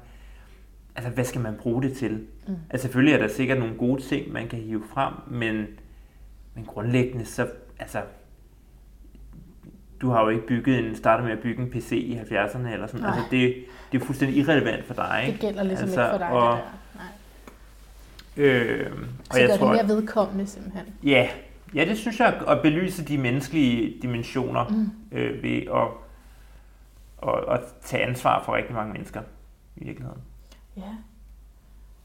Altså, 0.97 1.11
hvad 1.11 1.25
skal 1.25 1.41
man 1.41 1.55
bruge 1.55 1.83
det 1.83 1.97
til? 1.97 2.27
Mm. 2.49 2.55
Altså, 2.71 2.85
selvfølgelig 2.85 3.15
er 3.15 3.19
der 3.19 3.29
sikkert 3.29 3.59
nogle 3.59 3.75
gode 3.75 4.03
ting, 4.03 4.33
man 4.33 4.49
kan 4.49 4.59
hive 4.59 4.83
frem, 4.95 5.15
men, 5.27 5.67
men 6.55 6.65
grundlæggende, 6.65 7.25
så, 7.25 7.47
altså, 7.79 8.03
du 10.01 10.11
har 10.11 10.23
jo 10.23 10.29
ikke 10.29 10.47
bygget 10.47 10.79
en, 10.79 10.97
startet 10.97 11.25
med 11.25 11.33
at 11.33 11.39
bygge 11.39 11.63
en 11.63 11.71
PC 11.71 11.93
i 11.93 12.19
70'erne 12.19 12.69
eller 12.69 12.87
sådan. 12.87 13.01
Nej. 13.01 13.11
Altså, 13.11 13.25
det, 13.31 13.55
det 13.93 14.01
er 14.01 14.05
fuldstændig 14.05 14.39
irrelevant 14.39 14.85
for 14.85 14.95
dig. 14.95 15.25
Ikke? 15.27 15.33
Det 15.33 15.41
gælder 15.41 15.63
ligesom 15.63 15.85
altså, 15.85 16.03
ikke 16.03 16.13
for 16.13 16.19
dig, 16.19 16.29
og, 16.29 16.57
det 16.57 16.65
der. 18.37 18.43
Nej. 18.43 18.49
Øh, 18.49 18.93
og 19.29 19.35
så 19.35 19.41
jeg 19.41 19.49
gør 19.49 19.57
tror, 19.57 19.73
det 19.73 19.87
mere 19.87 19.97
vedkommende 19.97 20.47
simpelthen. 20.47 20.85
Ja, 21.05 21.29
ja, 21.75 21.85
det 21.85 21.99
synes 21.99 22.21
jeg, 22.21 22.35
at 22.49 22.63
belyse 22.63 23.05
de 23.05 23.19
menneskelige 23.19 24.03
dimensioner 24.03 24.69
mm. 24.69 25.19
øh, 25.19 25.43
ved 25.43 25.63
at 25.75 25.89
og, 27.23 27.33
og 27.33 27.59
tage 27.81 28.07
ansvar 28.07 28.43
for 28.43 28.55
rigtig 28.57 28.75
mange 28.75 28.93
mennesker 28.93 29.23
i 29.77 29.85
virkeligheden. 29.85 30.23
Ja. 30.77 30.97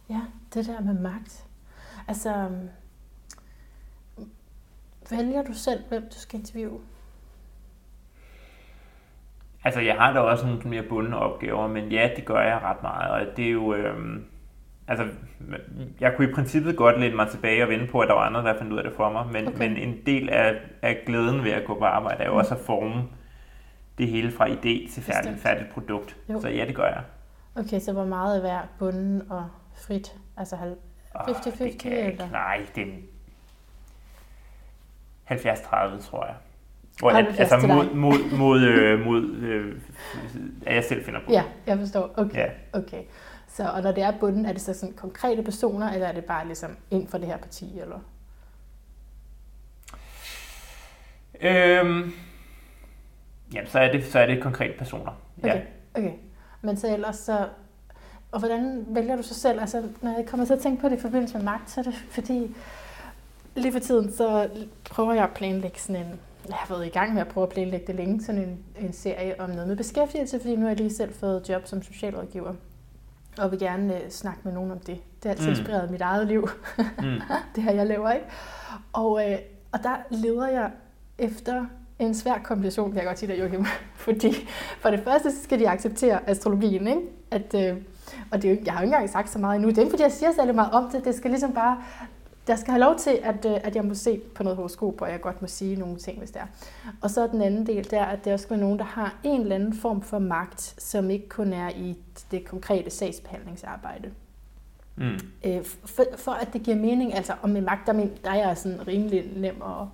Ja, 0.10 0.22
det 0.54 0.66
der 0.66 0.82
med 0.82 0.94
magt. 0.94 1.46
Altså, 2.08 2.50
vælger 5.10 5.44
du 5.44 5.54
selv, 5.54 5.84
hvem 5.90 6.02
du 6.02 6.16
skal 6.16 6.40
interviewe? 6.40 6.80
Altså, 9.64 9.82
jeg 9.82 9.96
har 9.96 10.14
da 10.14 10.20
også 10.20 10.46
nogle 10.46 10.62
mere 10.66 10.84
bundne 10.84 11.18
opgaver, 11.18 11.68
men 11.68 11.92
ja, 11.92 12.10
det 12.16 12.26
gør 12.26 12.42
jeg 12.42 12.62
ret 12.64 12.82
meget, 12.82 13.12
og 13.12 13.38
det 13.38 13.48
er 13.48 13.52
jo... 13.52 13.74
Øh, 13.74 14.20
altså, 14.88 15.08
jeg 16.00 16.14
kunne 16.16 16.30
i 16.30 16.34
princippet 16.34 16.78
godt 16.78 17.00
læne 17.00 17.16
mig 17.16 17.28
tilbage 17.30 17.64
og 17.64 17.70
vente 17.70 17.88
på, 17.92 18.00
at 18.00 18.08
der 18.08 18.14
var 18.14 18.22
andre, 18.22 18.42
der 18.42 18.58
fandt 18.58 18.74
ud 18.74 18.78
af 18.78 18.84
det 18.84 18.94
for 18.94 19.12
mig, 19.12 19.26
men, 19.34 19.48
okay. 19.48 19.58
men 19.58 19.78
en 19.78 20.06
del 20.06 20.30
af, 20.30 20.56
af 20.82 21.04
glæden 21.06 21.44
ved 21.44 21.52
at 21.52 21.66
gå 21.66 21.80
på 21.80 21.86
arbejde 21.86 22.24
er 22.24 22.28
jo 22.28 22.34
mm. 22.34 22.38
også 22.38 22.56
at 22.56 22.62
forme 22.62 23.04
det 23.98 24.08
hele 24.08 24.32
fra 24.32 24.48
idé 24.48 24.94
til 24.94 25.04
færdigt, 25.04 25.40
færdigt 25.40 25.70
produkt. 25.74 26.18
Jo. 26.30 26.42
Så 26.42 26.50
ja, 26.50 26.66
det 26.66 26.76
gør 26.76 26.86
jeg. 26.86 27.04
Okay, 27.56 27.80
så 27.80 27.94
hvor 27.94 28.06
meget 28.06 28.38
er 28.38 28.42
hver 28.42 28.62
bunden 28.80 29.32
og 29.32 29.50
frit? 29.76 30.16
Altså 30.38 30.56
50-50? 30.56 31.88
eller? 31.88 32.30
Nej, 32.30 32.66
det 32.76 32.84
er 35.28 35.56
70-30, 35.56 36.10
tror 36.10 36.26
jeg. 36.26 36.36
Hvor 37.00 37.12
jeg, 37.12 37.36
altså 37.40 37.68
mod, 37.68 37.94
mod, 37.94 38.38
mod, 38.38 38.62
øh, 38.62 39.00
mod 39.08 39.24
øh, 39.36 39.82
at 40.66 40.76
jeg 40.76 40.84
selv 40.84 41.06
finder 41.06 41.20
på 41.26 41.32
Ja, 41.32 41.44
jeg 41.68 41.78
forstår. 41.78 42.14
Okay. 42.18 42.38
Ja. 42.38 42.80
okay. 42.80 43.04
Så, 43.48 43.70
og 43.70 43.82
når 43.82 43.92
det 43.92 44.04
er 44.04 44.12
bunden, 44.20 44.46
er 44.46 44.54
det 44.54 44.62
så 44.62 44.74
sådan 44.74 44.96
konkrete 44.96 45.44
personer, 45.44 45.92
eller 45.92 46.08
er 46.08 46.12
det 46.12 46.26
bare 46.26 46.46
ligesom 46.46 46.78
ind 46.92 47.08
for 47.08 47.18
det 47.18 47.28
her 47.28 47.38
parti, 47.38 47.80
eller? 47.80 48.00
Øhm, 51.42 52.14
jamen, 53.54 53.68
så 53.68 53.80
er 53.80 53.92
det, 53.92 54.06
så 54.06 54.20
er 54.20 54.26
det 54.26 54.44
konkrete 54.44 54.74
personer. 54.78 55.12
Okay. 55.44 55.56
Ja. 55.56 55.62
okay. 55.96 56.12
Men 56.62 56.78
så 56.78 56.94
ellers 56.94 57.16
så... 57.16 57.48
Og 58.32 58.40
hvordan 58.40 58.86
vælger 58.88 59.16
du 59.16 59.24
så 59.24 59.34
selv? 59.34 59.60
Altså, 59.60 59.84
når 60.02 60.12
jeg 60.18 60.26
kommer 60.26 60.46
til 60.46 60.54
at 60.54 60.60
tænke 60.60 60.82
på 60.82 60.90
det 60.90 60.98
i 60.98 61.02
forbindelse 61.02 61.38
med 61.38 61.44
magt, 61.44 61.70
så 61.70 61.80
er 61.80 61.84
det 61.84 61.94
fordi, 61.94 62.56
lige 63.56 63.72
for 63.72 63.80
tiden, 63.80 64.12
så 64.12 64.50
prøver 64.90 65.14
jeg 65.14 65.24
at 65.24 65.34
planlægge 65.34 65.80
sådan 65.80 66.06
en 66.06 66.20
jeg 66.48 66.56
har 66.56 66.76
været 66.76 66.86
i 66.86 66.90
gang 66.90 67.14
med 67.14 67.22
at 67.22 67.28
prøve 67.28 67.44
at 67.44 67.54
planlægge 67.54 67.88
det 67.88 67.96
længe, 67.96 68.24
sådan 68.24 68.42
en, 68.42 68.60
en 68.80 68.94
serie 68.94 69.42
om 69.42 69.50
noget 69.50 69.68
med 69.68 69.76
beskæftigelse, 69.76 70.40
fordi 70.40 70.56
nu 70.56 70.62
har 70.62 70.68
jeg 70.68 70.78
lige 70.78 70.94
selv 70.94 71.14
fået 71.14 71.50
job 71.50 71.68
som 71.68 71.84
socialrådgiver, 71.84 72.54
og 73.38 73.52
vil 73.52 73.60
gerne 73.60 73.94
uh, 73.94 74.10
snakke 74.10 74.40
med 74.44 74.54
nogen 74.54 74.72
om 74.72 74.80
det. 74.80 74.98
Det 75.24 75.24
har 75.24 75.30
altid 75.30 75.46
mm. 75.46 75.52
inspireret 75.52 75.92
mit 75.92 76.02
eget 76.02 76.28
liv, 76.28 76.50
mm. 76.78 77.22
det 77.56 77.64
her 77.64 77.72
jeg 77.72 77.88
laver, 77.88 78.12
ikke? 78.12 78.26
Og, 78.94 79.12
uh, 79.12 79.22
og 79.72 79.84
der 79.84 79.96
leder 80.10 80.48
jeg 80.48 80.72
efter 81.18 81.66
en 82.00 82.16
svær 82.16 82.38
kombination, 82.44 82.90
kan 82.90 82.98
jeg 82.98 83.06
godt 83.06 83.20
sige 83.20 83.32
der, 83.32 83.40
Joachim. 83.40 83.66
Fordi 84.06 84.48
for 84.80 84.90
det 84.90 85.00
første 85.04 85.32
så 85.32 85.44
skal 85.44 85.60
de 85.60 85.70
acceptere 85.70 86.30
astrologien, 86.30 86.88
ikke? 86.88 87.02
At, 87.32 87.54
uh, 87.54 87.78
og 88.32 88.42
det 88.42 88.52
er 88.52 88.56
jo, 88.56 88.62
jeg 88.66 88.74
har 88.74 88.80
jo 88.80 88.86
ikke 88.86 88.96
engang 88.96 89.10
sagt 89.10 89.30
så 89.30 89.40
meget 89.40 89.56
endnu. 89.56 89.70
Det 89.70 89.78
er 89.78 89.82
ikke, 89.82 89.92
fordi 89.92 90.04
jeg 90.04 90.12
siger 90.12 90.32
særlig 90.32 90.56
meget 90.56 90.72
om 90.72 90.90
det. 90.92 91.06
Det 91.06 91.16
skal 91.16 91.32
ligesom 91.32 91.54
bare 91.54 91.78
der 92.48 92.56
skal 92.56 92.72
have 92.72 92.82
lov 92.82 92.96
til, 92.98 93.20
at, 93.24 93.46
øh, 93.46 93.58
at 93.64 93.76
jeg 93.76 93.86
må 93.86 93.94
se 93.94 94.22
på 94.36 94.44
noget 94.44 94.58
horoskop, 94.58 95.02
og 95.02 95.12
jeg 95.12 95.22
godt 95.22 95.42
må 95.42 95.48
sige 95.48 95.76
nogle 95.76 95.98
ting, 95.98 96.18
hvis 96.18 96.32
det 96.32 96.42
er. 96.42 96.46
Og 97.02 97.10
så 97.10 97.28
den 97.28 97.42
anden 97.42 97.68
del 97.68 97.92
der, 97.92 98.04
at 98.04 98.26
det 98.26 98.34
også 98.34 98.44
skal 98.44 98.58
være 98.58 98.64
nogen, 98.64 98.80
der 98.80 98.86
har 98.86 99.16
en 99.24 99.42
eller 99.42 99.56
anden 99.56 99.74
form 99.74 100.02
for 100.02 100.20
magt, 100.20 100.76
som 100.78 101.10
ikke 101.10 101.30
kun 101.30 101.54
er 101.54 101.70
i 101.70 101.98
det 102.32 102.46
konkrete 102.46 102.90
sagsbehandlingsarbejde. 102.90 104.12
Mm. 104.96 105.20
Øh, 105.46 105.64
for, 105.86 106.04
for 106.18 106.32
at 106.32 106.54
det 106.54 106.64
giver 106.64 106.78
mening, 106.78 107.14
altså 107.16 107.34
og 107.42 107.50
med 107.50 107.62
magt, 107.62 107.88
der, 107.88 107.94
men, 107.94 108.12
der 108.24 108.32
er 108.32 108.48
jeg 108.48 108.58
sådan 108.58 108.88
rimelig 108.88 109.32
nem 109.36 109.62
at, 109.62 109.88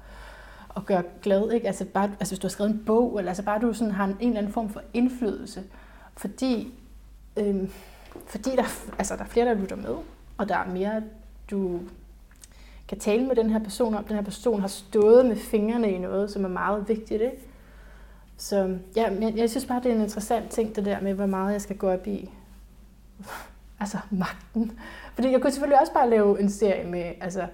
at 0.75 0.85
gøre 0.85 1.03
glad. 1.21 1.51
Ikke? 1.51 1.67
Altså, 1.67 1.85
bare, 1.85 2.11
altså 2.19 2.31
hvis 2.33 2.39
du 2.39 2.47
har 2.47 2.49
skrevet 2.49 2.71
en 2.71 2.83
bog, 2.85 3.17
eller 3.17 3.31
altså 3.31 3.43
bare 3.43 3.59
du 3.61 3.73
sådan 3.73 3.93
har 3.93 4.05
en, 4.05 4.17
en 4.19 4.27
eller 4.27 4.37
anden 4.37 4.53
form 4.53 4.69
for 4.69 4.81
indflydelse. 4.93 5.63
Fordi, 6.17 6.73
øh, 7.37 7.69
fordi 8.25 8.49
der, 8.49 8.63
altså, 8.97 9.15
der 9.15 9.23
er 9.23 9.27
flere, 9.27 9.45
der 9.45 9.53
lytter 9.53 9.75
med, 9.75 9.95
og 10.37 10.49
der 10.49 10.57
er 10.57 10.67
mere, 10.67 11.03
du 11.51 11.79
kan 12.87 12.99
tale 12.99 13.25
med 13.25 13.35
den 13.35 13.49
her 13.49 13.59
person 13.59 13.95
om, 13.95 14.03
den 14.03 14.15
her 14.15 14.23
person 14.23 14.61
har 14.61 14.67
stået 14.67 15.25
med 15.25 15.35
fingrene 15.35 15.91
i 15.91 15.97
noget, 15.97 16.31
som 16.31 16.43
er 16.43 16.49
meget 16.49 16.89
vigtigt. 16.89 17.21
Ikke? 17.21 17.37
Så 18.37 18.77
ja, 18.95 19.09
men 19.09 19.37
jeg 19.37 19.49
synes 19.49 19.65
bare, 19.65 19.81
det 19.83 19.91
er 19.91 19.95
en 19.95 20.01
interessant 20.01 20.49
ting, 20.49 20.75
det 20.75 20.85
der 20.85 21.01
med, 21.01 21.13
hvor 21.13 21.25
meget 21.25 21.53
jeg 21.53 21.61
skal 21.61 21.77
gå 21.77 21.89
op 21.89 22.07
i 22.07 22.29
altså 23.79 23.97
magten. 24.09 24.79
Fordi 25.13 25.31
jeg 25.31 25.41
kunne 25.41 25.51
selvfølgelig 25.51 25.81
også 25.81 25.93
bare 25.93 26.09
lave 26.09 26.39
en 26.39 26.49
serie 26.49 26.87
med 26.87 27.13
altså, 27.21 27.47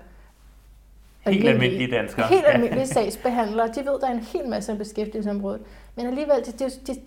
Helt 1.26 1.48
almindelige 1.48 1.92
danskere. 1.92 2.28
Helt 2.28 2.46
almindelige 2.48 2.88
sagsbehandlere. 2.88 3.68
De 3.68 3.80
ved, 3.80 4.00
der 4.02 4.08
er 4.08 4.12
en 4.12 4.20
hel 4.20 4.50
masse 4.50 4.72
om 4.72 4.78
beskæftigelsesområdet. 4.78 5.62
Men 5.96 6.06
alligevel, 6.06 6.36
de, 6.46 6.52
de, 6.52 6.70
de, 6.88 7.00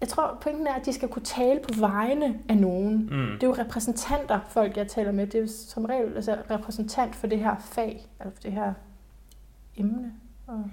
jeg 0.00 0.08
tror, 0.08 0.38
pointen 0.42 0.66
er, 0.66 0.74
at 0.74 0.86
de 0.86 0.92
skal 0.92 1.08
kunne 1.08 1.24
tale 1.24 1.60
på 1.60 1.80
vegne 1.80 2.38
af 2.48 2.56
nogen. 2.56 3.08
Mm. 3.10 3.26
Det 3.32 3.42
er 3.42 3.46
jo 3.46 3.54
repræsentanter, 3.58 4.40
folk 4.50 4.76
jeg 4.76 4.88
taler 4.88 5.12
med. 5.12 5.26
Det 5.26 5.34
er 5.34 5.42
jo 5.42 5.48
som 5.68 5.84
regel 5.84 6.14
altså, 6.16 6.36
repræsentant 6.50 7.16
for 7.16 7.26
det 7.26 7.38
her 7.38 7.56
fag, 7.72 8.06
eller 8.20 8.32
for 8.34 8.42
det 8.42 8.52
her 8.52 8.72
emne. 9.76 10.12
Og... 10.46 10.70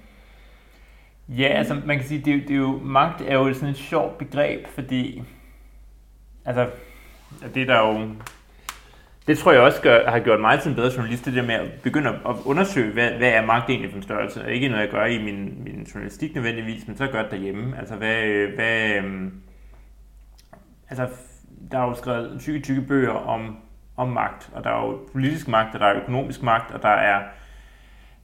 Ja, 1.30 1.48
altså 1.48 1.82
man 1.86 1.98
kan 1.98 2.08
sige, 2.08 2.22
det 2.26 2.34
er, 2.34 2.38
det 2.38 2.52
er 2.52 2.56
jo, 2.56 2.80
magt 2.84 3.22
er 3.22 3.34
jo 3.34 3.54
sådan 3.54 3.70
et 3.70 3.78
sjovt 3.78 4.18
begreb, 4.18 4.68
fordi 4.68 5.24
altså, 6.46 6.70
det 7.54 7.62
er 7.62 7.66
der 7.66 7.80
jo 7.80 8.10
det 9.28 9.38
tror 9.38 9.52
jeg 9.52 9.62
også 9.62 9.82
gør, 9.82 10.10
har 10.10 10.20
gjort 10.20 10.40
mig 10.40 10.60
til 10.60 10.70
en 10.70 10.76
bedre 10.76 10.92
journalist, 10.96 11.26
det 11.26 11.34
der 11.34 11.42
med 11.42 11.56
at 11.56 11.72
begynde 11.84 12.10
at 12.10 12.36
undersøge, 12.46 12.94
hvad, 12.94 13.12
hvad 13.12 13.30
er 13.30 13.46
magt 13.46 13.70
egentlig 13.70 13.92
for 13.92 13.98
en 13.98 14.04
størrelse. 14.04 14.44
Og 14.44 14.52
ikke 14.52 14.70
noget, 14.70 14.82
jeg 14.82 14.92
gør 14.92 15.06
i 15.06 15.24
min, 15.24 15.64
min 15.64 15.88
journalistik 15.94 16.36
nødvendigvis, 16.36 16.88
men 16.88 16.98
så 16.98 17.08
gør 17.08 17.22
det 17.22 17.32
derhjemme. 17.32 17.78
Altså, 17.78 17.96
hvad, 17.96 18.48
hvad, 18.56 18.96
øhm, 18.96 19.34
altså, 20.90 21.08
der 21.72 21.80
er 21.80 21.84
jo 21.84 21.94
skrevet 21.94 22.40
tykke, 22.40 22.60
tykke 22.60 22.82
bøger 22.82 23.12
om, 23.12 23.58
om 23.98 24.08
magt, 24.08 24.50
og 24.54 24.64
der 24.64 24.70
er 24.70 24.86
jo 24.86 25.00
politisk 25.12 25.48
magt, 25.48 25.74
og 25.74 25.80
der 25.80 25.86
er 25.86 26.02
økonomisk 26.02 26.44
magt, 26.44 26.72
og 26.72 26.82
der 26.82 26.90
er, 26.90 27.24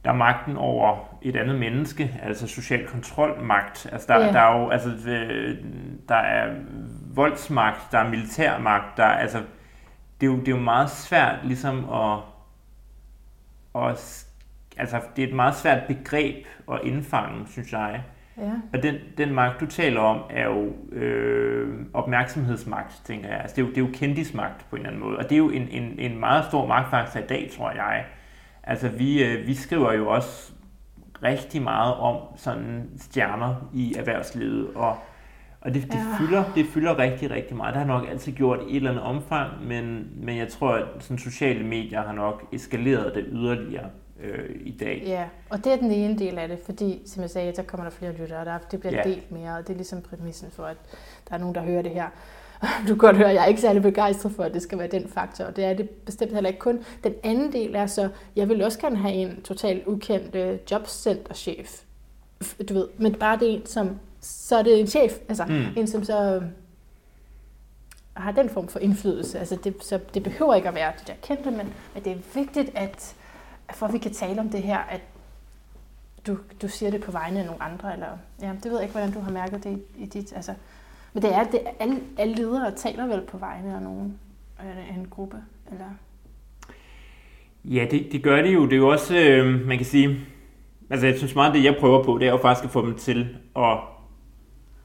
der 0.04 0.10
er 0.10 0.14
magten 0.14 0.56
over 0.56 1.18
et 1.22 1.36
andet 1.36 1.58
menneske, 1.58 2.20
altså 2.22 2.46
social 2.46 2.86
kontrolmagt. 2.86 3.88
Altså, 3.92 4.06
der, 4.12 4.20
yeah. 4.20 4.32
der 4.32 4.40
er 4.40 4.60
jo, 4.60 4.70
altså, 4.70 4.90
der 6.08 6.16
er 6.16 6.54
voldsmagt, 7.14 7.92
der 7.92 7.98
er 7.98 8.08
militærmagt, 8.08 8.96
der 8.96 9.04
er, 9.04 9.18
altså, 9.18 9.42
det 10.24 10.30
er 10.30 10.34
jo, 10.34 10.40
det 10.40 10.48
er 10.48 10.56
jo 10.56 10.62
meget 10.62 10.90
svært 10.90 11.38
ligesom 11.44 11.90
at, 11.90 12.18
at 13.74 14.26
altså 14.76 15.00
det 15.16 15.24
er 15.24 15.28
et 15.28 15.34
meget 15.34 15.54
svært 15.54 15.82
begreb 15.88 16.46
at 16.72 16.80
indfange, 16.82 17.46
synes 17.46 17.72
jeg. 17.72 18.02
Ja. 18.38 18.50
Og 18.72 18.82
den, 18.82 18.94
den 19.18 19.34
magt, 19.34 19.60
du 19.60 19.66
taler 19.66 20.00
om, 20.00 20.22
er 20.30 20.44
jo 20.44 20.72
øh, 20.92 21.86
opmærksomhedsmagt, 21.94 23.02
tænker 23.04 23.28
jeg. 23.28 23.40
Altså, 23.40 23.56
det, 23.56 23.62
er 23.62 23.66
jo, 23.66 23.70
det 23.70 23.76
er 23.76 23.86
jo 23.86 23.92
kendismagt 23.92 24.66
på 24.70 24.76
en 24.76 24.80
eller 24.80 24.90
anden 24.90 25.08
måde. 25.08 25.18
Og 25.18 25.24
det 25.24 25.32
er 25.32 25.38
jo 25.38 25.50
en, 25.50 25.68
en, 25.68 25.98
en 25.98 26.20
meget 26.20 26.44
stor 26.44 26.66
magtfaktor 26.66 27.20
i 27.20 27.26
dag, 27.26 27.50
tror 27.56 27.70
jeg. 27.70 28.04
Altså, 28.62 28.88
vi, 28.88 29.24
øh, 29.24 29.46
vi 29.46 29.54
skriver 29.54 29.92
jo 29.92 30.08
også 30.08 30.52
rigtig 31.22 31.62
meget 31.62 31.94
om 31.94 32.16
sådan 32.36 32.90
stjerner 32.98 33.70
i 33.74 33.94
erhvervslivet, 33.98 34.68
og 34.74 34.98
og 35.64 35.74
det, 35.74 35.82
det, 35.82 35.94
ja. 35.94 36.16
fylder, 36.18 36.44
det 36.54 36.66
fylder 36.66 36.98
rigtig, 36.98 37.30
rigtig 37.30 37.56
meget. 37.56 37.74
Det 37.74 37.82
har 37.82 37.86
nok 37.86 38.08
altid 38.10 38.32
gjort 38.32 38.60
i 38.68 38.70
et 38.70 38.76
eller 38.76 38.90
andet 38.90 39.04
omfang, 39.04 39.66
men, 39.66 40.08
men 40.16 40.36
jeg 40.36 40.48
tror, 40.48 40.72
at 40.72 40.84
sådan 41.00 41.18
sociale 41.18 41.64
medier 41.64 42.02
har 42.02 42.12
nok 42.12 42.44
eskaleret 42.52 43.14
det 43.14 43.24
yderligere 43.32 43.90
øh, 44.20 44.50
i 44.64 44.70
dag. 44.70 45.02
Ja, 45.06 45.24
og 45.50 45.64
det 45.64 45.72
er 45.72 45.76
den 45.76 45.90
ene 45.90 46.18
del 46.18 46.38
af 46.38 46.48
det, 46.48 46.58
fordi 46.64 47.02
som 47.06 47.22
jeg 47.22 47.30
sagde, 47.30 47.54
så 47.54 47.62
kommer 47.62 47.84
der 47.84 47.90
flere 47.90 48.12
lyttere, 48.12 48.38
og 48.38 48.46
der, 48.46 48.58
det 48.70 48.80
bliver 48.80 48.96
ja. 48.96 49.02
delt 49.02 49.32
mere, 49.32 49.56
og 49.56 49.66
det 49.66 49.70
er 49.70 49.76
ligesom 49.76 50.02
præmissen 50.02 50.50
for, 50.50 50.62
at 50.62 50.76
der 51.28 51.34
er 51.34 51.38
nogen, 51.38 51.54
der 51.54 51.62
hører 51.62 51.82
det 51.82 51.92
her. 51.92 52.06
Du 52.82 52.88
kan 52.88 52.98
godt 52.98 53.16
høre, 53.16 53.28
at 53.28 53.34
jeg 53.34 53.42
er 53.42 53.46
ikke 53.46 53.60
særlig 53.60 53.82
begejstret 53.82 54.32
for, 54.32 54.42
at 54.42 54.54
det 54.54 54.62
skal 54.62 54.78
være 54.78 54.88
den 54.88 55.08
faktor, 55.08 55.44
og 55.44 55.56
det 55.56 55.64
er 55.64 55.74
det 55.74 55.90
bestemt 55.90 56.32
heller 56.32 56.48
ikke 56.48 56.60
kun. 56.60 56.84
Den 57.04 57.14
anden 57.22 57.52
del 57.52 57.74
er 57.74 57.86
så, 57.86 58.08
jeg 58.36 58.48
vil 58.48 58.62
også 58.62 58.78
gerne 58.80 58.96
have 58.96 59.14
en 59.14 59.42
totalt 59.42 59.86
ukendt 59.86 60.34
øh, 60.34 60.58
jobcenterchef, 60.70 61.82
du 62.68 62.74
ved, 62.74 62.88
men 62.98 63.14
bare 63.14 63.38
det 63.38 63.54
en, 63.54 63.66
som 63.66 63.90
så 64.24 64.56
er 64.56 64.62
det 64.62 64.80
en 64.80 64.86
chef, 64.86 65.12
altså 65.28 65.44
mm. 65.44 65.66
en, 65.76 65.86
som 65.86 66.04
så 66.04 66.42
har 68.14 68.32
den 68.32 68.48
form 68.48 68.68
for 68.68 68.78
indflydelse. 68.78 69.38
Altså 69.38 69.56
det, 69.64 69.84
så 69.84 70.00
det 70.14 70.22
behøver 70.22 70.54
ikke 70.54 70.68
at 70.68 70.74
være 70.74 70.92
det 70.98 71.06
der 71.06 71.14
kendte, 71.22 71.50
men, 71.50 71.72
men 71.94 72.04
det 72.04 72.12
er 72.12 72.16
vigtigt, 72.34 72.70
at 72.74 73.14
for 73.74 73.86
at 73.86 73.92
vi 73.92 73.98
kan 73.98 74.12
tale 74.12 74.40
om 74.40 74.48
det 74.48 74.62
her, 74.62 74.78
at 74.78 75.00
du, 76.26 76.38
du 76.62 76.68
siger 76.68 76.90
det 76.90 77.00
på 77.00 77.10
vegne 77.10 77.40
af 77.40 77.46
nogle 77.46 77.62
andre, 77.62 77.92
eller 77.92 78.06
ja, 78.42 78.52
det 78.62 78.64
ved 78.64 78.72
jeg 78.72 78.82
ikke, 78.82 78.92
hvordan 78.92 79.12
du 79.12 79.20
har 79.20 79.30
mærket 79.30 79.64
det 79.64 79.70
i, 79.70 80.02
i 80.02 80.06
dit, 80.06 80.32
altså, 80.36 80.54
men 81.12 81.22
det 81.22 81.34
er, 81.34 81.44
det, 81.44 81.60
alle, 81.78 82.00
alle 82.18 82.34
ledere 82.34 82.74
taler 82.74 83.06
vel 83.06 83.20
på 83.20 83.38
vegne 83.38 83.74
af 83.74 83.82
nogen, 83.82 84.18
af 84.58 84.94
en 84.96 85.06
gruppe, 85.10 85.36
eller? 85.72 85.86
Ja, 87.64 87.86
det, 87.90 88.08
det 88.12 88.22
gør 88.22 88.42
det 88.42 88.54
jo. 88.54 88.64
Det 88.64 88.72
er 88.72 88.76
jo 88.76 88.88
også, 88.88 89.16
øh, 89.16 89.66
man 89.66 89.76
kan 89.76 89.86
sige, 89.86 90.18
altså 90.90 91.06
jeg 91.06 91.16
synes 91.16 91.34
meget, 91.34 91.54
det 91.54 91.64
jeg 91.64 91.76
prøver 91.80 92.04
på, 92.04 92.18
det 92.18 92.26
er 92.26 92.32
jo 92.32 92.38
faktisk 92.38 92.64
at 92.64 92.70
få 92.70 92.86
dem 92.86 92.94
til 92.94 93.36
at 93.56 93.78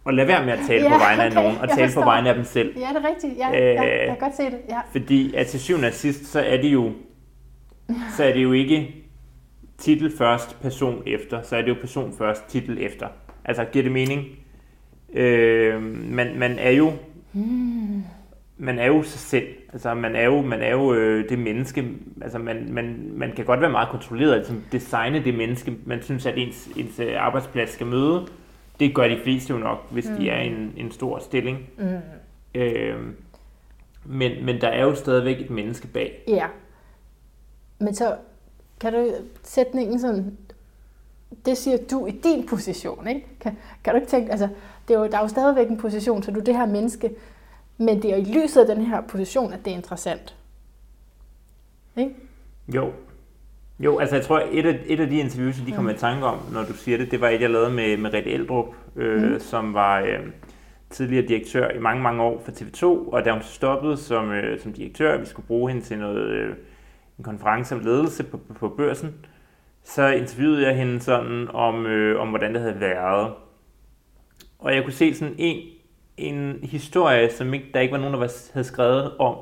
og 0.09 0.15
lad 0.15 0.25
være 0.25 0.45
med 0.45 0.53
at 0.53 0.59
tale 0.67 0.83
ja, 0.83 0.93
på 0.93 0.97
vegne 0.97 1.23
af 1.23 1.27
okay, 1.27 1.41
nogen, 1.41 1.57
og 1.57 1.69
tale 1.69 1.91
på 1.93 1.99
vegne 1.99 2.29
af 2.29 2.35
dem 2.35 2.43
selv. 2.43 2.73
Ja, 2.79 2.87
det 2.95 3.05
er 3.05 3.09
rigtigt. 3.09 3.37
Ja, 3.37 3.49
ja, 3.49 3.97
jeg 3.97 4.05
kan 4.07 4.17
godt 4.19 4.35
se 4.35 4.43
det. 4.43 4.59
Ja. 4.69 4.79
Fordi 4.91 5.35
at 5.35 5.47
til 5.47 5.59
syvende 5.59 5.87
og 5.87 5.93
sidst, 5.93 6.25
så 6.25 6.39
er 6.39 6.57
det 6.57 6.73
jo, 6.73 6.91
så 8.17 8.23
er 8.23 8.33
det 8.33 8.43
jo 8.43 8.51
ikke 8.51 8.95
titel 9.77 10.17
først, 10.17 10.61
person 10.61 11.03
efter. 11.05 11.41
Så 11.41 11.55
er 11.55 11.61
det 11.61 11.69
jo 11.69 11.75
person 11.81 12.13
først, 12.17 12.47
titel 12.47 12.77
efter. 12.81 13.07
Altså, 13.45 13.65
giver 13.71 13.83
det 13.83 13.91
mening? 13.91 14.25
Øh, 15.13 15.81
man, 16.11 16.39
man 16.39 16.59
er 16.59 16.71
jo 16.71 16.91
mm. 17.33 18.03
man 18.57 18.79
er 18.79 18.87
jo 18.87 19.03
sig 19.03 19.19
selv. 19.19 19.47
Altså 19.73 19.93
man 19.93 20.15
er 20.15 20.25
jo, 20.25 20.41
man 20.41 20.61
er 20.61 20.71
jo 20.71 20.93
øh, 20.93 21.29
det 21.29 21.39
menneske. 21.39 21.85
Altså 22.21 22.39
man, 22.39 22.67
man, 22.69 23.11
man 23.13 23.31
kan 23.35 23.45
godt 23.45 23.61
være 23.61 23.69
meget 23.69 23.89
kontrolleret, 23.89 24.33
altså 24.33 24.53
designe 24.71 25.23
det 25.23 25.33
menneske, 25.33 25.73
man 25.85 26.01
synes, 26.01 26.25
at 26.25 26.33
ens, 26.37 26.69
ens 26.77 26.99
øh, 26.99 27.13
arbejdsplads 27.17 27.69
skal 27.69 27.87
møde. 27.87 28.27
Det 28.79 28.95
gør 28.95 29.07
de 29.07 29.19
fleste 29.23 29.53
jo 29.53 29.59
nok, 29.59 29.91
hvis 29.91 30.09
mm. 30.09 30.15
de 30.15 30.29
er 30.29 30.41
i 30.41 30.47
en, 30.47 30.73
en 30.77 30.91
stor 30.91 31.19
stilling. 31.19 31.69
Mm. 31.77 31.99
Øh, 32.55 33.13
men, 34.05 34.45
men 34.45 34.61
der 34.61 34.67
er 34.67 34.83
jo 34.83 34.95
stadigvæk 34.95 35.41
et 35.41 35.49
menneske 35.49 35.87
bag. 35.87 36.23
Ja. 36.27 36.47
Men 37.79 37.95
så 37.95 38.17
kan 38.79 38.93
du 38.93 39.11
sætningen 39.43 39.99
sådan, 39.99 40.37
det 41.45 41.57
siger 41.57 41.77
du 41.91 42.05
i 42.05 42.11
din 42.11 42.45
position, 42.47 43.07
ikke? 43.07 43.27
Kan, 43.39 43.57
kan 43.83 43.93
du 43.93 43.99
ikke 43.99 44.09
tænke, 44.09 44.31
altså, 44.31 44.49
det 44.87 44.95
er 44.95 44.99
jo, 44.99 45.07
der 45.07 45.17
er 45.17 45.21
jo 45.21 45.27
stadigvæk 45.27 45.69
en 45.69 45.77
position, 45.77 46.23
så 46.23 46.31
du 46.31 46.39
er 46.39 46.43
det 46.43 46.55
her 46.55 46.65
menneske, 46.65 47.11
men 47.77 48.01
det 48.01 48.11
er 48.11 48.15
i 48.15 48.23
lyset 48.23 48.61
af 48.61 48.75
den 48.75 48.85
her 48.85 49.01
position, 49.01 49.53
at 49.53 49.65
det 49.65 49.71
er 49.71 49.77
interessant. 49.77 50.35
Ikke? 51.97 52.15
Jo. 52.75 52.91
Jo, 53.79 53.97
altså 53.99 54.15
jeg 54.15 54.25
tror, 54.25 54.41
et 54.51 54.65
af, 54.65 54.79
et 54.85 54.99
af 54.99 55.07
de 55.07 55.19
interviews, 55.19 55.55
de 55.55 55.71
kommer 55.71 55.91
mm. 55.91 55.95
i 55.95 55.99
tanke 55.99 56.25
om, 56.25 56.39
når 56.53 56.63
du 56.63 56.73
siger 56.73 56.97
det, 56.97 57.11
det 57.11 57.21
var 57.21 57.29
et, 57.29 57.41
jeg 57.41 57.49
lavede 57.49 57.71
med, 57.71 57.97
med 57.97 58.13
Rette 58.13 58.31
Eldrup, 58.31 58.65
øh, 58.95 59.23
mm. 59.23 59.39
som 59.39 59.73
var 59.73 59.99
øh, 59.99 60.19
tidligere 60.89 61.27
direktør 61.27 61.69
i 61.69 61.79
mange, 61.79 62.03
mange 62.03 62.23
år 62.23 62.41
for 62.45 62.51
TV2, 62.51 62.85
og 62.85 63.25
da 63.25 63.31
hun 63.31 63.41
stoppede 63.41 63.97
som, 63.97 64.31
øh, 64.31 64.59
som 64.59 64.73
direktør, 64.73 65.17
vi 65.17 65.25
skulle 65.25 65.47
bruge 65.47 65.71
hende 65.71 65.85
til 65.85 65.97
noget, 65.97 66.29
øh, 66.29 66.55
en 67.17 67.23
konference 67.23 67.75
om 67.75 67.81
ledelse 67.81 68.23
på, 68.23 68.37
på, 68.37 68.53
på 68.53 68.69
børsen, 68.69 69.15
så 69.83 70.07
interviewede 70.07 70.67
jeg 70.67 70.75
hende 70.77 70.99
sådan 70.99 71.47
om, 71.53 71.85
øh, 71.85 72.21
om 72.21 72.29
hvordan 72.29 72.53
det 72.53 72.61
havde 72.61 72.79
været. 72.79 73.33
Og 74.59 74.75
jeg 74.75 74.83
kunne 74.83 74.93
se 74.93 75.15
sådan 75.15 75.35
en, 75.37 75.61
en 76.17 76.59
historie, 76.63 77.31
som 77.31 77.53
ikke, 77.53 77.65
der 77.73 77.79
ikke 77.79 77.91
var 77.91 77.97
nogen, 77.97 78.13
der 78.13 78.19
var, 78.19 78.31
havde 78.53 78.67
skrevet 78.67 79.17
om. 79.17 79.35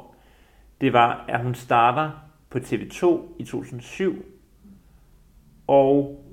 Det 0.82 0.94
var, 0.94 1.26
at 1.28 1.40
hun 1.44 1.56
starter 1.56 2.27
på 2.58 2.64
TV2 2.64 3.22
i 3.40 3.44
2007, 3.44 4.26
og 5.68 6.24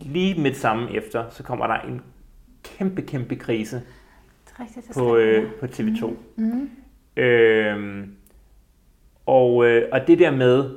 lige 0.00 0.42
med 0.42 0.54
samme 0.54 0.94
efter, 0.94 1.30
så 1.30 1.42
kommer 1.42 1.66
der 1.66 1.74
en 1.74 2.00
kæmpe, 2.62 3.02
kæmpe 3.02 3.36
krise 3.36 3.82
rigtigt, 4.60 4.90
på, 4.94 5.16
øh, 5.16 5.50
på 5.60 5.66
TV2. 5.66 6.06
Mm. 6.36 6.44
Mm. 6.44 6.70
Øhm, 7.22 8.16
og, 9.26 9.66
øh, 9.66 9.88
og 9.92 10.06
det 10.06 10.18
der 10.18 10.30
med, 10.30 10.76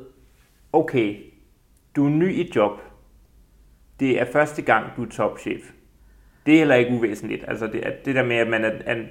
okay, 0.74 1.16
du 1.96 2.06
er 2.06 2.10
ny 2.10 2.34
i 2.34 2.52
job. 2.56 2.82
Det 4.00 4.22
er 4.22 4.26
første 4.32 4.62
gang, 4.62 4.86
du 4.98 5.04
er 5.04 5.10
topchef. 5.10 5.72
Det 6.46 6.54
er 6.54 6.58
heller 6.58 6.76
ikke 6.76 6.92
uvæsentligt. 6.92 7.44
Altså 7.48 7.68
det, 7.68 7.84
det 8.06 8.16
der 8.16 8.24
med, 8.24 8.36
at 8.36 8.48
man 8.48 8.66
er, 8.66 8.72
er 8.86 9.06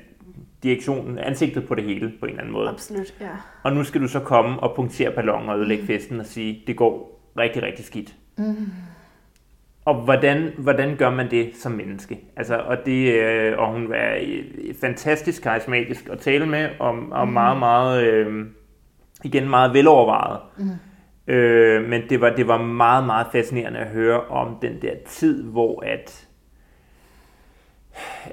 direktionen, 0.63 1.19
ansigtet 1.19 1.69
på 1.69 1.75
det 1.75 1.85
hele 1.85 2.13
på 2.21 2.27
en 2.27 2.31
eller 2.31 2.41
anden 2.41 2.53
måde. 2.53 2.69
Absolut, 2.69 3.15
ja. 3.21 3.29
Og 3.63 3.73
nu 3.73 3.85
skal 3.85 4.01
du 4.01 4.09
så 4.09 4.21
komme 4.21 4.61
og 4.61 4.77
punktere 4.77 5.11
ballonen 5.11 5.49
og 5.49 5.59
ødelægge 5.59 5.83
mm. 5.83 5.87
festen 5.87 6.21
og 6.21 6.27
sige, 6.27 6.63
det 6.67 6.77
går 6.77 7.21
rigtig, 7.39 7.63
rigtig 7.63 7.85
skidt. 7.85 8.15
Mm. 8.39 8.57
Og 9.85 9.95
hvordan, 9.95 10.51
hvordan 10.59 10.97
gør 10.97 11.11
man 11.11 11.31
det 11.31 11.51
som 11.55 11.73
menneske? 11.73 12.19
Altså, 12.37 12.57
og, 12.57 12.77
det, 12.87 13.13
øh, 13.13 13.59
og 13.59 13.73
hun 13.73 13.93
er 13.95 14.19
fantastisk 14.81 15.43
karismatisk 15.43 16.09
at 16.09 16.19
tale 16.19 16.47
med, 16.47 16.69
og, 16.79 16.95
og 17.11 17.29
mm. 17.29 17.33
meget, 17.33 17.59
meget, 17.59 18.05
øh, 18.05 18.47
igen 19.25 19.49
meget 19.49 19.75
velovervejet. 19.75 20.41
Mm. 20.59 21.35
Øh, 21.35 21.89
men 21.89 22.03
det 22.11 22.21
var, 22.21 22.31
det 22.31 22.49
var 22.49 22.63
meget, 22.63 23.07
meget 23.07 23.27
fascinerende 23.33 23.79
at 23.79 23.87
høre 23.87 24.21
om 24.21 24.57
den 24.63 24.83
der 24.83 24.93
tid, 25.07 25.45
hvor 25.45 25.85
at, 25.87 26.26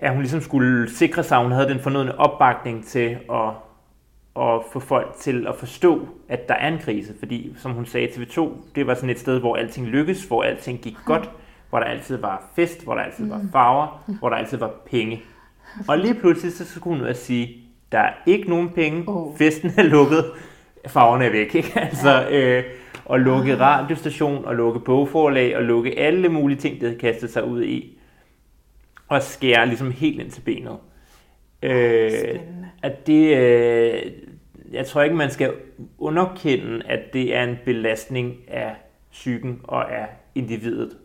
at 0.01 0.11
hun 0.11 0.21
ligesom 0.21 0.41
skulle 0.41 0.89
sikre 0.91 1.23
sig, 1.23 1.37
at 1.37 1.43
hun 1.43 1.51
havde 1.51 1.69
den 1.69 1.79
fornødne 1.79 2.19
opbakning 2.19 2.85
til 2.85 3.17
at, 3.31 3.49
at 4.43 4.61
få 4.71 4.79
folk 4.79 5.15
til 5.19 5.47
at 5.47 5.55
forstå, 5.55 6.07
at 6.29 6.47
der 6.47 6.53
er 6.53 6.67
en 6.67 6.79
krise. 6.79 7.13
Fordi, 7.19 7.53
som 7.57 7.71
hun 7.71 7.85
sagde, 7.85 8.07
TV2, 8.07 8.49
det 8.75 8.87
var 8.87 8.93
sådan 8.93 9.09
et 9.09 9.19
sted, 9.19 9.39
hvor 9.39 9.55
alting 9.55 9.87
lykkedes, 9.87 10.23
hvor 10.25 10.43
alting 10.43 10.79
gik 10.79 10.97
godt, 11.05 11.29
hvor 11.69 11.79
der 11.79 11.85
altid 11.85 12.17
var 12.17 12.43
fest, 12.55 12.83
hvor 12.83 12.95
der 12.95 13.01
altid 13.01 13.27
var 13.27 13.41
farver, 13.51 14.03
hvor 14.19 14.29
der 14.29 14.35
altid 14.35 14.57
var 14.57 14.71
penge. 14.85 15.21
Og 15.87 15.97
lige 15.97 16.13
pludselig 16.13 16.53
så 16.53 16.65
skulle 16.65 16.97
hun 16.97 17.05
ud 17.05 17.09
og 17.09 17.15
sige, 17.15 17.55
der 17.91 17.99
er 17.99 18.13
ikke 18.25 18.49
nogen 18.49 18.69
penge, 18.69 19.05
festen 19.37 19.71
er 19.77 19.83
lukket, 19.83 20.25
farverne 20.87 21.25
er 21.25 21.31
væk. 21.31 21.55
Ikke? 21.55 21.79
Altså, 21.79 22.27
øh, 22.29 22.63
og 23.05 23.19
lukke 23.19 23.59
radiostation, 23.59 24.45
og 24.45 24.55
lukke 24.55 24.79
bogforlag, 24.79 25.57
og 25.57 25.63
lukke 25.63 25.99
alle 25.99 26.29
mulige 26.29 26.57
ting, 26.57 26.81
det 26.81 26.89
havde 26.89 26.99
kastet 26.99 27.29
sig 27.29 27.45
ud 27.45 27.63
i. 27.63 27.97
Og 29.13 29.21
skære 29.21 29.65
ligesom 29.65 29.91
helt 29.91 30.19
ind 30.19 30.31
til 30.31 30.41
benet. 30.41 30.77
Øh, 31.63 32.39
at 32.83 33.07
det, 33.07 33.37
øh, 33.37 34.11
jeg 34.71 34.85
tror 34.85 35.01
ikke, 35.01 35.15
man 35.15 35.29
skal 35.29 35.53
underkende, 35.97 36.85
at 36.85 37.13
det 37.13 37.35
er 37.35 37.43
en 37.43 37.57
belastning 37.65 38.35
af 38.47 38.75
psyken 39.11 39.61
og 39.63 39.95
af 39.95 40.07
individet 40.35 40.97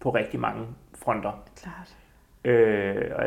på 0.00 0.10
rigtig 0.10 0.40
mange 0.40 0.66
fronter. 0.94 1.44
Klart. 1.56 1.96
Øh, 2.44 3.10
og 3.16 3.24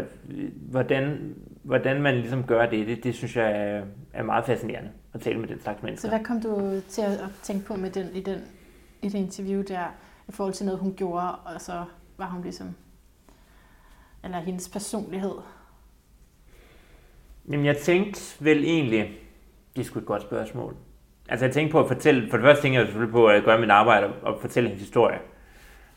hvordan, 0.69 1.35
hvordan 1.63 2.01
man 2.01 2.15
ligesom 2.15 2.43
gør 2.43 2.65
det, 2.65 2.87
det, 2.87 3.03
det 3.03 3.15
synes 3.15 3.35
jeg 3.35 3.51
er, 3.51 3.83
er 4.13 4.23
meget 4.23 4.45
fascinerende 4.45 4.89
at 5.13 5.21
tale 5.21 5.39
med 5.39 5.47
den 5.47 5.59
slags 5.61 5.83
mennesker. 5.83 6.09
Så 6.09 6.15
hvad 6.15 6.25
kom 6.25 6.41
du 6.41 6.81
til 6.89 7.01
at 7.01 7.19
tænke 7.43 7.65
på 7.65 7.75
med 7.75 7.89
den, 7.89 8.07
i, 8.13 8.21
den, 8.21 8.39
i 9.01 9.09
det 9.09 9.17
interview 9.17 9.63
der, 9.67 9.95
i 10.27 10.31
forhold 10.31 10.53
til 10.53 10.65
noget, 10.65 10.79
hun 10.79 10.93
gjorde, 10.93 11.35
og 11.35 11.61
så 11.61 11.83
var 12.17 12.29
hun 12.29 12.41
ligesom, 12.43 12.75
eller 14.23 14.39
hendes 14.39 14.69
personlighed? 14.69 15.35
Jamen, 17.49 17.65
jeg 17.65 17.77
tænkte 17.77 18.35
vel 18.39 18.63
egentlig, 18.63 19.17
det 19.75 19.85
skulle 19.85 20.01
et 20.01 20.07
godt 20.07 20.21
spørgsmål. 20.21 20.75
Altså, 21.29 21.45
jeg 21.45 21.53
tænkte 21.53 21.71
på 21.71 21.79
at 21.79 21.87
fortælle, 21.87 22.29
for 22.29 22.37
det 22.37 22.43
første 22.43 22.61
tænker 22.63 22.79
jeg 22.79 22.87
selvfølgelig 22.87 23.13
på 23.13 23.27
at 23.27 23.43
gøre 23.43 23.59
mit 23.59 23.69
arbejde 23.69 24.13
og 24.21 24.37
fortælle 24.41 24.69
hendes 24.69 24.83
historie. 24.83 25.19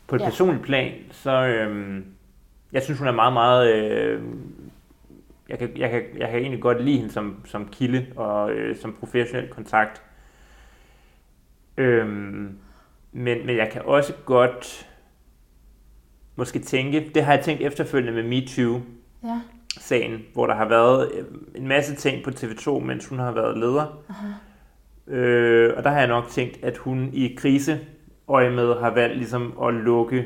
På 0.07 0.15
et 0.15 0.19
ja. 0.19 0.25
personligt 0.25 0.63
plan, 0.63 0.93
så 1.11 1.31
øhm, 1.31 2.05
jeg 2.71 2.83
synes, 2.83 2.99
hun 2.99 3.07
er 3.07 3.11
meget, 3.11 3.33
meget 3.33 3.73
øh, 3.73 4.23
jeg 5.49 5.59
kan, 5.59 5.77
jeg, 5.77 5.89
kan, 5.89 6.03
jeg 6.17 6.29
kan 6.29 6.39
egentlig 6.39 6.61
godt 6.61 6.83
lide 6.83 6.97
hende 6.97 7.11
som, 7.11 7.45
som 7.45 7.67
kilde 7.67 8.07
og 8.15 8.51
øh, 8.51 8.75
som 8.75 8.93
professionel 8.99 9.49
kontakt. 9.49 10.01
Øhm, 11.77 12.57
men, 13.11 13.45
men 13.45 13.57
jeg 13.57 13.69
kan 13.71 13.81
også 13.81 14.13
godt 14.25 14.89
måske 16.35 16.59
tænke, 16.59 17.11
det 17.15 17.23
har 17.23 17.33
jeg 17.33 17.43
tænkt 17.43 17.61
efterfølgende 17.61 18.23
med 18.23 18.29
MeToo, 18.29 18.81
ja. 19.23 19.41
sagen, 19.79 20.19
hvor 20.33 20.47
der 20.47 20.55
har 20.55 20.67
været 20.67 21.11
øh, 21.13 21.25
en 21.55 21.67
masse 21.67 21.95
ting 21.95 22.23
på 22.23 22.29
TV2, 22.29 22.79
mens 22.79 23.07
hun 23.07 23.19
har 23.19 23.31
været 23.31 23.57
leder. 23.57 24.03
Uh-huh. 24.09 25.13
Øh, 25.13 25.73
og 25.77 25.83
der 25.83 25.89
har 25.89 25.99
jeg 25.99 26.07
nok 26.07 26.27
tænkt, 26.29 26.63
at 26.63 26.77
hun 26.77 27.09
i 27.13 27.35
krise 27.37 27.79
med 28.27 28.79
har 28.79 28.89
valgt 28.89 29.17
ligesom 29.17 29.57
at 29.63 29.73
lukke, 29.73 30.25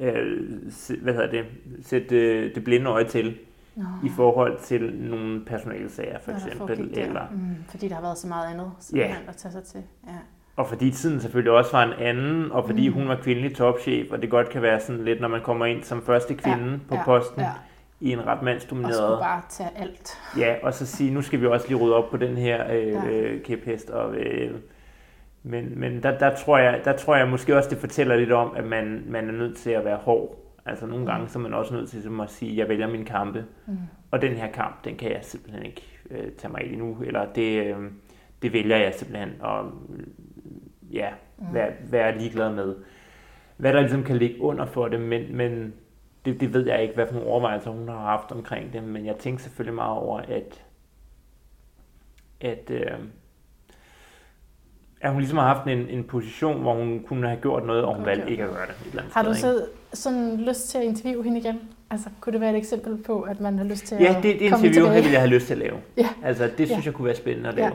øh, 0.00 0.42
hvad 1.02 1.12
hedder 1.12 1.30
det, 1.30 1.44
sætte 1.82 2.16
øh, 2.16 2.54
det 2.54 2.64
blinde 2.64 2.86
øje 2.90 3.04
til 3.04 3.38
Nå. 3.76 3.84
i 4.04 4.08
forhold 4.08 4.60
til 4.60 4.94
nogle 4.94 5.44
personalsager 5.44 6.18
for 6.18 6.32
eksempel. 6.32 6.98
Eller, 6.98 7.26
mm, 7.30 7.56
fordi 7.68 7.88
der 7.88 7.94
har 7.94 8.02
været 8.02 8.18
så 8.18 8.26
meget 8.26 8.52
andet, 8.52 8.72
som 8.80 8.98
ja. 8.98 9.16
at 9.28 9.36
tage 9.36 9.52
sig 9.52 9.62
til. 9.64 9.82
Ja. 10.06 10.12
Og 10.56 10.68
fordi 10.68 10.90
tiden 10.90 11.20
selvfølgelig 11.20 11.52
også 11.52 11.72
var 11.72 11.82
en 11.82 11.92
anden, 11.92 12.52
og 12.52 12.66
fordi 12.66 12.88
mm. 12.88 12.94
hun 12.94 13.08
var 13.08 13.16
kvindelig 13.16 13.56
topchef, 13.56 14.12
og 14.12 14.22
det 14.22 14.30
godt 14.30 14.48
kan 14.48 14.62
være 14.62 14.80
sådan 14.80 15.04
lidt, 15.04 15.20
når 15.20 15.28
man 15.28 15.40
kommer 15.40 15.66
ind 15.66 15.82
som 15.82 16.02
første 16.02 16.34
kvinde 16.34 16.70
ja, 16.72 16.78
på 16.88 16.94
ja, 16.94 17.04
posten 17.04 17.40
ja. 17.40 17.50
i 18.00 18.12
en 18.12 18.26
ret 18.26 18.42
mandsdomineret... 18.42 19.04
Og 19.04 19.08
skulle 19.08 19.24
bare 19.24 19.42
tage 19.48 19.70
alt. 19.76 20.18
Ja, 20.38 20.54
og 20.62 20.74
så 20.74 20.86
sige, 20.86 21.10
nu 21.10 21.22
skal 21.22 21.40
vi 21.40 21.46
også 21.46 21.68
lige 21.68 21.78
rydde 21.78 21.94
op 21.94 22.10
på 22.10 22.16
den 22.16 22.36
her 22.36 22.72
øh, 22.72 22.86
ja. 22.86 23.06
øh, 23.06 23.42
kæphest. 23.42 23.90
Og, 23.90 24.16
øh, 24.16 24.54
men 25.42 25.78
men 25.80 26.02
der, 26.02 26.18
der, 26.18 26.36
tror 26.36 26.58
jeg, 26.58 26.80
der 26.84 26.96
tror 26.96 27.16
jeg 27.16 27.28
måske 27.28 27.56
også, 27.56 27.70
det 27.70 27.78
fortæller 27.78 28.16
lidt 28.16 28.32
om, 28.32 28.52
at 28.56 28.64
man, 28.64 29.04
man 29.06 29.28
er 29.28 29.32
nødt 29.32 29.56
til 29.56 29.70
at 29.70 29.84
være 29.84 29.96
hård 29.96 30.44
Altså 30.66 30.86
nogle 30.86 31.06
gange 31.06 31.28
så 31.28 31.38
er 31.38 31.42
man 31.42 31.54
også 31.54 31.74
nødt 31.74 31.90
til 31.90 32.10
at 32.22 32.30
sige, 32.30 32.52
at 32.52 32.58
jeg 32.58 32.68
vælger 32.68 32.86
min 32.86 33.04
kampe, 33.04 33.44
mm. 33.66 33.76
og 34.10 34.22
den 34.22 34.32
her 34.32 34.52
kamp, 34.52 34.84
den 34.84 34.96
kan 34.96 35.10
jeg 35.10 35.20
simpelthen 35.22 35.66
ikke 35.66 35.82
øh, 36.10 36.32
tage 36.38 36.52
mig 36.52 36.62
ind 36.62 36.72
i 36.72 36.76
nu, 36.76 36.96
eller 37.02 37.32
det, 37.32 37.66
øh, 37.66 37.76
det 38.42 38.52
vælger 38.52 38.76
jeg 38.76 38.94
simpelthen 38.94 39.28
at 39.28 39.64
ja, 40.94 41.08
mm. 41.38 41.54
være, 41.54 41.72
være 41.90 42.18
ligeglad 42.18 42.52
med. 42.52 42.74
Hvad 43.56 43.72
der 43.72 43.80
ligesom 43.80 44.04
kan 44.04 44.16
ligge 44.16 44.40
under 44.40 44.66
for 44.66 44.88
det, 44.88 45.00
men, 45.00 45.36
men 45.36 45.74
det, 46.24 46.40
det 46.40 46.52
ved 46.52 46.66
jeg 46.66 46.82
ikke, 46.82 46.94
hvad 46.94 47.06
for 47.06 47.14
nogle 47.14 47.28
overvejelser 47.28 47.70
hun 47.70 47.88
har 47.88 47.98
haft 47.98 48.32
omkring 48.32 48.72
det, 48.72 48.82
men 48.82 49.06
jeg 49.06 49.16
tænker 49.16 49.42
selvfølgelig 49.42 49.74
meget 49.74 49.98
over, 49.98 50.18
at, 50.18 50.64
at 52.40 52.70
øh, 52.70 52.98
at 55.04 55.10
hun 55.12 55.20
ligesom 55.20 55.38
har 55.38 55.54
haft 55.54 55.66
en, 55.68 55.88
en 55.88 56.04
position, 56.04 56.62
hvor 56.62 56.74
hun 56.74 57.04
kunne 57.08 57.28
have 57.28 57.40
gjort 57.40 57.66
noget, 57.66 57.84
og 57.84 57.94
hun 57.94 58.06
valgte 58.06 58.30
ikke 58.30 58.42
at 58.44 58.50
gøre 58.50 58.66
det. 58.66 58.74
Et 58.80 58.90
eller 58.90 59.02
andet 59.02 59.14
har 59.14 59.22
du 59.22 59.34
så 59.34 59.66
sådan 59.92 60.36
lyst 60.36 60.68
til 60.68 60.78
at 60.78 60.84
interviewe 60.84 61.24
hende 61.24 61.38
igen? 61.38 61.60
Altså, 61.90 62.08
kunne 62.20 62.32
det 62.32 62.40
være 62.40 62.50
et 62.50 62.56
eksempel 62.56 62.96
på, 62.96 63.20
at 63.20 63.40
man 63.40 63.58
har 63.58 63.64
lyst 63.64 63.86
til 63.86 63.98
ja, 64.00 64.16
at 64.16 64.22
det, 64.22 64.22
det 64.22 64.40
interview 64.40 64.86
her 64.86 65.02
vil 65.02 65.10
jeg 65.10 65.20
have 65.20 65.30
lyst 65.30 65.46
til 65.46 65.54
at 65.54 65.58
lave. 65.58 65.76
Ja. 65.96 66.08
Altså, 66.22 66.44
det 66.44 66.68
synes 66.68 66.70
ja. 66.70 66.82
jeg 66.84 66.94
kunne 66.94 67.06
være 67.06 67.14
spændende 67.14 67.48
at 67.48 67.54
lave. 67.54 67.66
Ja. 67.66 67.72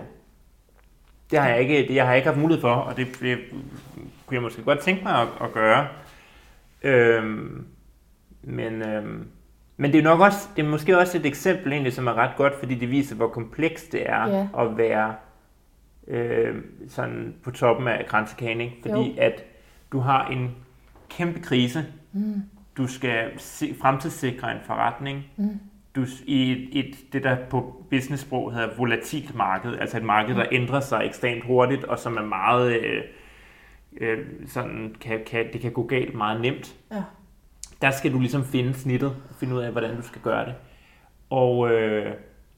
Det 1.32 1.40
har 1.40 1.50
jeg 1.50 1.60
ikke, 1.62 1.88
det, 1.88 1.96
jeg 1.96 2.08
har 2.08 2.14
ikke 2.14 2.28
haft 2.28 2.40
mulighed 2.40 2.62
for, 2.62 2.72
og 2.74 2.98
det, 2.98 3.08
det 3.22 3.38
kunne 4.26 4.36
jeg 4.36 4.42
måske 4.42 4.62
godt 4.64 4.80
tænke 4.80 5.04
mig 5.04 5.14
at, 5.22 5.28
at 5.42 5.52
gøre. 5.54 5.88
Øhm, 6.84 7.66
men, 8.44 8.82
øhm, 8.82 9.28
Men 9.78 9.92
det 9.92 10.00
er 10.00 10.04
nok 10.04 10.20
også, 10.20 10.48
det 10.56 10.66
er 10.66 10.70
måske 10.70 10.98
også 10.98 11.18
et 11.18 11.26
eksempel 11.26 11.72
egentlig, 11.72 11.94
som 11.94 12.08
er 12.08 12.14
ret 12.14 12.32
godt, 12.38 12.54
fordi 12.60 12.76
det 12.76 12.92
viser, 12.92 13.16
hvor 13.16 13.28
komplekst 13.28 13.92
det 13.92 14.10
er 14.10 14.28
Ja. 14.28 14.48
at 14.64 14.78
være 14.78 15.16
øh, 16.08 16.56
sådan 16.90 17.36
på 17.44 17.52
toppen 17.52 17.88
af 17.88 18.06
kransekagen, 18.06 18.62
ikke? 18.62 18.76
Fordi 18.82 19.08
Jo. 19.10 19.14
at 19.18 19.44
du 19.92 20.00
har 20.00 20.28
en 20.28 20.56
kæmpe 21.10 21.40
krise, 21.40 21.86
Mm. 22.14 22.42
du 22.78 22.88
skal 22.88 23.30
se, 23.38 23.76
fremtidssikre 23.82 24.52
en 24.52 24.58
forretning, 24.66 25.24
Mm. 25.38 25.60
Du, 25.96 26.06
i 26.26 26.52
et, 26.52 26.86
et, 26.86 27.14
det, 27.14 27.24
der 27.24 27.36
på 27.50 27.84
business-sprog 27.90 28.54
hedder 28.54 28.70
volatilt 28.78 29.36
marked, 29.36 29.78
altså 29.80 29.98
et 29.98 30.04
marked, 30.04 30.36
der 30.36 30.46
ændrer 30.52 30.80
sig 30.80 31.02
ekstremt 31.06 31.44
hurtigt, 31.46 31.84
og 31.84 32.00
som 32.00 32.18
er 32.18 32.22
meget, 32.26 32.72
øh, 32.80 33.02
øh, 34.02 34.18
sådan, 34.48 34.96
kan, 35.02 35.20
kan, 35.28 35.46
det 35.54 35.62
kan 35.62 35.72
gå 35.72 35.84
galt 35.84 36.16
meget 36.16 36.42
nemt. 36.42 36.76
Ja. 36.92 37.04
Der 37.82 37.92
skal 37.92 38.14
du 38.14 38.20
ligesom 38.20 38.44
finde 38.44 38.74
snittet, 38.74 39.10
og 39.30 39.36
finde 39.40 39.56
ud 39.56 39.60
af, 39.62 39.72
hvordan 39.72 39.96
du 39.96 40.02
skal 40.02 40.22
gøre 40.22 40.46
det. 40.46 40.54
Og, 41.30 41.72
øh, 41.72 42.12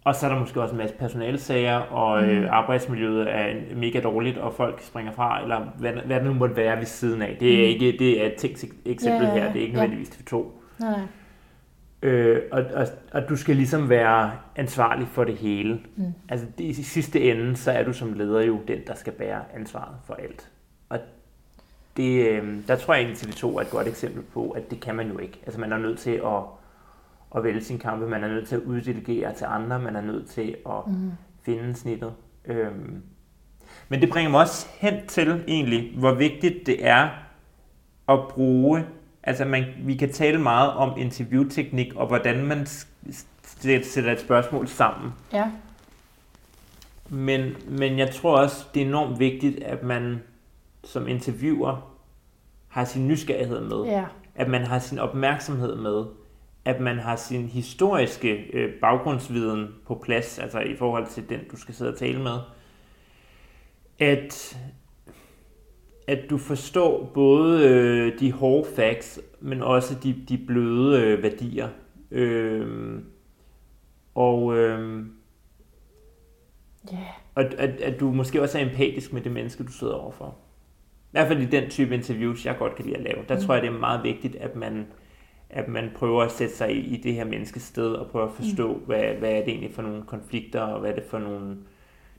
og 0.06 0.16
så 0.16 0.26
er 0.26 0.32
der 0.32 0.40
måske 0.40 0.62
også 0.62 0.72
en 0.74 0.78
masse 0.78 0.96
personalsager, 0.96 1.76
og 1.78 2.24
øh, 2.24 2.42
Mm. 2.42 2.48
arbejdsmiljøet 2.52 3.32
er 3.36 3.54
mega 3.76 4.00
dårligt, 4.00 4.38
og 4.38 4.54
folk 4.54 4.82
springer 4.82 5.12
fra, 5.12 5.42
eller 5.42 5.62
hvad, 5.80 5.92
hvad 6.06 6.16
det 6.16 6.26
nu 6.26 6.34
måtte 6.34 6.56
være 6.56 6.78
ved 6.78 6.86
siden 6.86 7.22
af. 7.22 7.38
Det 7.40 7.54
er, 7.54 7.58
Mm. 7.58 7.64
ikke, 7.64 7.98
det 8.00 8.22
er 8.22 8.26
et 8.26 8.66
eksempel 8.86 9.28
ja. 9.28 9.34
her, 9.34 9.54
det 9.54 9.60
er 9.62 9.62
ikke 9.66 9.74
nødvendigvis 9.74 10.10
TV2. 10.10 10.36
Nej, 10.80 10.90
nej. 10.92 11.00
Øh, 12.02 12.42
og, 12.52 12.64
og, 12.74 12.88
og 13.12 13.30
du 13.30 13.36
skal 13.36 13.56
ligesom 13.56 13.90
være 13.90 14.32
ansvarlig 14.56 15.08
for 15.08 15.24
det 15.24 15.36
hele. 15.36 15.80
Mm. 15.96 16.06
Altså 16.30 16.46
det, 16.58 16.64
i 16.64 16.84
sidste 16.84 17.22
ende, 17.32 17.58
så 17.58 17.72
er 17.72 17.84
du 17.84 17.94
som 17.94 18.14
leder 18.14 18.42
jo 18.42 18.60
den, 18.68 18.80
der 18.88 18.96
skal 18.96 19.14
bære 19.14 19.42
ansvaret 19.56 19.96
for 20.06 20.14
alt. 20.14 20.50
Og 20.90 21.00
det, 21.98 22.28
øh, 22.30 22.58
der 22.68 22.76
tror 22.76 22.94
jeg 22.94 23.04
egentlig, 23.04 23.30
TV2 23.30 23.46
er 23.58 23.62
et 23.62 23.70
godt 23.70 23.88
eksempel 23.88 24.24
på, 24.24 24.50
at 24.50 24.72
det 24.72 24.80
kan 24.80 24.96
man 24.96 25.12
jo 25.12 25.18
ikke. 25.18 25.40
Altså 25.46 25.60
man 25.60 25.72
er 25.72 25.78
nødt 25.78 26.00
til 26.00 26.12
at, 26.26 26.42
at 27.36 27.44
vælge 27.44 27.62
sin 27.64 27.80
kampe, 27.80 28.08
man 28.08 28.24
er 28.24 28.28
nødt 28.28 28.48
til 28.48 28.56
at 28.56 28.62
uddelegere 28.62 29.34
til 29.34 29.46
andre, 29.50 29.80
man 29.80 29.96
er 29.96 30.02
nødt 30.02 30.30
til 30.30 30.56
at 30.66 30.88
Mm. 30.88 31.12
finde 31.46 31.76
snittet. 31.76 32.14
Øhm. 32.46 33.02
Men 33.90 34.02
det 34.02 34.10
bringer 34.10 34.32
mig 34.32 34.40
også 34.42 34.68
hen 34.80 35.08
til 35.08 35.44
egentlig, 35.48 35.94
hvor 35.98 36.14
vigtigt 36.14 36.66
det 36.66 36.88
er 36.88 37.10
at 38.10 38.20
bruge, 38.30 38.86
altså 39.24 39.46
man, 39.46 39.66
vi 39.84 39.96
kan 39.96 40.12
tale 40.12 40.42
meget 40.42 40.74
om 40.74 40.98
interviewteknik, 40.98 41.96
og 41.96 42.08
hvordan 42.08 42.46
man 42.46 42.66
sætter 43.84 44.12
et 44.12 44.20
spørgsmål 44.20 44.68
sammen. 44.68 45.12
Ja. 45.34 45.52
Men, 47.10 47.56
men 47.68 48.00
jeg 48.00 48.12
tror 48.12 48.38
også, 48.38 48.66
det 48.74 48.82
er 48.82 48.86
enormt 48.86 49.20
vigtigt, 49.20 49.64
at 49.64 49.84
man 49.84 50.24
som 50.84 51.08
interviewer 51.08 51.98
har 52.68 52.86
sin 52.86 53.08
nysgerrighed 53.08 53.62
med. 53.62 53.84
Ja. 53.86 54.06
At 54.36 54.50
man 54.50 54.62
har 54.62 54.80
sin 54.80 55.00
opmærksomhed 55.00 55.76
med. 55.76 56.06
At 56.66 56.80
man 56.80 57.00
har 57.00 57.16
sin 57.16 57.48
historiske 57.48 58.34
øh, 58.54 58.74
baggrundsviden 58.74 59.68
på 59.88 60.02
plads, 60.04 60.40
altså 60.40 60.60
i 60.60 60.76
forhold 60.76 61.08
til 61.08 61.30
den, 61.30 61.40
du 61.52 61.58
skal 61.58 61.76
sidde 61.76 61.92
og 61.92 61.98
tale 61.98 62.22
med. 62.22 62.38
At, 64.00 64.58
at 66.12 66.30
du 66.30 66.38
forstår 66.38 67.12
både 67.14 67.68
øh, 67.70 68.20
de 68.20 68.32
hårde 68.32 68.68
facts, 68.76 69.20
men 69.40 69.64
også 69.64 69.96
de, 70.04 70.16
de 70.30 70.38
bløde 70.48 71.02
øh, 71.02 71.24
værdier. 71.24 71.70
Øh, 72.12 73.00
og 74.16 74.58
øh, 74.58 75.06
Ja. 76.92 76.98
og 77.36 77.44
at, 77.44 77.70
at 77.82 78.00
du 78.00 78.12
måske 78.12 78.42
også 78.42 78.60
er 78.60 78.66
empatisk 78.66 79.14
med 79.14 79.22
det 79.22 79.32
menneske, 79.32 79.64
du 79.64 79.72
sidder 79.72 79.94
overfor. 79.94 80.36
I 81.04 81.12
hvert 81.12 81.28
fald 81.28 81.42
i 81.42 81.46
den 81.46 81.70
type 81.70 81.94
interviews, 81.96 82.46
jeg 82.46 82.56
godt 82.60 82.76
kan 82.76 82.86
lide 82.86 82.98
at 82.98 83.04
lave. 83.04 83.18
Der 83.30 83.36
Mm. 83.36 83.42
tror 83.42 83.54
jeg, 83.54 83.64
det 83.64 83.70
er 83.70 83.80
meget 83.80 84.04
vigtigt, 84.04 84.36
at 84.36 84.56
man, 84.56 84.86
at 85.50 85.68
man 85.68 85.90
prøver 85.96 86.24
at 86.24 86.32
sætte 86.32 86.56
sig 86.56 86.76
i, 86.76 86.80
i 86.80 87.02
det 87.02 87.14
her 87.14 87.26
menneskes 87.26 87.62
sted, 87.64 87.94
og 87.94 88.08
prøver 88.12 88.26
at 88.28 88.34
forstå, 88.34 88.74
mm. 88.74 88.80
hvad, 88.86 89.04
hvad 89.04 89.32
er 89.32 89.40
det 89.40 89.48
egentlig 89.50 89.74
for 89.74 89.82
nogle 89.82 90.04
konflikter, 90.04 90.62
og 90.62 90.80
hvad 90.80 90.92
er 90.92 90.96
det 90.96 91.04
for 91.04 91.20
nogle 91.20 91.58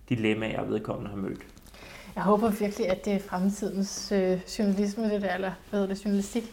dilemmaer, 0.08 0.64
vedkommende 0.64 1.10
har 1.10 1.16
mødt. 1.16 1.46
Jeg 2.14 2.22
håber 2.22 2.50
virkelig, 2.50 2.90
at 2.90 3.04
det 3.04 3.12
er 3.12 3.20
fremtidens 3.20 4.12
øh, 4.12 4.40
journalisme, 4.58 5.10
det 5.10 5.22
der, 5.22 5.34
eller 5.34 5.52
hvad 5.70 5.80
hedder 5.80 5.94
det, 5.94 6.04
journalistik. 6.04 6.52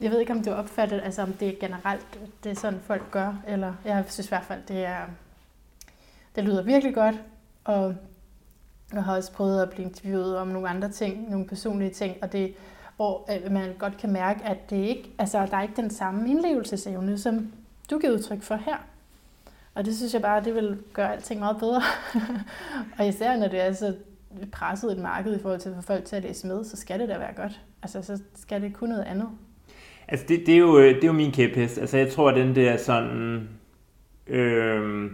Jeg 0.00 0.10
ved 0.10 0.20
ikke, 0.20 0.32
om 0.32 0.38
det 0.38 0.46
er 0.46 0.54
opfattet, 0.54 1.00
altså 1.04 1.22
om 1.22 1.32
det 1.32 1.48
er 1.48 1.60
generelt, 1.60 2.18
det 2.44 2.50
er 2.50 2.56
sådan, 2.56 2.80
folk 2.86 3.10
gør, 3.10 3.42
eller 3.48 3.74
jeg 3.84 4.04
synes 4.08 4.26
i 4.26 4.28
hvert 4.28 4.44
fald, 4.44 4.60
det 4.68 4.84
er, 4.84 5.00
det 6.36 6.44
lyder 6.44 6.62
virkelig 6.62 6.94
godt, 6.94 7.14
og 7.64 7.94
jeg 8.92 9.04
har 9.04 9.16
også 9.16 9.32
prøvet 9.32 9.62
at 9.62 9.70
blive 9.70 9.86
interviewet 9.86 10.38
om 10.38 10.48
nogle 10.48 10.68
andre 10.68 10.88
ting, 10.88 11.30
nogle 11.30 11.46
personlige 11.46 11.90
ting, 11.90 12.16
og 12.22 12.32
det, 12.32 12.54
hvor 12.96 13.30
øh, 13.32 13.52
man 13.52 13.74
godt 13.78 13.96
kan 13.96 14.12
mærke, 14.12 14.44
at 14.44 14.70
det 14.70 14.76
ikke, 14.76 15.10
altså, 15.18 15.46
der 15.46 15.56
er 15.56 15.62
ikke 15.62 15.76
den 15.76 15.90
samme 15.90 16.30
indlevelsesevne, 16.30 17.18
som 17.18 17.52
du 17.90 17.98
giver 17.98 18.12
udtryk 18.12 18.42
for 18.42 18.56
her. 18.56 18.76
Og 19.74 19.84
det 19.84 19.96
synes 19.96 20.14
jeg 20.14 20.22
bare, 20.22 20.44
det 20.44 20.54
vil 20.54 20.82
gøre 20.92 21.12
alting 21.12 21.40
meget 21.40 21.58
bedre. 21.58 21.82
og 22.98 23.08
især 23.08 23.36
når 23.36 23.48
det 23.48 23.60
er 23.60 23.72
så 23.72 23.94
presset 24.52 24.92
et 24.92 24.98
marked 24.98 25.36
i 25.36 25.42
forhold 25.42 25.60
til 25.60 25.68
at 25.68 25.74
få 25.76 25.82
folk 25.82 26.04
til 26.04 26.16
at 26.16 26.22
læse 26.22 26.46
med, 26.46 26.64
så 26.64 26.76
skal 26.76 27.00
det 27.00 27.08
da 27.08 27.18
være 27.18 27.34
godt. 27.36 27.60
Altså, 27.82 28.02
så 28.02 28.22
skal 28.34 28.62
det 28.62 28.74
kun 28.74 28.88
noget 28.88 29.04
andet. 29.04 29.28
Altså, 30.08 30.26
det, 30.28 30.42
det, 30.46 30.54
er, 30.54 30.58
jo, 30.58 30.78
øh, 30.78 30.94
det 30.94 31.02
er 31.04 31.06
jo 31.06 31.12
min 31.12 31.32
kæphest. 31.32 31.78
Altså, 31.78 31.96
jeg 31.98 32.12
tror, 32.12 32.30
at 32.30 32.36
den 32.36 32.54
der 32.54 32.76
sådan... 32.76 33.48
Øh, 34.26 35.10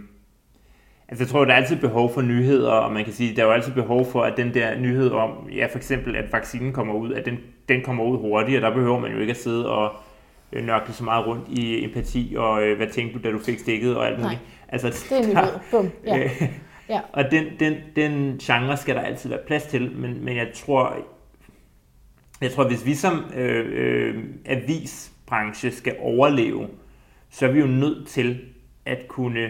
altså, 1.07 1.23
jeg 1.23 1.27
tror, 1.29 1.45
der 1.45 1.51
er 1.53 1.57
altid 1.57 1.75
behov 1.75 2.13
for 2.13 2.21
nyheder, 2.21 2.71
og 2.71 2.93
man 2.93 3.03
kan 3.03 3.13
sige, 3.13 3.35
der 3.35 3.41
er 3.41 3.45
jo 3.45 3.51
altid 3.51 3.73
behov 3.73 4.05
for, 4.05 4.23
at 4.23 4.37
den 4.37 4.53
der 4.53 4.79
nyhed 4.79 5.11
om, 5.11 5.49
ja, 5.55 5.65
for 5.65 5.77
eksempel, 5.77 6.15
at 6.15 6.33
vaccinen 6.33 6.73
kommer 6.73 6.93
ud, 6.93 7.13
at 7.13 7.25
den, 7.25 7.37
den 7.69 7.81
kommer 7.81 8.03
ud 8.03 8.17
hurtigt, 8.17 8.57
og 8.57 8.61
der 8.61 8.75
behøver 8.75 8.99
man 8.99 9.11
jo 9.11 9.19
ikke 9.19 9.31
at 9.31 9.37
sidde 9.37 9.69
og 9.69 9.91
øh, 10.53 10.65
nørkle 10.65 10.93
så 10.93 11.03
meget 11.03 11.27
rundt 11.27 11.47
i 11.49 11.83
empati, 11.83 12.35
og 12.37 12.63
øh, 12.63 12.77
hvad 12.77 12.87
tænkte 12.87 13.19
du, 13.19 13.23
da 13.23 13.31
du 13.31 13.39
fik 13.39 13.59
stikket, 13.59 13.97
og 13.97 14.07
alt 14.07 14.19
Nej. 14.19 14.23
muligt. 14.27 14.41
Altså, 14.69 14.87
Det 14.87 15.11
er 15.11 15.23
en 15.23 15.29
nyhed. 15.29 15.59
Bum. 15.71 15.89
Ja. 16.05 16.29
Ja. 16.89 17.01
Og 17.13 17.31
den, 17.31 17.45
den, 17.59 17.75
den 17.95 18.37
genre 18.37 18.77
skal 18.77 18.95
der 18.95 19.01
altid 19.01 19.29
være 19.29 19.39
plads 19.47 19.63
til, 19.63 19.91
men, 19.91 20.25
men 20.25 20.37
jeg 20.37 20.51
tror, 20.53 20.97
jeg 22.41 22.51
tror, 22.51 22.67
hvis 22.67 22.85
vi 22.85 22.95
som 22.95 23.31
øh, 23.35 23.65
øh, 23.69 24.23
avisbranche 24.45 25.71
skal 25.71 25.95
overleve, 25.99 26.67
så 27.29 27.47
er 27.47 27.51
vi 27.51 27.59
jo 27.59 27.67
nødt 27.67 28.07
til 28.07 28.39
at 28.85 29.07
kunne 29.07 29.49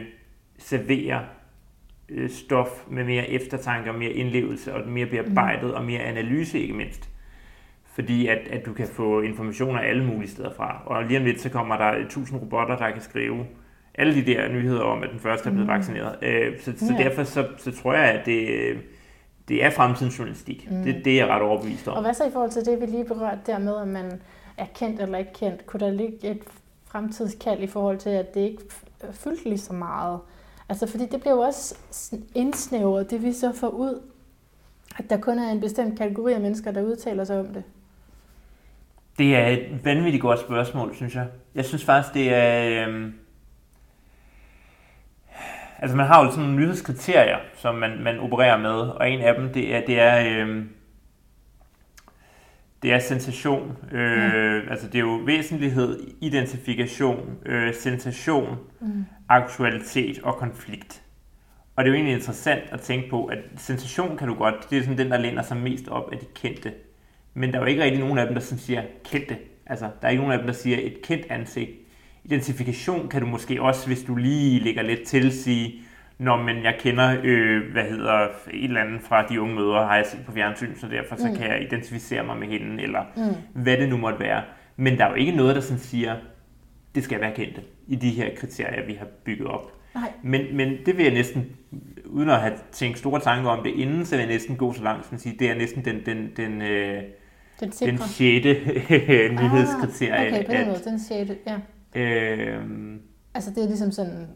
servere 0.58 1.26
øh, 2.10 2.30
stof 2.30 2.84
med 2.88 3.04
mere 3.04 3.30
eftertanke 3.30 3.90
og 3.90 3.96
mere 3.96 4.12
indlevelse 4.12 4.74
og 4.76 4.88
mere 4.88 5.06
bearbejdet 5.06 5.74
og 5.74 5.86
mere 5.86 6.00
analyse 6.00 6.60
ikke 6.60 6.74
mindst. 6.74 7.10
Fordi 7.86 8.28
at, 8.28 8.38
at 8.38 8.66
du 8.66 8.74
kan 8.74 8.88
få 8.88 9.22
informationer 9.22 9.80
alle 9.80 10.06
mulige 10.06 10.30
steder 10.30 10.54
fra. 10.54 10.82
Og 10.86 11.04
lige 11.04 11.20
om 11.20 11.26
lidt, 11.26 11.42
så 11.42 11.50
kommer 11.50 11.78
der 11.78 12.08
tusind 12.10 12.42
robotter, 12.42 12.78
der 12.78 12.92
kan 12.92 13.02
skrive 13.02 13.46
alle 13.98 14.16
de 14.16 14.26
der 14.26 14.50
nyheder 14.50 14.82
om, 14.82 15.04
at 15.04 15.10
den 15.12 15.20
første 15.20 15.48
er 15.50 15.52
blevet 15.54 15.68
Mm. 15.68 15.74
vaccineret. 15.74 16.16
Øh, 16.22 16.60
så, 16.60 16.74
så 16.78 16.94
Ja. 17.00 17.04
derfor 17.04 17.24
så, 17.24 17.48
så 17.58 17.72
tror 17.72 17.94
jeg, 17.94 18.04
at 18.04 18.26
det, 18.26 18.48
det 19.48 19.64
er 19.64 19.70
fremtidens 19.70 20.20
journalistik. 20.20 20.68
Mm. 20.72 20.84
Det, 20.84 21.06
det 21.06 21.14
er 21.14 21.18
jeg 21.26 21.28
ret 21.28 21.42
overbevist 21.42 21.88
Og 21.88 21.94
om. 21.94 22.04
hvad 22.04 22.14
så 22.14 22.24
i 22.28 22.32
forhold 22.32 22.52
til 22.52 22.66
det, 22.66 22.82
vi 22.82 22.86
lige 22.86 23.06
berørte 23.06 23.40
der 23.46 23.58
med, 23.60 23.78
at 23.82 23.88
man 23.88 24.22
er 24.58 24.66
kendt 24.76 25.02
eller 25.02 25.18
ikke 25.18 25.34
kendt? 25.34 25.66
Kunne 25.66 25.80
der 25.80 25.92
ligge 25.92 26.18
et 26.32 26.40
fremtidskald 26.86 27.60
i 27.64 27.68
forhold 27.68 27.98
til, 27.98 28.10
at 28.10 28.34
det 28.34 28.42
ikke 28.42 28.62
fyldte 29.12 29.44
lige 29.44 29.58
så 29.58 29.74
meget? 29.74 30.20
Altså, 30.70 30.88
fordi 30.88 31.06
det 31.06 31.20
bliver 31.22 31.34
jo 31.34 31.40
også 31.40 31.76
indsnævret, 32.36 33.12
det 33.12 33.24
vi 33.24 33.34
så 33.34 33.54
får 33.54 33.70
ud, 33.70 34.02
at 35.00 35.10
der 35.10 35.18
kun 35.18 35.40
er 35.40 35.52
en 35.52 35.60
bestemt 35.60 35.98
kategori 35.98 36.34
af 36.34 36.42
mennesker, 36.42 36.72
der 36.72 36.82
udtaler 36.82 37.24
sig 37.24 37.40
om 37.40 37.46
det. 37.48 37.64
Det 39.18 39.36
er 39.36 39.48
et 39.48 39.86
vanvittigt 39.86 40.22
godt 40.22 40.40
spørgsmål, 40.40 40.96
synes 40.96 41.16
jeg. 41.16 41.28
Jeg 41.56 41.66
synes 41.66 41.86
faktisk, 41.86 42.14
det 42.14 42.34
er... 42.34 42.88
Øh, 42.88 43.12
altså, 45.80 45.98
man 45.98 46.06
har 46.06 46.24
jo 46.26 46.32
sådan 46.32 46.44
nogle 46.44 46.60
nyhedskriterier, 46.62 47.38
som 47.56 47.76
man, 47.76 48.00
man 48.04 48.20
opererer 48.20 48.58
med, 48.58 48.72
og 48.72 49.12
en 49.12 49.22
af 49.22 49.36
dem, 49.36 49.54
det 49.54 49.76
er, 49.76 49.82
det 49.86 50.00
er, 50.00 50.46
øh, 50.46 50.64
det 52.84 52.94
er 52.94 53.00
sensation. 53.00 53.78
Øh, 53.92 54.64
Altså, 54.72 54.88
det 54.88 54.96
er 54.96 55.00
jo 55.00 55.20
væsentlighed, 55.26 56.00
identifikation, 56.22 57.38
øh, 57.46 57.74
sensation, 57.74 58.58
Mm. 58.80 59.06
aktualitet 59.30 60.20
og 60.24 60.36
konflikt. 60.36 61.02
Og 61.76 61.84
det 61.84 61.90
er 61.90 61.94
jo 61.94 61.96
egentlig 61.96 62.16
interessant 62.16 62.62
at 62.72 62.80
tænke 62.82 63.10
på, 63.10 63.26
at 63.26 63.38
sensation 63.58 64.18
kan 64.18 64.28
du 64.28 64.34
godt, 64.34 64.56
det 64.70 64.78
er 64.78 64.82
sådan 64.82 64.98
den, 64.98 65.12
der 65.12 65.18
læner 65.18 65.42
sig 65.42 65.58
mest 65.58 65.88
op 65.88 66.12
af 66.12 66.18
de 66.20 66.26
kendte. 66.36 66.74
Men 67.34 67.50
der 67.52 67.56
er 67.56 67.62
jo 67.62 67.66
ikke 67.68 67.84
rigtig 67.84 68.00
nogen 68.00 68.18
af 68.18 68.26
dem, 68.26 68.36
der 68.36 68.42
sådan 68.42 68.60
siger 68.60 68.82
kendte. 69.04 69.38
Altså, 69.66 69.86
der 70.02 70.08
er 70.08 70.12
ikke 70.12 70.22
nogen 70.24 70.34
af 70.34 70.40
dem, 70.40 70.48
der 70.48 70.54
siger 70.54 70.78
et 70.82 71.02
kendt 71.04 71.26
ansigt. 71.30 71.72
Identifikation 72.28 73.08
kan 73.08 73.22
du 73.22 73.28
måske 73.28 73.62
også, 73.62 73.88
hvis 73.88 74.04
du 74.04 74.16
lige 74.16 74.60
lægger 74.60 74.82
lidt 74.82 75.04
til, 75.04 75.32
sige, 75.32 75.74
Nå, 76.20 76.36
men 76.36 76.64
jeg 76.64 76.76
kender, 76.80 77.18
øh, 77.24 77.72
hvad 77.72 77.84
hedder, 77.84 78.14
et 78.54 78.64
eller 78.64 78.82
andet 78.82 79.02
fra 79.02 79.28
de 79.28 79.42
unge 79.42 79.56
møder, 79.56 79.86
har 79.86 79.96
jeg 79.96 80.06
set 80.06 80.20
på 80.26 80.32
fjernsyn, 80.32 80.76
så 80.76 80.88
derfor 80.88 81.16
så 81.16 81.28
Mm. 81.28 81.36
kan 81.36 81.48
jeg 81.52 81.62
identificere 81.64 82.24
mig 82.26 82.38
med 82.38 82.48
hende, 82.48 82.84
eller 82.84 83.02
Mm. 83.16 83.62
hvad 83.64 83.78
det 83.78 83.90
nu 83.90 83.98
måtte 83.98 84.20
være. 84.20 84.42
Men 84.78 84.98
der 84.98 85.06
er 85.06 85.10
jo 85.10 85.16
ikke 85.16 85.32
noget, 85.32 85.56
der 85.56 85.62
sådan 85.62 85.80
siger, 85.80 86.16
det 86.96 87.04
skal 87.04 87.22
være 87.22 87.32
kendte 87.36 87.62
i 87.88 87.96
de 87.96 88.10
her 88.10 88.30
kriterier, 88.38 88.86
vi 88.86 88.94
har 88.94 89.06
bygget 89.26 89.48
op. 89.48 89.72
Nej. 89.96 90.12
Men, 90.24 90.42
men 90.58 90.74
det 90.86 90.98
vil 90.98 91.06
jeg 91.06 91.14
næsten, 91.14 91.46
uden 92.06 92.30
at 92.30 92.40
have 92.42 92.54
tænkt 92.72 92.98
store 92.98 93.20
tanker 93.20 93.50
om 93.50 93.64
det 93.64 93.74
inden, 93.76 94.06
så 94.06 94.16
vil 94.16 94.24
jeg 94.24 94.32
næsten 94.34 94.56
gå 94.56 94.74
så 94.74 94.84
langt 94.84 95.06
som 95.06 95.16
at 95.16 95.22
sige, 95.22 95.36
det 95.40 95.50
er 95.50 95.56
næsten 95.56 95.86
den, 95.86 96.06
den, 96.06 96.30
den, 96.38 96.62
øh, 96.62 97.02
Den 97.60 97.70
den 97.70 97.98
sjette 97.98 98.54
nyhedskriterie. 99.42 100.28
Ah, 100.28 100.34
okay, 100.34 100.46
på 100.46 100.52
den 100.52 100.62
at, 100.62 100.68
måde, 100.68 100.80
den 100.86 101.00
sjette, 101.00 101.38
ja. 101.48 101.56
Øh, 101.96 102.64
Altså 103.34 103.52
det 103.56 103.64
er 103.64 103.68
ligesom 103.68 103.92
sådan, 103.92 104.28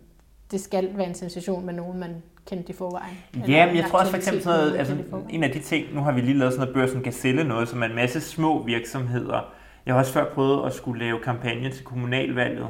det 0.51 0.61
skal 0.61 0.97
være 0.97 1.07
en 1.07 1.15
sensation 1.15 1.65
med 1.65 1.73
nogen, 1.73 1.99
man 1.99 2.23
kendte 2.45 2.69
i 2.69 2.75
forvejen. 2.75 3.17
Ja, 3.47 3.65
men 3.65 3.75
jeg 3.75 3.85
tror 3.85 3.99
også 3.99 4.09
for 4.09 4.17
eksempel 4.17 4.43
sådan 4.43 4.59
noget, 4.59 4.77
altså, 4.77 4.97
en 5.29 5.43
af 5.43 5.51
de 5.51 5.59
ting, 5.59 5.93
nu 5.93 6.01
har 6.01 6.11
vi 6.11 6.21
lige 6.21 6.37
lavet 6.37 6.53
sådan 6.53 6.67
noget 6.67 6.87
børsen 6.87 7.03
Gazelle 7.03 7.43
noget, 7.43 7.67
som 7.67 7.81
er 7.81 7.85
en 7.85 7.95
masse 7.95 8.21
små 8.21 8.63
virksomheder. 8.63 9.53
Jeg 9.85 9.93
har 9.93 9.99
også 9.99 10.13
før 10.13 10.33
prøvet 10.33 10.65
at 10.65 10.73
skulle 10.73 11.05
lave 11.05 11.19
kampagne 11.19 11.71
til 11.71 11.83
kommunalvalget, 11.83 12.67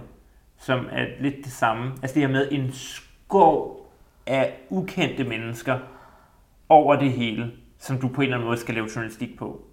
som 0.58 0.86
er 0.92 1.06
lidt 1.20 1.36
det 1.44 1.52
samme. 1.52 1.92
Altså 2.02 2.14
det 2.14 2.22
her 2.22 2.30
med 2.30 2.48
en 2.52 2.72
skov 2.72 3.88
af 4.28 4.54
ukendte 4.70 5.24
mennesker 5.24 5.80
over 6.70 6.96
det 6.96 7.12
hele, 7.12 7.52
som 7.80 7.98
du 7.98 8.08
på 8.08 8.22
en 8.22 8.26
eller 8.26 8.38
anden 8.38 8.48
måde 8.48 8.58
skal 8.58 8.76
lave 8.76 8.88
journalistik 8.96 9.38
på. 9.38 9.66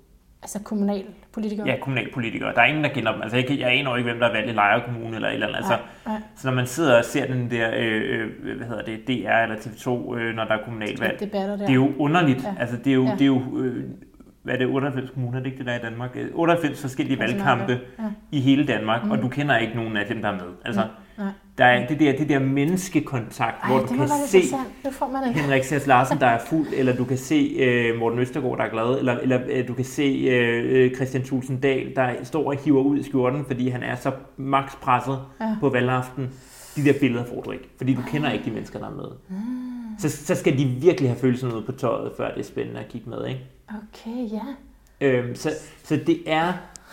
Altså 0.43 0.63
kommunalpolitikere? 0.63 1.67
Ja, 1.67 1.77
kommunalpolitikere. 1.81 2.55
Der 2.55 2.61
er 2.61 2.65
ingen, 2.65 2.85
der 2.85 2.91
kender 2.91 3.13
dem. 3.13 3.23
Altså, 3.23 3.37
jeg, 3.37 3.59
jeg 3.59 3.73
aner 3.73 3.91
jo 3.91 3.97
ikke, 3.97 4.11
hvem 4.11 4.21
der 4.21 4.27
er 4.27 4.33
valgt 4.33 4.51
i 4.51 4.53
Lejre 4.53 4.83
Kommune 4.85 5.15
eller 5.15 5.29
et 5.29 5.35
eller 5.35 5.47
andet. 5.47 5.57
Altså, 5.57 5.77
nej, 6.07 6.15
nej. 6.15 6.23
Så 6.37 6.49
når 6.49 6.55
man 6.55 6.67
sidder 6.67 6.99
og 6.99 7.05
ser 7.05 7.27
den 7.27 7.51
der, 7.51 7.71
øh, 7.77 8.31
øh 8.45 8.57
hvad 8.57 8.67
hedder 8.67 8.83
det, 8.83 9.09
DR 9.09 9.43
eller 9.43 9.57
TV2, 9.57 10.17
øh, 10.17 10.35
når 10.35 10.45
der 10.45 10.55
er 10.55 10.65
kommunalvalg, 10.65 11.21
det, 11.21 11.33
der. 11.33 11.57
det 11.57 11.71
er 11.71 11.75
jo 11.75 11.93
underligt. 11.99 12.45
Ja. 12.45 12.55
Altså, 12.61 12.77
det 12.77 12.87
er 12.87 12.95
jo, 12.95 13.05
ja. 13.05 13.13
det 13.13 13.21
er 13.21 13.27
jo 13.27 13.59
øh, 13.59 13.85
hvad 14.43 14.55
er 14.55 14.59
det, 14.59 14.67
98 14.67 15.11
kommuner, 15.11 15.39
det 15.39 15.47
er 15.47 15.51
ikke 15.51 15.59
det, 15.59 15.67
der 15.67 15.73
er 15.73 15.79
i 15.79 15.83
Danmark? 15.83 16.17
98 16.33 16.81
forskellige 16.81 17.19
valgkampe 17.19 17.81
ja. 17.99 18.05
i 18.33 18.41
hele 18.41 18.67
Danmark, 18.67 19.05
mm. 19.05 19.11
og 19.11 19.23
du 19.23 19.29
kender 19.29 19.57
ikke 19.57 19.77
nogen 19.77 19.97
af 19.97 20.07
dem, 20.07 20.23
der 20.23 20.29
er 20.29 20.33
med. 20.33 20.53
Altså, 20.65 20.83
mm. 20.83 20.91
Der 21.59 21.65
er 21.65 21.87
det 21.87 22.01
der, 22.01 22.17
det 22.17 22.29
der 22.29 22.39
menneskekontakt, 22.39 23.57
Ej, 23.63 23.71
hvor 23.71 23.81
du 23.81 23.87
kan 23.87 24.09
se 24.27 24.43
man 25.13 25.35
Henrik 25.35 25.65
Sæs 25.65 25.87
Larsen, 25.87 26.21
der 26.21 26.27
er 26.27 26.39
fuld, 26.39 26.67
eller 26.73 26.97
du 26.97 27.05
kan 27.05 27.19
se 27.19 27.91
uh, 27.93 27.99
Morten 27.99 28.19
Østergaard, 28.19 28.59
der 28.59 28.65
er 28.65 28.71
glad, 28.71 28.99
eller, 28.99 29.19
eller 29.19 29.61
uh, 29.61 29.69
du 29.69 29.75
kan 29.75 29.85
se 29.85 30.87
uh, 30.87 30.97
Christian 30.97 31.25
Tulsendal, 31.25 31.97
der 31.97 32.25
står 32.25 32.47
og 32.47 32.59
hiver 32.65 32.83
ud 32.83 32.99
i 32.99 33.03
skjorten, 33.03 33.45
fordi 33.47 33.69
han 33.69 33.83
er 33.83 33.97
så 33.97 34.13
max 34.37 34.73
presset 34.81 35.19
ja. 35.41 35.57
på 35.61 35.69
valgaften. 35.69 36.31
De 36.77 36.85
der 36.85 36.93
billeder 37.01 37.25
får 37.25 37.43
du 37.43 37.51
ikke, 37.51 37.69
fordi 37.77 37.95
du 37.95 38.03
kender 38.09 38.31
ikke 38.31 38.45
de 38.45 38.51
mennesker, 38.51 38.79
der 38.79 38.87
er 38.87 38.95
med. 38.95 39.09
Mm. 39.29 39.99
Så, 39.99 40.11
så 40.11 40.35
skal 40.35 40.59
de 40.59 40.65
virkelig 40.65 41.11
have 41.11 41.21
følelsen 41.21 41.53
ud 41.53 41.63
på 41.63 41.73
tøjet, 41.73 42.13
før 42.17 42.31
det 42.31 42.41
er 42.41 42.45
spændende 42.45 42.81
at 42.81 42.89
kigge 42.89 43.11
med, 43.11 43.27
ikke? 43.27 43.41
Okay, 43.69 44.33
ja. 44.33 44.45
Øhm, 45.01 45.35
så, 45.35 45.51
så 45.85 45.97
det 46.07 46.19
er 46.27 46.53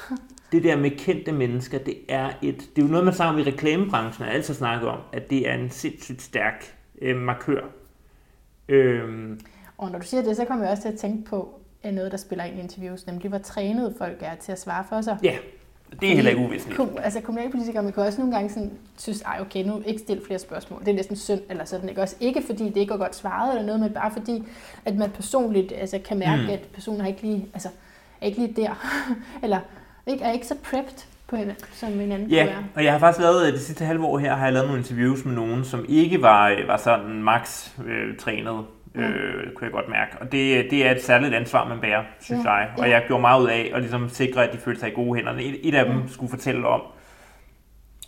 det 0.55 0.63
der 0.63 0.75
med 0.75 0.91
kendte 0.91 1.31
mennesker, 1.31 1.77
det 1.77 1.97
er 2.09 2.29
et, 2.41 2.59
det 2.75 2.81
er 2.81 2.85
jo 2.85 2.91
noget, 2.91 3.05
man 3.05 3.13
snakker 3.13 3.33
om 3.33 3.39
i 3.39 3.51
reklamebranchen, 3.51 4.27
og 4.27 4.33
altid 4.33 4.53
snakket 4.53 4.89
om, 4.89 4.99
at 5.13 5.29
det 5.29 5.49
er 5.49 5.53
en 5.53 5.69
sindssygt 5.69 6.21
stærk 6.21 6.75
øh, 7.01 7.15
markør. 7.15 7.61
Øhm. 8.67 9.39
Og 9.77 9.91
når 9.91 9.99
du 9.99 10.05
siger 10.05 10.23
det, 10.23 10.35
så 10.35 10.45
kommer 10.45 10.65
jeg 10.65 10.71
også 10.71 10.83
til 10.83 10.89
at 10.89 10.99
tænke 10.99 11.29
på 11.29 11.59
noget, 11.91 12.11
der 12.11 12.17
spiller 12.17 12.45
ind 12.45 12.57
i 12.57 12.61
interviews, 12.61 13.07
nemlig 13.07 13.29
hvor 13.29 13.37
trænet 13.37 13.95
folk 13.97 14.17
er 14.21 14.35
til 14.35 14.51
at 14.51 14.59
svare 14.59 14.85
for 14.89 15.01
sig. 15.01 15.17
Ja, 15.23 15.37
det 16.01 16.11
er 16.11 16.15
heller 16.15 16.31
ikke 16.31 16.43
uvæsentligt. 16.43 16.77
Kom, 16.77 16.97
altså 17.03 17.21
kommunalpolitikere, 17.21 17.83
man 17.83 17.93
kan 17.93 18.03
også 18.03 18.19
nogle 18.19 18.35
gange 18.35 18.49
sådan, 18.49 18.71
synes, 18.97 19.21
ej 19.21 19.37
okay, 19.41 19.63
nu 19.63 19.81
ikke 19.85 19.99
stille 19.99 20.25
flere 20.25 20.39
spørgsmål. 20.39 20.79
Det 20.79 20.87
er 20.87 20.93
næsten 20.93 21.15
synd, 21.15 21.41
eller 21.49 21.65
sådan, 21.65 21.89
ikke? 21.89 22.01
Også 22.01 22.15
ikke 22.19 22.41
fordi 22.41 22.63
det 22.63 22.77
ikke 22.77 22.93
er 22.93 22.97
godt 22.97 23.15
svaret 23.15 23.49
eller 23.49 23.65
noget, 23.65 23.81
men 23.81 23.93
bare 23.93 24.11
fordi, 24.11 24.43
at 24.85 24.95
man 24.95 25.09
personligt 25.09 25.71
altså, 25.71 25.99
kan 26.05 26.19
mærke, 26.19 26.43
mm. 26.43 26.49
at 26.49 26.59
personen 26.73 27.01
er 27.01 27.07
ikke 27.07 27.21
lige, 27.21 27.47
altså, 27.53 27.69
er 28.21 28.25
ikke 28.25 28.39
lige 28.39 28.53
der. 28.61 28.87
eller 29.43 29.59
ikke, 30.07 30.23
er 30.23 30.31
ikke 30.31 30.47
så 30.47 30.55
prepped 30.63 31.05
på 31.27 31.35
en, 31.35 31.51
som 31.71 31.99
en 31.99 32.11
anden 32.11 32.29
Ja, 32.29 32.47
og 32.75 32.83
jeg 32.83 32.91
har 32.91 32.99
faktisk 32.99 33.21
lavet, 33.21 33.53
det 33.53 33.61
sidste 33.61 33.85
halve 33.85 34.05
år 34.05 34.17
her, 34.17 34.35
har 34.35 34.45
jeg 34.45 34.53
lavet 34.53 34.67
nogle 34.67 34.79
interviews 34.79 35.25
med 35.25 35.33
nogen, 35.33 35.63
som 35.63 35.85
ikke 35.89 36.21
var, 36.21 36.67
var 36.67 36.77
sådan 36.77 37.23
max 37.23 37.69
øh, 37.85 38.17
trænet, 38.17 38.65
øh, 38.95 39.53
kunne 39.55 39.65
jeg 39.65 39.71
godt 39.71 39.89
mærke. 39.89 40.11
Og 40.21 40.31
det, 40.31 40.71
det 40.71 40.87
er 40.87 40.91
et 40.91 41.03
særligt 41.03 41.33
ansvar, 41.33 41.67
man 41.67 41.79
bærer, 41.79 42.03
synes 42.19 42.45
ja. 42.45 42.51
jeg. 42.51 42.69
Og 42.77 42.85
ja. 42.85 42.91
jeg 42.91 43.03
gjorde 43.07 43.21
meget 43.21 43.41
ud 43.41 43.47
af 43.47 43.71
at 43.73 43.81
ligesom 43.81 44.09
sikre, 44.09 44.47
at 44.47 44.53
de 44.53 44.57
følte 44.57 44.79
sig 44.79 44.89
i 44.89 44.93
gode 44.93 45.15
hænder. 45.15 45.33
Et, 45.33 45.59
et 45.63 45.75
af 45.75 45.85
dem 45.85 46.01
ja. 46.01 46.07
skulle 46.07 46.29
fortælle 46.29 46.67
om, 46.67 46.81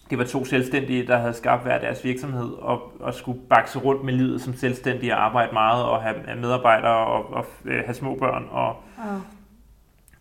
det 0.09 0.17
var 0.17 0.23
to 0.23 0.45
selvstændige, 0.45 1.07
der 1.07 1.17
havde 1.17 1.33
skabt 1.33 1.63
hver 1.63 1.79
deres 1.79 2.03
virksomhed 2.03 2.49
og, 2.59 2.93
og 2.99 3.13
skulle 3.13 3.39
bakse 3.49 3.79
rundt 3.79 4.03
med 4.03 4.13
livet 4.13 4.41
som 4.41 4.53
selvstændige 4.53 5.13
og 5.13 5.25
arbejde 5.25 5.53
meget 5.53 5.83
og 5.83 6.01
have 6.01 6.15
medarbejdere 6.41 6.97
og, 6.97 7.33
og 7.33 7.45
øh, 7.65 7.83
have 7.85 7.93
små 7.93 8.15
børn 8.15 8.47
og, 8.51 8.75
ja. 8.97 9.03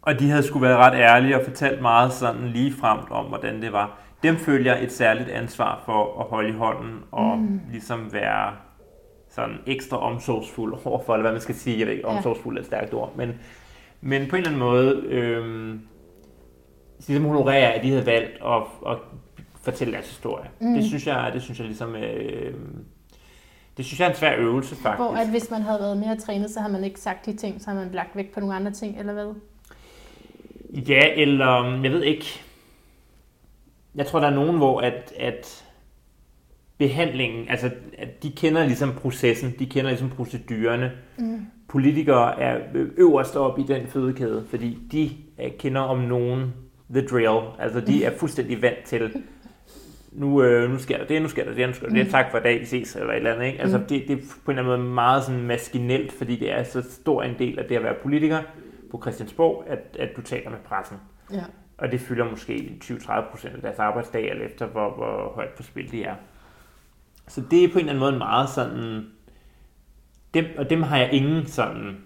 Og 0.06 0.18
de 0.20 0.30
havde 0.30 0.42
skulle 0.42 0.68
være 0.68 0.76
ret 0.76 0.94
ærlige 0.94 1.36
og 1.38 1.44
fortalt 1.44 1.82
meget 1.82 2.12
sådan 2.12 2.48
lige 2.48 2.72
fremt 2.72 3.10
om, 3.10 3.24
hvordan 3.24 3.62
det 3.62 3.72
var. 3.72 3.98
Dem 4.22 4.36
følger 4.36 4.76
et 4.76 4.92
særligt 4.92 5.28
ansvar 5.28 5.82
for 5.84 6.20
at 6.20 6.26
holde 6.26 6.48
i 6.48 6.52
hånden 6.52 7.02
og 7.12 7.38
mm. 7.38 7.60
ligesom 7.70 8.12
være 8.12 8.52
sådan 9.30 9.56
ekstra 9.66 9.98
omsorgsfuld 9.98 10.74
overfor, 10.84 11.14
eller 11.14 11.22
hvad 11.22 11.32
man 11.32 11.40
skal 11.40 11.54
sige, 11.54 11.78
jeg 11.78 11.86
ved 11.86 11.94
ikke, 11.94 12.08
omsorgsfuld 12.08 12.56
er 12.56 12.60
et 12.60 12.66
stærkt 12.66 12.94
ord, 12.94 13.12
men, 13.16 13.34
men 14.00 14.28
på 14.28 14.36
en 14.36 14.42
eller 14.42 14.48
anden 14.48 14.60
måde, 14.60 15.02
øh, 15.08 15.74
ligesom 17.06 17.24
honorere, 17.24 17.72
at 17.72 17.82
de 17.82 17.90
havde 17.90 18.06
valgt 18.06 18.38
at, 18.44 18.62
at 18.86 18.96
fortælle 19.62 19.92
deres 19.92 20.08
historie. 20.08 20.48
Mm. 20.60 20.74
Det 20.74 20.84
synes 20.84 21.06
jeg, 21.06 21.30
det 21.34 21.42
synes 21.42 21.58
jeg 21.58 21.66
ligesom, 21.66 21.96
øh, 21.96 22.54
det 23.76 23.84
synes 23.84 24.00
jeg 24.00 24.06
er 24.06 24.10
en 24.10 24.16
svær 24.16 24.36
øvelse 24.36 24.76
faktisk. 24.76 24.98
Hvor 24.98 25.16
at 25.16 25.30
hvis 25.30 25.50
man 25.50 25.62
havde 25.62 25.80
været 25.80 25.96
mere 25.96 26.16
trænet, 26.16 26.50
så 26.50 26.60
har 26.60 26.68
man 26.68 26.84
ikke 26.84 27.00
sagt 27.00 27.26
de 27.26 27.36
ting, 27.36 27.60
så 27.60 27.70
har 27.70 27.76
man 27.76 27.90
lagt 27.92 28.16
væk 28.16 28.34
på 28.34 28.40
nogle 28.40 28.54
andre 28.54 28.70
ting, 28.70 28.98
eller 28.98 29.12
hvad? 29.12 29.34
Ja, 30.76 31.14
eller 31.16 31.80
jeg 31.82 31.92
ved 31.92 32.02
ikke. 32.02 32.40
Jeg 33.94 34.06
tror, 34.06 34.20
der 34.20 34.26
er 34.26 34.34
nogen, 34.34 34.56
hvor 34.56 34.80
at, 34.80 35.12
at 35.18 35.64
behandlingen, 36.78 37.48
altså 37.48 37.70
at 37.98 38.22
de 38.22 38.30
kender 38.30 38.66
ligesom 38.66 38.92
processen, 38.92 39.54
de 39.58 39.66
kender 39.66 39.90
ligesom 39.90 40.10
procedurerne. 40.10 40.92
Mm. 41.18 41.46
Politikere 41.68 42.40
er 42.40 42.58
øverst 42.96 43.36
op 43.36 43.58
i 43.58 43.62
den 43.62 43.86
fødekæde, 43.86 44.44
fordi 44.50 44.78
de 44.92 45.10
kender 45.58 45.80
om 45.80 45.98
nogen 45.98 46.52
the 46.90 47.06
drill. 47.06 47.40
Altså 47.58 47.80
de 47.80 48.04
er 48.04 48.10
fuldstændig 48.18 48.62
vant 48.62 48.84
til, 48.84 49.22
nu, 50.12 50.42
øh, 50.42 50.70
nu 50.70 50.78
sker 50.78 50.98
der 50.98 51.06
det, 51.06 51.22
nu 51.22 51.28
sker 51.28 51.44
der 51.44 51.54
det, 51.54 51.68
nu 51.68 51.74
sker 51.74 51.86
der 51.86 51.94
det, 51.94 52.06
mm. 52.06 52.10
tak 52.10 52.30
for 52.30 52.38
i 52.38 52.42
dag, 52.42 52.60
vi 52.60 52.64
ses, 52.64 52.96
eller 52.96 53.10
et 53.10 53.16
eller 53.16 53.34
andet. 53.34 53.46
Ikke? 53.46 53.60
Altså 53.60 53.78
mm. 53.78 53.84
det, 53.84 54.02
det 54.08 54.18
er 54.18 54.22
på 54.44 54.50
en 54.50 54.58
eller 54.58 54.72
anden 54.72 54.84
måde 54.84 54.94
meget 54.94 55.24
sådan 55.24 55.42
maskinelt, 55.42 56.12
fordi 56.12 56.36
det 56.36 56.52
er 56.52 56.62
så 56.62 56.82
stor 56.90 57.22
en 57.22 57.34
del 57.38 57.58
af 57.58 57.64
det 57.64 57.76
at 57.76 57.82
være 57.82 57.94
politiker 58.02 58.38
på 58.96 59.02
Christiansborg, 59.02 59.64
at, 59.66 59.96
at 59.98 60.08
du 60.16 60.22
taler 60.22 60.50
med 60.50 60.58
pressen. 60.58 60.96
Ja. 61.32 61.44
Og 61.78 61.92
det 61.92 62.00
fylder 62.00 62.30
måske 62.30 62.78
20-30 62.84 63.30
procent 63.30 63.54
af 63.54 63.60
deres 63.62 63.78
arbejdsdag, 63.78 64.30
eller 64.30 64.44
efter 64.44 64.66
hvor, 64.66 64.94
hvor 64.96 65.32
højt 65.34 65.50
på 65.56 65.62
spil 65.62 65.90
de 65.90 66.04
er. 66.04 66.14
Så 67.28 67.42
det 67.50 67.64
er 67.64 67.68
på 67.68 67.78
en 67.78 67.78
eller 67.78 67.92
anden 67.92 68.00
måde 68.00 68.18
meget 68.18 68.48
sådan... 68.48 69.06
Dem, 70.34 70.44
og 70.58 70.70
dem 70.70 70.82
har 70.82 70.98
jeg 70.98 71.12
ingen 71.12 71.46
sådan... 71.46 71.96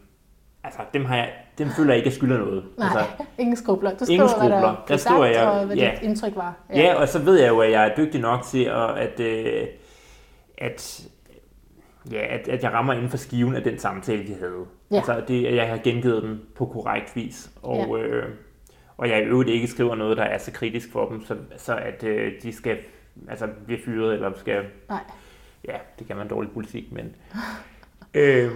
Altså, 0.64 0.80
dem, 0.94 1.04
har 1.04 1.16
jeg, 1.16 1.32
dem 1.58 1.68
føler 1.68 1.90
jeg 1.90 1.96
ikke, 1.96 2.06
at 2.06 2.12
jeg 2.12 2.18
skylder 2.18 2.38
noget. 2.38 2.64
Nej, 2.78 2.88
altså, 2.88 3.04
ingen 3.38 3.56
skrubler. 3.56 3.90
Du 3.90 4.04
ingen 4.10 4.28
skriver, 4.28 4.48
hvad 4.48 4.68
der, 4.68 4.84
der 4.88 4.96
står 4.96 5.24
jeg, 5.24 5.46
og 5.46 5.66
hvad 5.66 5.76
ja. 5.76 5.90
dit 5.94 6.02
indtryk 6.02 6.36
var. 6.36 6.54
Ja. 6.70 6.80
ja, 6.80 6.94
og 6.94 7.08
så 7.08 7.18
ved 7.18 7.40
jeg 7.40 7.48
jo, 7.48 7.60
at 7.60 7.70
jeg 7.70 7.86
er 7.86 7.96
dygtig 7.96 8.20
nok 8.20 8.42
til, 8.42 8.64
at, 8.64 8.98
at, 8.98 9.20
øh, 9.20 9.66
at 10.58 11.08
ja, 12.10 12.34
at, 12.34 12.48
at 12.48 12.62
jeg 12.62 12.72
rammer 12.72 12.92
inden 12.92 13.08
for 13.08 13.16
skiven 13.16 13.54
af 13.54 13.62
den 13.62 13.78
samtale, 13.78 14.22
vi 14.22 14.32
havde. 14.32 14.66
Ja. 14.90 14.96
Altså, 14.96 15.22
det, 15.28 15.46
at 15.46 15.56
jeg 15.56 15.68
har 15.68 15.78
gengivet 15.84 16.22
den 16.22 16.40
på 16.54 16.66
korrekt 16.66 17.16
vis. 17.16 17.50
Og, 17.62 17.98
ja. 17.98 18.04
øh, 18.04 18.28
og 18.96 19.08
jeg 19.08 19.22
i 19.22 19.24
øvrigt 19.24 19.50
ikke 19.50 19.66
skriver 19.66 19.94
noget, 19.94 20.16
der 20.16 20.22
er 20.22 20.38
så 20.38 20.52
kritisk 20.52 20.92
for 20.92 21.08
dem, 21.08 21.24
så, 21.24 21.36
så 21.56 21.76
at 21.76 22.04
øh, 22.04 22.32
de 22.42 22.52
skal 22.52 22.78
altså, 23.28 23.48
blive 23.66 23.80
fyret, 23.84 24.14
eller 24.14 24.32
skal... 24.36 24.64
Nej. 24.88 25.00
Ja, 25.68 25.76
det 25.98 26.06
kan 26.06 26.16
man 26.16 26.28
dårlig 26.28 26.50
politik, 26.50 26.92
men... 26.92 27.14
øh, 28.14 28.50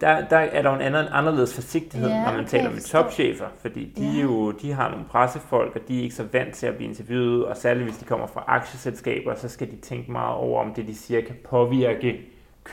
der, 0.00 0.28
der 0.28 0.36
er 0.36 0.62
der 0.62 0.74
en 0.74 0.80
anden, 0.80 1.06
anderledes 1.10 1.54
forsigtighed, 1.54 2.08
ja, 2.08 2.24
når 2.24 2.32
man 2.32 2.46
taler 2.46 2.70
med 2.70 2.80
topchefer, 2.80 3.48
fordi 3.60 3.84
de, 3.96 4.06
ja. 4.06 4.22
jo, 4.22 4.50
de 4.50 4.72
har 4.72 4.90
nogle 4.90 5.04
pressefolk, 5.04 5.76
og 5.76 5.80
de 5.88 5.98
er 5.98 6.02
ikke 6.02 6.14
så 6.14 6.24
vant 6.32 6.54
til 6.54 6.66
at 6.66 6.74
blive 6.76 6.88
interviewet, 6.88 7.44
og 7.44 7.56
særligt 7.56 7.84
hvis 7.84 7.98
de 7.98 8.04
kommer 8.04 8.26
fra 8.26 8.44
aktieselskaber, 8.46 9.34
så 9.34 9.48
skal 9.48 9.70
de 9.70 9.76
tænke 9.76 10.12
meget 10.12 10.34
over, 10.34 10.62
om 10.64 10.74
det 10.74 10.86
de 10.86 10.94
siger 10.94 11.20
kan 11.20 11.36
påvirke 11.44 12.20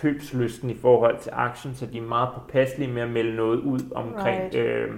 købslysten 0.02 0.70
i 0.70 0.76
forhold 0.76 1.20
til 1.20 1.32
aktien, 1.34 1.76
så 1.76 1.86
de 1.86 1.98
er 1.98 2.02
meget 2.02 2.30
påpasselige 2.34 2.92
med 2.92 3.02
at 3.02 3.10
melde 3.10 3.36
noget 3.36 3.60
ud 3.60 3.80
omkring... 3.96 4.42
Right. 4.42 4.56
Øh, 4.56 4.90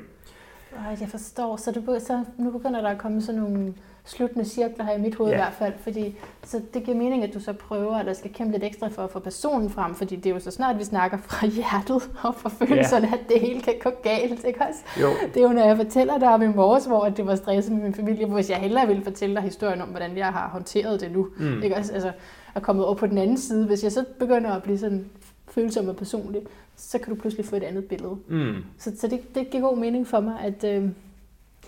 right, 0.88 1.02
jeg 1.02 1.10
forstår. 1.10 1.56
Så, 1.58 1.72
det, 1.72 2.02
så 2.02 2.24
nu 2.38 2.52
begynder 2.52 2.82
der 2.82 2.90
at 2.90 2.98
komme 2.98 3.22
sådan 3.22 3.42
nogle 3.42 3.74
sluttende 4.08 4.46
cirkler 4.46 4.86
her 4.86 4.94
i 4.94 5.02
mit 5.02 5.16
hoved 5.16 5.32
ja. 5.32 5.36
i 5.36 5.40
hvert 5.40 5.54
fald, 5.54 5.74
fordi 5.84 6.16
så 6.44 6.62
det 6.74 6.84
giver 6.84 6.98
mening, 6.98 7.24
at 7.24 7.34
du 7.34 7.40
så 7.40 7.54
prøver, 7.54 7.96
at 7.96 8.06
der 8.06 8.14
skal 8.14 8.34
kæmpe 8.34 8.52
lidt 8.52 8.64
ekstra 8.64 8.88
for 8.88 9.04
at 9.04 9.12
få 9.12 9.20
personen 9.20 9.70
frem, 9.70 9.96
fordi 9.96 10.16
det 10.16 10.26
er 10.26 10.34
jo 10.34 10.40
så 10.40 10.52
snart, 10.52 10.80
vi 10.80 10.84
snakker 10.84 11.18
fra 11.18 11.48
hjertet 11.58 12.10
og 12.24 12.36
fra 12.36 12.50
følelserne, 12.50 13.08
ja. 13.08 13.14
at 13.14 13.30
det 13.30 13.42
hele 13.42 13.62
kan 13.62 13.74
gå 13.84 13.90
galt, 14.04 14.44
ikke 14.44 14.62
også? 14.70 14.80
Jo. 15.02 15.08
Det 15.34 15.38
er 15.38 15.42
jo, 15.42 15.54
når 15.54 15.66
jeg 15.66 15.78
fortæller 15.78 16.18
dig 16.18 16.28
om 16.28 16.42
i 16.42 16.48
morges, 16.48 16.86
hvor 16.86 17.10
det 17.10 17.26
var 17.26 17.36
stresset 17.36 17.74
med 17.74 17.84
min 17.84 17.94
familie, 17.94 18.26
hvis 18.26 18.50
jeg 18.50 18.58
hellere 18.58 18.88
ville 18.88 19.04
fortælle 19.04 19.36
dig 19.36 19.44
historien 19.44 19.82
om, 19.82 19.88
hvordan 19.88 20.18
jeg 20.18 20.28
har 20.28 20.50
håndteret 20.50 21.02
det 21.02 21.12
nu, 21.12 21.28
mm. 21.38 21.64
ikke 21.64 21.76
også? 21.76 21.94
Altså, 21.94 22.12
er 22.56 22.60
kommet 22.60 22.86
over 22.86 22.96
på 22.96 23.08
den 23.08 23.18
anden 23.18 23.38
side. 23.38 23.66
Hvis 23.66 23.84
jeg 23.84 23.92
så 23.92 24.06
begynder 24.20 24.52
at 24.52 24.64
blive 24.64 24.78
sådan 24.78 25.06
følsom 25.48 25.90
og 25.90 25.96
personlig, 25.96 26.42
så 26.76 27.00
kan 27.00 27.16
du 27.16 27.22
pludselig 27.22 27.46
få 27.46 27.56
et 27.56 27.64
andet 27.64 27.86
billede. 27.86 28.18
Mm. 28.28 28.56
Så, 28.78 28.92
så 28.98 29.08
det, 29.08 29.36
det 29.36 29.50
giver 29.50 29.70
god 29.70 29.78
mening 29.78 30.08
for 30.08 30.20
mig, 30.20 30.40
at, 30.40 30.64
øh, 30.64 30.90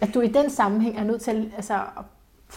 at 0.02 0.14
du 0.14 0.22
i 0.22 0.28
den 0.28 0.50
sammenhæng 0.50 0.98
er 1.00 1.04
nødt 1.04 1.22
til 1.22 1.52
altså, 1.56 1.74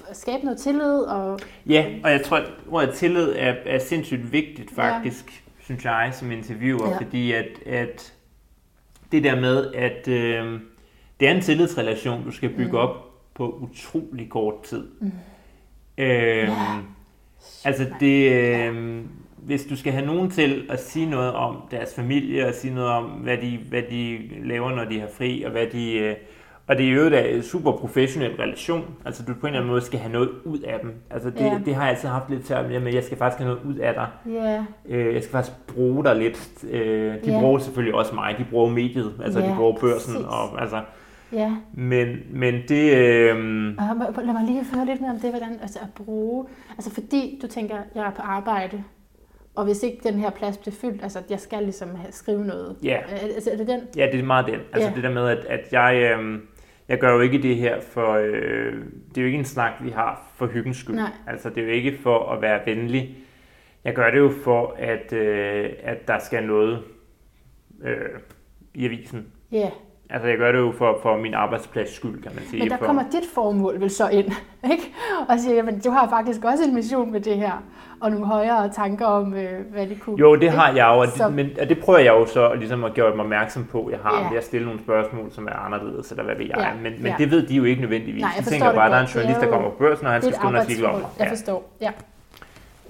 at 0.09 0.17
skabe 0.17 0.45
noget 0.45 0.59
tillid. 0.59 1.01
Og... 1.01 1.41
Ja, 1.67 1.87
og 2.05 2.11
jeg 2.11 2.25
tror, 2.25 2.37
at 2.37 2.51
ordet 2.71 2.95
tillid 2.95 3.33
er, 3.37 3.55
er 3.67 3.79
sindssygt 3.79 4.33
vigtigt 4.33 4.71
faktisk, 4.71 5.27
ja. 5.27 5.65
synes 5.65 5.85
jeg, 5.85 6.11
som 6.13 6.31
interviewer, 6.31 6.89
ja. 6.89 6.97
fordi 6.97 7.33
at, 7.33 7.67
at 7.67 8.15
det 9.13 9.25
der 9.25 9.41
med, 9.41 9.75
at 9.75 10.09
øh, 10.09 10.61
det 11.21 11.29
er 11.29 11.35
en 11.35 11.43
tillidsrelation, 11.43 12.25
du 12.25 12.31
skal 12.31 12.49
bygge 12.49 12.73
mm. 12.73 12.79
op 12.79 13.11
på 13.35 13.51
utrolig 13.51 14.29
kort 14.29 14.63
tid. 14.63 14.89
Mm. 15.01 15.13
Øh, 15.99 16.49
ja 16.49 16.79
Altså 17.65 17.87
det, 18.01 18.33
øh, 18.33 19.01
hvis 19.37 19.65
du 19.65 19.77
skal 19.77 19.93
have 19.93 20.07
nogen 20.07 20.31
til 20.31 20.67
at 20.71 20.85
sige 20.85 21.11
noget 21.11 21.33
om 21.33 21.57
deres 21.71 21.95
familie, 21.95 22.47
og 22.47 22.55
sige 22.55 22.75
noget 22.75 22.91
om, 22.91 23.05
hvad 23.05 23.37
de, 23.37 23.59
hvad 23.69 23.83
de 23.91 24.19
laver, 24.45 24.71
når 24.75 24.85
de 24.85 25.01
har 25.01 25.09
fri, 25.19 25.43
og 25.43 25.51
hvad 25.51 25.67
de... 25.67 25.99
Øh, 25.99 26.17
og 26.67 26.79
det 26.79 26.89
er 26.89 26.93
jo 26.93 27.37
en 27.37 27.43
super 27.43 27.73
professionel 27.73 28.31
relation. 28.37 28.85
Altså 29.05 29.23
du 29.23 29.35
på 29.35 29.41
en 29.41 29.47
eller 29.47 29.59
anden 29.61 29.71
måde 29.71 29.81
skal 29.81 29.99
have 30.01 30.13
noget 30.13 30.29
ud 30.45 30.59
af 30.59 30.79
dem. 30.83 30.95
Altså 31.11 31.31
det, 31.31 31.41
Ja. 31.41 31.61
det 31.65 31.75
har 31.75 31.83
jeg 31.83 31.91
altid 31.91 32.09
haft 32.09 32.31
lidt 32.31 32.45
til, 32.45 32.55
at 32.55 32.95
jeg 32.95 33.05
skal 33.05 33.19
faktisk 33.19 33.39
have 33.43 33.49
noget 33.55 33.75
ud 33.75 33.79
af 33.81 33.95
dig. 33.95 34.07
Ja, 34.33 34.65
Øh, 34.89 35.15
jeg 35.15 35.23
skal 35.23 35.33
faktisk 35.33 35.57
bruge 35.75 36.05
dig 36.05 36.17
lidt. 36.17 36.65
Øh, 36.71 37.15
de 37.25 37.33
Ja. 37.33 37.41
bruger 37.41 37.59
selvfølgelig 37.59 37.95
også 37.95 38.15
mig. 38.15 38.35
De 38.39 38.47
bruger 38.51 38.71
mediet. 38.71 39.13
Altså 39.25 39.41
Ja, 39.41 39.51
de 39.51 39.55
bruger 39.57 39.79
børsen. 39.81 40.17
Og, 40.25 40.61
altså, 40.61 40.81
ja. 41.33 41.57
men, 41.75 42.17
men 42.31 42.55
det... 42.69 42.93
Øh, 42.97 43.37
lad 43.77 44.33
mig 44.33 44.45
lige 44.47 44.65
høre 44.75 44.87
lidt 44.87 45.01
mere 45.01 45.11
om 45.11 45.19
det, 45.21 45.31
hvordan 45.31 45.59
altså 45.63 45.79
at 45.83 45.89
bruge, 45.95 46.47
altså 46.71 46.95
fordi 46.95 47.39
du 47.43 47.47
tænker, 47.47 47.77
jeg 47.95 48.07
er 48.07 48.11
på 48.11 48.23
arbejde, 48.23 48.85
og 49.55 49.65
hvis 49.65 49.83
ikke 49.83 49.99
den 50.05 50.15
her 50.15 50.31
plads 50.31 50.57
bliver 50.59 50.75
fyldt, 50.75 51.03
altså 51.03 51.23
jeg 51.31 51.41
skal 51.41 51.63
ligesom 51.63 51.95
have, 51.95 52.13
skrive 52.13 52.45
noget. 52.45 52.77
Ja. 52.83 52.99
Altså 53.11 53.51
er 53.51 53.57
det 53.57 53.67
den? 53.67 53.81
Ja, 53.97 54.09
det 54.13 54.21
er 54.21 54.25
meget 54.25 54.47
den. 54.47 54.61
Altså 54.73 54.89
Ja. 54.89 54.95
det 54.95 55.03
der 55.05 55.11
med, 55.13 55.29
at, 55.29 55.45
at 55.45 55.73
jeg, 55.73 56.17
øh, 56.19 56.39
jeg 56.89 56.99
gør 56.99 57.13
jo 57.15 57.21
ikke 57.21 57.43
det 57.43 57.57
her 57.57 57.81
for... 57.81 58.13
Øh, 58.13 58.75
det 59.09 59.19
er 59.19 59.23
jo 59.23 59.27
ikke 59.27 59.39
en 59.39 59.45
snak, 59.45 59.73
vi 59.83 59.91
har 59.91 60.33
for 60.35 60.47
hyggens 60.47 60.77
skyld. 60.77 60.97
Nej. 60.97 61.11
Altså 61.27 61.49
det 61.49 61.59
er 61.59 61.63
jo 61.63 61.73
ikke 61.73 61.99
for 62.03 62.31
at 62.33 62.43
være 62.43 62.61
venlig. 62.67 63.17
Jeg 63.85 63.95
gør 63.95 64.11
det 64.11 64.19
jo 64.19 64.33
for, 64.45 64.75
at, 64.79 65.13
øh, 65.13 65.71
at 65.83 66.09
der 66.09 66.19
skal 66.19 66.45
noget 66.47 66.83
øh, 67.83 67.97
i 68.75 68.85
avisen. 68.87 69.27
Ja, 69.53 69.71
Altså 70.15 70.29
jeg 70.29 70.39
gør 70.39 70.53
det 70.53 70.59
jo 70.59 70.73
for, 70.79 70.99
for 71.03 71.17
min 71.17 71.35
arbejdsplads 71.35 71.95
skyld, 71.97 72.23
kan 72.23 72.31
man 72.35 72.45
sige. 72.45 72.63
men 72.63 72.71
der 72.71 72.77
for, 72.77 72.85
kommer 72.87 73.03
dit 73.13 73.23
formål 73.35 73.81
vel 73.81 73.91
så 73.91 74.09
ind, 74.09 74.27
ikke? 74.73 74.95
Og 75.29 75.39
siger, 75.39 75.55
jamen 75.57 75.81
du 75.81 75.91
har 75.91 76.09
faktisk 76.09 76.45
også 76.45 76.65
en 76.65 76.75
mission 76.75 77.13
med 77.13 77.21
det 77.21 77.37
her, 77.37 77.63
og 78.01 78.11
nogle 78.11 78.27
højere 78.27 78.69
tanker 78.73 79.07
om, 79.07 79.35
øh, 79.35 79.49
hvad 79.73 79.87
det 79.87 80.01
kunne. 80.01 80.19
Jo, 80.21 80.35
det 80.37 80.51
har 80.51 80.69
jeg 80.73 80.87
jo, 80.95 80.99
og 81.01 81.07
Så- 81.09 81.27
det, 81.27 81.35
men, 81.35 81.49
og 81.61 81.69
det 81.69 81.79
prøver 81.85 81.99
jeg 81.99 82.09
jo 82.13 82.27
så 82.27 82.55
ligesom 82.55 82.85
at 82.85 82.95
gøre 82.95 83.17
mig 83.17 83.25
opmærksom 83.25 83.65
på, 83.65 83.89
jeg 83.91 83.99
har 84.05 84.21
Ja. 84.23 84.29
ved 84.31 84.39
at 84.39 84.45
stille 84.45 84.67
nogle 84.67 84.81
spørgsmål, 84.81 85.33
som 85.33 85.47
er 85.47 85.65
anderledes, 85.67 86.11
eller 86.11 86.25
hvad 86.25 86.35
ved 86.37 86.47
jeg. 86.47 86.57
Ja, 86.59 86.75
Men, 86.83 86.93
men 87.03 87.07
ja. 87.07 87.15
det 87.19 87.31
ved 87.31 87.47
de 87.47 87.55
jo 87.55 87.65
ikke 87.65 87.81
nødvendigvis. 87.81 88.21
Nej, 88.23 88.31
jeg 88.37 88.45
de 88.45 88.51
tænker 88.51 88.73
bare, 88.75 88.85
at 88.85 88.91
der 88.91 88.97
er 88.97 89.03
en 89.03 89.07
journalist, 89.09 89.41
der 89.41 89.51
kommer 89.51 89.71
på 89.71 89.77
børsen, 89.79 90.07
og 90.07 90.13
han 90.13 90.23
skal 90.23 90.35
skrive 90.35 90.51
en 90.51 90.57
artikel 90.57 90.87
om. 90.87 91.01
Jeg 91.19 91.29
forstår, 91.29 91.73
ja. 91.81 91.91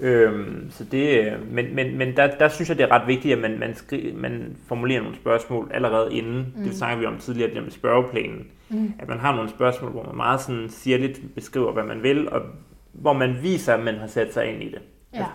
Øhm, 0.03 0.67
så 0.69 0.83
det, 0.83 1.33
men 1.51 1.75
men, 1.75 1.97
men 1.97 2.17
der, 2.17 2.27
der 2.37 2.47
synes 2.47 2.69
jeg, 2.69 2.77
det 2.77 2.83
er 2.83 2.91
ret 2.91 3.07
vigtigt, 3.07 3.33
at 3.33 3.41
man, 3.41 3.59
man, 3.59 3.75
skri, 3.75 4.13
man 4.15 4.57
formulerer 4.67 5.01
nogle 5.01 5.15
spørgsmål 5.15 5.71
allerede 5.73 6.13
inden. 6.13 6.53
Mm. 6.55 6.63
Det 6.63 6.75
snakker 6.75 6.99
vi 6.99 7.05
om 7.05 7.17
tidligere, 7.17 7.47
det 7.47 7.55
der 7.55 7.63
med 7.63 7.71
spørgeplanen. 7.71 8.47
Mm. 8.69 8.93
At 8.99 9.07
man 9.07 9.19
har 9.19 9.35
nogle 9.35 9.49
spørgsmål, 9.49 9.91
hvor 9.91 10.03
man 10.03 10.15
meget 10.15 10.41
sådan 10.41 10.69
sirligt 10.69 11.21
beskriver, 11.35 11.71
hvad 11.71 11.83
man 11.83 12.03
vil, 12.03 12.29
og 12.29 12.41
hvor 12.91 13.13
man 13.13 13.37
viser, 13.41 13.73
at 13.73 13.83
man 13.83 13.95
har 13.95 14.07
sat 14.07 14.33
sig 14.33 14.53
ind 14.53 14.63
i 14.63 14.71
det. 14.71 14.81
Ja. 15.13 15.25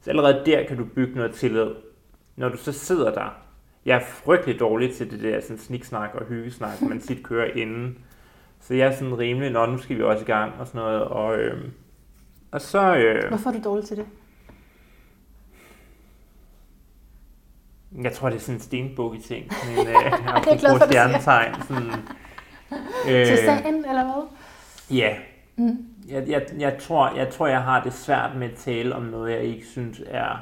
Så 0.00 0.10
allerede 0.10 0.42
der 0.46 0.66
kan 0.66 0.76
du 0.76 0.84
bygge 0.84 1.14
noget 1.14 1.32
tillid. 1.32 1.70
Når 2.36 2.48
du 2.48 2.56
så 2.56 2.72
sidder 2.72 3.12
der, 3.14 3.36
jeg 3.86 3.96
er 3.96 4.04
frygtelig 4.04 4.60
dårlig 4.60 4.94
til 4.94 5.10
det 5.10 5.22
der 5.22 5.40
sådan 5.40 5.58
sniksnak 5.58 6.10
og 6.14 6.26
hyggesnak, 6.26 6.82
man 6.82 7.00
tit 7.08 7.22
kører 7.22 7.50
inden. 7.54 7.98
Så 8.60 8.74
jeg 8.74 8.86
er 8.86 8.92
sådan 8.92 9.18
rimelig, 9.18 9.50
nå 9.50 9.66
nu 9.66 9.78
skal 9.78 9.98
vi 9.98 10.02
også 10.02 10.22
i 10.22 10.26
gang 10.26 10.52
og 10.58 10.66
sådan 10.66 10.78
noget. 10.78 11.02
Og, 11.02 11.38
øh, 11.38 11.58
og 12.50 12.60
så, 12.60 12.96
øh, 12.96 13.28
Hvorfor 13.28 13.50
er 13.50 13.54
du 13.54 13.60
dårlig 13.64 13.84
til 13.84 13.96
det? 13.96 14.06
jeg 18.02 18.12
tror 18.12 18.28
det 18.28 18.36
er 18.36 18.40
sådan 18.40 18.54
en 18.54 18.60
stenbuk 18.60 19.14
i 19.14 19.20
ting. 19.20 19.44
Men, 19.76 19.86
øh, 19.86 19.94
jeg 19.94 20.58
glad 20.60 20.78
for, 20.78 20.86
stjernetegn. 20.86 21.54
Sådan, 21.62 21.92
Til 23.04 23.36
sagen, 23.38 23.74
eller 23.74 24.04
hvad? 24.04 24.22
Ja, 24.96 25.16
Mm. 25.58 25.86
jeg, 26.08 26.28
jeg, 26.28 26.46
jeg, 26.58 26.78
tror, 26.80 27.16
jeg 27.16 27.28
tror, 27.32 27.46
jeg 27.46 27.62
har 27.62 27.82
det 27.82 27.92
svært 27.92 28.36
med 28.36 28.50
at 28.50 28.56
tale 28.56 28.94
om 28.94 29.02
noget, 29.02 29.32
jeg 29.32 29.42
ikke 29.42 29.66
synes 29.66 30.02
er... 30.06 30.36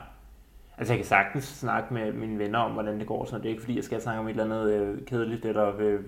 Altså, 0.79 0.93
jeg 0.95 0.99
kan 0.99 1.07
sagtens 1.07 1.45
snakke 1.45 1.95
med 1.95 2.13
mine 2.13 2.39
venner 2.39 2.59
om, 2.59 2.73
hvordan 2.73 2.99
det 2.99 3.07
går, 3.07 3.25
så 3.25 3.37
det 3.39 3.45
er 3.47 3.51
ikke, 3.51 3.63
fordi 3.63 3.77
jeg 3.77 3.85
skal 3.85 4.01
snakke 4.03 4.21
om 4.21 4.27
et 4.27 4.31
eller 4.31 4.45
andet 4.45 4.73
øh, 4.73 5.05
kedeligt, 5.07 5.45
eller 5.45 5.73
øh, 5.79 6.01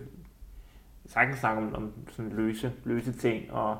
sagtens 1.07 1.39
snakke 1.39 1.63
om, 1.63 1.75
om 1.75 1.93
sådan 2.11 2.33
løse, 2.33 2.73
løse 2.85 3.13
ting, 3.13 3.53
og 3.53 3.77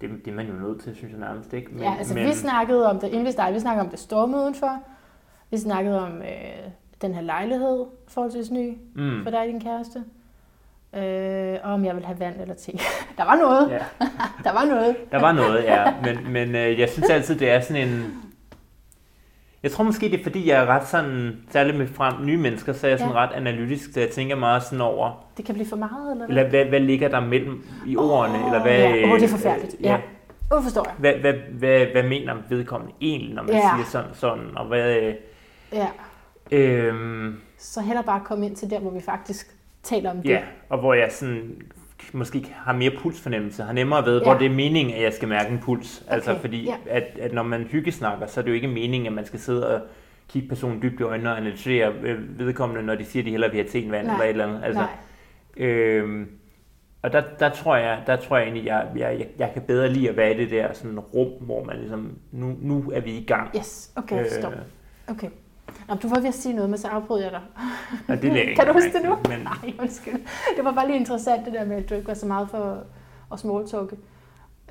det, 0.00 0.10
det 0.24 0.30
er 0.30 0.34
man 0.34 0.46
jo 0.46 0.52
nødt 0.52 0.80
til, 0.80 0.96
synes 0.96 1.12
jeg 1.12 1.20
nærmest, 1.20 1.52
ikke? 1.52 1.70
Men, 1.70 1.82
ja, 1.82 1.94
altså 1.98 2.14
men... 2.14 2.26
vi 2.26 2.32
snakkede 2.32 2.90
om 2.90 3.00
det, 3.00 3.08
inden 3.08 3.26
vi 3.26 3.32
startede, 3.32 3.54
vi 3.54 3.60
snakkede 3.60 3.84
om 3.84 3.90
det 3.90 3.98
storm 3.98 4.34
udenfor. 4.34 4.78
Vi 5.50 5.58
snakkede 5.58 6.00
om 6.00 6.22
øh, 6.22 6.70
den 7.02 7.14
her 7.14 7.20
lejlighed, 7.22 7.86
forholdsvis 8.08 8.50
ny, 8.50 8.78
mm, 8.94 9.22
for 9.22 9.30
dig 9.30 9.40
og 9.40 9.46
din 9.46 9.60
kæreste. 9.60 10.04
Øh, 10.96 11.58
og 11.62 11.72
om 11.72 11.84
jeg 11.84 11.96
vil 11.96 12.04
have 12.04 12.20
vand 12.20 12.40
eller 12.40 12.54
te. 12.54 12.72
der 13.18 13.24
var 13.24 13.36
noget. 13.36 13.70
ja, 13.70 13.78
Der 14.44 14.52
var 14.52 14.64
noget. 14.64 14.96
der 15.12 15.20
var 15.20 15.32
noget, 15.32 15.64
ja. 15.64 15.94
Men, 16.04 16.32
men 16.32 16.54
øh, 16.54 16.80
jeg 16.80 16.88
synes 16.88 17.10
altid, 17.10 17.38
det 17.38 17.50
er 17.50 17.60
sådan 17.60 17.88
en... 17.88 18.22
Jeg 19.62 19.70
tror 19.72 19.84
måske, 19.84 20.10
det 20.10 20.20
er 20.20 20.22
fordi, 20.22 20.48
jeg 20.48 20.62
er 20.62 20.66
ret 20.66 20.86
sådan, 20.88 21.36
særligt 21.50 21.76
med 21.78 21.86
frem, 21.88 22.14
nye 22.24 22.36
mennesker, 22.36 22.72
så 22.72 22.86
er 22.86 22.90
jeg 22.90 22.98
sådan 22.98 23.14
Ja. 23.14 23.20
ret 23.20 23.32
analytisk, 23.34 23.92
så 23.92 24.00
jeg 24.00 24.08
tænker 24.10 24.36
meget 24.36 24.62
sådan 24.62 24.80
over, 24.80 25.24
Det 25.36 25.44
kan 25.44 25.54
blive 25.54 25.68
for 25.68 25.76
meget, 25.76 26.12
eller 26.12 26.26
hvad? 26.26 26.36
Eller 26.36 26.50
hvad, 26.50 26.64
hvad 26.64 26.80
ligger 26.80 27.08
der 27.08 27.20
mellem 27.20 27.64
i 27.86 27.96
ordene? 27.96 28.38
Åh, 28.38 28.46
eller 28.46 28.62
hvad, 28.62 28.78
ja. 28.78 29.12
Åh, 29.12 29.14
det 29.20 29.24
er 29.24 29.28
forfærdeligt. 29.28 29.74
øh, 29.78 29.84
Ja. 29.84 29.98
Åh, 30.52 30.62
forstår 30.62 30.84
jeg. 30.84 30.94
Hvad, 30.98 31.12
hvad, 31.14 31.32
hvad, 31.58 31.86
hvad 31.86 32.02
mener 32.02 32.34
vedkommende 32.48 32.94
egentlig, 33.00 33.34
når 33.34 33.42
man 33.42 33.52
Ja. 33.52 33.60
siger 33.76 33.86
sådan, 33.86 34.10
sådan, 34.14 34.56
og 34.56 34.66
hvad... 34.66 34.96
Øh, 34.96 35.14
Ja. 35.72 35.86
øh, 36.52 37.34
Så 37.58 37.80
heller 37.80 38.02
bare 38.02 38.20
komme 38.24 38.46
ind 38.46 38.56
til 38.56 38.70
der, 38.70 38.80
hvor 38.80 38.90
vi 38.90 39.00
faktisk 39.00 39.56
taler 39.82 40.10
om 40.10 40.16
det. 40.16 40.28
ja, 40.30 40.40
og 40.68 40.78
hvor 40.78 40.94
jeg 40.94 41.08
sådan 41.12 41.62
måske 42.12 42.46
har 42.56 42.72
mere 42.72 42.90
pulsfornemmelse, 42.98 43.62
har 43.62 43.72
nemmere 43.72 44.04
ved, 44.06 44.18
Ja. 44.18 44.24
hvor 44.24 44.34
det 44.34 44.46
er 44.46 44.50
meningen, 44.54 44.94
at 44.94 45.02
jeg 45.02 45.12
skal 45.12 45.28
mærke 45.28 45.50
en 45.50 45.58
puls. 45.58 46.02
Okay. 46.06 46.14
Altså 46.14 46.38
fordi, 46.38 46.64
ja. 46.64 46.74
at, 46.86 47.04
at 47.20 47.32
når 47.32 47.42
man 47.42 47.62
hyggesnakker, 47.64 48.26
så 48.26 48.40
er 48.40 48.44
det 48.44 48.50
jo 48.50 48.54
ikke 48.54 48.68
meningen, 48.68 49.06
at 49.06 49.12
man 49.12 49.24
skal 49.26 49.40
sidde 49.40 49.74
og 49.74 49.80
kigge 50.28 50.48
personen 50.48 50.82
dybt 50.82 51.00
i 51.00 51.02
øjnene 51.02 51.30
og 51.30 51.36
analysere 51.36 51.92
øh, 52.02 52.38
vedkommende, 52.38 52.82
når 52.82 52.94
de 52.94 53.04
siger, 53.04 53.22
at 53.22 53.26
de 53.26 53.30
hellere 53.30 53.50
vil 53.50 53.60
have 53.60 53.68
te 53.68 53.90
vand 53.90 54.06
Nej. 54.06 54.14
eller 54.14 54.24
et 54.24 54.30
eller 54.30 54.46
andet. 54.46 54.60
Altså, 54.64 54.80
Nej. 54.80 55.66
Øhm, 55.66 56.28
og 57.02 57.12
der, 57.12 57.22
der, 57.38 57.48
tror 57.50 57.76
jeg, 57.76 58.02
der 58.06 58.16
tror 58.16 58.36
jeg 58.36 58.44
egentlig, 58.44 58.66
jeg, 58.66 58.86
jeg, 58.96 59.16
jeg, 59.18 59.26
jeg 59.38 59.50
kan 59.52 59.62
bedre 59.62 59.88
lide 59.92 60.08
at 60.08 60.16
være 60.16 60.34
i 60.34 60.38
det 60.38 60.50
der 60.50 60.72
sådan 60.72 60.98
rum, 60.98 61.28
hvor 61.40 61.64
man 61.64 61.76
ligesom, 61.78 62.18
nu, 62.32 62.56
nu 62.60 62.90
er 62.94 63.00
vi 63.00 63.10
i 63.10 63.24
gang. 63.24 63.56
Yes, 63.56 63.92
okay. 63.96 64.20
Øh, 64.20 64.44
Okay. 65.10 65.28
Nå, 65.90 65.96
du 65.96 66.08
var 66.08 66.20
ved 66.20 66.28
at 66.28 66.34
sige 66.34 66.54
noget, 66.54 66.70
men 66.70 66.78
så 66.78 66.88
afbrød 66.88 67.22
jeg 67.22 67.30
dig. 67.30 67.42
og 68.08 68.22
det 68.22 68.36
jeg 68.36 68.52
Kan 68.56 68.66
du 68.66 68.72
huske 68.72 68.92
det 68.92 69.02
nu? 69.04 69.16
Men, 69.28 69.40
Nej, 69.40 69.74
undskyld. 69.80 70.14
Det 70.56 70.64
var 70.64 70.72
bare 70.72 70.86
lige 70.86 70.98
interessant, 70.98 71.44
det 71.46 71.52
der 71.52 71.64
med, 71.64 71.76
at 71.76 71.90
du 71.90 71.94
ikke 71.94 72.08
var 72.08 72.14
så 72.14 72.26
meget 72.26 72.50
for 72.50 72.84
at 73.32 73.38
smalltalke. 73.38 73.96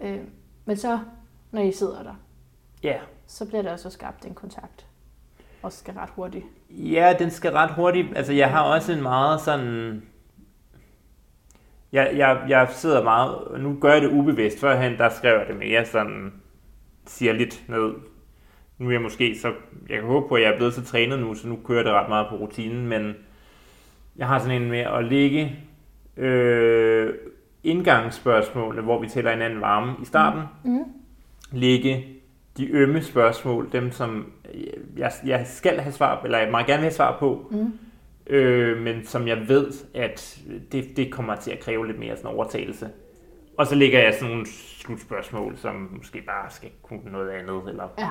Øh, 0.01 0.19
men 0.65 0.77
så, 0.77 0.99
når 1.51 1.61
I 1.61 1.71
sidder 1.71 2.03
der, 2.03 2.13
ja. 2.83 2.97
så 3.27 3.45
bliver 3.45 3.61
der 3.61 3.71
også 3.71 3.89
skabt 3.89 4.25
en 4.25 4.33
kontakt. 4.33 4.85
Og 5.61 5.71
skal 5.71 5.93
ret 5.93 6.09
hurtigt. 6.09 6.45
ja, 6.69 7.15
den 7.19 7.31
skal 7.31 7.51
ret 7.51 7.71
hurtigt. 7.71 8.17
Altså, 8.17 8.33
jeg 8.33 8.49
har 8.49 8.63
også 8.63 8.91
en 8.91 9.01
meget 9.01 9.41
sådan... 9.41 10.03
Jeg, 11.91 12.11
jeg, 12.15 12.45
jeg 12.49 12.67
sidder 12.71 13.03
meget... 13.03 13.61
Nu 13.61 13.77
gør 13.81 13.93
jeg 13.93 14.01
det 14.01 14.11
ubevidst. 14.11 14.59
Førhen, 14.59 14.97
der 14.97 15.09
skrev 15.09 15.39
jeg 15.39 15.47
det 15.47 15.57
mere 15.57 15.85
sådan... 15.85 16.33
Siger 17.07 17.33
lidt 17.33 17.63
ned. 17.69 17.93
Nu 18.79 18.87
er 18.87 18.91
jeg 18.91 19.01
måske 19.01 19.37
så... 19.41 19.47
Jeg 19.89 19.97
kan 19.97 20.07
håbe 20.07 20.27
på, 20.27 20.35
at 20.35 20.41
jeg 20.41 20.51
er 20.53 20.57
blevet 20.57 20.73
så 20.73 20.83
trænet 20.85 21.19
nu, 21.19 21.33
så 21.35 21.47
nu 21.47 21.59
kører 21.65 21.83
det 21.83 21.91
ret 21.91 22.09
meget 22.09 22.27
på 22.29 22.35
rutinen, 22.35 22.87
men... 22.87 23.15
Jeg 24.17 24.27
har 24.27 24.39
sådan 24.39 24.61
en 24.61 24.69
med 24.69 24.79
at 24.79 25.03
lægge 25.05 25.55
øh, 26.17 27.13
indgangsspørgsmålene, 27.63 28.81
hvor 28.81 29.01
vi 29.01 29.07
tæller 29.07 29.31
hinanden 29.31 29.61
varme 29.61 29.93
i 30.01 30.05
starten. 30.05 30.41
Mm. 30.63 30.83
Lægge 31.51 32.05
de 32.57 32.67
ømme 32.71 33.01
spørgsmål, 33.01 33.69
dem 33.71 33.91
som 33.91 34.31
jeg, 34.97 35.11
jeg 35.25 35.43
skal 35.47 35.79
have 35.79 35.93
svar, 35.93 36.21
eller 36.23 36.37
jeg 36.37 36.51
meget 36.51 36.67
gerne 36.67 36.79
vil 36.79 36.83
have 36.85 36.93
svar 36.93 37.17
på, 37.19 37.47
Mm. 37.51 37.73
øh, 38.27 38.77
men 38.81 39.05
som 39.05 39.27
jeg 39.27 39.47
ved, 39.47 39.71
at 39.95 40.39
det, 40.71 40.97
det 40.97 41.11
kommer 41.11 41.35
til 41.35 41.51
at 41.51 41.59
kræve 41.59 41.87
lidt 41.87 41.99
mere 41.99 42.17
sådan 42.17 42.31
overtagelse. 42.35 42.89
Og 43.57 43.67
så 43.67 43.75
lægger 43.75 43.99
jeg 43.99 44.13
sådan 44.13 44.29
nogle 44.29 44.45
slutspørgsmål, 44.79 45.57
som 45.57 45.89
måske 45.97 46.21
bare 46.21 46.49
skal 46.49 46.69
kunne 46.81 47.11
noget 47.11 47.29
andet. 47.29 47.61
Eller, 47.69 47.87
Ja, 47.99 48.09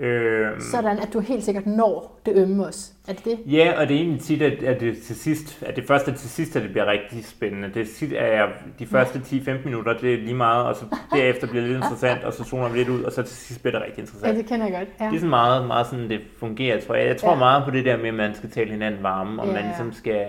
øh, 0.00 0.60
sådan 0.60 0.98
at 0.98 1.08
du 1.12 1.20
helt 1.20 1.44
sikkert 1.44 1.66
når 1.66 2.20
det 2.26 2.32
ømme 2.36 2.66
også. 2.66 2.92
Er 3.08 3.12
det 3.12 3.24
det? 3.24 3.38
Ja, 3.46 3.72
og 3.80 3.88
det 3.88 3.96
er 3.96 4.00
egentlig 4.00 4.20
tit, 4.22 4.42
at, 4.42 4.62
at 4.62 4.80
det 4.80 4.98
til 5.02 5.16
sidst, 5.16 5.62
at 5.66 5.76
det 5.76 5.86
første 5.86 6.12
til 6.12 6.30
sidst, 6.30 6.56
at 6.56 6.62
det 6.62 6.70
bliver 6.70 6.86
rigtig 6.86 7.24
spændende. 7.26 7.68
Det 7.74 7.82
er 7.82 7.86
tit, 7.98 8.12
jeg, 8.12 8.48
de 8.78 8.86
første 8.86 9.18
10-15 9.18 9.64
minutter, 9.64 9.98
det 9.98 10.14
er 10.14 10.18
lige 10.18 10.34
meget, 10.34 10.66
og 10.66 10.76
så 10.76 10.84
derefter 11.14 11.46
bliver 11.46 11.62
det 11.62 11.70
lidt 11.70 11.82
interessant, 11.84 12.24
og 12.24 12.32
så 12.32 12.44
zoner 12.44 12.68
vi 12.68 12.78
lidt 12.78 12.88
ud, 12.88 13.02
og 13.02 13.12
så 13.12 13.22
til 13.22 13.36
sidst 13.36 13.62
bliver 13.62 13.72
det 13.78 13.82
rigtig 13.86 13.96
Ja, 13.98 14.02
interessant. 14.02 14.36
det 14.38 14.46
kender 14.46 14.66
jeg 14.66 14.74
godt. 14.78 14.88
Ja. 15.00 15.04
Det 15.04 15.14
er 15.14 15.18
sådan 15.18 15.30
meget, 15.30 15.66
meget 15.66 15.86
sådan, 15.86 16.10
det 16.10 16.20
fungerer, 16.38 16.80
tror 16.80 16.94
jeg. 16.94 17.06
Jeg 17.06 17.16
tror 17.16 17.28
Ja. 17.28 17.34
ja. 17.34 17.38
meget 17.38 17.64
på 17.64 17.70
det 17.70 17.84
der 17.84 17.96
med, 17.96 18.08
at 18.08 18.14
man 18.14 18.34
skal 18.34 18.50
tale 18.50 18.70
hinanden 18.70 19.02
varme, 19.02 19.42
og 19.42 19.46
Ja, 19.48 19.52
man 19.52 19.62
ja. 19.62 19.68
ligesom 19.68 19.92
skal, 19.92 20.24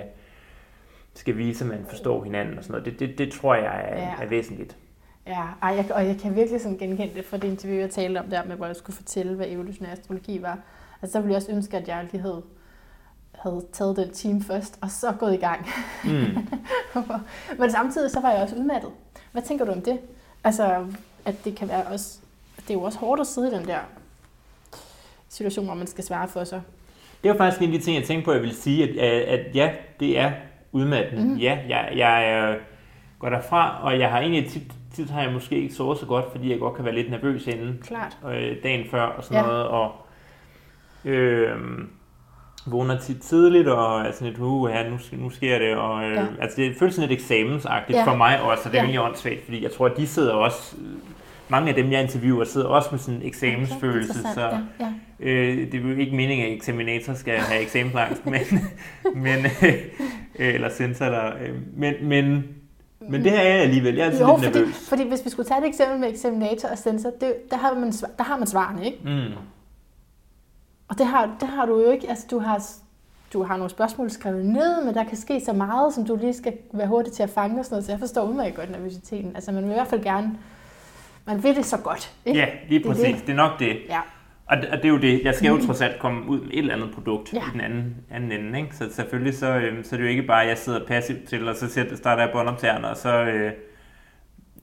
skal 1.15 1.37
vise, 1.37 1.65
at 1.65 1.69
man 1.71 1.85
forstår 1.89 2.23
hinanden 2.23 2.57
og 2.57 2.63
sådan 2.63 2.71
noget. 2.81 2.85
Det, 2.99 3.09
det, 3.09 3.17
det 3.17 3.31
tror 3.33 3.55
jeg 3.55 3.85
er, 3.91 3.97
Ja. 4.01 4.09
er 4.21 4.27
væsentligt. 4.29 4.75
Ja, 5.31 5.43
ej, 5.61 5.75
jeg, 5.75 5.91
og 5.91 6.07
jeg 6.07 6.17
kan 6.17 6.35
virkelig 6.35 6.61
sådan 6.61 6.77
genkende 6.77 7.13
det 7.15 7.25
fra 7.25 7.37
det 7.37 7.47
interview, 7.47 7.79
jeg 7.79 7.89
talte 7.89 8.19
om 8.19 8.25
der 8.25 8.43
med, 8.43 8.55
hvor 8.55 8.65
jeg 8.65 8.75
skulle 8.75 8.95
fortælle, 8.95 9.35
hvad 9.35 9.45
evolutionær 9.49 9.91
astrologi 9.91 10.41
var. 10.41 10.57
Altså, 11.01 11.17
der 11.17 11.21
ville 11.21 11.31
jeg 11.31 11.37
også 11.37 11.51
ønske, 11.51 11.77
at 11.77 11.87
jeg 11.87 12.07
lige 12.11 12.21
havde, 12.21 12.41
havde 13.31 13.65
taget 13.73 13.97
den 13.97 14.11
time 14.13 14.43
først, 14.43 14.79
og 14.81 14.91
så 14.91 15.11
gået 15.19 15.33
i 15.33 15.37
gang. 15.37 15.67
Mm. 16.03 16.47
Men 17.59 17.71
samtidig 17.71 18.11
så 18.11 18.19
var 18.19 18.31
jeg 18.31 18.41
også 18.41 18.55
udmattet. 18.55 18.89
Hvad 19.31 19.41
tænker 19.41 19.65
du 19.65 19.71
om 19.71 19.81
det? 19.81 19.99
Altså, 20.43 20.85
at 21.25 21.35
det 21.45 21.55
kan 21.55 21.67
være 21.67 21.83
også, 21.83 22.19
det 22.55 22.69
er 22.69 22.73
jo 22.73 22.81
også 22.81 22.99
hårdt 22.99 23.21
at 23.21 23.27
sidde 23.27 23.47
i 23.47 23.51
den 23.57 23.67
der 23.67 23.79
situation, 25.29 25.65
hvor 25.65 25.75
man 25.75 25.87
skal 25.87 26.03
svare 26.03 26.27
for 26.27 26.43
sig. 26.43 26.61
Det 27.23 27.31
var 27.31 27.37
faktisk 27.37 27.61
en 27.61 27.73
af 27.73 27.79
de 27.79 27.85
ting, 27.85 27.97
jeg 27.97 28.05
tænkte 28.05 28.25
på, 28.25 28.31
at 28.31 28.35
jeg 28.35 28.41
ville 28.41 28.55
sige, 28.55 28.83
at, 28.83 28.97
at, 28.97 29.39
at 29.39 29.55
ja, 29.55 29.71
det 29.99 30.19
er 30.19 30.31
udmattende. 30.71 31.23
Mm. 31.23 31.37
Ja, 31.37 31.59
jeg, 31.69 31.93
jeg 31.95 32.43
øh, 32.49 32.61
går 33.19 33.29
derfra, 33.29 33.83
og 33.83 33.99
jeg 33.99 34.09
har 34.09 34.19
egentlig 34.19 34.49
tit, 34.49 34.71
tit 35.01 35.09
har 35.09 35.21
jeg 35.21 35.33
måske 35.33 35.55
ikke 35.61 35.73
sovet 35.73 35.97
så 35.97 36.05
godt, 36.05 36.25
fordi 36.31 36.51
jeg 36.51 36.59
godt 36.59 36.75
kan 36.75 36.85
være 36.85 36.95
lidt 36.95 37.09
nervøs 37.11 37.47
inden 37.47 37.79
Klart. 37.87 38.17
øh, 38.33 38.55
dagen 38.63 38.85
før 38.91 39.01
og 39.01 39.23
sådan 39.23 39.37
Ja. 39.43 39.47
noget, 39.47 39.67
og 39.67 39.91
øh, 41.05 41.49
vågner 42.67 42.99
tit 42.99 43.21
tidligt, 43.21 43.67
og 43.67 44.01
er 44.01 44.11
sådan 44.11 44.27
lidt, 44.27 44.39
uh, 44.39 44.71
ja, 44.71 44.89
nu, 44.89 44.97
nu 45.11 45.29
sker 45.29 45.59
det, 45.59 45.75
og 45.75 46.03
øh, 46.03 46.11
Ja. 46.15 46.25
altså 46.41 46.61
det 46.61 46.75
føles 46.79 46.95
sådan 46.95 47.09
lidt 47.09 47.19
eksamensagtigt 47.21 47.97
Ja. 47.97 48.05
for 48.05 48.15
mig 48.15 48.41
også, 48.41 48.63
og 48.65 48.71
det 48.71 48.77
er 48.77 48.81
Ja. 48.81 48.85
egentlig 48.87 49.01
åndssvagt, 49.01 49.43
fordi 49.43 49.63
jeg 49.63 49.71
tror, 49.71 49.85
at 49.85 49.97
de 49.97 50.07
sidder 50.07 50.33
også, 50.33 50.75
mange 51.49 51.69
af 51.69 51.75
dem, 51.75 51.91
jeg 51.91 52.01
interviewer, 52.01 52.43
sidder 52.43 52.67
også 52.67 52.87
med 52.91 52.99
sådan 52.99 53.21
en 53.21 53.27
eksamensfølelse, 53.27 54.09
Interessant, 54.19 54.35
så 54.35 54.41
Ja, 54.41 54.57
ja. 54.79 54.93
Øh, 55.19 55.57
det 55.71 55.73
er 55.73 55.79
jo 55.89 55.95
ikke 55.97 56.15
meningen, 56.15 56.47
at 56.47 56.53
eksaminator 56.53 57.13
skal 57.13 57.33
have 57.37 57.61
eksamensangst, 57.61 58.25
men, 58.33 58.41
men 59.15 59.45
øh, 59.45 59.73
eller 60.53 60.69
sensor, 60.69 61.05
øh, 61.41 61.55
men, 61.77 61.93
men, 62.01 62.43
men 63.09 63.23
det 63.23 63.31
her 63.31 63.39
er 63.39 63.47
jeg 63.53 63.61
alligevel. 63.61 63.95
Jeg 63.95 64.01
er 64.01 64.09
altid 64.09 64.21
Jo, 64.25 64.35
lidt 64.35 64.45
fordi, 64.45 64.59
nervøs. 64.59 64.89
fordi 64.89 65.07
hvis 65.07 65.25
vi 65.25 65.29
skulle 65.29 65.49
tage 65.49 65.61
et 65.61 65.67
eksempel 65.67 65.99
med 65.99 66.09
eksaminator 66.09 66.69
og 66.69 66.77
sensor, 66.77 67.09
det, 67.21 67.33
der, 67.51 67.57
har 67.57 67.73
man, 67.73 67.91
der 67.91 68.23
har 68.23 68.37
man 68.37 68.47
svarene, 68.47 68.85
ikke? 68.85 68.97
Mm. 69.03 69.33
Og 70.87 70.97
det 70.97 71.05
har, 71.05 71.35
det 71.39 71.47
har 71.49 71.65
du 71.65 71.81
jo 71.81 71.91
ikke. 71.91 72.09
Altså, 72.09 72.25
du 72.31 72.39
har, 72.39 72.63
du 73.33 73.43
har 73.43 73.57
nogle 73.57 73.69
spørgsmål 73.69 74.09
skrevet 74.11 74.45
ned, 74.45 74.85
men 74.85 74.93
der 74.95 75.03
kan 75.03 75.17
ske 75.17 75.41
så 75.45 75.53
meget, 75.53 75.93
som 75.93 76.05
du 76.05 76.15
lige 76.15 76.33
skal 76.33 76.53
være 76.73 76.87
hurtig 76.87 77.13
til 77.13 77.23
at 77.23 77.29
fange 77.29 77.59
og 77.59 77.65
sådan 77.65 77.73
noget. 77.73 77.85
Så 77.85 77.91
jeg 77.91 77.99
forstår 77.99 78.23
udmærket 78.23 78.55
godt 78.55 78.71
nervøsiteten. 78.71 79.31
Altså, 79.35 79.51
man 79.51 79.63
vil 79.63 79.69
i 79.71 79.73
hvert 79.73 79.87
fald 79.87 80.03
gerne... 80.03 80.37
Man 81.25 81.43
vil 81.43 81.55
det 81.55 81.65
så 81.65 81.77
godt, 81.77 82.13
ikke? 82.25 82.39
Ja, 82.39 82.47
lige 82.69 82.79
Det 82.79 82.85
er 82.85 82.89
præcis. 82.89 83.05
Det, 83.05 83.15
det. 83.15 83.27
det 83.27 83.31
er 83.33 83.37
nok 83.37 83.59
det. 83.59 83.77
Ja. 83.89 83.99
Og, 84.51 84.57
det- 84.57 84.69
og 84.69 84.77
det 84.77 84.85
er 84.85 84.89
jo 84.89 84.97
det. 84.97 85.21
Jeg 85.23 85.35
skal 85.35 85.47
jo 85.47 85.65
trods 85.65 85.81
alt 85.81 85.99
komme 85.99 86.25
ud 86.27 86.39
med 86.41 86.49
et 86.53 86.57
eller 86.59 86.73
andet 86.75 86.91
produkt 86.93 87.33
Ja. 87.33 87.39
i 87.39 87.51
den 87.53 87.61
anden, 87.61 87.95
anden 88.11 88.31
ende. 88.31 88.59
Ikke? 88.59 88.75
Så 88.75 88.89
selvfølgelig 88.93 89.33
så, 89.37 89.53
øh, 89.57 89.83
så 89.83 89.95
er 89.95 89.97
det 89.97 90.03
jo 90.05 90.09
ikke 90.09 90.23
bare, 90.23 90.43
at 90.43 90.49
jeg 90.49 90.57
sidder 90.57 90.85
passivt 90.87 91.27
til, 91.29 91.47
og 91.49 91.55
så 91.55 91.85
starter 91.95 92.23
jeg 92.23 92.31
båndoptageren, 92.33 92.85
og 92.85 92.97
så, 92.97 93.23
øh, 93.23 93.51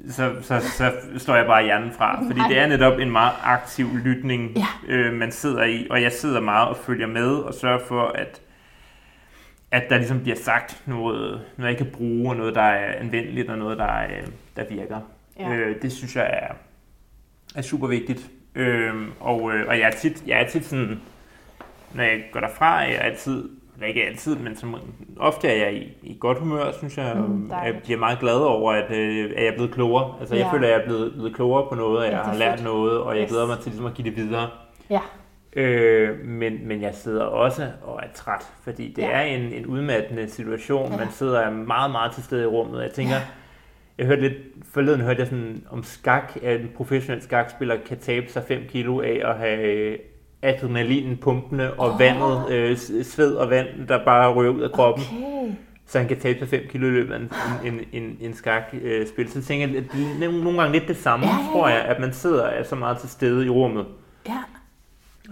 så, 0.09 0.32
så, 0.43 0.60
så 0.60 0.93
slår 1.19 1.35
jeg 1.36 1.47
bare 1.47 1.65
hjernen 1.65 1.93
fra. 1.93 2.23
Fordi 2.27 2.40
det 2.48 2.59
er 2.59 2.66
netop 2.66 2.98
en 2.98 3.10
meget 3.10 3.32
aktiv 3.43 3.86
lytning, 4.05 4.56
Ja. 4.56 4.66
øh, 4.94 5.15
man 5.15 5.32
sidder 5.32 5.65
i. 5.65 5.86
Og 5.90 6.02
jeg 6.02 6.12
sidder 6.12 6.40
meget 6.40 6.69
og 6.69 6.77
følger 6.77 7.06
med 7.06 7.28
og 7.35 7.55
sørger 7.55 7.78
for, 7.89 8.02
at 8.15 8.40
at 9.70 9.82
der 9.90 9.97
ligesom 9.97 10.20
bliver 10.20 10.36
sagt 10.36 10.82
noget, 10.86 11.40
noget 11.56 11.70
jeg 11.70 11.77
kan 11.78 11.86
bruge, 11.93 12.31
og 12.31 12.36
noget, 12.36 12.55
der 12.55 12.62
er 12.62 13.01
anvendeligt, 13.01 13.51
og 13.51 13.59
noget, 13.59 13.78
der, 13.78 13.85
er, 13.85 14.06
øh, 14.20 14.27
der 14.56 14.65
virker. 14.70 15.01
Ja. 15.39 15.48
Øh, 15.55 15.82
det 15.82 15.93
synes 15.93 16.16
jeg 16.16 16.31
er, 16.32 16.55
er 17.55 17.62
super 17.62 17.86
vigtigt. 17.86 18.31
Øh, 18.59 18.94
og, 19.20 19.52
øh, 19.55 19.64
og 19.68 19.78
jeg 19.78 19.86
er 19.86 19.90
tit, 19.90 20.22
jeg 20.26 20.40
er 20.43 20.47
tit 20.48 20.64
sådan, 20.64 21.01
når 21.94 22.02
jeg 22.02 22.22
går 22.32 22.40
derfra, 22.40 22.82
er 22.85 22.89
jeg 22.89 23.01
altid, 23.01 23.48
eller 23.74 23.86
ikke 23.89 24.06
altid, 24.06 24.36
men 24.36 24.56
som, 24.56 24.76
ofte 25.18 25.48
er 25.48 25.64
jeg 25.64 25.74
i, 25.74 25.97
i 26.02 26.16
godt 26.20 26.39
humør, 26.39 26.72
synes 26.78 26.98
jeg. 26.98 27.16
Mm, 27.16 27.51
jeg 27.51 27.74
bliver 27.85 27.98
meget 27.98 28.18
glad 28.18 28.35
over, 28.36 28.72
at, 28.72 28.90
øh, 28.90 29.24
at 29.36 29.43
jeg 29.44 29.47
er 29.52 29.55
blevet 29.55 29.72
klogere. 29.74 30.14
Altså, 30.20 30.35
jeg 30.35 30.44
Ja. 30.44 30.52
føler, 30.52 30.66
at 30.68 30.72
jeg 30.74 30.80
er 30.80 30.85
blevet, 30.85 31.12
blevet 31.12 31.35
klogere 31.35 31.66
på 31.68 31.74
noget, 31.74 31.98
og 31.98 32.05
Ja, 32.05 32.10
jeg 32.10 32.20
er 32.20 32.24
har 32.24 32.35
lært 32.35 32.52
fedt. 32.59 32.64
noget, 32.64 32.98
og 33.01 33.14
jeg 33.16 33.22
Yes. 33.22 33.30
glæder 33.30 33.47
mig 33.47 33.56
til 33.59 33.66
ligesom, 33.66 33.86
at 33.86 33.94
give 33.94 34.09
det 34.09 34.16
videre. 34.16 34.48
Ja. 34.90 35.01
Øh, 35.56 36.18
men, 36.24 36.68
men 36.68 36.82
jeg 36.82 36.94
sidder 36.94 37.22
også 37.24 37.66
og 37.82 38.01
er 38.02 38.09
træt, 38.14 38.47
fordi 38.64 38.93
det 38.97 39.02
Ja. 39.02 39.09
ja. 39.09 39.16
er 39.16 39.36
en, 39.36 39.52
en 39.52 39.66
udmattende 39.66 40.28
situation. 40.30 40.86
Ja. 40.86 40.93
Ja. 40.93 40.98
Man 40.98 41.10
sidder 41.10 41.51
meget, 41.51 41.90
meget 41.90 42.12
til 42.12 42.22
stede 42.24 42.43
i 42.43 42.47
rummet. 42.47 42.82
Jeg 42.82 42.90
tænker, 42.90 43.14
jeg 43.98 44.06
hørte 44.06 44.22
lidt, 44.22 44.34
forleden 44.72 45.00
hørte 45.00 45.20
jeg 45.20 45.26
sådan 45.26 45.64
om 45.70 45.82
skak, 45.82 46.32
at 46.42 46.60
en 46.60 46.70
professionel 46.76 47.22
skakspiller 47.22 47.76
kan 47.86 47.98
tabe 47.98 48.32
sig 48.32 48.44
5 48.48 48.62
kilo 48.68 49.00
af 49.00 49.20
at 49.24 49.38
have 49.38 49.62
øh, 49.62 49.98
adrenalinen 50.42 51.16
pumpende 51.16 51.74
og 51.74 51.92
oh. 51.92 52.00
vandet, 52.00 52.50
øh, 52.50 52.76
sved 53.02 53.34
og 53.34 53.50
vand, 53.50 53.66
der 53.88 54.04
bare 54.04 54.34
ryger 54.34 54.52
ud 54.52 54.60
af 54.60 54.72
kroppen. 54.72 55.04
Okay. 55.22 55.54
Så 55.86 55.98
han 55.98 56.08
kan 56.08 56.20
tabe 56.20 56.38
sig 56.38 56.48
5 56.48 56.62
kilo 56.68 56.86
i 56.86 56.90
løbet 56.90 57.14
af 57.14 57.18
en, 57.18 57.30
en, 57.64 57.80
en, 57.92 58.16
en 58.20 58.34
skakspil. 58.34 59.30
Så 59.30 59.42
tænker 59.42 59.68
jeg, 59.68 59.76
at 59.76 59.84
det 59.92 60.24
er 60.24 60.44
nogle 60.44 60.60
gange 60.60 60.78
lidt 60.78 60.88
det 60.88 60.96
samme, 60.96 61.26
Ja, 61.26 61.32
ja, 61.32 61.38
ja. 61.40 61.52
tror 61.52 61.68
jeg, 61.68 61.80
at 61.80 62.00
man 62.00 62.12
sidder 62.12 62.44
er 62.44 62.62
så 62.62 62.76
meget 62.76 62.98
til 62.98 63.08
stede 63.08 63.46
i 63.46 63.48
rummet. 63.48 63.86
Ja. 64.28 64.42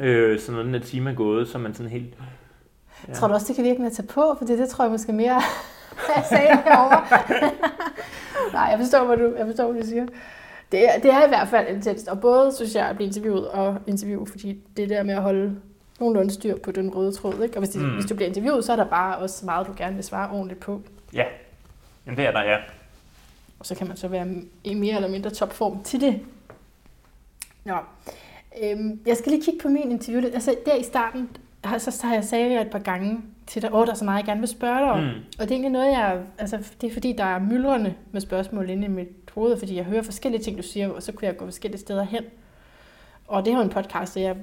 Øh, 0.01 0.41
så 0.41 0.53
når 0.53 0.63
den 0.63 0.73
her 0.73 0.81
time 0.81 1.11
er 1.11 1.15
gået, 1.15 1.49
så 1.49 1.59
er 1.59 1.63
man 1.63 1.75
sådan 1.75 1.93
helt... 1.93 2.15
Ja. 3.09 3.13
Tror 3.13 3.29
du 3.29 3.35
også, 3.35 3.47
det 3.49 3.57
kan 3.57 3.65
virke 3.65 3.79
med 3.79 3.87
at 3.87 3.93
tage 3.93 4.09
på? 4.09 4.37
For 4.39 4.45
det 4.45 4.69
tror 4.69 4.85
jeg 4.85 4.93
måske 4.93 5.13
mere, 5.13 5.43
jeg 6.17 6.25
sagde 6.29 6.63
herovre. 6.65 7.03
Nej, 8.53 8.63
jeg 8.63 8.79
forstår, 8.79 9.05
hvad 9.05 9.17
du, 9.17 9.35
jeg 9.39 9.47
forstår, 9.47 9.73
hvad 9.73 9.83
du 9.83 9.89
siger. 9.89 10.07
Det 10.73 10.89
er, 10.89 11.01
det 11.01 11.11
er 11.11 11.25
i 11.25 11.29
hvert 11.29 11.49
fald 11.49 11.69
intenst, 11.77 12.09
og 12.09 12.21
både 12.21 12.55
synes 12.55 12.75
jeg 12.75 12.87
at 12.87 12.97
blive 12.97 13.07
interviewet 13.07 13.49
og 13.49 13.77
interview, 13.87 14.25
fordi 14.25 14.61
det 14.77 14.89
der 14.89 15.03
med 15.03 15.15
at 15.15 15.23
holde 15.23 15.61
nogenlunde 16.01 16.35
styr 16.35 16.59
på 16.59 16.73
den 16.73 16.95
røde 16.95 17.13
tråd, 17.13 17.43
ikke? 17.43 17.57
Og 17.57 17.59
hvis, 17.59 17.71
de, 17.71 17.79
mm. 17.79 17.95
Hvis 17.95 18.07
du 18.07 18.15
bliver 18.15 18.29
interviewet, 18.29 18.65
så 18.65 18.73
er 18.73 18.77
der 18.77 18.85
bare 18.85 19.17
også 19.17 19.45
meget, 19.45 19.67
du 19.67 19.73
gerne 19.77 19.95
vil 19.95 20.05
svare 20.05 20.31
ordentligt 20.31 20.61
på. 20.61 20.83
Ja, 21.15 21.25
Jamen, 22.07 22.19
det 22.19 22.27
er 22.27 22.31
der, 22.33 22.43
ja. 22.43 22.57
Og 23.59 23.67
så 23.67 23.75
kan 23.75 23.89
man 23.89 23.97
så 23.97 24.09
være 24.09 24.27
i 24.65 24.75
mere 24.75 24.97
eller 24.97 25.09
mindre 25.09 25.31
topform 25.31 25.83
til 25.83 26.01
det. 26.01 26.21
Nå. 27.65 27.77
Øhm, 28.63 29.01
jeg 29.07 29.17
skal 29.17 29.33
lige 29.33 29.45
kigge 29.45 29.61
på 29.63 29.69
min 29.69 29.91
interview. 29.91 30.25
Altså, 30.25 30.57
der 30.67 30.75
i 30.75 30.83
starten, 30.83 31.37
så 31.79 32.01
har 32.05 32.15
jeg 32.15 32.25
sagt 32.25 32.43
et 32.43 32.71
par 32.71 32.79
gange 32.79 33.23
til 33.47 33.63
dig, 33.63 33.75
åh, 33.75 33.87
der 33.87 33.93
er 33.93 33.97
så 33.97 34.05
meget, 34.05 34.19
jeg 34.19 34.27
gerne 34.27 34.41
vil 34.41 34.49
spørge 34.49 34.79
dig 34.79 34.91
om. 34.91 35.01
Mm. 35.01 35.09
Og 35.09 35.39
det 35.39 35.51
er 35.51 35.53
egentlig 35.53 35.71
noget, 35.71 35.93
jeg... 35.93 36.23
Altså, 36.39 36.73
det 36.81 36.89
er 36.91 36.93
fordi, 36.93 37.13
der 37.13 37.25
er 37.25 37.39
myldrende 37.39 37.95
med 38.13 38.21
spørgsmål 38.21 38.71
inde 38.71 38.85
i 38.85 38.89
mit 38.89 39.09
hoved, 39.35 39.59
fordi 39.59 39.77
jeg 39.77 39.85
hører 39.85 40.03
forskellige 40.03 40.43
ting, 40.43 40.59
du 40.59 40.63
siger, 40.63 40.89
og 40.89 41.03
så 41.03 41.13
kunne 41.13 41.27
jeg 41.27 41.37
gå 41.37 41.45
forskellige 41.45 41.81
steder 41.81 42.03
hen. 42.03 42.23
Og 43.27 43.45
det 43.45 43.53
er 43.53 43.57
jo 43.57 43.63
en 43.63 43.71
podcast, 43.71 44.13
så 44.13 44.21
jeg 44.21 44.37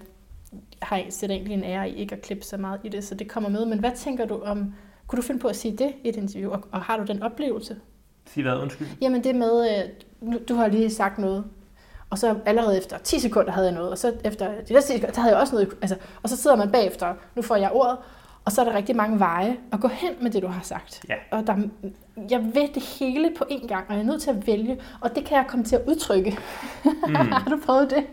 har 0.81 1.03
sætter 1.09 1.35
egentlig 1.35 1.53
en 1.53 1.63
ære 1.63 1.89
i 1.89 1.95
ikke 1.95 2.15
at 2.15 2.21
klippe 2.21 2.43
så 2.43 2.57
meget 2.57 2.79
i 2.83 2.89
det, 2.89 3.03
så 3.03 3.15
det 3.15 3.29
kommer 3.29 3.49
med. 3.49 3.65
Men 3.65 3.79
hvad 3.79 3.91
tænker 3.95 4.25
du 4.25 4.41
om... 4.41 4.73
Kunne 5.07 5.17
du 5.17 5.21
finde 5.21 5.41
på 5.41 5.47
at 5.47 5.55
sige 5.55 5.77
det 5.77 5.93
i 6.03 6.09
et 6.09 6.15
interview, 6.15 6.51
og, 6.51 6.63
og 6.71 6.81
har 6.81 6.97
du 6.97 7.03
den 7.03 7.23
oplevelse? 7.23 7.75
Sig 8.25 8.43
hvad, 8.43 8.55
undskyld. 8.55 8.87
Jamen 9.01 9.23
det 9.23 9.35
med, 9.35 9.83
øh, 10.23 10.39
du 10.49 10.55
har 10.55 10.67
lige 10.67 10.89
sagt 10.89 11.17
noget, 11.17 11.43
og 12.09 12.17
så 12.17 12.35
allerede 12.45 12.77
efter 12.77 12.97
10 12.97 13.19
sekunder 13.19 13.51
havde 13.51 13.67
jeg 13.67 13.75
noget, 13.75 13.91
og 13.91 13.97
så 13.97 14.13
efter 14.23 14.47
de 14.47 14.73
næste 14.73 14.93
10 14.93 14.97
sekunder, 14.97 15.13
der 15.13 15.21
havde 15.21 15.33
jeg 15.33 15.41
også 15.41 15.55
noget, 15.55 15.69
altså, 15.81 15.97
og 16.23 16.29
så 16.29 16.37
sidder 16.37 16.55
man 16.55 16.71
bagefter, 16.71 17.13
nu 17.35 17.41
får 17.41 17.55
jeg 17.55 17.71
ordet, 17.73 17.97
og 18.45 18.51
så 18.51 18.61
er 18.61 18.65
der 18.65 18.77
rigtig 18.77 18.95
mange 18.95 19.19
veje 19.19 19.57
at 19.71 19.79
gå 19.79 19.87
hen 19.87 20.09
med 20.21 20.31
det, 20.31 20.41
du 20.43 20.47
har 20.47 20.61
sagt. 20.63 21.01
Ja. 21.09 21.15
Og 21.31 21.47
der, 21.47 21.55
jeg 22.29 22.39
ved 22.39 22.73
det 22.73 22.83
hele 22.99 23.31
på 23.37 23.43
én 23.51 23.67
gang, 23.67 23.85
og 23.89 23.93
jeg 23.95 24.01
er 24.01 24.05
nødt 24.05 24.21
til 24.21 24.29
at 24.29 24.47
vælge, 24.47 24.77
og 25.01 25.15
det 25.15 25.25
kan 25.25 25.37
jeg 25.37 25.45
komme 25.47 25.65
til 25.65 25.75
at 25.75 25.81
udtrykke. 25.87 26.37
Mm. 27.07 27.15
har 27.43 27.49
du 27.49 27.59
prøvet 27.65 27.89
det? 27.89 28.03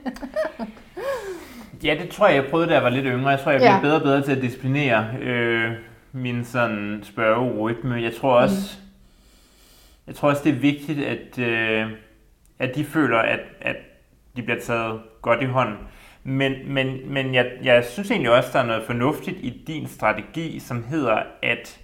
Ja, 1.84 1.96
det 2.02 2.08
tror 2.10 2.26
jeg, 2.26 2.36
jeg 2.36 2.50
prøvede, 2.50 2.68
da 2.68 2.74
jeg 2.74 2.82
var 2.82 2.88
lidt 2.88 3.06
yngre. 3.06 3.28
Jeg 3.30 3.40
tror, 3.40 3.50
jeg 3.50 3.60
blev 3.60 3.70
Ja. 3.70 3.80
bedre 3.80 3.96
og 3.96 4.02
bedre 4.02 4.22
til 4.22 4.32
at 4.36 4.42
disciplinere 4.42 5.06
øh, 5.20 5.70
min 6.12 6.44
sådan 6.44 7.00
spørgerytme. 7.04 7.94
Jeg 8.02 8.14
tror 8.20 8.32
også, 8.34 8.78
mm. 8.80 8.86
jeg 10.06 10.14
tror 10.14 10.28
også 10.30 10.42
det 10.44 10.50
er 10.52 10.58
vigtigt, 10.58 10.98
at, 11.04 11.38
øh, 11.38 11.86
at 12.58 12.74
de 12.74 12.84
føler, 12.84 13.18
at, 13.18 13.40
at 13.60 13.76
de 14.36 14.42
bliver 14.42 14.60
taget 14.60 15.00
godt 15.22 15.42
i 15.42 15.44
hånden. 15.44 15.76
Men, 16.24 16.72
men, 16.74 17.12
men 17.12 17.34
jeg, 17.34 17.50
jeg 17.62 17.84
synes 17.84 18.10
egentlig 18.10 18.32
også, 18.32 18.50
der 18.52 18.58
er 18.58 18.66
noget 18.66 18.82
fornuftigt 18.86 19.36
i 19.40 19.62
din 19.66 19.86
strategi, 19.86 20.58
som 20.58 20.84
hedder, 20.84 21.22
at 21.42 21.80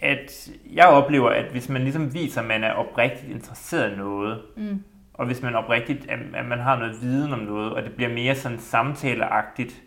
at 0.00 0.50
jeg 0.74 0.86
oplever, 0.86 1.30
at 1.30 1.44
hvis 1.52 1.68
man 1.68 1.82
ligesom 1.82 2.14
viser, 2.14 2.40
at 2.40 2.46
man 2.46 2.64
er 2.64 2.72
oprigtigt 2.72 3.32
interesseret 3.32 3.92
i 3.92 3.96
noget, 3.96 4.40
Mm. 4.56 4.82
og 5.14 5.26
hvis 5.26 5.42
man 5.42 5.54
oprigtigt, 5.54 6.10
at, 6.10 6.18
at 6.34 6.46
man 6.46 6.58
har 6.58 6.78
noget 6.78 7.02
viden 7.02 7.32
om 7.32 7.38
noget, 7.38 7.72
og 7.72 7.82
det 7.82 7.92
bliver 7.92 8.10
mere 8.14 8.34
sådan 8.34 8.58
samtaleagtigt, 8.58 9.82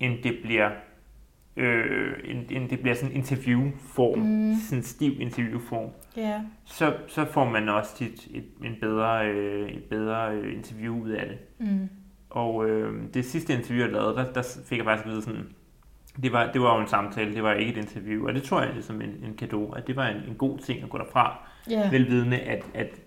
end 0.00 0.22
det 0.22 0.38
bliver, 0.44 0.70
øh, 1.56 2.12
end, 2.24 2.46
end 2.50 2.68
det 2.68 2.80
bliver 2.80 2.94
sådan 2.94 3.10
en 3.10 3.16
interviewform, 3.16 4.18
Mm. 4.18 4.54
sådan 4.68 4.82
stiv 4.82 5.20
interviewform, 5.20 5.90
Ja. 6.16 6.40
så, 6.64 6.94
så 7.08 7.24
får 7.24 7.44
man 7.44 7.68
også 7.68 7.96
tit 7.96 8.28
et, 8.34 8.44
en 8.64 8.76
bedre, 8.80 9.26
øh, 9.28 9.68
et 9.70 9.84
bedre 9.84 10.32
øh, 10.34 10.54
interview 10.56 11.02
ud 11.02 11.10
af 11.10 11.26
det. 11.28 11.38
Mm. 11.68 11.88
Og 12.30 12.68
øh, 12.68 13.02
det 13.14 13.24
sidste 13.24 13.52
interview, 13.54 13.84
jeg 13.84 13.92
lavede, 13.92 14.16
der, 14.16 14.32
der 14.32 14.42
fik 14.66 14.78
jeg 14.78 14.84
faktisk 14.86 15.06
at 15.06 15.10
vide 15.12 15.22
sådan, 15.22 15.46
det 16.22 16.32
var, 16.32 16.52
det 16.52 16.60
var 16.60 16.74
jo 16.74 16.80
en 16.80 16.86
samtale, 16.88 17.34
det 17.34 17.42
var 17.42 17.52
ikke 17.52 17.72
et 17.72 17.76
interview, 17.78 18.26
og 18.28 18.34
det 18.34 18.42
tror 18.42 18.60
jeg 18.62 18.70
som 18.80 19.00
en, 19.02 19.08
en 19.24 19.34
gave, 19.48 19.76
at 19.78 19.86
det 19.86 19.96
var 19.96 20.06
en, 20.08 20.16
en 20.28 20.34
god 20.34 20.58
ting 20.58 20.82
at 20.82 20.90
gå 20.90 20.98
derfra, 20.98 21.38
Ja. 21.70 21.90
velvidende, 21.90 22.38
at, 22.38 22.64
at 22.74 23.00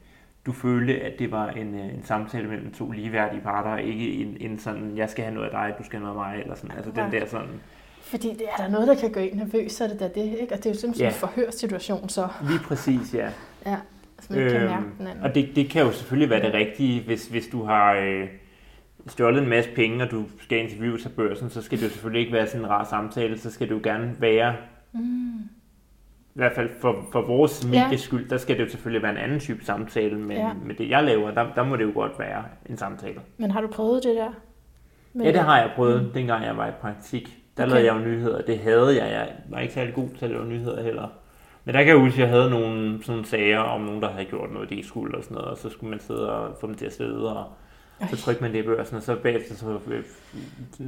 du 0.46 0.52
følte, 0.52 1.02
at 1.02 1.20
det 1.20 1.32
var 1.32 1.50
en, 1.50 1.76
øh, 1.76 1.86
en 1.94 2.04
samtale 2.04 2.48
mellem 2.48 2.72
to 2.74 2.92
ligeværdige 2.92 3.42
parter, 3.42 3.70
og 3.70 3.82
ikke 3.82 4.14
en, 4.14 4.38
en 4.40 4.60
sådan, 4.60 4.98
jeg 4.98 5.10
skal 5.10 5.24
have 5.24 5.36
noget 5.36 5.50
af 5.50 5.52
dig, 5.52 5.76
du 5.80 5.84
skal 5.84 6.00
have 6.00 6.14
noget 6.14 6.26
af 6.26 6.32
mig, 6.34 6.42
eller 6.42 6.56
sådan, 6.56 6.76
altså 6.78 6.92
den 6.92 7.12
der 7.12 7.26
sådan, 7.26 7.60
Fordi 8.04 8.30
det 8.30 8.42
er 8.58 8.64
der 8.64 8.68
noget, 8.70 8.88
der 8.88 8.96
kan 8.96 9.12
gøre 9.12 9.26
en 9.28 9.38
nervøs, 9.38 9.72
så 9.72 9.84
er 9.84 9.88
det 9.88 10.00
da 10.00 10.08
det, 10.08 10.38
ikke? 10.42 10.54
Og 10.54 10.58
det 10.58 10.66
er 10.66 10.70
jo 10.70 10.80
simpelthen 10.80 11.04
Ja. 11.06 11.10
en 11.10 11.14
forhørsituation, 11.20 12.10
så 12.10 12.28
lige 12.48 12.60
præcis, 12.60 13.14
ja. 13.14 13.30
ja, 13.66 13.78
altså 14.18 14.34
man 14.34 14.40
ikke 14.40 14.52
kan 14.52 14.62
Øhm, 14.62 14.72
mærke 14.72 14.86
den 15.00 15.08
anden. 15.08 15.24
Og 15.24 15.36
det, 15.36 15.50
det 15.56 15.70
kan 15.70 15.82
jo 15.86 15.92
selvfølgelig 15.92 16.30
være 16.30 16.42
det 16.42 16.54
rigtige, 16.54 17.02
hvis, 17.06 17.28
hvis 17.28 17.48
du 17.48 17.64
har 17.64 17.94
øh, 17.94 18.28
stjålet 19.08 19.44
en 19.44 19.50
masse 19.50 19.70
penge, 19.76 20.04
og 20.04 20.12
du 20.12 20.24
skal 20.42 20.58
interviewe 20.58 21.00
af 21.06 21.12
børsen, 21.12 21.50
så 21.50 21.62
skal 21.62 21.78
det 21.80 21.84
jo 21.86 21.90
selvfølgelig 21.90 22.20
ikke 22.22 22.34
være 22.34 22.48
sådan 22.48 22.62
en 22.62 22.70
rar 22.70 22.84
samtale, 22.90 23.38
så 23.40 23.52
skal 23.52 23.68
det 23.70 23.74
jo 23.76 23.80
gerne 23.84 24.16
være 24.20 24.56
Mm. 24.96 25.40
i 26.36 26.40
hvert 26.40 26.52
fald 26.56 26.70
for, 26.82 27.06
for 27.12 27.22
vores 27.22 27.68
medies 27.68 28.02
skyld, 28.02 28.30
der 28.30 28.38
skal 28.38 28.58
det 28.58 28.64
jo 28.64 28.70
selvfølgelig 28.70 29.02
være 29.04 29.12
en 29.12 29.18
anden 29.18 29.40
type 29.40 29.66
samtale, 29.66 30.18
men 30.20 30.38
Ja. 30.38 30.52
med 30.66 30.76
det 30.76 30.90
jeg 30.90 31.04
laver, 31.04 31.32
der, 31.32 31.54
der 31.56 31.64
må 31.64 31.76
det 31.76 31.84
jo 31.84 31.92
godt 31.94 32.12
være 32.20 32.44
en 32.70 32.78
samtale. 32.78 33.20
Men 33.38 33.52
har 33.52 33.62
du 33.62 33.68
prøvet 33.68 34.04
det 34.04 34.16
der? 34.16 34.32
Med 35.14 35.26
Ja, 35.26 35.32
det 35.32 35.40
har 35.40 35.58
jeg 35.60 35.72
prøvet, 35.76 36.04
mm. 36.04 36.10
dengang 36.12 36.46
jeg 36.46 36.58
var 36.58 36.68
i 36.68 36.72
praktik. 36.82 37.43
Der 37.58 37.64
Okay. 37.64 37.74
lavede 37.74 37.94
jeg 37.94 37.96
jo 37.96 38.10
nyheder. 38.10 38.42
Det 38.42 38.60
havde 38.60 39.04
jeg. 39.04 39.12
Jeg 39.12 39.30
var 39.50 39.60
ikke 39.60 39.74
særlig 39.74 39.94
god 39.94 40.10
til 40.20 40.26
at 40.26 40.32
lave 40.32 40.46
nyheder 40.46 40.84
heller. 40.84 41.08
Men 41.66 41.76
der 41.76 41.82
kan 41.84 41.90
jeg 41.90 41.98
huske, 41.98 42.14
at 42.24 42.30
jeg 42.30 42.38
havde 42.38 42.50
nogle 42.50 43.04
sådan 43.04 43.24
sager 43.26 43.60
om 43.60 43.82
nogen, 43.82 44.02
der 44.02 44.10
havde 44.10 44.26
gjort 44.26 44.52
noget, 44.52 44.70
de 44.70 44.76
ikke 44.76 44.88
skulle 44.88 45.18
og 45.18 45.24
sådan 45.24 45.36
noget, 45.36 45.50
og 45.50 45.58
så 45.58 45.70
skulle 45.70 45.90
man 45.90 46.00
sidde 46.00 46.32
og 46.32 46.56
få 46.62 46.68
dem 46.68 46.76
til 46.76 46.86
at 46.86 46.94
svede, 46.94 47.38
og 47.38 47.46
så 48.10 48.18
trykte 48.18 48.42
man 48.44 48.54
det 48.54 48.60
i 48.64 48.68
børsen, 48.68 48.98
og 48.98 49.04
så 49.04 49.16
bagefter 49.16 49.56
så 49.56 49.80
øh, 49.88 50.04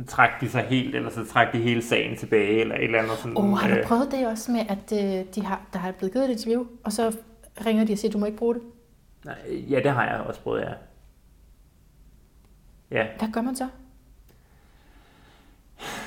trak 0.07 0.29
de 0.41 0.49
sig 0.49 0.61
helt, 0.61 0.95
eller 0.95 1.09
så 1.09 1.25
trak 1.25 1.53
de 1.53 1.57
hele 1.57 1.81
sagen 1.81 2.17
tilbage, 2.17 2.61
eller 2.61 2.75
et 2.75 2.83
eller 2.83 2.99
andet 2.99 3.17
sådan. 3.17 3.37
Oh, 3.37 3.57
har 3.57 3.69
du 3.69 3.75
øh, 3.75 3.83
prøvet 3.83 4.11
det 4.11 4.27
også 4.27 4.51
med, 4.51 4.61
at 4.69 4.91
øh, 5.19 5.25
de 5.35 5.41
har, 5.45 5.61
der 5.73 5.79
har 5.79 5.91
blevet 5.91 6.13
givet 6.13 6.25
et 6.25 6.31
interview, 6.31 6.65
og 6.83 6.91
så 6.91 7.17
ringer 7.65 7.85
de 7.85 7.93
og 7.93 7.97
siger, 7.97 8.11
du 8.11 8.17
må 8.17 8.25
ikke 8.25 8.37
bruge 8.37 8.53
det? 8.55 8.61
nej, 9.25 9.35
ja, 9.69 9.79
det 9.79 9.91
har 9.91 10.05
jeg 10.05 10.21
også 10.27 10.41
prøvet, 10.41 10.61
ja. 10.61 10.71
Ja, 12.91 13.07
Hvad 13.19 13.29
gør 13.33 13.41
man 13.41 13.55
så? 13.55 13.67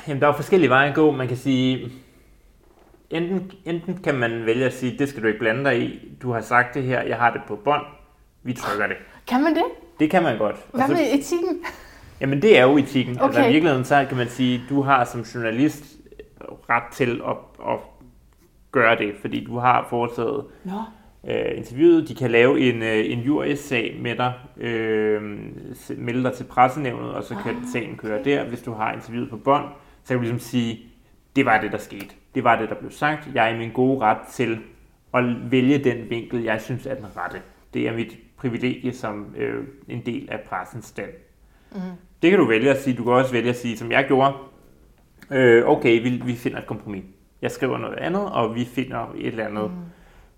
Jamen, 0.08 0.20
der 0.20 0.26
er 0.26 0.32
jo 0.32 0.36
forskellige 0.36 0.70
veje 0.70 0.88
at 0.88 0.94
gå. 0.94 1.10
Man 1.10 1.28
kan 1.28 1.36
sige, 1.36 1.90
enten, 3.10 3.52
enten 3.64 3.98
kan 4.02 4.14
man 4.14 4.46
vælge 4.46 4.64
at 4.64 4.72
sige, 4.74 4.98
det 4.98 5.08
skal 5.08 5.22
du 5.22 5.26
ikke 5.26 5.38
blande 5.38 5.64
dig 5.64 5.82
i. 5.82 6.12
Du 6.22 6.32
har 6.32 6.40
sagt 6.40 6.74
det 6.74 6.82
her, 6.82 7.02
jeg 7.02 7.16
har 7.16 7.30
det 7.32 7.40
på 7.48 7.56
bånd. 7.56 7.82
Vi 8.42 8.52
trykker 8.52 8.86
det. 8.86 8.96
Kan 9.26 9.42
man 9.42 9.54
det? 9.54 9.64
Det 10.00 10.10
kan 10.10 10.22
man 10.22 10.38
godt. 10.38 10.56
Hvad 10.72 10.86
så- 10.86 10.92
med 10.92 11.00
etikken? 11.12 11.64
Jamen, 12.20 12.42
det 12.42 12.58
er 12.58 12.62
jo 12.62 12.76
etikken. 12.76 13.14
Okay. 13.16 13.24
Altså, 13.26 13.40
i 13.40 13.52
virkeligheden, 13.52 13.84
så 13.84 14.04
kan 14.08 14.16
man 14.16 14.28
sige, 14.28 14.62
du 14.70 14.82
har 14.82 15.04
som 15.04 15.20
journalist 15.20 15.84
ret 16.70 16.92
til 16.92 17.20
at, 17.28 17.36
at 17.72 17.78
gøre 18.72 18.96
det, 18.98 19.12
fordi 19.20 19.44
du 19.44 19.58
har 19.58 19.86
foretaget 19.90 20.44
Nå, 20.64 20.72
øh, 21.28 21.56
interviewet. 21.58 22.08
De 22.08 22.14
kan 22.14 22.30
lave 22.30 22.60
en, 22.60 22.82
øh, 22.82 23.12
en 23.12 23.18
jury-sag 23.18 23.96
med 24.00 24.16
dig, 24.16 24.32
øh, 24.56 25.22
melde 25.96 26.22
dig 26.22 26.32
til 26.32 26.44
pressenævnet, 26.44 27.10
og 27.10 27.24
så 27.24 27.34
kan 27.34 27.56
Ah, 27.56 27.62
sagen 27.72 27.96
køre 27.96 28.24
der. 28.24 28.44
Hvis 28.44 28.62
du 28.62 28.72
har 28.72 28.92
interviewet 28.92 29.30
på 29.30 29.36
bånd, 29.36 29.64
så 30.04 30.08
kan 30.08 30.16
du 30.16 30.22
ligesom 30.22 30.38
sige, 30.38 30.78
det 31.36 31.44
var 31.44 31.60
det, 31.60 31.72
der 31.72 31.78
skete. 31.78 32.08
Det 32.34 32.44
var 32.44 32.58
det, 32.60 32.68
der 32.68 32.74
blev 32.74 32.90
sagt. 32.90 33.28
Jeg 33.34 33.50
er 33.50 33.54
i 33.54 33.58
min 33.58 33.72
gode 33.72 34.00
ret 34.00 34.18
til 34.32 34.58
at 35.14 35.24
vælge 35.50 35.78
den 35.78 36.10
vinkel, 36.10 36.42
jeg 36.42 36.60
synes 36.60 36.86
er 36.86 36.94
den 36.94 37.06
rette. 37.16 37.42
Det 37.74 37.88
er 37.88 37.94
mit 37.94 38.16
privilegie 38.36 38.92
som 38.92 39.34
øh, 39.36 39.64
en 39.88 40.02
del 40.06 40.28
af 40.30 40.40
pressens 40.40 40.84
stand. 40.84 41.10
mm. 41.72 41.78
Det 42.22 42.30
kan 42.30 42.38
du 42.38 42.46
vælge 42.46 42.70
at 42.70 42.82
sige. 42.82 42.96
Du 42.96 43.04
kan 43.04 43.12
også 43.12 43.32
vælge 43.32 43.48
at 43.50 43.56
sige, 43.56 43.76
som 43.76 43.90
jeg 43.92 44.04
gjorde, 44.06 44.32
øh, 45.30 45.68
okay, 45.68 46.02
vi, 46.02 46.22
vi 46.24 46.34
finder 46.34 46.58
et 46.58 46.66
kompromis. 46.66 47.04
Jeg 47.42 47.50
skriver 47.50 47.78
noget 47.78 47.98
andet, 47.98 48.22
og 48.32 48.54
vi 48.54 48.64
finder 48.64 49.14
et 49.18 49.26
eller 49.26 49.44
andet, 49.46 49.70
mm. 49.70 49.76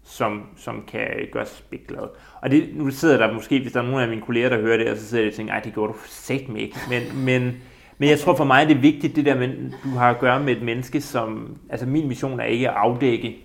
Som, 0.05 0.43
som 0.56 0.85
kan 0.89 1.06
gøre 1.32 1.43
os 1.43 1.64
glade. 1.89 2.10
Og 2.40 2.51
det, 2.51 2.68
nu 2.74 2.90
sidder 2.90 3.16
der 3.27 3.32
måske, 3.32 3.60
hvis 3.60 3.72
der 3.72 3.81
er 3.81 3.86
nogen 3.86 4.01
af 4.02 4.09
mine 4.09 4.20
kolleger, 4.22 4.48
der 4.48 4.60
hører 4.60 4.77
det, 4.77 4.89
og 4.90 4.97
så 4.97 5.05
sidder 5.06 5.24
de 5.24 5.28
og 5.28 5.35
tænker, 5.35 5.52
ej, 5.55 5.60
det 5.60 5.74
gjorde 5.74 5.93
du 5.93 5.98
sat 6.06 6.48
med 6.48 6.60
ikke. 6.60 6.77
Men, 6.89 7.02
men, 7.24 7.52
men 7.98 8.09
jeg 8.09 8.18
tror 8.18 8.35
for 8.35 8.44
mig, 8.44 8.68
det 8.68 8.77
er 8.77 8.81
vigtigt, 8.81 9.16
det 9.16 9.24
der 9.24 9.39
med, 9.39 9.70
du 9.85 9.89
har 9.89 10.10
at 10.10 10.18
gøre 10.18 10.40
med 10.43 10.56
et 10.56 10.62
menneske, 10.62 11.01
som, 11.01 11.56
altså 11.70 11.86
min 11.86 12.09
mission 12.09 12.40
er 12.40 12.44
ikke 12.44 12.68
at 12.70 12.74
afdække 12.77 13.44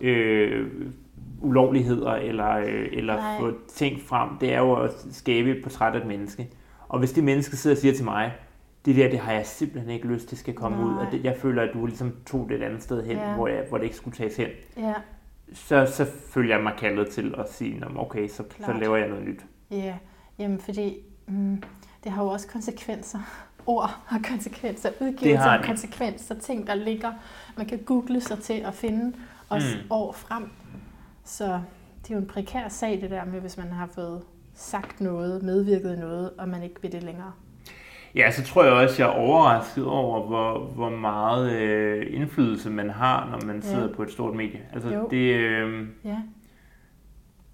øh, 0.00 0.66
ulovligheder, 1.40 2.12
eller, 2.12 2.56
øh, 2.56 2.86
eller 2.92 3.16
Nej. 3.16 3.40
få 3.40 3.52
ting 3.74 4.00
frem. 4.06 4.28
Det 4.40 4.54
er 4.54 4.58
jo 4.58 4.74
at 4.74 4.90
skabe 5.12 5.50
et 5.56 5.62
portræt 5.62 5.94
af 5.94 6.00
et 6.00 6.06
menneske. 6.06 6.48
Og 6.88 6.98
hvis 6.98 7.12
det 7.12 7.24
menneske 7.24 7.56
sidder 7.56 7.76
og 7.76 7.80
siger 7.80 7.94
til 7.94 8.04
mig, 8.04 8.32
det 8.84 8.96
der, 8.96 9.10
det 9.10 9.18
har 9.18 9.32
jeg 9.32 9.46
simpelthen 9.46 9.90
ikke 9.90 10.06
lyst 10.06 10.28
til 10.28 10.38
skal 10.38 10.54
komme 10.54 10.84
ud, 10.86 10.90
Nej. 10.90 11.06
og 11.06 11.12
det, 11.12 11.24
jeg 11.24 11.36
føler, 11.36 11.62
at 11.62 11.70
du 11.74 11.86
ligesom 11.86 12.12
tog 12.26 12.46
det 12.48 12.56
et 12.56 12.62
andet 12.62 12.82
sted 12.82 13.04
hen, 13.06 13.16
Ja. 13.16 13.34
hvor, 13.34 13.48
jeg, 13.48 13.64
hvor 13.68 13.78
det 13.78 13.84
ikke 13.84 13.96
skulle 13.96 14.16
tages 14.16 14.36
hen, 14.36 14.48
Ja, 14.76 14.92
så, 15.52 15.86
så 15.86 16.06
følger 16.30 16.54
jeg 16.54 16.62
mig 16.62 16.74
kaldet 16.78 17.08
til 17.10 17.34
at 17.38 17.52
sige, 17.52 17.78
"Nå, 17.80 17.88
men 17.88 17.96
okay, 17.98 18.28
så, 18.28 18.36
så 18.36 18.44
Klart. 18.48 18.80
laver 18.80 18.96
jeg 18.96 19.08
noget 19.08 19.24
nyt. 19.24 19.46
ja. 19.70 19.94
Jamen, 20.38 20.60
fordi 20.60 20.96
mm, 21.26 21.62
det 22.04 22.12
har 22.12 22.22
jo 22.22 22.28
også 22.28 22.48
konsekvenser. 22.48 23.18
Ord 23.66 23.90
har 24.06 24.20
konsekvenser, 24.30 24.90
udgivelser 25.00 25.38
har 25.42 25.58
har 25.58 25.66
konsekvenser, 25.66 26.34
ting, 26.34 26.66
der 26.66 26.74
ligger, 26.74 27.12
man 27.56 27.66
kan 27.66 27.78
google 27.78 28.20
sig 28.20 28.38
til 28.38 28.52
at 28.54 28.74
finde, 28.74 29.16
også 29.48 29.76
Mm. 29.82 29.86
år 29.90 30.12
frem. 30.12 30.50
Så 31.24 31.44
det 32.02 32.10
er 32.10 32.14
jo 32.14 32.20
en 32.20 32.26
prekær 32.26 32.68
sag, 32.68 33.00
det 33.00 33.10
der 33.10 33.24
med, 33.24 33.40
hvis 33.40 33.56
man 33.56 33.68
har 33.72 33.86
fået 33.86 34.22
sagt 34.54 35.00
noget, 35.00 35.42
medvirket 35.42 35.98
noget, 35.98 36.30
og 36.38 36.48
man 36.48 36.62
ikke 36.62 36.82
vil 36.82 36.92
det 36.92 37.02
længere. 37.02 37.32
Ja, 38.14 38.30
så 38.30 38.44
tror 38.44 38.64
jeg 38.64 38.72
også, 38.72 39.02
jeg 39.02 39.10
er 39.12 39.16
overrasket 39.18 39.86
over, 39.86 40.22
hvor, 40.26 40.58
hvor 40.58 40.90
meget 40.90 41.52
øh, 41.52 42.06
indflydelse 42.10 42.70
man 42.70 42.90
har, 42.90 43.28
når 43.30 43.46
man 43.46 43.62
sidder 43.62 43.88
Ja. 43.88 43.94
på 43.96 44.02
et 44.02 44.10
stort 44.12 44.34
medie. 44.34 44.60
Altså 44.72 44.94
Jo. 44.94 45.08
det, 45.10 45.34
øh, 45.34 45.86
Ja, 46.04 46.16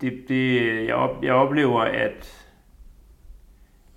det, 0.00 0.24
det 0.28 0.60
jeg, 0.86 0.94
op, 0.94 1.24
jeg 1.24 1.34
oplever, 1.34 1.80
at, 1.80 2.46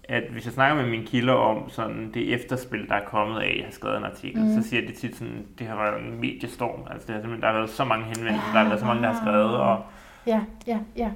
at 0.04 0.24
hvis 0.32 0.46
jeg 0.46 0.54
snakker 0.54 0.76
med 0.84 0.90
mine 0.92 1.06
kilder 1.06 1.34
om 1.34 1.70
sådan 1.70 2.12
det 2.14 2.34
efterspil, 2.34 2.88
der 2.88 2.96
er 2.96 3.06
kommet 3.06 3.40
af, 3.40 3.48
at 3.50 3.58
jeg 3.58 3.66
har 3.66 3.72
skrevet 3.72 3.98
en 3.98 4.04
artikel, 4.04 4.44
mm. 4.44 4.62
så 4.62 4.70
siger 4.70 4.88
de 4.88 4.94
tit 4.94 5.16
sådan, 5.16 5.46
det 5.60 5.68
har 5.68 5.76
været 5.76 6.02
en 6.04 6.20
mediestorm. 6.22 6.80
Altså 6.92 7.08
det 7.08 7.16
har 7.16 7.22
simpelthen, 7.22 7.42
der 7.42 7.48
har 7.48 7.54
været 7.58 7.70
så 7.70 7.86
mange 7.86 8.06
henvendelser, 8.06 8.48
Ja. 8.48 8.54
der 8.54 8.60
har 8.60 8.68
været 8.68 8.80
så 8.80 8.86
mange, 8.86 9.04
der 9.04 9.12
har 9.12 9.22
skrevet, 9.22 9.58
og 9.58 9.84
ja, 10.28 10.42
ja, 10.68 10.80
ja. 10.98 11.12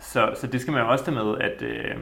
så, 0.00 0.30
så 0.40 0.46
det 0.46 0.60
skal 0.60 0.72
man 0.72 0.82
jo 0.82 0.88
også 0.90 1.04
tage 1.04 1.14
med, 1.14 1.38
at, 1.40 1.62
øh, 1.62 1.96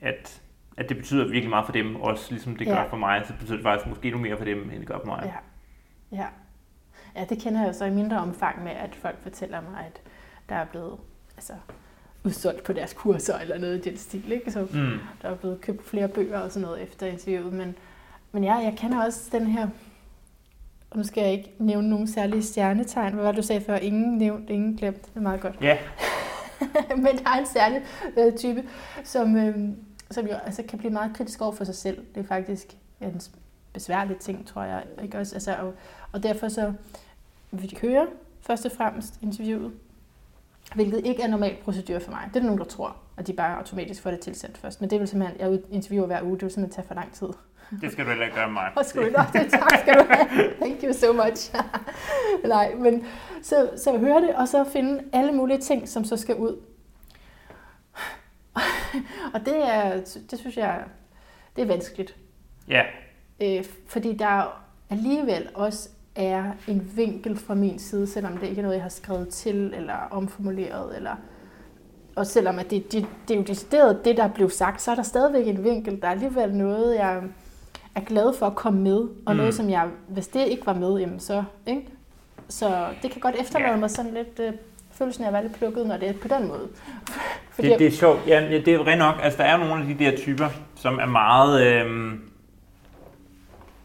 at, 0.00 0.40
at 0.80 0.88
det 0.88 0.96
betyder 0.96 1.24
virkelig 1.24 1.48
meget 1.50 1.66
for 1.66 1.72
dem, 1.72 1.96
også 1.96 2.26
ligesom 2.30 2.56
det 2.56 2.66
gør 2.66 2.74
Ja. 2.74 2.82
for 2.86 2.96
mig, 2.96 3.22
så 3.26 3.32
betyder 3.38 3.56
det 3.56 3.62
faktisk 3.64 3.86
måske 3.88 4.04
endnu 4.08 4.20
mere 4.20 4.36
for 4.38 4.44
dem, 4.44 4.58
end 4.70 4.78
det 4.78 4.86
gør 4.86 4.98
for 4.98 5.06
mig. 5.06 5.32
Ja. 6.12 6.16
Ja. 6.16 6.26
ja, 7.20 7.24
det 7.24 7.38
kender 7.42 7.60
jeg 7.60 7.68
jo 7.68 7.72
så 7.72 7.84
i 7.84 7.90
mindre 7.90 8.18
omfang 8.18 8.64
med, 8.64 8.72
at 8.72 8.94
folk 8.94 9.22
fortæller 9.22 9.60
mig, 9.60 9.80
at 9.86 10.00
der 10.48 10.54
er 10.54 10.64
blevet 10.64 10.96
altså, 11.36 11.52
udsolgt 12.24 12.62
på 12.64 12.72
deres 12.72 12.92
kurser 12.92 13.38
eller 13.38 13.58
noget 13.58 13.86
i 13.86 13.90
den 13.90 13.98
stil. 13.98 14.32
Ikke? 14.32 14.50
Så 14.50 14.60
Mm. 14.60 14.98
der 15.22 15.28
er 15.30 15.34
blevet 15.36 15.60
købt 15.60 15.86
flere 15.88 16.08
bøger 16.08 16.38
og 16.38 16.50
sådan 16.52 16.66
noget 16.68 16.82
efter 16.82 17.06
interviewet. 17.06 17.52
Men, 17.52 17.74
men 18.32 18.44
ja, 18.44 18.54
jeg 18.54 18.74
kender 18.76 19.04
også 19.04 19.28
den 19.32 19.46
her, 19.46 19.68
og 20.90 20.96
nu 20.96 21.04
skal 21.04 21.22
jeg 21.22 21.32
ikke 21.32 21.52
nævne 21.58 21.88
nogen 21.90 22.06
særlige 22.08 22.42
stjernetegn. 22.42 23.12
Hvad 23.14 23.24
var 23.24 23.32
det, 23.32 23.36
du 23.42 23.46
sagde 23.46 23.60
før? 23.60 23.76
Ingen 23.76 24.18
nævnt, 24.18 24.50
ingen 24.50 24.76
glemt. 24.76 25.02
Det 25.06 25.16
er 25.16 25.20
meget 25.20 25.40
godt. 25.40 25.56
Ja, 25.60 25.78
men 26.96 27.06
der 27.06 27.30
er 27.30 27.38
en 27.38 27.46
særlig 27.46 27.82
øh, 28.18 28.36
type, 28.36 28.62
som, 29.04 29.36
øh, 29.36 29.54
som 30.10 30.26
jo 30.26 30.34
altså, 30.34 30.62
kan 30.68 30.78
blive 30.78 30.92
meget 30.92 31.16
kritisk 31.16 31.40
over 31.40 31.52
for 31.52 31.64
sig 31.64 31.74
selv. 31.74 32.04
Det 32.14 32.20
er 32.20 32.26
faktisk 32.26 32.76
en 33.00 33.20
besværlig 33.72 34.16
ting, 34.16 34.46
tror 34.46 34.62
jeg. 34.62 34.84
Ikke 35.02 35.18
også? 35.18 35.34
Altså, 35.34 35.56
og, 35.56 35.74
og 36.12 36.22
derfor 36.22 36.48
så 36.48 36.72
vil 37.50 37.70
de 37.70 37.76
høre 37.76 38.06
først 38.40 38.66
og 38.66 38.72
fremmest 38.72 39.14
interviewet, 39.22 39.72
hvilket 40.74 41.06
ikke 41.06 41.22
er 41.22 41.28
normal 41.28 41.56
procedure 41.64 42.00
for 42.00 42.10
mig. 42.10 42.20
Det 42.28 42.36
er 42.36 42.40
der 42.40 42.46
nogen, 42.46 42.58
der 42.58 42.64
tror, 42.64 42.96
at 43.16 43.26
de 43.26 43.32
bare 43.32 43.56
automatisk 43.56 44.02
får 44.02 44.10
det 44.10 44.20
tilsendt 44.20 44.58
først. 44.58 44.80
Men 44.80 44.90
det 44.90 45.00
vil 45.00 45.08
simpelthen, 45.08 45.40
jeg 45.40 45.60
interviewer 45.70 46.06
hver 46.06 46.22
uge, 46.22 46.34
det 46.34 46.42
vil 46.42 46.50
simpelthen 46.50 46.82
tage 46.82 46.88
for 46.88 46.94
lang 46.94 47.12
tid. 47.12 47.28
det 47.80 47.92
skal 47.92 48.04
du 48.04 48.10
heller 48.10 48.24
ikke 48.24 48.36
gøre 48.36 48.46
med 48.46 48.54
mig. 48.54 48.70
Og 48.76 48.84
skulle 48.84 49.10
nok, 49.10 49.32
det 49.32 49.50
tak 49.50 49.80
skal 49.80 49.94
du 49.94 50.04
have. 50.10 50.50
Thank 50.60 50.82
you 50.82 50.92
so 50.92 51.12
much. 51.12 51.54
Nej, 52.44 52.74
men 52.74 53.04
så, 53.42 53.70
så 53.76 53.98
høre 53.98 54.20
det, 54.20 54.34
og 54.34 54.48
så 54.48 54.64
finde 54.64 55.02
alle 55.12 55.32
mulige 55.32 55.58
ting, 55.58 55.88
som 55.88 56.04
så 56.04 56.16
skal 56.16 56.36
ud. 56.36 56.56
og 59.34 59.40
det 59.46 59.56
er, 59.68 59.96
det 60.30 60.38
synes 60.38 60.56
jeg, 60.56 60.82
det 61.56 61.62
er 61.62 61.66
vanskeligt. 61.66 62.16
Ja, 62.68 62.82
Øh, 63.42 63.64
fordi 63.86 64.16
der 64.16 64.62
alligevel 64.90 65.48
også 65.54 65.88
er 66.16 66.44
en 66.68 66.92
vinkel 66.96 67.36
fra 67.36 67.54
min 67.54 67.78
side, 67.78 68.06
selvom 68.06 68.36
det 68.36 68.46
ikke 68.48 68.58
er 68.58 68.62
noget, 68.62 68.74
jeg 68.76 68.82
har 68.84 68.88
skrevet 68.90 69.28
til 69.28 69.74
eller 69.76 69.94
omformuleret. 70.10 70.96
Eller, 70.96 71.16
og 72.16 72.26
selvom 72.26 72.58
at 72.58 72.70
det, 72.70 72.92
det, 72.92 73.06
det 73.28 73.34
er 73.34 73.38
jo 73.38 73.44
decideret 73.44 74.04
det, 74.04 74.16
der 74.16 74.28
blev 74.28 74.50
sagt, 74.50 74.82
så 74.82 74.90
er 74.90 74.94
der 74.94 75.02
stadigvæk 75.02 75.46
en 75.48 75.64
vinkel. 75.64 76.00
Der 76.02 76.06
er 76.08 76.12
alligevel 76.12 76.54
noget, 76.54 76.94
jeg 76.94 77.22
er 77.94 78.00
glad 78.00 78.32
for 78.34 78.46
at 78.46 78.54
komme 78.54 78.80
med, 78.82 78.98
og 79.26 79.32
Mm. 79.32 79.36
noget, 79.36 79.54
som 79.54 79.70
jeg, 79.70 79.88
hvis 80.08 80.28
det 80.28 80.46
ikke 80.48 80.66
var 80.66 80.74
med, 80.74 80.98
jamen 80.98 81.20
så, 81.20 81.44
ikke? 81.66 81.88
Så 82.48 82.88
det 83.02 83.10
kan 83.10 83.20
godt 83.20 83.34
efterlade 83.40 83.70
Ja. 83.72 83.76
mig 83.76 83.90
sådan 83.90 84.14
lidt 84.14 84.40
øh, 84.40 84.52
følelsen 85.00 85.24
af 85.24 85.28
at 85.28 85.32
være 85.34 85.42
lidt 85.42 85.58
plukket, 85.58 85.86
når 85.86 85.96
det 85.96 86.08
er 86.08 86.12
på 86.12 86.28
den 86.28 86.48
måde. 86.48 86.68
Fordi 87.54 87.68
det, 87.68 87.78
det 87.78 87.86
er 87.86 87.90
sjovt. 87.90 88.20
Ja, 88.26 88.48
det 88.50 88.68
er 88.68 88.86
rent 88.86 88.98
nok. 88.98 89.14
Altså, 89.22 89.42
der 89.42 89.44
er 89.48 89.56
nogle 89.56 89.82
af 89.82 89.96
de 89.96 90.04
der 90.04 90.16
typer, 90.16 90.48
som 90.76 90.98
er 90.98 91.06
meget... 91.06 91.66
Øh, 91.66 92.12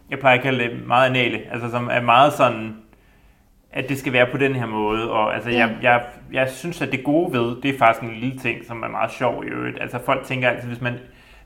jeg 0.09 0.19
plejer 0.19 0.37
at 0.37 0.43
kalde 0.43 0.63
det 0.63 0.87
meget 0.87 1.09
anale. 1.09 1.41
Altså, 1.51 1.71
som 1.71 1.87
er 1.91 2.01
meget 2.01 2.33
sådan 2.33 2.75
at 3.75 3.89
det 3.89 3.97
skal 3.99 4.13
være 4.13 4.27
på 4.31 4.37
den 4.37 4.55
her 4.55 4.65
måde. 4.65 5.11
Og 5.11 5.35
altså, 5.35 5.49
Ja. 5.49 5.57
jeg, 5.57 5.75
jeg, 5.81 6.03
jeg 6.33 6.49
synes, 6.49 6.81
at 6.81 6.91
det 6.91 7.03
gode 7.03 7.33
ved, 7.33 7.61
det 7.61 7.73
er 7.73 7.77
faktisk 7.77 8.03
en 8.03 8.19
lille 8.19 8.39
ting, 8.39 8.65
som 8.65 8.83
er 8.83 8.87
meget 8.87 9.11
sjov 9.11 9.43
i 9.45 9.47
øvrigt. 9.47 9.81
Altså 9.81 9.99
folk 10.05 10.25
tænker 10.25 10.49
altid, 10.49 10.67
hvis 10.67 10.81
man, 10.81 10.93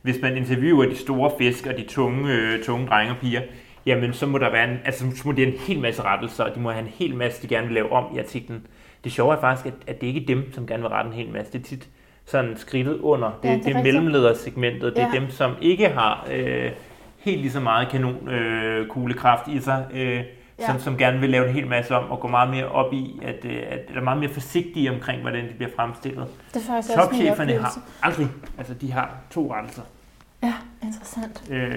hvis 0.02 0.22
man 0.22 0.38
interviewer 0.38 0.86
de 0.86 0.96
store 0.96 1.32
fisk 1.38 1.66
og 1.66 1.78
de 1.78 1.84
tunge, 1.84 2.34
øh, 2.34 2.64
tunge 2.64 2.88
drenge 2.88 3.12
og 3.12 3.18
piger, 3.18 3.42
jamen 3.86 4.14
så 4.14 4.26
må 4.26 4.38
der 4.38 4.52
være 4.52 4.72
en, 4.72 4.78
altså, 4.86 5.06
så 5.16 5.22
må 5.26 5.32
det 5.32 5.48
en 5.48 5.54
hel 5.68 5.80
masse 5.80 6.02
rettelser, 6.02 6.44
og 6.44 6.56
de 6.56 6.60
må 6.60 6.72
have 6.72 6.82
en 6.86 6.92
hel 6.94 7.16
masse, 7.16 7.42
de 7.42 7.48
gerne 7.48 7.68
vil 7.68 7.74
lave 7.74 7.92
om 7.92 8.16
i 8.16 8.20
artiklen. 8.20 8.68
Det 9.04 9.12
sjove 9.12 9.36
er 9.36 9.40
faktisk, 9.40 9.66
at, 9.66 9.74
at 9.88 10.02
det 10.02 10.08
ikke 10.08 10.22
er 10.22 10.26
dem, 10.26 10.54
som 10.54 10.68
gerne 10.68 10.84
vil 10.84 10.90
rette 10.90 11.08
en 11.08 11.14
hel 11.16 11.30
masse. 11.30 11.54
Det 11.54 11.60
er 11.60 11.64
tit 11.64 11.88
sådan 12.26 12.58
skridtet 12.58 12.98
under. 13.00 13.28
Det, 13.44 13.50
Ja, 13.50 13.50
ja, 13.50 13.56
det 13.58 13.66
det, 13.66 13.70
er 13.70 13.74
det 13.74 13.80
er 13.80 13.84
mellemledersegmentet. 13.94 14.96
Det 14.96 15.04
er 15.04 15.10
Ja. 15.14 15.20
dem, 15.20 15.30
som 15.30 15.56
ikke 15.62 15.90
har 15.90 16.28
øh, 16.32 16.72
helt 17.18 17.42
lige 17.42 17.52
så 17.52 17.60
meget 17.60 17.90
kanon 17.90 18.30
øh, 18.30 18.88
i 19.48 19.60
sig, 19.60 19.86
øh, 19.94 20.24
ja. 20.60 20.66
som, 20.66 20.80
som 20.80 20.98
gerne 20.98 21.20
vil 21.20 21.30
lave 21.30 21.48
en 21.48 21.54
hel 21.54 21.68
masse 21.68 21.96
om, 21.96 22.12
og 22.12 22.20
gå 22.20 22.28
meget 22.28 22.50
mere 22.50 22.66
op 22.68 22.94
i, 22.94 23.20
at, 23.24 23.46
øh, 23.46 23.52
at, 23.70 23.80
at 23.90 23.96
er 23.96 24.02
meget 24.02 24.20
mere 24.20 24.30
forsigtige 24.30 24.92
omkring, 24.92 25.22
hvordan 25.22 25.48
de 25.50 25.54
bliver 25.54 25.72
fremstillet. 25.76 26.28
Det 26.54 26.62
er 26.62 26.66
faktisk 26.74 26.96
Topcheferne 26.98 27.54
har 27.54 27.78
aldrig, 28.04 28.28
altså 28.58 28.74
de 28.74 28.92
har 28.92 29.16
to 29.32 29.54
rettelser. 29.54 29.82
Ja, 30.44 30.54
interessant. 30.84 31.44
Øh, 31.52 31.74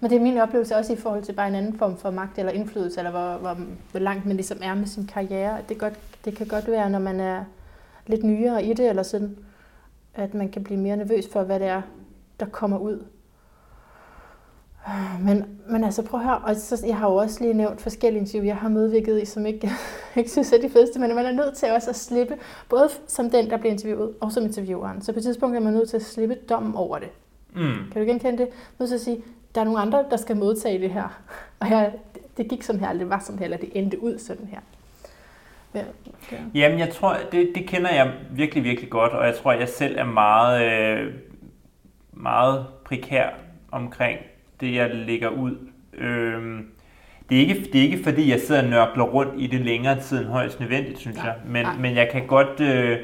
men 0.00 0.10
det 0.10 0.16
er 0.16 0.22
min 0.22 0.38
oplevelse 0.38 0.76
også 0.76 0.92
i 0.92 0.96
forhold 0.96 1.22
til 1.22 1.32
bare 1.32 1.48
en 1.48 1.54
anden 1.54 1.78
form 1.78 1.96
for 1.96 2.10
magt 2.10 2.38
eller 2.38 2.52
indflydelse, 2.52 3.00
eller 3.00 3.10
hvor, 3.10 3.36
hvor, 3.36 3.64
hvor 3.90 4.00
langt 4.00 4.26
man 4.26 4.36
ligesom 4.36 4.58
er 4.62 4.74
med 4.74 4.86
sin 4.86 5.06
karriere. 5.06 5.58
Det, 5.68 5.78
godt, 5.78 5.94
det 6.24 6.36
kan 6.36 6.46
godt 6.46 6.68
være, 6.68 6.90
når 6.90 6.98
man 6.98 7.20
er 7.20 7.44
lidt 8.06 8.24
nyere 8.24 8.64
i 8.64 8.72
det, 8.72 8.88
eller 8.88 9.02
sådan, 9.02 9.36
at 10.14 10.34
man 10.34 10.48
kan 10.48 10.64
blive 10.64 10.80
mere 10.80 10.96
nervøs 10.96 11.28
for, 11.32 11.42
hvad 11.42 11.60
det 11.60 11.66
er, 11.66 11.82
der 12.40 12.46
kommer 12.46 12.78
ud. 12.78 13.04
Men, 15.20 15.44
men 15.68 15.84
altså 15.84 16.02
prøv 16.02 16.20
at 16.20 16.26
høre, 16.26 16.38
og 16.38 16.56
så, 16.56 16.86
jeg 16.86 16.96
har 16.96 17.10
jo 17.10 17.16
også 17.16 17.40
lige 17.40 17.54
nævnt 17.54 17.80
forskellige 17.80 18.20
interviews, 18.20 18.46
jeg 18.46 18.56
har 18.56 18.68
medvirket 18.68 19.22
i, 19.22 19.24
som 19.24 19.46
ikke, 19.46 19.70
ikke 20.16 20.30
synes 20.30 20.52
er 20.52 20.60
de 20.60 20.70
fedeste, 20.70 21.00
men 21.00 21.14
man 21.14 21.26
er 21.26 21.32
nødt 21.32 21.54
til 21.54 21.70
også 21.70 21.90
at 21.90 21.96
slippe, 21.96 22.36
både 22.68 22.88
som 23.06 23.30
den, 23.30 23.50
der 23.50 23.56
bliver 23.56 23.72
interviewet, 23.72 24.14
og 24.20 24.32
som 24.32 24.44
intervieweren. 24.44 25.02
Så 25.02 25.12
på 25.12 25.18
et 25.18 25.22
tidspunkt 25.22 25.56
er 25.56 25.60
man 25.60 25.72
nødt 25.72 25.88
til 25.88 25.96
at 25.96 26.02
slippe 26.02 26.34
dommen 26.48 26.74
over 26.74 26.98
det. 26.98 27.08
Mm. 27.54 27.90
Kan 27.92 28.02
du 28.02 28.08
genkende 28.08 28.38
det? 28.38 28.48
Nødt 28.78 28.88
til 28.88 28.94
at 28.94 29.00
sige, 29.00 29.22
der 29.58 29.62
er 29.62 29.64
nogle 29.64 29.80
andre, 29.80 30.04
der 30.10 30.16
skal 30.16 30.36
modtage 30.36 30.78
det 30.78 30.90
her. 30.90 31.20
Og 31.60 31.66
her, 31.66 31.90
det 32.36 32.48
gik 32.48 32.62
sådan 32.62 32.80
her, 32.80 32.92
det 32.92 33.10
var 33.10 33.18
sådan 33.18 33.38
her, 33.38 33.44
eller 33.44 33.56
det 33.56 33.70
endte 33.74 34.02
ud 34.02 34.18
sådan 34.18 34.48
her. 34.50 34.58
Ja, 35.74 35.84
ja. 36.32 36.36
Jamen, 36.54 36.78
jeg 36.78 36.90
tror, 36.90 37.16
det, 37.32 37.52
det 37.54 37.66
kender 37.66 37.90
jeg 37.90 38.12
virkelig, 38.30 38.64
virkelig 38.64 38.90
godt, 38.90 39.12
og 39.12 39.26
jeg 39.26 39.34
tror, 39.34 39.52
jeg 39.52 39.68
selv 39.68 39.98
er 39.98 40.04
meget, 40.04 40.72
øh, 40.72 41.14
meget 42.12 42.66
prekær 42.84 43.28
omkring 43.72 44.18
det, 44.60 44.74
jeg 44.74 44.94
lægger 44.94 45.28
ud. 45.28 45.56
Øh, 45.92 46.60
det 47.28 47.36
er, 47.36 47.40
ikke, 47.40 47.68
det 47.72 47.80
er 47.80 47.82
ikke 47.82 48.04
fordi, 48.04 48.30
jeg 48.30 48.40
sidder 48.40 48.62
og 48.62 48.68
nørkler 48.68 49.04
rundt 49.04 49.34
i 49.36 49.46
det 49.46 49.60
længere 49.60 50.00
tid 50.00 50.18
end 50.18 50.26
højst 50.26 50.60
nødvendigt, 50.60 50.98
synes 50.98 51.16
ja. 51.16 51.24
jeg. 51.24 51.34
Men, 51.46 51.62
ja. 51.62 51.72
men 51.80 51.96
jeg 51.96 52.08
kan 52.12 52.26
godt... 52.26 52.60
Øh, 52.60 52.98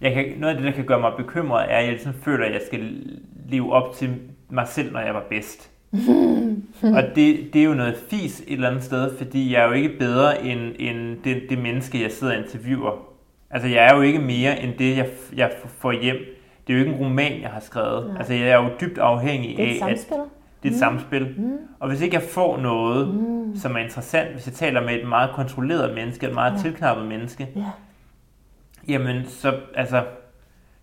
jeg 0.00 0.14
kan, 0.14 0.34
noget 0.38 0.54
af 0.54 0.60
det, 0.60 0.66
der 0.70 0.76
kan 0.76 0.86
gøre 0.86 1.00
mig 1.00 1.12
bekymret, 1.16 1.72
er, 1.72 1.76
at 1.76 1.84
jeg 1.84 1.92
ligesom 1.92 2.14
føler, 2.14 2.46
at 2.46 2.52
jeg 2.52 2.62
skal 2.66 3.02
leve 3.48 3.72
op 3.72 3.94
til 3.94 4.20
mig 4.48 4.68
selv, 4.68 4.92
når 4.92 5.00
jeg 5.00 5.14
var 5.14 5.24
bedst. 5.30 5.70
og 6.96 7.02
det, 7.14 7.50
det 7.52 7.56
er 7.56 7.64
jo 7.64 7.74
noget 7.74 7.96
fis 8.10 8.40
et 8.40 8.52
eller 8.52 8.68
andet 8.68 8.84
sted, 8.84 9.16
fordi 9.16 9.52
jeg 9.52 9.62
er 9.62 9.66
jo 9.66 9.72
ikke 9.72 9.98
bedre 9.98 10.44
end, 10.44 10.74
end 10.78 11.16
det, 11.24 11.42
det 11.50 11.58
menneske, 11.58 12.02
jeg 12.02 12.12
sidder 12.12 12.32
og 12.32 12.40
interviewer. 12.40 12.92
Altså, 13.50 13.68
jeg 13.68 13.86
er 13.86 13.94
jo 13.94 14.00
ikke 14.00 14.18
mere 14.18 14.62
end 14.62 14.74
det, 14.78 14.96
jeg, 14.96 15.08
jeg 15.36 15.52
får 15.78 15.92
hjem. 15.92 16.16
Det 16.66 16.74
er 16.74 16.78
jo 16.78 16.84
ikke 16.84 16.92
en 16.96 17.04
roman, 17.04 17.42
jeg 17.42 17.50
har 17.50 17.60
skrevet. 17.60 18.06
Nej. 18.06 18.18
Altså, 18.18 18.34
jeg 18.34 18.48
er 18.48 18.56
jo 18.56 18.70
dybt 18.80 18.98
afhængig 18.98 19.58
af, 19.58 19.78
at 19.90 19.98
det 20.62 20.68
er 20.68 20.72
et 20.72 20.72
mm. 20.72 20.78
samspil. 20.78 21.34
Mm. 21.38 21.58
Og 21.80 21.88
hvis 21.88 22.00
ikke 22.00 22.14
jeg 22.14 22.22
får 22.22 22.56
noget, 22.56 23.08
mm. 23.14 23.56
som 23.56 23.76
er 23.76 23.80
interessant, 23.80 24.32
hvis 24.32 24.46
jeg 24.46 24.54
taler 24.54 24.80
med 24.80 24.94
et 24.94 25.08
meget 25.08 25.30
kontrolleret 25.30 25.94
menneske, 25.94 26.26
et 26.26 26.34
meget 26.34 26.52
ja. 26.52 26.58
tilknappet 26.58 27.06
menneske, 27.06 27.48
ja. 27.56 27.62
jamen 28.88 29.26
så, 29.26 29.54
altså, 29.74 30.04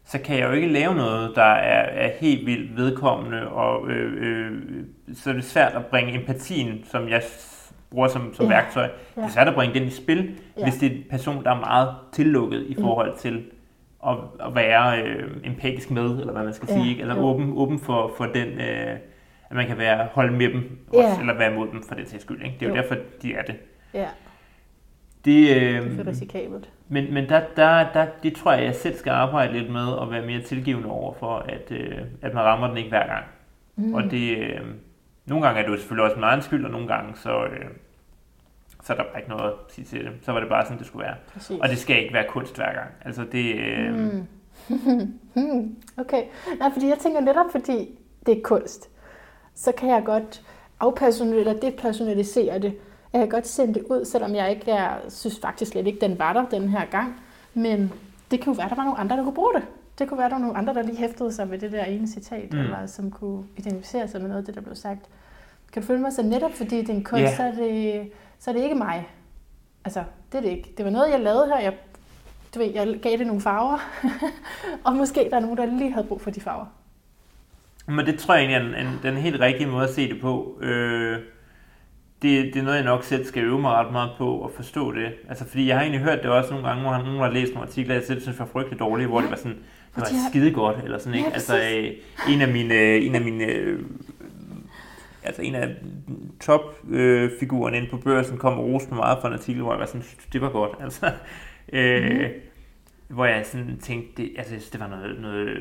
så 0.06 0.20
kan 0.20 0.40
jeg 0.40 0.48
jo 0.48 0.52
ikke 0.52 0.68
lave 0.68 0.96
noget, 0.96 1.36
der 1.36 1.42
er, 1.42 2.08
er 2.08 2.12
helt 2.20 2.46
vildt 2.46 2.78
vedkommende, 2.78 3.48
og 3.48 3.90
øh, 3.90 4.14
øh, 4.18 4.52
så 5.14 5.30
er 5.30 5.34
det 5.34 5.44
svært 5.44 5.76
at 5.76 5.86
bringe 5.86 6.14
empatien, 6.14 6.84
som 6.84 7.10
jeg 7.10 7.22
bruger 7.90 8.08
som, 8.08 8.34
som 8.34 8.46
ja. 8.46 8.52
værktøj, 8.52 8.84
ja. 8.84 9.22
det 9.22 9.28
er 9.28 9.32
svært 9.32 9.48
at 9.48 9.56
bringe 9.56 9.80
den 9.80 9.88
i 9.88 9.92
spil, 9.92 10.40
ja. 10.58 10.64
hvis 10.64 10.76
det 10.76 10.92
er 10.92 10.96
en 10.96 11.04
person, 11.10 11.44
der 11.44 11.52
er 11.52 11.60
meget 11.60 11.96
tillukket 12.12 12.66
i 12.68 12.76
mm. 12.76 12.82
forhold 12.82 13.12
mm. 13.12 13.18
til 13.18 13.44
at, 14.08 14.18
at 14.40 14.56
være 14.56 15.02
øh, 15.02 15.32
empatisk 15.44 15.92
med, 15.92 16.20
eller 16.20 16.32
hvad 16.32 16.44
man 16.44 16.54
skal 16.54 16.68
ja. 16.72 16.76
sige, 16.76 16.90
ikke? 16.90 17.02
eller 17.02 17.18
åben, 17.18 17.54
åben 17.56 17.80
for, 17.80 18.14
for 18.18 18.26
den, 18.26 18.48
øh, 18.48 18.98
at 19.50 19.56
man 19.56 19.68
kan 19.68 19.78
være 19.78 20.08
holde 20.12 20.34
med 20.34 20.50
dem, 20.54 20.78
også, 20.88 21.00
ja. 21.00 21.20
eller 21.20 21.38
være 21.38 21.56
mod 21.56 21.68
dem 21.68 21.84
for 21.84 21.96
den 21.96 22.06
sags 22.06 22.24
skyld. 22.24 22.42
Ikke? 22.46 22.56
Det 22.60 22.66
er 22.66 22.70
jo, 22.70 22.76
jo 22.76 22.82
derfor, 22.82 22.96
de 23.22 23.34
er 23.34 23.42
det. 23.42 23.56
Ja. 23.94 24.08
Det, 25.26 25.56
øh, 25.56 25.92
det 25.92 26.00
er 26.00 26.08
risikabelt. 26.08 26.70
Men, 26.88 27.14
men 27.14 27.30
der, 27.30 27.42
der, 27.56 27.92
der, 27.94 28.08
det 28.24 28.36
tror 28.36 28.52
jeg, 28.52 28.64
jeg 28.64 28.76
selv 28.76 28.98
skal 28.98 29.12
arbejde 29.12 29.54
lidt 29.54 29.72
med 29.72 29.88
at 30.02 30.12
være 30.12 30.26
mere 30.26 30.42
tilgivende 30.42 30.90
over 30.90 31.14
for, 31.14 31.38
at, 31.38 31.72
øh, 31.72 31.98
at 32.22 32.34
man 32.34 32.44
rammer 32.44 32.68
den 32.68 32.78
ikke 32.78 32.90
hver 32.90 33.08
gang. 33.08 33.26
Mm. 33.76 33.94
Og 33.94 34.04
det, 34.04 34.38
øh, 34.38 34.62
nogle 35.26 35.46
gange 35.46 35.62
er 35.62 35.66
det 35.66 35.72
jo 35.72 35.78
selvfølgelig 35.78 36.04
også 36.06 36.16
min 36.16 36.24
egen 36.24 36.42
skyld, 36.42 36.66
og 36.66 36.72
nogle 36.72 36.88
gange 36.88 37.16
så, 37.16 37.44
øh, 37.44 37.66
så 38.84 38.94
er 38.94 38.98
der 38.98 39.04
bare 39.04 39.20
ikke 39.20 39.30
noget 39.30 39.44
at 39.44 39.54
sige 39.70 39.86
til 39.86 40.00
det. 40.00 40.12
Så 40.22 40.32
var 40.32 40.40
det 40.40 40.50
bare 40.50 40.66
sådan, 40.66 40.78
det 40.78 40.88
skulle 40.88 41.06
være. 41.06 41.16
Præcis. 41.34 41.60
Og 41.60 41.70
det 41.70 41.78
skal 41.78 42.02
ikke 42.02 42.14
være 42.14 42.28
kunst 42.30 42.56
hver 42.56 42.74
gang. 42.74 42.90
Altså 43.06 43.26
det... 43.32 43.56
Øh, 43.56 43.94
mm. 43.94 44.28
okay. 46.02 46.24
Nej, 46.60 46.70
fordi 46.74 46.88
jeg 46.88 46.98
tænker 46.98 47.20
netop, 47.20 47.46
fordi 47.52 48.00
det 48.26 48.38
er 48.38 48.42
kunst, 48.44 48.90
så 49.56 49.72
kan 49.72 49.90
jeg 49.90 50.04
godt 50.06 50.42
afpersonalisere 50.80 51.40
eller 51.40 51.70
depersonalisere 51.72 52.60
det 52.60 52.74
jeg 53.20 53.22
kan 53.22 53.30
godt 53.30 53.48
sende 53.48 53.74
det 53.74 53.84
ud, 53.84 54.06
selvom 54.06 54.36
jeg 54.36 54.52
ikke 54.52 54.72
er, 54.72 54.90
synes 55.10 55.40
faktisk 55.40 55.72
slet 55.72 55.88
ikke, 55.88 56.02
den 56.02 56.20
var 56.20 56.34
der 56.34 56.46
den 56.46 56.70
her 56.70 56.86
gang. 56.86 57.22
Men 57.54 57.92
det 58.32 58.42
kan 58.42 58.54
jo 58.54 58.58
være, 58.58 58.70
der 58.70 58.76
var 58.76 58.84
nogle 58.84 59.00
andre, 59.00 59.18
der 59.18 59.24
kunne 59.24 59.34
bruge 59.34 59.54
det. 59.54 59.64
Det 60.00 60.10
kunne 60.10 60.18
være, 60.18 60.30
der 60.30 60.36
var 60.36 60.42
nogle 60.42 60.58
andre, 60.58 60.74
der 60.74 60.82
lige 60.82 60.98
hæftede 60.98 61.34
sig 61.34 61.52
ved 61.52 61.60
det 61.60 61.72
der 61.72 61.84
ene 61.84 62.08
citat, 62.08 62.54
mm. 62.54 62.60
eller 62.60 62.86
som 62.86 63.12
kunne 63.12 63.44
identificere 63.58 64.08
sig 64.08 64.22
med 64.22 64.30
noget 64.30 64.42
af 64.42 64.46
det, 64.46 64.56
der 64.56 64.62
blev 64.62 64.76
sagt. 64.76 65.00
Kan 65.74 65.82
du 65.82 65.88
følge 65.88 66.02
mig 66.02 66.14
så 66.14 66.24
netop, 66.24 66.54
fordi 66.54 66.78
det 66.78 66.90
er 66.90 66.94
en 66.94 67.04
kunst, 67.04 67.22
yeah. 67.22 67.38
så, 67.38 67.44
er 67.44 67.52
det, 67.52 68.12
så 68.40 68.50
er 68.50 68.54
det 68.56 68.64
ikke 68.64 68.76
mig. 68.76 69.10
Altså, 69.86 70.04
det 70.32 70.38
er 70.38 70.42
det 70.42 70.50
ikke. 70.50 70.74
Det 70.78 70.86
var 70.86 70.92
noget, 70.92 71.12
jeg 71.12 71.20
lavede 71.20 71.48
her. 71.48 71.60
Jeg, 71.60 71.74
du 72.56 72.60
ved, 72.60 72.72
jeg 72.74 73.00
gav 73.02 73.18
det 73.18 73.28
nogle 73.28 73.42
farver. 73.42 73.78
og 74.86 74.96
måske 74.96 75.28
der 75.30 75.36
er 75.36 75.42
nogen, 75.42 75.58
der 75.58 75.66
lige 75.66 75.92
havde 75.92 76.08
brug 76.08 76.22
for 76.22 76.32
de 76.32 76.42
farver. 76.42 76.66
Men 77.88 78.06
det 78.06 78.20
tror 78.20 78.34
jeg 78.34 78.46
egentlig 78.46 78.76
er 78.76 78.80
en, 78.82 78.88
en, 78.88 79.00
den 79.04 79.18
helt 79.18 79.40
rigtige 79.40 79.68
måde 79.68 79.84
at 79.84 79.94
se 79.94 80.10
det 80.10 80.22
på. 80.22 80.58
Øh 80.62 81.20
det, 82.26 82.54
det 82.54 82.60
er 82.60 82.64
noget, 82.64 82.78
jeg 82.78 82.86
nok 82.86 83.04
selv 83.04 83.26
skal 83.26 83.44
øve 83.44 83.62
mig 83.62 83.72
ret 83.72 83.92
meget 83.92 84.10
på 84.18 84.46
at 84.46 84.52
forstå 84.56 84.92
det. 84.92 85.14
Altså, 85.30 85.48
fordi 85.48 85.68
jeg 85.68 85.76
har 85.76 85.82
egentlig 85.82 86.02
hørt 86.02 86.24
det 86.24 86.32
også 86.32 86.52
nogle 86.52 86.68
gange, 86.68 86.82
hvor 86.82 86.98
nogen 86.98 87.20
har 87.20 87.32
læst 87.32 87.54
nogle 87.54 87.68
artikler, 87.68 87.96
jeg 87.96 88.04
selv 88.04 88.22
synes 88.22 88.40
var 88.40 88.46
frygtelig 88.46 88.80
dårlige, 88.80 89.08
hvor 89.08 89.22
det 89.22 89.30
var 89.30 89.36
sådan, 89.36 89.58
det 89.96 90.02
var 90.02 90.30
skide 90.30 90.52
godt, 90.52 90.84
eller 90.84 90.98
sådan, 90.98 91.18
ikke? 91.18 91.34
Altså, 91.34 91.58
øh, 91.58 91.92
en 92.34 92.42
af 92.42 92.48
mine, 92.48 92.98
en 92.98 93.16
af 93.16 93.22
mine 93.22 93.46
øh, 93.46 93.80
altså 95.24 95.42
en 95.42 95.56
af 95.56 95.76
topfigurerne 96.42 97.78
øh, 97.78 97.84
inde 97.84 97.92
på 97.92 97.98
børsen 97.98 98.38
kom 98.38 98.60
og 98.60 98.66
roste 98.66 98.90
mig 98.90 98.98
meget 98.98 99.18
for 99.22 99.28
en 99.28 99.34
artikel, 99.34 99.62
hvor 99.62 99.72
jeg 99.72 99.80
var 99.80 99.86
sådan, 99.86 100.04
det 100.34 100.42
var 100.42 100.50
godt, 100.50 100.72
altså. 100.84 101.12
Øh, 101.74 102.12
mm. 102.12 102.28
Hvor 103.08 103.26
jeg 103.26 103.46
sådan 103.46 103.78
tænkte, 103.82 104.22
det, 104.22 104.32
altså, 104.38 104.70
det 104.72 104.80
var 104.80 104.88
noget, 104.88 105.22
noget 105.22 105.58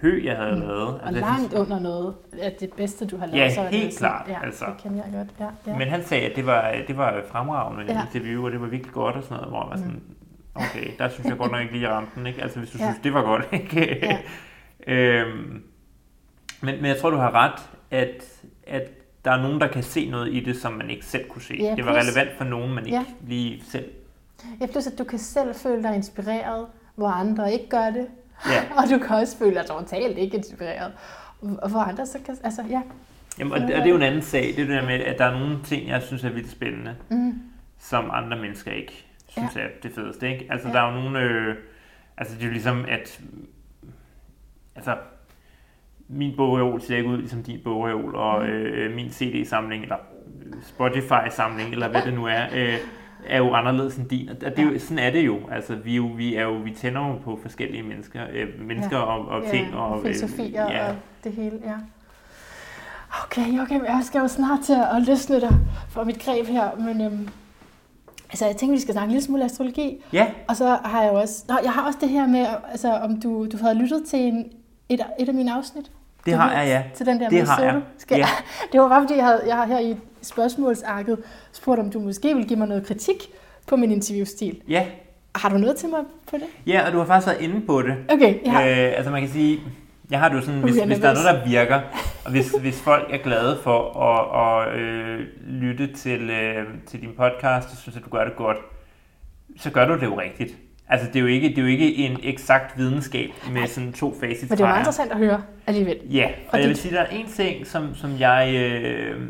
hø, 0.00 0.24
jeg 0.24 0.36
havde 0.36 0.56
mm. 0.56 0.60
lavet. 0.60 0.88
Og 1.00 1.06
altså, 1.06 1.20
langt 1.20 1.54
under 1.54 1.80
noget 1.80 2.14
af 2.42 2.56
det 2.60 2.72
bedste, 2.72 3.06
du 3.06 3.16
har 3.16 3.26
lavet. 3.26 3.38
Ja, 3.38 3.54
så 3.54 3.62
helt 3.62 3.90
det 3.90 3.98
klart. 3.98 4.28
Ja, 4.28 4.44
altså. 4.44 4.64
det 4.64 4.82
kan 4.82 4.96
jeg 4.96 5.04
godt. 5.12 5.28
Ja, 5.40 5.72
ja. 5.72 5.78
Men 5.78 5.88
han 5.88 6.04
sagde, 6.04 6.26
at 6.26 6.36
det 6.36 6.46
var, 6.46 6.74
det 6.88 6.96
var 6.96 7.22
fremragende 7.28 7.92
ja. 7.92 8.02
interview, 8.02 8.44
og 8.44 8.52
det 8.52 8.60
var 8.60 8.66
virkelig 8.66 8.92
godt 8.92 9.16
og 9.16 9.22
sådan 9.22 9.36
noget, 9.36 9.48
hvor 9.48 9.62
jeg 9.62 9.70
var 9.70 9.76
sådan, 9.76 9.92
mm. 9.92 10.54
okay, 10.54 10.90
der 10.98 11.08
synes 11.08 11.26
jeg 11.26 11.38
godt 11.38 11.52
nok 11.52 11.60
ikke 11.60 11.72
lige, 11.72 11.88
ramte 11.88 12.10
den. 12.14 12.26
Ikke? 12.26 12.42
Altså, 12.42 12.58
hvis 12.58 12.70
du 12.70 12.78
ja. 12.78 12.84
synes, 12.84 12.98
det 13.02 13.14
var 13.14 13.22
godt. 13.22 13.48
Ikke? 13.52 14.06
Ja. 14.06 14.18
øhm, 14.94 15.62
men, 16.60 16.74
men 16.74 16.84
jeg 16.84 16.96
tror, 17.00 17.10
du 17.10 17.16
har 17.16 17.34
ret, 17.34 17.70
at, 17.90 18.24
at 18.66 18.90
der 19.24 19.30
er 19.30 19.42
nogen, 19.42 19.60
der 19.60 19.68
kan 19.68 19.82
se 19.82 20.10
noget 20.10 20.34
i 20.34 20.40
det, 20.40 20.56
som 20.56 20.72
man 20.72 20.90
ikke 20.90 21.04
selv 21.04 21.28
kunne 21.28 21.42
se. 21.42 21.54
Ja, 21.60 21.74
det 21.76 21.86
var 21.86 21.92
plus, 21.92 22.04
relevant 22.04 22.36
for 22.38 22.44
nogen, 22.44 22.74
man 22.74 22.86
ikke 22.86 22.98
ja. 22.98 23.04
lige 23.26 23.62
selv... 23.64 23.90
Ja, 24.60 24.66
plus 24.66 24.86
at 24.86 24.98
du 24.98 25.04
kan 25.04 25.18
selv 25.18 25.54
føle 25.54 25.82
dig 25.82 25.94
inspireret, 25.94 26.66
hvor 26.94 27.08
andre 27.08 27.52
ikke 27.52 27.68
gør 27.68 27.90
det. 27.90 28.06
Ja. 28.46 28.62
og 28.78 28.90
du 28.90 29.06
kan 29.06 29.16
også 29.16 29.38
føle 29.38 29.54
dig 29.54 29.66
totalt 29.66 30.18
ikke 30.18 30.36
inspireret. 30.36 30.92
Og 31.40 31.70
for 31.70 31.78
andre, 31.78 32.06
så 32.06 32.18
kan... 32.26 32.36
Altså, 32.44 32.62
ja. 32.70 32.82
Jamen, 33.38 33.52
og, 33.52 33.60
det, 33.60 33.74
og 33.74 33.76
det 33.76 33.84
er 33.86 33.90
jo 33.90 33.96
en 33.96 34.02
anden 34.02 34.22
sag. 34.22 34.42
Det 34.42 34.50
er 34.50 34.66
det 34.66 34.68
der 34.68 34.86
med, 34.86 35.00
at 35.00 35.18
der 35.18 35.24
er 35.24 35.38
nogle 35.38 35.58
ting, 35.64 35.88
jeg 35.88 36.02
synes 36.02 36.24
er 36.24 36.30
vildt 36.30 36.50
spændende, 36.50 36.96
mm. 37.08 37.42
som 37.78 38.10
andre 38.12 38.38
mennesker 38.38 38.72
ikke 38.72 39.06
synes 39.28 39.56
ja. 39.56 39.60
er 39.60 39.68
det 39.82 39.92
fedeste. 39.94 40.32
Ikke? 40.32 40.46
Altså, 40.50 40.68
ja. 40.68 40.74
der 40.74 40.80
er 40.80 40.92
jo 40.92 41.02
nogle... 41.02 41.20
Øh, 41.20 41.56
altså, 42.16 42.34
det 42.34 42.42
er 42.42 42.46
jo 42.46 42.52
ligesom, 42.52 42.84
at... 42.88 43.20
Altså, 44.76 44.96
min 46.08 46.36
bogreol 46.36 46.80
ser 46.80 46.96
ikke 46.96 47.08
ud 47.08 47.18
ligesom 47.18 47.42
din 47.42 47.60
bogreol, 47.64 48.14
og 48.14 48.42
mm. 48.42 48.48
øh, 48.48 48.94
min 48.94 49.10
CD-samling, 49.10 49.82
eller 49.82 49.96
Spotify-samling, 50.62 51.72
eller 51.72 51.88
hvad 51.88 52.02
det 52.02 52.14
nu 52.14 52.26
er, 52.26 52.46
øh, 52.54 52.74
er 53.28 53.38
jo 53.38 53.54
anderledes 53.54 53.96
end 53.96 54.08
din. 54.08 54.28
Og 54.28 54.40
det 54.40 54.58
er 54.58 54.62
jo, 54.62 54.78
sådan 54.78 54.98
er 54.98 55.10
det 55.10 55.26
jo. 55.26 55.38
Altså, 55.52 55.74
vi, 55.74 55.96
jo, 55.96 56.06
vi, 56.16 56.34
er 56.34 56.42
jo, 56.42 56.52
vi 56.52 56.70
tænder 56.70 57.06
jo 57.08 57.14
på 57.24 57.38
forskellige 57.42 57.82
mennesker, 57.82 58.22
øh, 58.32 58.66
mennesker 58.66 58.96
ja. 58.96 59.02
og, 59.02 59.28
og 59.28 59.42
ting. 59.50 59.70
Ja, 59.70 59.76
og, 59.76 60.02
filosofier 60.02 60.66
øh, 60.66 60.72
ja. 60.72 60.88
og 60.88 60.94
det 61.24 61.32
hele, 61.32 61.60
ja. 61.64 61.74
Okay, 63.24 63.60
okay, 63.60 63.80
jeg 63.84 64.00
skal 64.02 64.18
jo 64.18 64.28
snart 64.28 64.60
til 64.60 64.76
at 64.96 65.02
løsne 65.06 65.40
dig 65.40 65.56
for 65.88 66.04
mit 66.04 66.24
greb 66.24 66.46
her, 66.46 66.76
men 66.78 67.00
øhm, 67.00 67.28
altså, 68.30 68.46
jeg 68.46 68.56
tænker, 68.56 68.74
vi 68.74 68.80
skal 68.80 68.94
snakke 68.94 69.06
en 69.06 69.10
lille 69.10 69.24
smule 69.24 69.44
astrologi. 69.44 70.04
Ja. 70.12 70.26
Og 70.48 70.56
så 70.56 70.78
har 70.84 71.02
jeg 71.02 71.12
jo 71.12 71.18
også, 71.18 71.44
nå, 71.48 71.54
jeg 71.62 71.72
har 71.72 71.86
også 71.86 71.98
det 72.00 72.08
her 72.08 72.26
med, 72.26 72.46
altså, 72.70 72.92
om 72.92 73.20
du, 73.20 73.46
du 73.52 73.56
havde 73.62 73.74
lyttet 73.74 74.04
til 74.04 74.20
en, 74.20 74.44
et, 74.88 75.00
et 75.20 75.28
af 75.28 75.34
mine 75.34 75.52
afsnit. 75.54 75.90
Det 76.26 76.34
har 76.34 76.52
jeg, 76.52 76.66
ja. 76.68 76.82
Til 76.94 77.06
den 77.06 77.20
der 77.20 77.28
det 77.28 77.48
har 77.48 77.62
jeg. 77.62 77.82
Skal 77.98 78.18
ja. 78.18 78.26
Det 78.72 78.80
var 78.80 78.88
bare 78.88 79.02
fordi, 79.02 79.16
jeg, 79.16 79.24
havde, 79.24 79.42
jeg 79.46 79.56
har 79.56 79.66
her 79.66 79.78
i 79.78 79.96
spørgsmålsarket 80.22 81.18
spurgt, 81.52 81.80
om 81.80 81.90
du 81.90 82.00
måske 82.00 82.34
vil 82.34 82.46
give 82.48 82.58
mig 82.58 82.68
noget 82.68 82.86
kritik 82.86 83.16
på 83.66 83.76
min 83.76 83.90
interviewstil. 83.90 84.60
Ja. 84.68 84.86
Har 85.34 85.48
du 85.48 85.58
noget 85.58 85.76
til 85.76 85.88
mig 85.88 86.00
på 86.30 86.36
det? 86.36 86.46
Ja, 86.66 86.86
og 86.86 86.92
du 86.92 86.98
har 86.98 87.04
faktisk 87.04 87.26
været 87.26 87.40
inde 87.40 87.60
på 87.66 87.82
det. 87.82 87.94
Okay, 88.08 88.34
ja. 88.46 88.86
Øh, 88.88 88.96
altså 88.96 89.10
man 89.10 89.20
kan 89.20 89.30
sige, 89.30 89.60
Jeg 90.10 90.18
har 90.20 90.28
det 90.28 90.36
jo 90.36 90.40
sådan, 90.40 90.60
hvis, 90.60 90.76
jeg 90.76 90.82
er 90.82 90.86
hvis 90.86 90.98
der 90.98 91.08
er 91.08 91.14
noget, 91.14 91.44
der 91.44 91.48
virker, 91.48 91.80
og 92.24 92.30
hvis, 92.30 92.54
hvis 92.60 92.80
folk 92.80 93.08
er 93.12 93.18
glade 93.18 93.58
for 93.62 94.00
at, 94.00 94.68
at 94.68 94.80
øh, 94.80 95.20
lytte 95.46 95.86
til, 95.86 96.30
øh, 96.30 96.64
til 96.86 97.00
din 97.00 97.10
podcast, 97.16 97.70
og 97.70 97.76
synes, 97.76 97.96
at 97.96 98.04
du 98.04 98.10
gør 98.10 98.24
det 98.24 98.36
godt, 98.36 98.56
så 99.56 99.70
gør 99.70 99.86
du 99.86 99.94
det 99.94 100.02
jo 100.02 100.20
rigtigt. 100.20 100.56
Altså, 100.88 101.06
det 101.06 101.16
er 101.16 101.20
jo 101.20 101.26
ikke, 101.26 101.48
det 101.48 101.58
er 101.58 101.62
jo 101.62 101.68
ikke 101.68 101.96
en 101.96 102.18
eksakt 102.22 102.78
videnskab 102.78 103.30
med 103.52 103.66
sådan 103.66 103.92
to 103.92 104.16
Men 104.20 104.30
det 104.30 104.50
er 104.50 104.56
jo 104.58 104.66
meget 104.66 104.80
interessant 104.80 105.12
at 105.12 105.18
høre 105.18 105.42
alligevel. 105.66 105.96
Ja, 106.10 106.26
og 106.26 106.54
Og 106.54 106.60
jeg 106.60 106.68
vil 106.68 106.76
sige, 106.76 106.94
der 106.94 107.00
er 107.00 107.06
en 107.06 107.26
ting, 107.26 107.66
som, 107.66 107.94
som 107.94 108.10
jeg, 108.18 108.54
øh, 108.54 109.20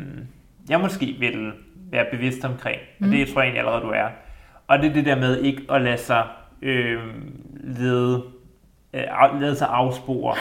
jeg 0.71 0.79
måske 0.79 1.05
vil 1.19 1.51
være 1.91 2.05
bevidst 2.11 2.45
omkring, 2.45 2.79
og 3.01 3.05
Mm. 3.05 3.11
det 3.11 3.27
tror 3.27 3.41
jeg 3.41 3.47
egentlig 3.47 3.59
allerede, 3.59 3.81
du 3.81 3.89
er. 3.89 4.07
Og 4.67 4.79
det 4.79 4.89
er 4.89 4.93
det 4.93 5.05
der 5.05 5.15
med 5.15 5.41
ikke 5.41 5.61
at 5.69 5.81
lade 5.81 5.97
sig 5.97 6.23
øh, 6.61 6.99
lede, 7.63 8.23
øh, 8.93 9.03
lade 9.41 9.55
sig 9.55 9.67
afspore, 9.71 10.35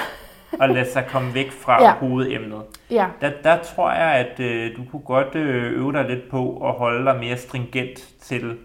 og 0.61 0.69
lade 0.69 0.91
sig 0.93 1.05
komme 1.09 1.35
væk 1.35 1.51
fra 1.51 1.83
Ja. 1.85 1.95
hovedemnet. 1.95 2.63
Ja, 2.91 3.07
Der, 3.21 3.31
der 3.45 3.59
tror 3.63 3.93
jeg, 3.93 4.15
at 4.15 4.41
øh, 4.41 4.77
du 4.77 4.85
kunne 4.91 5.03
godt 5.03 5.35
øh, 5.35 5.73
øve 5.73 5.93
dig 5.93 6.05
lidt 6.09 6.29
på 6.31 6.69
at 6.69 6.73
holde 6.75 7.05
dig 7.05 7.17
mere 7.21 7.37
stringent 7.37 7.99
til, 8.21 8.57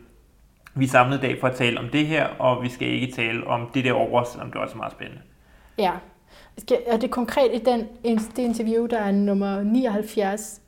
vi 0.76 0.86
er 0.86 0.90
samlet 0.90 1.18
i 1.18 1.22
dag 1.22 1.38
for 1.40 1.48
at 1.48 1.56
tale 1.56 1.80
om 1.80 1.90
det 1.90 2.08
her, 2.08 2.28
og 2.40 2.64
vi 2.64 2.70
skal 2.70 2.88
ikke 2.88 3.14
tale 3.16 3.48
om 3.48 3.70
det 3.74 3.86
der 3.86 3.94
over, 3.94 4.24
selvom 4.24 4.52
det 4.52 4.62
også 4.62 4.74
er 4.74 4.78
meget 4.78 4.92
spændende. 4.92 5.22
ja. 5.78 5.92
Er 6.88 6.98
det 6.98 7.12
konkret 7.12 7.50
i 7.54 7.58
den, 7.66 7.88
det 8.36 8.40
interview, 8.40 8.86
der 8.86 9.00
er 9.00 9.12
nummer 9.12 9.64
79, 9.64 10.62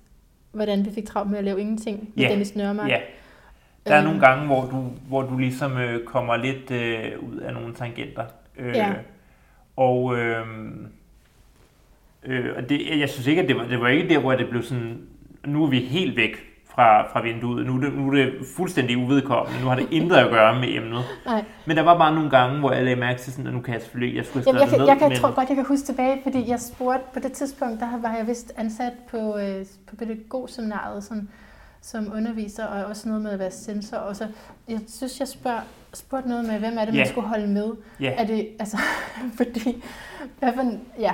hvordan 0.57 0.85
vi 0.85 0.91
fik 0.95 1.05
travlt 1.05 1.29
med 1.31 1.37
at 1.37 1.43
lave 1.43 1.61
ingenting 1.61 2.09
med 2.15 2.23
Ja, 2.23 2.29
Dennis 2.29 2.55
Nørmark? 2.55 2.89
Ja, 2.89 2.99
Der 3.87 3.93
er 3.93 3.97
Øhm, 3.99 4.05
nogle 4.07 4.19
gange, 4.27 4.45
hvor 4.45 4.61
du, 4.65 4.91
hvor 5.07 5.21
du 5.21 5.37
ligesom 5.37 5.77
øh, 5.77 6.05
kommer 6.05 6.37
lidt 6.37 6.71
øh, 6.71 7.29
ud 7.31 7.37
af 7.37 7.53
nogle 7.53 7.73
tangenter. 7.73 8.25
Øh, 8.57 8.75
Ja. 8.75 8.93
Og, 9.75 10.17
øh, 10.17 10.45
øh, 12.23 12.45
og 12.57 12.69
det, 12.69 12.99
jeg 12.99 13.09
synes 13.09 13.27
ikke, 13.27 13.41
at 13.41 13.47
det 13.47 13.55
var, 13.57 13.65
det 13.67 13.79
var 13.81 13.87
ikke 13.87 14.09
der, 14.09 14.19
hvor 14.19 14.35
det 14.35 14.49
blev 14.49 14.63
sådan, 14.63 14.97
nu 15.45 15.63
er 15.63 15.67
vi 15.67 15.79
helt 15.79 16.17
væk 16.17 16.37
fra, 16.77 17.07
fra 17.11 17.21
vinduet. 17.21 17.65
Nu 17.65 17.75
er, 17.75 17.79
det, 17.79 17.93
nu 17.93 18.07
er 18.07 18.15
det 18.15 18.33
fuldstændig 18.55 18.97
uvedkommende. 18.97 19.61
Nu 19.61 19.67
har 19.67 19.75
det 19.75 19.87
intet 19.91 20.15
at 20.15 20.29
gøre 20.29 20.59
med 20.59 20.67
emnet. 20.75 21.03
Nej. 21.25 21.43
Men 21.65 21.77
der 21.77 21.83
var 21.83 21.97
bare 21.97 22.15
nogle 22.15 22.29
gange, 22.29 22.59
hvor 22.59 22.71
jeg 22.71 22.83
lagde 22.83 22.99
mærke 22.99 23.19
til 23.21 23.31
sådan, 23.33 23.47
at 23.47 23.53
nu 23.53 23.61
kan 23.61 23.73
jeg 23.73 23.81
selvfølgelig, 23.81 24.17
jeg 24.17 24.25
skulle 24.25 24.43
Jamen, 24.47 24.61
jeg, 24.61 24.69
kan, 24.69 24.79
det 24.79 24.87
jeg 24.87 24.95
ned, 24.95 25.09
kan, 25.09 25.17
tror 25.19 25.31
godt, 25.35 25.49
jeg 25.49 25.55
kan 25.55 25.65
huske 25.65 25.85
tilbage, 25.85 26.19
fordi 26.23 26.49
jeg 26.49 26.59
spurgte 26.59 27.03
på 27.13 27.19
det 27.19 27.31
tidspunkt, 27.31 27.79
der 27.79 28.01
var 28.01 28.15
jeg 28.15 28.27
vist 28.27 28.53
ansat 28.57 28.93
på, 29.11 29.37
øh, 29.37 29.65
på 29.89 29.95
pædagogseminariet 29.95 31.03
som, 31.03 31.29
som 31.81 32.11
underviser, 32.15 32.65
og 32.65 32.85
også 32.85 33.07
noget 33.07 33.23
med 33.23 33.31
at 33.31 33.39
være 33.39 33.51
sensor. 33.51 33.97
Og 33.97 34.15
så, 34.15 34.27
jeg 34.67 34.79
synes, 34.87 35.19
jeg 35.19 35.27
spørg, 35.27 35.59
spurgte 35.93 36.29
noget 36.29 36.45
med, 36.45 36.59
hvem 36.59 36.73
er 36.77 36.85
det, 36.85 36.93
man 36.93 37.03
Ja. 37.03 37.05
skulle 37.09 37.27
holde 37.27 37.47
med? 37.47 37.71
Ja. 37.99 38.13
Er 38.17 38.25
det, 38.25 38.47
altså, 38.59 38.77
fordi, 39.37 39.83
hvad 40.39 40.53
for, 40.53 40.63
ja. 40.99 41.11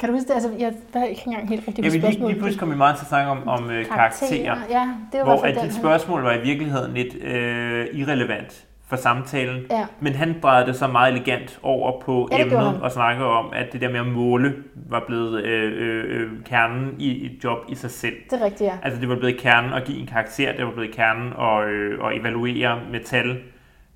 Kan 0.00 0.08
du 0.08 0.14
huske 0.14 0.28
det? 0.28 0.34
Altså, 0.34 0.50
jeg, 0.58 0.72
der 0.92 1.00
er 1.00 1.04
ikke 1.04 1.22
engang 1.26 1.48
helt 1.48 1.68
rigtigt 1.68 1.84
Jeg 1.84 1.92
vil 1.92 2.00
lige, 2.00 2.26
lige 2.26 2.34
pludselig 2.38 2.58
komme 2.60 2.76
meget 2.76 2.96
til 2.96 3.04
at 3.04 3.08
snakke 3.08 3.30
om, 3.30 3.48
om 3.48 3.70
øh, 3.70 3.86
karakterer. 3.86 4.56
Ja, 4.70 4.88
det 5.12 5.20
var 5.20 5.24
Hvor 5.24 5.42
at 5.42 5.58
dit 5.62 5.74
spørgsmål 5.74 6.22
var 6.22 6.32
i 6.32 6.40
virkeligheden 6.42 6.94
lidt 6.94 7.14
øh, 7.22 7.86
irrelevant 7.92 8.66
for 8.88 8.96
samtalen. 8.96 9.66
Ja, 9.70 9.86
Men 10.00 10.12
han 10.12 10.36
drejede 10.42 10.66
det 10.66 10.76
så 10.76 10.86
meget 10.86 11.12
elegant 11.14 11.58
over 11.62 12.00
på 12.00 12.28
Ja, 12.32 12.42
emnet 12.42 12.80
og 12.82 12.92
snakkede 12.92 13.28
om, 13.28 13.52
at 13.52 13.72
det 13.72 13.80
der 13.80 13.90
med 13.90 14.00
at 14.00 14.06
måle 14.06 14.54
var 14.74 15.04
blevet 15.06 15.42
øh, 15.44 15.72
øh, 15.76 16.04
øh, 16.08 16.30
kernen 16.44 16.94
i 16.98 17.26
et 17.26 17.44
job 17.44 17.58
i 17.68 17.74
sig 17.74 17.90
selv. 17.90 18.14
det 18.30 18.40
er 18.40 18.44
rigtigt, 18.44 18.68
ja. 18.70 18.78
Altså 18.82 19.00
det 19.00 19.08
var 19.08 19.16
blevet 19.16 19.38
kernen 19.38 19.72
at 19.72 19.84
give 19.84 19.98
en 19.98 20.06
karakter, 20.06 20.56
det 20.56 20.64
var 20.66 20.72
blevet 20.72 20.94
kernen 20.94 21.32
at, 21.32 21.68
øh, 21.68 21.98
at 22.06 22.20
evaluere 22.20 22.80
med 22.92 23.00
tal 23.04 23.38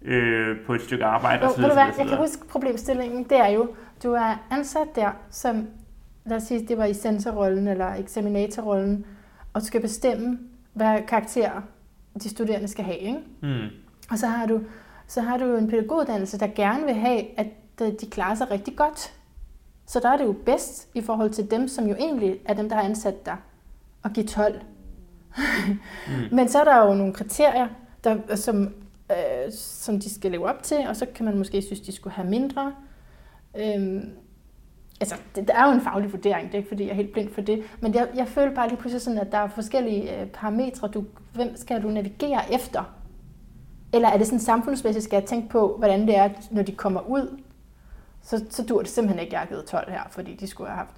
øh, 0.03 0.57
på 0.67 0.75
et 0.75 0.83
stykke 0.83 1.05
arbejde 1.05 1.45
Jo, 1.45 1.51
osv. 1.51 1.63
ved 1.63 1.69
du 1.69 1.75
hvad, 1.75 1.85
jeg 1.99 2.07
kan 2.09 2.17
huske 2.17 2.49
problemstillingen, 2.51 3.25
det 3.25 3.39
er 3.39 3.49
jo, 3.49 3.69
du 4.03 4.13
er 4.13 4.45
ansat 4.51 4.89
der, 4.97 5.11
som, 5.31 5.67
lad 6.25 6.37
os 6.37 6.43
sige, 6.43 6.69
det 6.69 6.79
var 6.79 6.85
i 6.85 6.95
sensorrollen 6.95 7.69
eller 7.69 7.95
eksaminatorrollen, 7.95 9.07
og 9.53 9.61
du 9.61 9.67
skal 9.67 9.81
bestemme, 9.81 10.39
hvad 10.73 10.99
karakterer 11.09 11.61
de 12.23 12.29
studerende 12.29 12.69
skal 12.69 12.85
have, 12.85 12.99
ikke? 12.99 13.19
Hmm. 13.41 13.69
Og 14.11 14.19
så 14.19 14.27
har 14.27 14.47
du, 14.47 14.61
så 15.07 15.21
har 15.21 15.37
du 15.37 15.57
en 15.57 15.69
pædagoguddannelse, 15.69 16.39
der 16.39 16.47
gerne 16.47 16.85
vil 16.85 16.95
have, 16.95 17.39
at 17.41 17.47
de 17.79 18.07
klarer 18.11 18.35
sig 18.35 18.51
rigtig 18.51 18.77
godt. 18.77 19.13
Så 19.87 20.01
der 20.01 20.09
er 20.09 20.17
det 20.17 20.25
jo 20.25 20.35
bedst 20.47 20.89
i 20.95 21.01
forhold 21.01 21.31
til 21.31 21.51
dem, 21.51 21.69
som 21.69 21.87
jo 21.87 21.95
egentlig 21.95 22.41
er 22.45 22.55
dem, 22.55 22.69
der 22.69 22.77
har 22.77 22.83
ansat 22.83 23.27
dig, 23.27 23.37
at 24.05 24.13
give 24.13 24.27
12. 24.27 24.61
Mm. 25.37 25.43
Men 26.37 26.49
så 26.49 26.61
er 26.61 26.65
der 26.65 26.87
jo 26.87 26.95
nogle 26.95 27.13
kriterier, 27.13 27.69
der, 28.05 28.37
som, 28.37 28.75
øh, 29.11 29.53
som 29.53 30.01
de 30.01 30.15
skal 30.15 30.31
leve 30.31 30.49
op 30.49 30.63
til, 30.63 30.79
og 30.89 30.97
så 30.97 31.07
kan 31.15 31.25
man 31.25 31.39
måske 31.39 31.63
synes, 31.63 31.81
de 31.81 31.93
skulle 31.93 32.15
have 32.15 32.29
mindre. 32.29 32.75
Øhm, 33.57 34.11
altså, 35.01 35.15
det, 35.37 35.49
der 35.49 35.55
er 35.55 35.67
jo 35.67 35.73
en 35.73 35.81
faglig 35.81 36.13
vurdering, 36.13 36.47
det 36.47 36.55
er 36.55 36.59
ikke 36.59 36.69
fordi, 36.69 36.83
jeg 36.85 36.91
er 36.91 36.95
helt 36.95 37.13
blind 37.13 37.35
for 37.35 37.41
det, 37.41 37.63
men 37.81 37.95
jeg, 37.95 38.09
jeg 38.15 38.29
føler 38.29 38.55
bare 38.55 38.69
lige 38.69 38.79
pludselig 38.79 39.03
sådan, 39.03 39.19
at 39.21 39.33
der 39.33 39.39
er 39.39 39.49
forskellige 39.49 40.21
øh, 40.21 40.27
parametre, 40.27 40.89
du, 40.89 41.05
hvem 41.35 41.57
skal 41.57 41.83
du 41.83 41.89
navigere 41.89 42.55
efter? 42.55 42.95
Eller 43.93 44.09
er 44.09 44.17
det 44.19 44.27
sådan 44.27 44.41
samfundsmæssigt, 44.41 45.05
skal 45.05 45.17
jeg 45.17 45.25
tænke 45.25 45.49
på, 45.49 45.75
hvordan 45.79 46.01
det 46.07 46.17
er, 46.17 46.29
når 46.51 46.63
de 46.63 46.73
kommer 46.73 47.01
ud? 47.09 47.39
Så, 48.23 48.45
så 48.51 48.65
dur 48.65 48.79
det 48.81 48.89
simpelthen 48.89 49.21
ikke, 49.21 49.33
jeg 49.33 49.41
har 49.41 49.47
givet 49.47 49.65
12 49.65 49.91
her, 49.91 50.01
fordi 50.11 50.35
de 50.35 50.47
skulle 50.47 50.71
have 50.71 50.77
haft. 50.79 50.95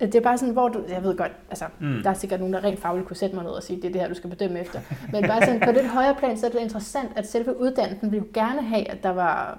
Det 0.00 0.14
er 0.14 0.20
bare 0.20 0.38
sådan, 0.38 0.52
hvor 0.52 0.68
du, 0.68 0.82
jeg 0.88 1.02
ved 1.02 1.16
godt, 1.16 1.32
altså, 1.50 1.64
Mm. 1.80 2.00
der 2.02 2.10
er 2.10 2.14
sikkert 2.14 2.40
nogen, 2.40 2.52
der 2.54 2.64
rent 2.64 2.80
fagligt 2.80 3.06
kunne 3.06 3.16
sætte 3.16 3.34
mig 3.36 3.44
ned 3.44 3.52
og 3.52 3.62
sige, 3.62 3.76
det 3.76 3.84
er 3.88 3.92
det 3.92 4.00
her, 4.00 4.08
du 4.08 4.14
skal 4.14 4.30
bedømme 4.30 4.60
efter. 4.60 4.80
Men 5.12 5.26
bare 5.26 5.44
sådan, 5.44 5.60
på 5.60 5.72
det 5.72 5.88
højere 5.88 6.14
plan, 6.14 6.36
så 6.38 6.46
er 6.46 6.50
det 6.50 6.58
interessant, 6.60 7.10
at 7.16 7.28
selve 7.28 7.60
uddannelsen 7.60 8.10
vil 8.12 8.18
jo 8.18 8.24
gerne 8.34 8.62
have, 8.62 8.90
at 8.90 9.02
der 9.02 9.10
var... 9.10 9.58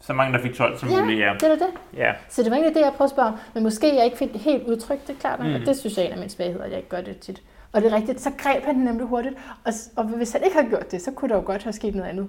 Så 0.00 0.12
mange, 0.12 0.32
der 0.38 0.42
fik 0.42 0.54
12 0.54 0.78
som 0.78 0.88
Ja, 0.88 1.00
muligt, 1.02 1.20
ja. 1.20 1.32
det 1.34 1.42
er 1.42 1.48
da 1.48 1.54
det. 1.54 1.70
ja. 1.96 2.12
Så 2.28 2.42
det 2.42 2.50
var 2.50 2.56
egentlig 2.56 2.74
det, 2.74 2.80
jeg 2.80 2.92
prøvede 2.96 3.04
at 3.10 3.14
spørge 3.14 3.28
om. 3.28 3.34
Men 3.54 3.62
måske 3.62 3.96
jeg 3.96 4.04
ikke 4.04 4.16
fik 4.16 4.32
det 4.32 4.40
helt 4.40 4.62
udtrykt, 4.62 5.06
det 5.08 5.14
er 5.16 5.20
klart 5.20 5.40
Mm. 5.40 5.54
og 5.54 5.60
det 5.60 5.76
synes 5.76 5.96
jeg 5.96 6.02
er 6.02 6.06
en 6.06 6.12
af 6.12 6.18
mine 6.18 6.30
svagheder, 6.30 6.64
at 6.64 6.70
jeg 6.70 6.76
ikke 6.78 6.88
gør 6.88 7.00
det 7.00 7.18
tit. 7.18 7.42
Og 7.72 7.80
det 7.82 7.92
er 7.92 7.96
rigtigt, 7.96 8.20
så 8.20 8.30
greb 8.38 8.64
han 8.64 8.74
nemlig 8.74 9.06
hurtigt, 9.06 9.34
og, 9.64 9.72
og 9.96 10.04
hvis 10.04 10.32
han 10.32 10.42
ikke 10.44 10.56
havde 10.56 10.68
gjort 10.70 10.90
det, 10.90 11.02
så 11.02 11.10
kunne 11.12 11.28
der 11.28 11.34
jo 11.36 11.42
godt 11.46 11.62
have 11.62 11.72
sket 11.72 11.94
noget 11.94 12.08
andet 12.08 12.28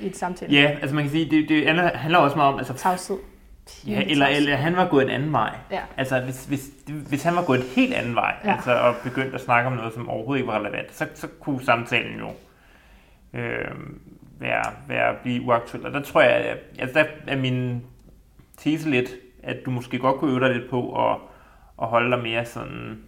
i 0.00 0.06
et 0.06 0.16
samtale. 0.16 0.52
Ja, 0.54 0.76
altså 0.82 0.94
man 0.94 1.04
kan 1.04 1.10
sige, 1.10 1.30
det, 1.30 1.48
det 1.48 1.66
handler 1.94 2.18
også 2.18 2.36
meget 2.36 2.52
om, 2.52 2.58
altså, 2.58 2.72
Tavshed. 2.74 3.16
ja, 3.86 4.02
eller, 4.06 4.26
eller 4.26 4.56
han 4.56 4.76
var 4.76 4.88
gået 4.88 5.04
en 5.04 5.10
anden 5.10 5.32
vej. 5.32 5.56
Ja. 5.70 5.80
Altså, 5.96 6.20
hvis, 6.20 6.44
hvis, 6.44 6.68
hvis 7.08 7.22
han 7.22 7.36
var 7.36 7.44
gået 7.44 7.58
en 7.60 7.66
helt 7.76 7.94
anden 7.94 8.14
vej. 8.14 8.34
Ja. 8.44 8.52
altså, 8.54 8.72
og 8.74 8.94
begyndt 9.04 9.34
at 9.34 9.40
snakke 9.40 9.66
om 9.66 9.72
noget, 9.76 9.94
som 9.94 10.08
overhovedet 10.08 10.40
ikke 10.40 10.52
var 10.52 10.58
relevant, 10.60 10.96
så, 10.96 11.06
så 11.14 11.26
kunne 11.40 11.64
samtalen 11.64 12.18
jo 12.18 12.28
øh, 13.38 13.70
være, 14.40 14.62
være 14.88 15.14
blive 15.22 15.42
uaktuel. 15.42 15.86
Og 15.86 15.92
der 15.92 16.00
tror 16.02 16.20
jeg, 16.20 16.30
at, 16.30 16.58
altså, 16.78 16.98
der 16.98 17.32
er 17.32 17.36
min 17.36 17.82
tese 18.56 18.90
lidt, 18.90 19.10
at 19.42 19.56
du 19.66 19.70
måske 19.70 19.98
godt 19.98 20.16
kunne 20.16 20.30
øve 20.30 20.40
dig 20.40 20.54
lidt 20.56 20.70
på 20.70 21.10
at, 21.10 21.16
at 21.82 21.88
holde 21.88 22.10
dig 22.16 22.22
mere 22.22 22.44
sådan 22.44 22.98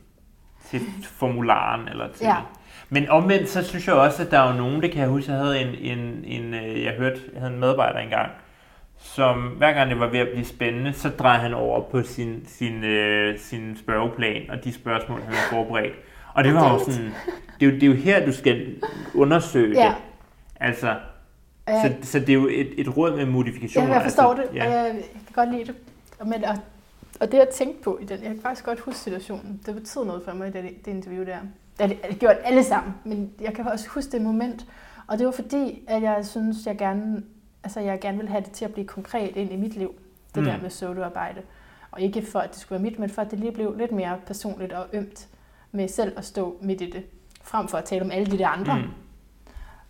til 0.71 0.81
formularen. 1.03 1.89
Eller 1.89 2.09
til, 2.09 2.25
Ja. 2.27 2.37
Men 2.93 3.09
omvendt, 3.09 3.49
så 3.49 3.65
synes 3.65 3.87
jeg 3.87 3.95
også, 3.95 4.23
at 4.23 4.31
der 4.31 4.39
er 4.39 4.53
jo 4.53 4.59
nogen, 4.59 4.83
det 4.83 4.91
kan 4.93 5.01
jeg 5.01 5.09
huske, 5.09 5.33
jeg 5.33 5.41
havde 5.41 5.61
en, 5.61 5.99
en, 5.99 6.25
en 6.25 6.55
øh, 6.55 6.83
jeg 6.85 6.93
hørte, 6.93 7.21
jeg 7.33 7.41
havde 7.41 7.55
en 7.55 7.61
medarbejder 7.61 7.99
engang, 7.99 8.31
som 8.99 9.43
hver 9.43 9.73
gang 9.73 9.91
det 9.91 10.01
var 10.01 10.07
ved 10.07 10.19
at 10.19 10.29
blive 10.33 10.45
spændende, 10.45 10.93
så 10.93 11.09
drejede 11.09 11.43
han 11.43 11.55
over 11.55 11.81
på 11.91 12.03
sin, 12.03 12.43
sin, 12.47 12.85
øh, 12.85 13.39
sin 13.39 13.77
spørgeplan 13.77 14.51
og 14.51 14.65
de 14.65 14.75
spørgsmål, 14.75 15.21
han 15.23 15.35
havde 15.35 15.49
forberedt. 15.51 15.95
Og 16.35 16.45
det 16.45 16.55
var 16.55 16.73
jo 16.73 16.79
sådan, 16.79 17.11
det 17.61 17.67
er 17.67 17.71
jo, 17.71 17.75
det 17.75 17.83
er 17.83 17.87
jo 17.87 17.93
her, 17.95 18.27
du 18.27 18.33
skal 18.33 18.75
undersøge 19.15 19.81
Ja. 19.81 19.87
det. 19.89 19.95
Altså, 20.61 20.95
Ja, 21.71 21.89
så, 22.03 22.11
så 22.11 22.19
det 22.19 22.29
er 22.29 22.35
jo 22.35 22.49
et, 22.49 22.81
et 22.81 22.97
råd 22.97 23.17
med 23.17 23.27
modifikationer. 23.27 23.89
ja, 23.89 23.95
jeg 23.95 24.03
forstår 24.03 24.31
altså, 24.35 24.47
det, 24.53 24.57
Ja. 24.59 24.67
og 24.67 24.73
jeg, 24.73 24.95
jeg 24.95 25.05
kan 25.27 25.35
godt 25.35 25.51
lide 25.53 25.65
det. 25.65 25.75
Men, 26.27 26.45
og, 26.45 26.57
og 27.21 27.33
det 27.33 27.39
jeg 27.39 27.49
tænkte 27.49 27.83
på 27.83 27.99
i 28.03 28.05
den, 28.05 28.19
jeg 28.23 28.31
kan 28.31 28.41
faktisk 28.43 28.65
godt 28.65 28.81
huske 28.81 28.99
situationen, 29.01 29.61
det 29.67 29.75
betød 29.75 30.05
noget 30.05 30.23
for 30.25 30.33
mig 30.35 30.49
i 30.49 30.51
det, 30.51 30.85
det 30.85 30.91
interview 30.91 31.25
der. 31.25 31.37
Det 31.79 31.99
det, 32.11 32.19
gjort 32.19 32.37
alle 32.45 32.65
sammen, 32.65 32.95
men 33.05 33.31
jeg 33.41 33.55
kan 33.55 33.69
også 33.69 33.89
huske 33.89 34.13
det 34.13 34.23
moment. 34.23 34.67
Og 35.07 35.19
det 35.19 35.27
var 35.27 35.33
fordi, 35.33 35.85
at 35.89 36.03
jeg 36.03 36.27
synes, 36.27 36.57
jeg 36.67 36.79
gerne, 36.79 37.23
altså 37.65 37.81
jeg 37.81 38.01
gerne 38.01 38.17
ville 38.17 38.31
have 38.31 38.43
det 38.45 38.51
til 38.51 38.65
at 38.65 38.73
blive 38.73 38.87
konkret 38.87 39.37
ind 39.37 39.53
i 39.53 39.57
mit 39.57 39.77
liv. 39.77 39.95
Det 40.35 40.43
Mm. 40.43 40.49
der 40.49 40.59
med 40.63 40.71
soloarbejde. 40.71 41.41
Og 41.91 42.01
ikke 42.01 42.23
for, 42.23 42.39
at 42.39 42.51
det 42.51 42.59
skulle 42.59 42.83
være 42.83 42.91
mit, 42.91 42.99
men 42.99 43.11
for, 43.11 43.23
at 43.23 43.31
det 43.31 43.39
lige 43.39 43.53
blev 43.53 43.75
lidt 43.79 43.93
mere 43.93 44.17
personligt 44.27 44.73
og 44.73 44.87
ømt 44.93 45.29
med 45.73 45.89
selv 45.89 46.13
at 46.19 46.25
stå 46.25 46.57
midt 46.63 46.81
i 46.81 46.91
det. 46.91 47.03
Frem 47.43 47.69
for 47.69 47.79
at 47.79 47.85
tale 47.85 48.03
om 48.05 48.11
alle 48.11 48.27
de 48.27 48.39
der 48.39 48.49
andre. 48.49 48.79
Mm. 48.79 48.85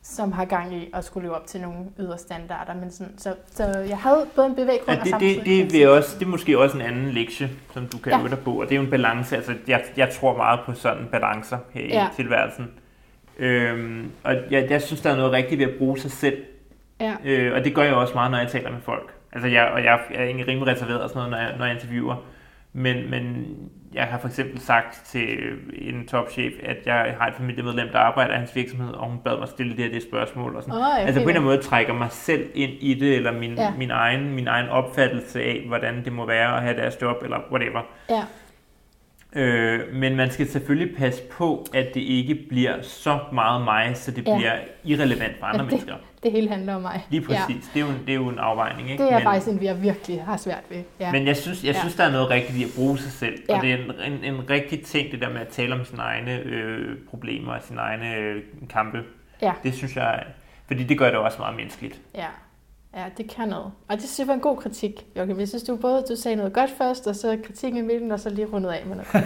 Som 0.02 0.32
har 0.32 0.44
gang 0.44 0.74
i 0.74 0.90
at 0.94 1.04
skulle 1.04 1.26
leve 1.28 1.36
op 1.36 1.46
til 1.46 1.60
nogle 1.60 1.78
ydre 1.98 2.18
standarder. 2.18 2.74
Men 2.74 2.90
sådan, 2.90 3.18
så, 3.18 3.34
så 3.52 3.64
jeg 3.88 3.98
havde 3.98 4.26
både 4.36 4.46
en 4.46 4.54
bevæggrund 4.54 4.88
Ja, 4.88 4.92
og 5.00 5.04
det, 5.04 5.04
det, 5.04 5.10
samtidig... 5.36 5.64
det, 5.64 5.72
vil 5.72 5.80
jeg 5.80 5.88
også, 5.90 6.18
det 6.18 6.24
er 6.24 6.28
måske 6.30 6.58
også 6.58 6.76
en 6.76 6.82
anden 6.82 7.10
lektie, 7.10 7.50
som 7.74 7.86
du 7.86 7.98
kan 7.98 8.12
Ja. 8.12 8.20
øve 8.20 8.28
dig 8.28 8.38
på, 8.38 8.52
og 8.60 8.64
det 8.68 8.72
er 8.72 8.76
jo 8.76 8.82
en 8.82 8.90
balance. 8.90 9.36
Altså, 9.36 9.54
jeg, 9.68 9.84
jeg 9.96 10.10
tror 10.10 10.36
meget 10.36 10.60
på 10.66 10.72
sådan 10.74 11.06
balancer 11.10 11.58
her 11.70 11.84
i 11.84 11.88
Ja. 11.88 12.08
tilværelsen. 12.16 12.70
Øhm, 13.38 14.10
og 14.24 14.34
jeg, 14.50 14.66
jeg 14.70 14.82
synes, 14.82 15.00
der 15.00 15.10
er 15.10 15.16
noget 15.16 15.32
rigtigt 15.32 15.58
ved 15.58 15.66
at 15.66 15.78
bruge 15.78 15.98
sig 15.98 16.10
selv, 16.10 16.36
Ja, 17.00 17.14
øh, 17.24 17.54
og 17.54 17.64
det 17.64 17.74
gør 17.74 17.82
jeg 17.82 17.94
også 17.94 18.14
meget, 18.14 18.30
når 18.30 18.38
jeg 18.38 18.48
taler 18.48 18.70
med 18.70 18.80
folk. 18.80 19.14
Altså, 19.32 19.48
jeg, 19.48 19.68
og 19.68 19.84
jeg 19.84 20.00
er 20.14 20.24
egentlig 20.24 20.48
rimelig 20.48 20.74
reserveret 20.74 21.00
og 21.02 21.08
sådan 21.08 21.18
noget, 21.18 21.30
når 21.30 21.38
jeg, 21.38 21.58
når 21.58 21.64
jeg 21.64 21.74
interviewer. 21.74 22.16
Men, 22.72 23.10
men 23.10 23.46
jeg 23.94 24.04
har 24.04 24.18
for 24.18 24.28
eksempel 24.28 24.60
sagt 24.60 25.02
til 25.06 25.38
en 25.72 26.06
topchef, 26.06 26.52
at 26.62 26.76
jeg 26.86 27.16
har 27.20 27.26
et 27.26 27.34
familiemedlem, 27.34 27.88
der 27.92 27.98
arbejder 27.98 28.34
i 28.34 28.36
hans 28.36 28.56
virksomhed, 28.56 28.92
og 28.94 29.08
hun 29.08 29.18
bad 29.24 29.38
mig 29.38 29.48
stille 29.48 29.76
det 29.76 29.84
her 29.84 29.92
det 29.92 30.02
spørgsmål. 30.02 30.56
Og 30.56 30.62
sådan. 30.62 30.78
Ja, 30.78 31.06
altså 31.06 31.20
på 31.20 31.22
en 31.22 31.28
eller 31.28 31.40
anden 31.40 31.44
måde 31.44 31.62
trækker 31.62 31.94
mig 31.94 32.10
selv 32.10 32.50
ind 32.54 32.72
i 32.80 32.94
det, 32.94 33.16
eller 33.16 33.32
min, 33.32 33.54
ja. 33.54 33.72
min, 33.78 33.90
egen, 33.90 34.34
min 34.34 34.48
egen 34.48 34.68
opfattelse 34.68 35.42
af, 35.42 35.64
hvordan 35.66 36.04
det 36.04 36.12
må 36.12 36.26
være 36.26 36.56
at 36.56 36.62
have 36.62 36.76
deres 36.76 37.02
job, 37.02 37.16
eller 37.22 37.38
whatever. 37.50 37.82
Ja, 38.10 38.22
Øh, 39.36 39.80
men 39.94 40.16
man 40.16 40.30
skal 40.30 40.48
selvfølgelig 40.48 40.96
passe 40.96 41.22
på, 41.22 41.66
at 41.74 41.86
det 41.94 42.00
ikke 42.00 42.34
bliver 42.48 42.82
så 42.82 43.18
meget 43.32 43.64
mig, 43.64 43.96
så 43.96 44.10
det 44.10 44.26
Ja. 44.26 44.30
ja. 44.32 44.36
bliver 44.38 44.52
irrelevant 44.84 45.38
for 45.38 45.46
andre 45.46 45.56
Ja, 45.58 45.62
ja, 45.62 45.64
det- 45.64 45.70
mennesker. 45.70 45.94
det 46.22 46.32
hele 46.32 46.48
handler 46.48 46.74
om 46.74 46.82
mig. 46.82 47.06
Lige 47.10 47.20
præcis. 47.26 47.48
Ja. 47.48 47.54
Det, 47.74 47.76
er 47.76 47.80
jo, 47.80 47.86
en- 47.86 48.00
det 48.06 48.10
er 48.10 48.14
jo 48.16 48.28
en 48.28 48.38
afvejning. 48.38 48.90
Ikke? 48.90 49.02
Det 49.02 49.12
er 49.12 49.16
men, 49.18 49.22
faktisk 49.24 49.48
en, 49.52 49.60
vi 49.60 49.66
jeg 49.66 49.82
virkelig 49.82 50.22
har 50.24 50.36
svært 50.36 50.62
ved. 50.70 50.82
Ja. 51.00 51.12
Men 51.12 51.26
jeg 51.26 51.36
synes, 51.36 51.64
jeg 51.64 51.74
Ja. 51.74 51.78
synes 51.80 51.94
der 51.94 52.04
er 52.04 52.10
noget 52.12 52.30
rigtigt 52.30 52.58
i 52.58 52.64
at 52.64 52.70
bruge 52.76 52.98
sig 52.98 53.12
selv. 53.12 53.42
Ja. 53.48 53.56
Og 53.56 53.62
det 53.62 53.72
er 53.72 53.76
en, 53.76 54.12
en, 54.12 54.34
en 54.34 54.50
rigtig 54.50 54.82
ting, 54.84 55.12
det 55.12 55.20
der 55.20 55.28
med 55.30 55.40
at 55.40 55.48
tale 55.48 55.74
om 55.74 55.84
sine 55.84 56.02
egne 56.02 56.40
øh, 56.40 56.96
problemer 57.10 57.52
og 57.52 57.62
sine 57.62 57.80
egne 57.80 58.14
øh, 58.16 58.42
kampe. 58.70 59.02
Ja. 59.42 59.52
Det 59.62 59.74
synes 59.74 59.96
jeg, 59.96 60.22
fordi 60.66 60.84
det 60.84 60.98
gør 60.98 61.06
det 61.10 61.18
også 61.18 61.38
meget 61.38 61.56
menneskeligt. 61.56 62.00
Ja. 62.14 62.26
Ja, 62.94 63.04
det 63.16 63.30
kan 63.30 63.48
noget. 63.48 63.72
Og 63.88 63.94
det 63.96 64.00
synes 64.02 64.18
jeg 64.18 64.26
var 64.26 64.34
en 64.34 64.40
god 64.40 64.56
kritik, 64.56 65.06
Joachim. 65.16 65.38
Jeg 65.40 65.48
synes, 65.48 65.62
du 65.62 65.76
både 65.76 66.04
du 66.08 66.16
sagde 66.16 66.36
noget 66.36 66.52
godt 66.52 66.70
først, 66.70 67.06
og 67.06 67.16
så 67.16 67.38
kritik 67.44 67.74
i 67.76 67.80
midten, 67.80 68.12
og 68.12 68.20
så 68.20 68.30
lige 68.30 68.46
rundet 68.46 68.70
af 68.70 68.86
med 68.86 68.96
noget 68.96 69.12
godt. 69.12 69.24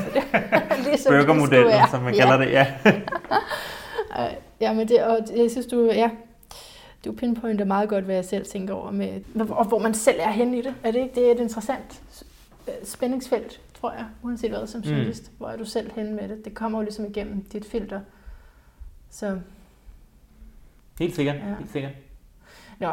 Ligesom 0.86 1.12
Burgermodellen, 1.12 1.72
som 1.90 2.02
man 2.02 2.14
ja. 2.14 2.20
kalder 2.20 2.36
det. 2.44 2.52
Ja. 2.52 2.66
Ja, 4.60 4.72
men 4.72 4.88
det, 4.88 5.02
og 5.04 5.18
jeg 5.36 5.50
synes, 5.50 5.66
du, 5.66 5.90
ja, 5.92 6.10
du 7.04 7.12
pinpointer 7.12 7.64
meget 7.64 7.88
godt, 7.88 8.04
hvad 8.04 8.14
jeg 8.14 8.24
selv 8.24 8.46
tænker 8.46 8.74
over, 8.74 8.90
med, 8.90 9.20
og 9.50 9.64
hvor 9.64 9.78
man 9.78 9.94
selv 9.94 10.16
er 10.20 10.30
henne 10.30 10.58
i 10.58 10.62
det. 10.62 10.74
Er 10.84 10.90
det 10.90 11.00
ikke? 11.02 11.14
Det 11.14 11.28
er 11.28 11.32
et 11.34 11.40
interessant 11.40 12.02
øh, 12.68 12.74
spændingsfelt, 12.84 13.60
tror 13.80 13.92
jeg, 13.92 14.04
uanset 14.22 14.50
hvad 14.50 14.66
som 14.66 14.80
Mm. 14.80 14.86
journalist. 14.86 15.30
Hvor 15.38 15.48
er 15.48 15.56
du 15.56 15.64
selv 15.64 15.90
henne 15.94 16.12
med 16.12 16.28
det? 16.28 16.44
Det 16.44 16.54
kommer 16.54 16.78
jo 16.78 16.82
ligesom 16.82 17.04
igennem 17.04 17.44
dit 17.44 17.64
filter. 17.66 18.00
Så, 19.10 19.38
Helt 20.98 21.14
sikkert. 21.14 21.36
Ja. 21.36 21.54
Helt 21.58 21.72
sikkert. 21.72 21.92
nå. 22.78 22.92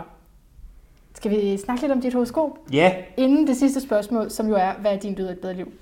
Skal 1.14 1.32
vi 1.32 1.58
snakke 1.58 1.84
lidt 1.84 1.92
om 1.92 2.02
dit 2.02 2.14
horoskop? 2.14 2.60
Ja, 2.72 2.96
Inden 3.18 3.48
det 3.48 3.58
sidste 3.58 3.82
spørgsmål, 3.82 4.32
som 4.32 4.48
jo 4.48 4.56
er, 4.56 4.74
hvad 4.74 4.94
er 4.94 5.00
din 5.00 5.16
død 5.16 5.30
et 5.30 5.40
bedre 5.40 5.54
liv? 5.54 5.74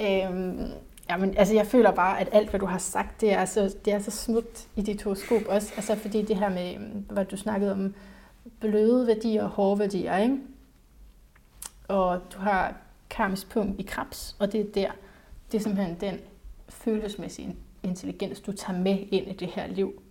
Øhm, 0.00 0.70
jamen, 1.10 1.36
altså 1.36 1.54
jeg 1.54 1.66
føler 1.66 1.90
bare, 1.90 2.20
at 2.20 2.28
alt, 2.32 2.50
hvad 2.50 2.60
du 2.60 2.66
har 2.66 2.78
sagt, 2.78 3.20
det 3.20 3.32
er 3.32 3.44
så, 3.44 3.76
det 3.84 3.92
er 3.92 3.98
så 3.98 4.10
smukt 4.10 4.68
i 4.76 4.82
dit 4.82 5.02
horoskop 5.02 5.42
også. 5.48 5.72
Altså 5.76 5.94
fordi 5.94 6.22
det 6.22 6.36
her 6.36 6.48
med, 6.48 6.76
hvad 7.10 7.24
du 7.24 7.36
snakkede 7.36 7.72
om, 7.72 7.94
bløde 8.60 9.06
værdier 9.06 9.44
og 9.44 9.48
hårde 9.48 9.78
værdier, 9.78 10.16
ikke? 10.16 10.38
Og 11.88 12.20
du 12.34 12.38
har 12.38 12.74
karmisk 13.10 13.50
punkt 13.50 13.80
i 13.80 13.82
krebs, 13.82 14.36
og 14.38 14.52
det 14.52 14.60
er 14.60 14.64
der, 14.74 14.90
det 15.52 15.58
er 15.58 15.62
simpelthen 15.62 15.96
den 16.00 16.18
følelsesmæssige 16.68 17.56
intelligens, 17.82 18.40
du 18.40 18.52
tager 18.52 18.78
med 18.78 18.98
ind 19.10 19.28
i 19.28 19.32
det 19.32 19.48
her 19.48 19.66
liv. 19.66 20.02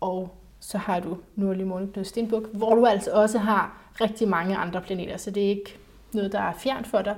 Og 0.00 0.34
så 0.60 0.78
har 0.78 1.00
du 1.00 1.16
nordlig 1.36 1.66
måneknude 1.66 2.08
Stenbuk, 2.08 2.46
hvor 2.52 2.74
du 2.74 2.86
altså 2.86 3.10
også 3.10 3.38
har 3.38 3.82
rigtig 4.00 4.28
mange 4.28 4.56
andre 4.56 4.80
planeter, 4.80 5.16
så 5.16 5.30
det 5.30 5.44
er 5.44 5.48
ikke 5.48 5.76
noget, 6.12 6.32
der 6.32 6.40
er 6.40 6.52
fjernt 6.52 6.86
for 6.86 7.02
dig. 7.02 7.16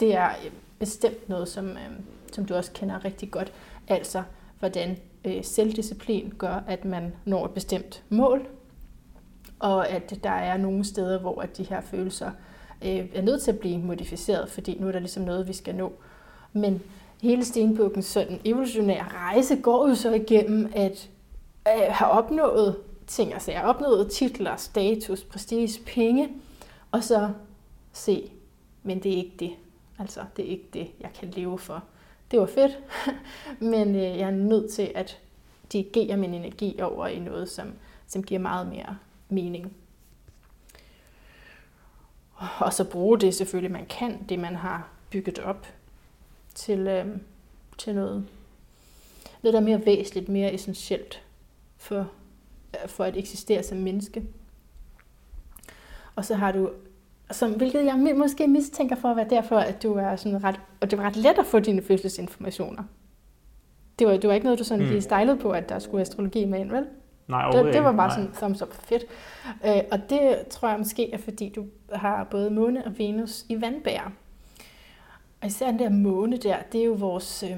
Det 0.00 0.14
er 0.14 0.28
øh, 0.28 0.50
bestemt 0.78 1.28
noget, 1.28 1.48
som, 1.48 1.68
øh, 1.70 1.90
som 2.32 2.44
du 2.44 2.54
også 2.54 2.72
kender 2.72 3.04
rigtig 3.04 3.30
godt. 3.30 3.52
Altså, 3.88 4.22
hvordan 4.58 4.96
øh, 5.24 5.44
selvdisciplin 5.44 6.32
gør, 6.38 6.62
at 6.66 6.84
man 6.84 7.12
når 7.24 7.44
et 7.44 7.50
bestemt 7.50 8.02
mål, 8.08 8.46
og 9.58 9.88
at 9.88 10.18
der 10.22 10.30
er 10.30 10.56
nogle 10.56 10.84
steder, 10.84 11.18
hvor 11.18 11.42
at 11.42 11.56
de 11.56 11.64
her 11.64 11.80
følelser 11.80 12.30
øh, 12.84 13.06
er 13.14 13.22
nødt 13.22 13.42
til 13.42 13.50
at 13.52 13.58
blive 13.58 13.78
modificeret, 13.78 14.50
fordi 14.50 14.78
nu 14.80 14.88
er 14.88 14.92
der 14.92 14.98
ligesom 14.98 15.22
noget, 15.22 15.48
vi 15.48 15.52
skal 15.52 15.74
nå. 15.74 15.92
Men 16.52 16.82
hele 17.22 17.44
Stenbukkens 17.44 18.06
sådan 18.06 18.40
evolutionære 18.44 19.06
rejse 19.08 19.56
går 19.56 19.88
jo 19.88 19.94
så 19.94 20.12
igennem 20.12 20.72
at 20.74 21.08
øh, 21.68 21.92
har 21.92 22.06
opnået 22.06 22.76
ting, 23.06 23.32
altså 23.32 23.52
jeg 23.52 23.62
opnået 23.62 24.10
titler, 24.10 24.56
status, 24.56 25.24
prestige, 25.24 25.82
penge, 25.86 26.28
og 26.90 27.04
så 27.04 27.32
se, 27.92 28.30
men 28.82 29.02
det 29.02 29.12
er 29.12 29.16
ikke 29.16 29.36
det. 29.38 29.52
Altså, 29.98 30.24
det 30.36 30.44
er 30.44 30.48
ikke 30.48 30.68
det, 30.72 30.90
jeg 31.00 31.10
kan 31.20 31.30
leve 31.30 31.58
for. 31.58 31.84
Det 32.30 32.40
var 32.40 32.46
fedt, 32.46 32.78
men 33.72 33.94
øh, 33.94 34.02
jeg 34.02 34.20
er 34.20 34.30
nødt 34.30 34.72
til 34.72 34.92
at 34.94 35.18
dirigere 35.72 36.16
min 36.16 36.34
energi 36.34 36.80
over 36.80 37.06
i 37.06 37.18
noget, 37.18 37.50
som, 37.50 37.72
som 38.06 38.22
giver 38.22 38.40
meget 38.40 38.66
mere 38.66 38.98
mening. 39.28 39.76
Og 42.58 42.72
så 42.72 42.84
bruge 42.84 43.18
det 43.18 43.34
selvfølgelig, 43.34 43.72
man 43.72 43.86
kan, 43.86 44.24
det 44.28 44.38
man 44.38 44.56
har 44.56 44.88
bygget 45.10 45.38
op, 45.38 45.66
til, 46.54 46.78
øh, 46.78 47.06
til 47.78 47.94
noget, 47.94 48.26
noget, 49.42 49.52
der 49.52 49.60
er 49.60 49.64
mere 49.64 49.86
væsentligt, 49.86 50.28
mere 50.28 50.54
essentielt 50.54 51.22
for, 51.80 52.10
for 52.86 53.04
at 53.04 53.16
eksistere 53.16 53.62
som 53.62 53.78
menneske. 53.78 54.22
Og 56.16 56.24
så 56.24 56.34
har 56.34 56.52
du, 56.52 56.70
som, 57.30 57.52
hvilket 57.52 57.84
jeg 57.84 58.14
måske 58.16 58.46
mistænker 58.46 58.96
for 58.96 59.08
at 59.08 59.16
være 59.16 59.28
derfor, 59.30 59.56
at 59.56 59.82
du 59.82 59.94
er 59.94 60.16
sådan 60.16 60.44
ret, 60.44 60.60
og 60.80 60.90
det 60.90 60.98
var 60.98 61.04
ret 61.04 61.16
let 61.16 61.38
at 61.38 61.46
få 61.46 61.58
dine 61.58 61.82
fødselsinformationer. 61.82 62.82
Det 63.98 64.06
var, 64.06 64.16
det 64.16 64.28
var 64.28 64.34
ikke 64.34 64.44
noget, 64.44 64.58
du 64.58 64.64
sådan 64.64 64.84
Mm. 64.84 64.90
lige 64.90 65.02
stejlede 65.02 65.36
på, 65.36 65.50
at 65.50 65.68
der 65.68 65.78
skulle 65.78 66.00
astrologi 66.00 66.44
med 66.44 66.60
ind, 66.60 66.70
vel? 66.70 66.86
nej, 67.28 67.50
Det, 67.50 67.74
det 67.74 67.84
var 67.84 67.92
bare 67.92 68.08
Nej. 68.08 68.16
sådan 68.16 68.32
thumbs 68.32 68.62
up 68.62 68.74
fedt. 68.74 69.04
Øh, 69.66 69.82
og 69.92 70.10
det 70.10 70.38
tror 70.50 70.68
jeg 70.68 70.78
måske 70.78 71.12
er, 71.12 71.18
fordi 71.18 71.48
du 71.56 71.66
har 71.92 72.24
både 72.24 72.50
måne 72.50 72.84
og 72.86 72.98
Venus 72.98 73.44
i 73.48 73.60
vandbær. 73.60 74.12
Og 75.40 75.46
især 75.46 75.66
den 75.70 75.78
der 75.78 75.88
måne 75.88 76.36
der, 76.36 76.56
det 76.72 76.80
er 76.80 76.84
jo 76.84 76.92
vores, 76.92 77.42
øh, 77.42 77.50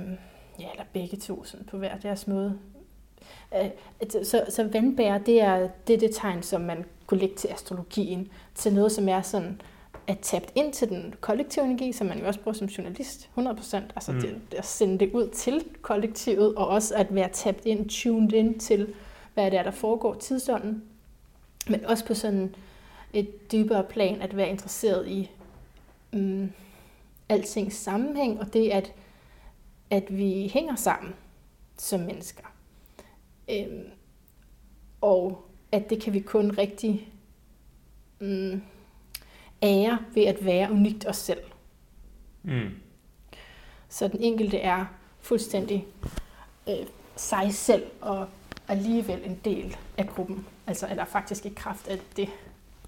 ja, 0.61 0.71
eller 0.73 0.85
begge 0.93 1.17
to 1.17 1.45
sådan 1.45 1.67
på 1.67 1.79
hver 1.79 1.97
deres 1.99 2.27
måde. 2.27 2.59
Øh, 3.61 3.71
at- 4.01 4.27
så, 4.27 4.45
så 4.49 4.69
vandbær, 4.73 5.19
det 5.19 5.41
er, 5.41 5.69
det 5.87 5.95
er 5.95 5.99
det 5.99 6.15
tegn, 6.15 6.43
som 6.43 6.61
man 6.61 6.85
kunne 7.07 7.21
lægge 7.21 7.35
til 7.37 7.49
astrologien, 7.49 8.29
til 8.55 8.75
noget, 8.75 8.93
som 8.93 9.09
er 9.09 9.23
sådan 9.23 9.61
at 10.07 10.19
tabt 10.19 10.53
ind 10.55 10.73
til 10.73 10.89
den 10.89 11.15
kollektive 11.21 11.65
energi, 11.65 11.93
som 11.93 12.07
man 12.07 12.19
jo 12.21 12.27
også 12.27 12.41
bruger 12.41 12.55
som 12.55 12.67
journalist, 12.67 13.29
100%. 13.39 13.77
Altså 13.97 14.13
Mm. 14.13 14.21
det, 14.21 14.41
det 14.51 14.59
at 14.59 14.67
sende 14.67 14.99
det 14.99 15.13
ud 15.13 15.29
til 15.29 15.65
kollektivet, 15.83 16.55
og 16.55 16.69
også 16.69 16.95
at 16.95 17.15
være 17.15 17.29
tabt 17.33 17.65
ind, 17.67 17.89
tuned 17.89 18.33
ind 18.33 18.61
til, 18.61 18.95
hvad 19.35 19.51
det 19.51 19.59
er, 19.59 19.63
der 19.63 19.71
foregår 19.71 20.15
tidsånden. 20.15 20.83
Men 21.69 21.85
også 21.87 22.05
på 22.07 22.15
sådan 22.15 22.55
et 23.13 23.53
dybere 23.53 23.85
plan, 23.85 24.23
at 24.23 24.37
være 24.37 24.49
interesseret 24.49 25.09
i 25.09 25.31
mm, 26.13 26.53
altings 27.29 27.77
sammenhæng, 27.77 28.41
og 28.41 28.53
det 28.53 28.71
at, 28.71 28.93
at 29.91 30.17
vi 30.17 30.51
hænger 30.55 30.77
sammen 30.77 31.15
som 31.79 32.01
mennesker. 32.01 32.45
Øhm, 33.53 33.91
og 35.01 35.49
at 35.73 35.91
det 35.91 36.03
kan 36.03 36.13
vi 36.13 36.21
kun 36.21 36.51
rigtig 36.59 37.13
mm, 38.21 38.63
ære 39.63 39.99
ved 40.15 40.25
at 40.25 40.45
være 40.45 40.71
unikt 40.71 41.07
os 41.09 41.17
selv. 41.17 41.41
Mm. 42.43 42.71
Så 43.89 44.09
den 44.09 44.21
enkelte 44.21 44.59
er 44.59 44.85
fuldstændig 45.21 45.87
øh, 46.69 46.87
sig 47.17 47.55
selv 47.55 47.85
og 48.01 48.29
alligevel 48.69 49.21
en 49.25 49.41
del 49.45 49.77
af 49.99 50.09
gruppen. 50.09 50.47
Altså, 50.67 50.89
eller 50.91 51.05
faktisk 51.05 51.47
i 51.47 51.53
kraft 51.57 51.89
af 51.89 51.99
det 52.17 52.29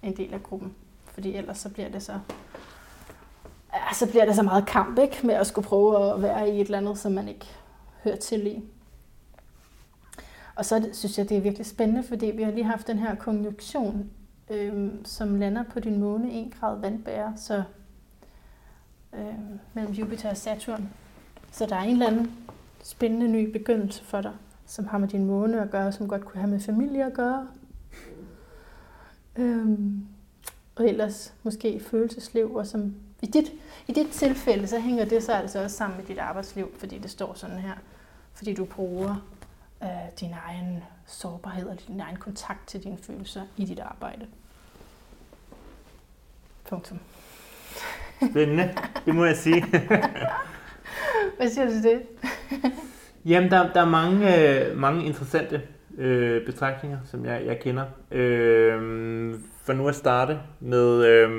en 0.02 0.16
del 0.16 0.34
af 0.34 0.42
gruppen. 0.42 0.74
Fordi 1.04 1.36
ellers 1.36 1.58
så 1.58 1.68
bliver 1.68 1.88
det 1.88 2.02
så, 2.02 2.18
så 3.92 4.10
bliver 4.10 4.24
det 4.24 4.34
så 4.34 4.42
meget 4.42 4.66
kamp, 4.66 4.98
ikke? 4.98 5.26
Med 5.26 5.34
at 5.34 5.46
skulle 5.46 5.68
prøve 5.68 6.14
at 6.14 6.22
være 6.22 6.48
i 6.48 6.60
et 6.60 6.64
eller 6.64 6.78
andet, 6.78 6.98
som 6.98 7.12
man 7.12 7.28
ikke 7.28 7.46
hører 8.04 8.16
til 8.16 8.46
i. 8.46 8.62
Og 10.56 10.64
så 10.64 10.88
synes 10.92 11.18
jeg, 11.18 11.28
det 11.28 11.36
er 11.36 11.40
virkelig 11.40 11.66
spændende, 11.66 12.02
fordi 12.02 12.26
vi 12.26 12.42
har 12.42 12.50
lige 12.50 12.64
haft 12.64 12.86
den 12.86 12.98
her 12.98 13.14
konjunktion, 13.14 14.10
øh, 14.50 14.90
som 15.04 15.36
lander 15.36 15.62
på 15.62 15.80
din 15.80 16.00
måne 16.00 16.32
1 16.32 16.54
grad 16.60 16.80
vandbærer, 16.80 17.32
så 17.36 17.62
øh, 19.12 19.34
mellem 19.74 19.92
Jupiter 19.92 20.30
og 20.30 20.36
Saturn. 20.36 20.88
Så 21.52 21.66
der 21.66 21.76
er 21.76 21.80
en 21.80 21.90
eller 21.92 22.06
anden 22.06 22.32
spændende 22.82 23.28
ny 23.28 23.52
begyndelse 23.52 24.04
for 24.04 24.20
dig, 24.20 24.32
som 24.66 24.86
har 24.86 24.98
med 24.98 25.08
din 25.08 25.24
måne 25.24 25.62
at 25.62 25.70
gøre, 25.70 25.92
som 25.92 26.08
godt 26.08 26.24
kunne 26.24 26.40
have 26.40 26.50
med 26.50 26.60
familie 26.60 27.06
at 27.06 27.12
gøre. 27.12 27.48
Øhm, 29.36 30.06
og 30.76 30.88
ellers 30.88 31.34
måske 31.42 31.80
følelsesliv, 31.80 32.54
og 32.54 32.66
som 32.66 32.94
i 33.22 33.26
dit, 33.26 33.52
i 33.86 33.92
dit 33.92 34.08
tilfælde, 34.10 34.66
så 34.66 34.78
hænger 34.78 35.04
det 35.04 35.22
så 35.22 35.32
altså 35.32 35.62
også 35.62 35.76
sammen 35.76 35.98
med 35.98 36.06
dit 36.06 36.18
arbejdsliv, 36.18 36.74
fordi 36.78 36.98
det 36.98 37.10
står 37.10 37.34
sådan 37.34 37.58
her. 37.58 37.74
Fordi 38.32 38.54
du 38.54 38.64
bruger 38.64 39.26
øh, 39.84 39.90
din 40.20 40.34
egen 40.46 40.82
sårbarhed 41.06 41.68
og 41.68 41.78
din 41.88 42.00
egen 42.00 42.16
kontakt 42.16 42.66
til 42.66 42.84
dine 42.84 42.98
følelser 42.98 43.42
i 43.56 43.64
dit 43.64 43.80
arbejde. 43.80 44.26
Punktum. 46.68 46.98
Spændende, 48.30 48.74
det 49.06 49.14
må 49.14 49.24
jeg 49.24 49.36
sige. 49.36 49.64
Hvad 51.36 51.48
siger 51.48 51.66
du 51.66 51.70
til 51.70 51.82
det? 51.82 52.02
Jamen, 53.24 53.50
der, 53.50 53.72
der 53.72 53.80
er 53.80 53.88
mange, 53.88 54.38
øh, 54.38 54.76
mange 54.76 55.04
interessante 55.04 55.62
øh, 55.98 56.46
betragtninger, 56.46 56.98
som 57.04 57.24
jeg, 57.24 57.46
jeg 57.46 57.60
kender. 57.60 57.84
Øh, 58.10 59.34
for 59.62 59.72
nu 59.72 59.88
at 59.88 59.94
starte 59.94 60.40
med, 60.60 61.04
øh, 61.04 61.30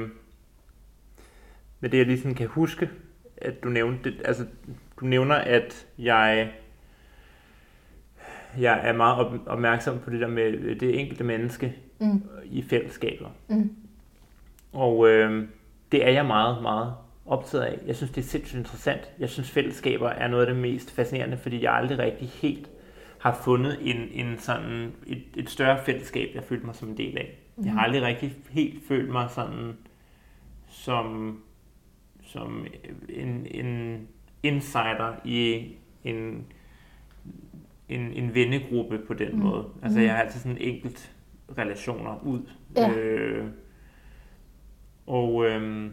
men 1.79 1.91
det 1.91 1.97
jeg 1.97 2.05
lige 2.05 2.17
sådan 2.17 2.35
kan 2.35 2.47
huske, 2.47 2.89
at 3.37 3.63
du 3.63 3.69
nævnte, 3.69 4.13
altså 4.25 4.45
du 4.99 5.05
nævner, 5.05 5.35
at 5.35 5.87
jeg 5.97 6.51
jeg 8.59 8.79
er 8.83 8.93
meget 8.93 9.25
op, 9.25 9.33
opmærksom 9.45 9.99
på 9.99 10.09
det 10.09 10.21
der 10.21 10.27
med 10.27 10.75
det 10.75 10.99
enkelte 10.99 11.23
menneske 11.23 11.75
mm. 11.99 12.23
i 12.45 12.61
fællesskaber. 12.61 13.29
Mm. 13.47 13.75
Og 14.73 15.09
øh, 15.09 15.47
det 15.91 16.07
er 16.07 16.11
jeg 16.11 16.25
meget, 16.25 16.61
meget 16.61 16.93
optaget 17.25 17.63
af. 17.63 17.79
Jeg 17.87 17.95
synes, 17.95 18.11
det 18.11 18.21
er 18.21 18.25
sindssygt 18.25 18.59
interessant. 18.59 19.11
Jeg 19.19 19.29
synes, 19.29 19.51
fællesskaber 19.51 20.09
er 20.09 20.27
noget 20.27 20.45
af 20.45 20.53
det 20.53 20.61
mest 20.61 20.91
fascinerende, 20.91 21.37
fordi 21.37 21.63
jeg 21.63 21.73
aldrig 21.73 21.99
rigtig 21.99 22.27
helt 22.27 22.69
har 23.19 23.39
fundet 23.43 23.77
en, 23.81 23.97
en 24.11 24.39
sådan, 24.39 24.91
et, 25.07 25.23
et 25.35 25.49
større 25.49 25.83
fællesskab, 25.85 26.29
jeg 26.35 26.43
følte 26.43 26.65
mig 26.65 26.75
som 26.75 26.89
en 26.89 26.97
del 26.97 27.17
af. 27.17 27.39
Mm. 27.55 27.65
Jeg 27.65 27.73
har 27.73 27.81
aldrig 27.81 28.01
rigtig 28.01 28.35
helt 28.49 28.87
følt 28.87 29.11
mig 29.11 29.29
sådan 29.29 29.77
som, 30.69 31.37
som 32.23 32.65
en, 33.09 33.47
en 33.51 34.01
insider 34.43 35.13
i 35.23 35.67
en, 36.03 36.45
en, 37.89 38.13
en 38.13 38.35
vennegruppe 38.35 38.99
på 39.07 39.13
den 39.13 39.31
mm. 39.31 39.39
måde. 39.39 39.65
Altså 39.83 39.99
jeg 39.99 40.11
har 40.11 40.21
altid 40.21 40.39
sådan 40.39 40.57
enkelt 40.57 41.11
relationer 41.57 42.23
ud. 42.23 42.39
Ja. 42.75 42.89
Øh, 42.89 43.45
og 45.07 45.45
øh, 45.45 45.91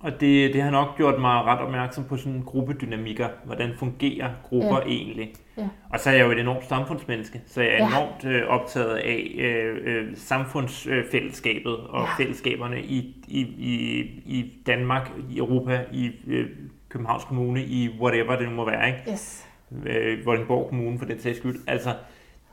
og 0.00 0.20
det, 0.20 0.54
det 0.54 0.62
har 0.62 0.70
nok 0.70 0.96
gjort 0.96 1.20
mig 1.20 1.44
ret 1.44 1.58
opmærksom 1.58 2.04
på 2.04 2.16
sådan 2.16 2.42
gruppedynamikker. 2.42 3.28
Hvordan 3.44 3.70
fungerer 3.76 4.30
grupper 4.42 4.76
ja. 4.76 4.86
egentlig? 4.86 5.32
Ja. 5.56 5.68
Og 5.90 6.00
så 6.00 6.10
er 6.10 6.14
jeg 6.14 6.26
jo 6.26 6.30
et 6.30 6.38
enormt 6.38 6.64
samfundsmenneske, 6.64 7.40
så 7.46 7.62
jeg 7.62 7.70
er 7.70 7.76
ja. 7.76 7.88
enormt 7.88 8.24
øh, 8.24 8.48
optaget 8.48 8.96
af 8.96 9.34
øh, 9.38 9.76
øh, 9.82 10.16
samfundsfællesskabet 10.16 11.76
og 11.76 12.00
ja. 12.00 12.22
fællesskaberne 12.22 12.82
i, 12.82 13.24
i, 13.28 13.40
i, 13.40 14.00
i 14.26 14.52
Danmark, 14.66 15.10
i 15.30 15.38
Europa, 15.38 15.84
i 15.92 16.10
øh, 16.26 16.50
Københavns 16.88 17.24
Kommune, 17.24 17.64
i 17.64 17.88
whatever 18.00 18.36
det 18.36 18.48
nu 18.48 18.54
må 18.54 18.64
være. 18.64 18.86
Ikke? 18.86 19.10
Yes. 19.10 19.49
Øh, 19.86 20.26
Vordingborg 20.26 20.68
Kommune 20.68 20.98
for 20.98 21.04
den 21.06 21.20
sags 21.20 21.38
skyld. 21.38 21.60
Altså, 21.66 21.94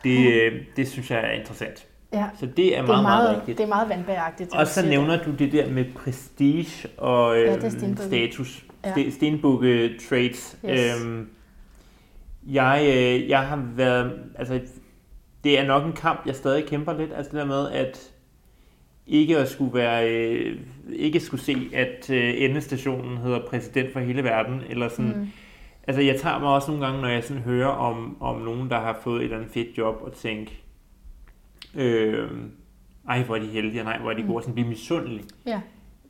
det, 0.04 0.34
øh, 0.34 0.62
det 0.76 0.88
synes 0.88 1.12
jeg 1.12 1.20
er 1.20 1.32
interessant. 1.32 1.88
Ja. 2.14 2.26
Så 2.40 2.46
det 2.58 2.78
er 2.78 2.82
meget, 2.82 2.88
det 2.88 2.98
er 2.98 3.02
meget, 3.02 3.24
meget 3.24 3.36
rigtigt. 3.36 3.58
Det 3.58 3.64
er 3.64 3.68
meget 3.68 3.90
vandbæragtigt. 3.90 4.54
Og 4.54 4.68
så 4.68 4.86
nævner 4.86 5.24
du 5.24 5.32
det 5.32 5.52
der 5.52 5.70
med 5.70 5.86
prestige 5.96 6.88
og 6.98 7.38
øh, 7.38 7.46
ja, 7.46 7.70
status. 7.96 8.66
Ja. 8.86 9.10
Stenbukke 9.10 10.00
traits. 10.10 10.58
Yes. 10.70 11.02
Øhm, 11.02 11.30
jeg, 12.48 12.82
øh, 12.88 13.30
jeg 13.30 13.40
har 13.40 13.64
været, 13.76 14.20
altså 14.36 14.60
det 15.44 15.60
er 15.60 15.66
nok 15.66 15.86
en 15.86 15.94
kamp, 15.94 16.26
jeg 16.26 16.36
stadig 16.36 16.66
kæmper 16.66 16.98
lidt, 16.98 17.12
altså 17.16 17.32
det 17.32 17.40
der 17.40 17.46
med, 17.46 17.70
at 17.70 18.12
ikke 19.08 19.38
at 19.38 19.50
skulle 19.50 19.74
være, 19.74 20.12
øh, 20.12 20.60
ikke 20.90 21.20
skulle 21.20 21.44
se, 21.44 21.70
at 21.74 22.10
øh, 22.10 22.34
endestationen 22.38 23.18
hedder 23.18 23.40
præsident 23.50 23.94
for 23.94 24.00
hele 24.00 24.24
verden, 24.24 24.62
eller 24.70 24.90
sådan, 24.90 25.14
mm. 25.16 25.28
Altså 25.88 26.02
jeg 26.02 26.20
tager 26.20 26.40
mig 26.40 26.50
også 26.50 26.72
nogle 26.72 26.86
gange, 26.86 27.02
når 27.02 27.10
jeg 27.10 27.24
sådan 27.24 27.44
hører 27.44 27.68
om, 27.68 28.22
om 28.22 28.42
nogen, 28.42 28.70
der 28.70 28.80
har 28.80 29.00
fået 29.04 29.18
et 29.18 29.24
eller 29.24 29.38
andet 29.38 29.52
fedt 29.52 29.78
job, 29.78 29.96
og 30.02 30.14
tænker, 30.14 30.52
Øh, 31.76 32.30
ej, 33.10 33.24
hvor 33.24 33.36
er 33.36 33.40
de 33.40 33.46
heldige, 33.46 33.84
nej, 33.84 33.98
hvor 33.98 34.12
er 34.12 34.16
de 34.16 34.22
gode, 34.22 34.34
mm. 34.34 34.42
sådan 34.42 34.54
blive 34.54 34.68
misundelig. 34.68 35.24
Ja. 35.46 35.62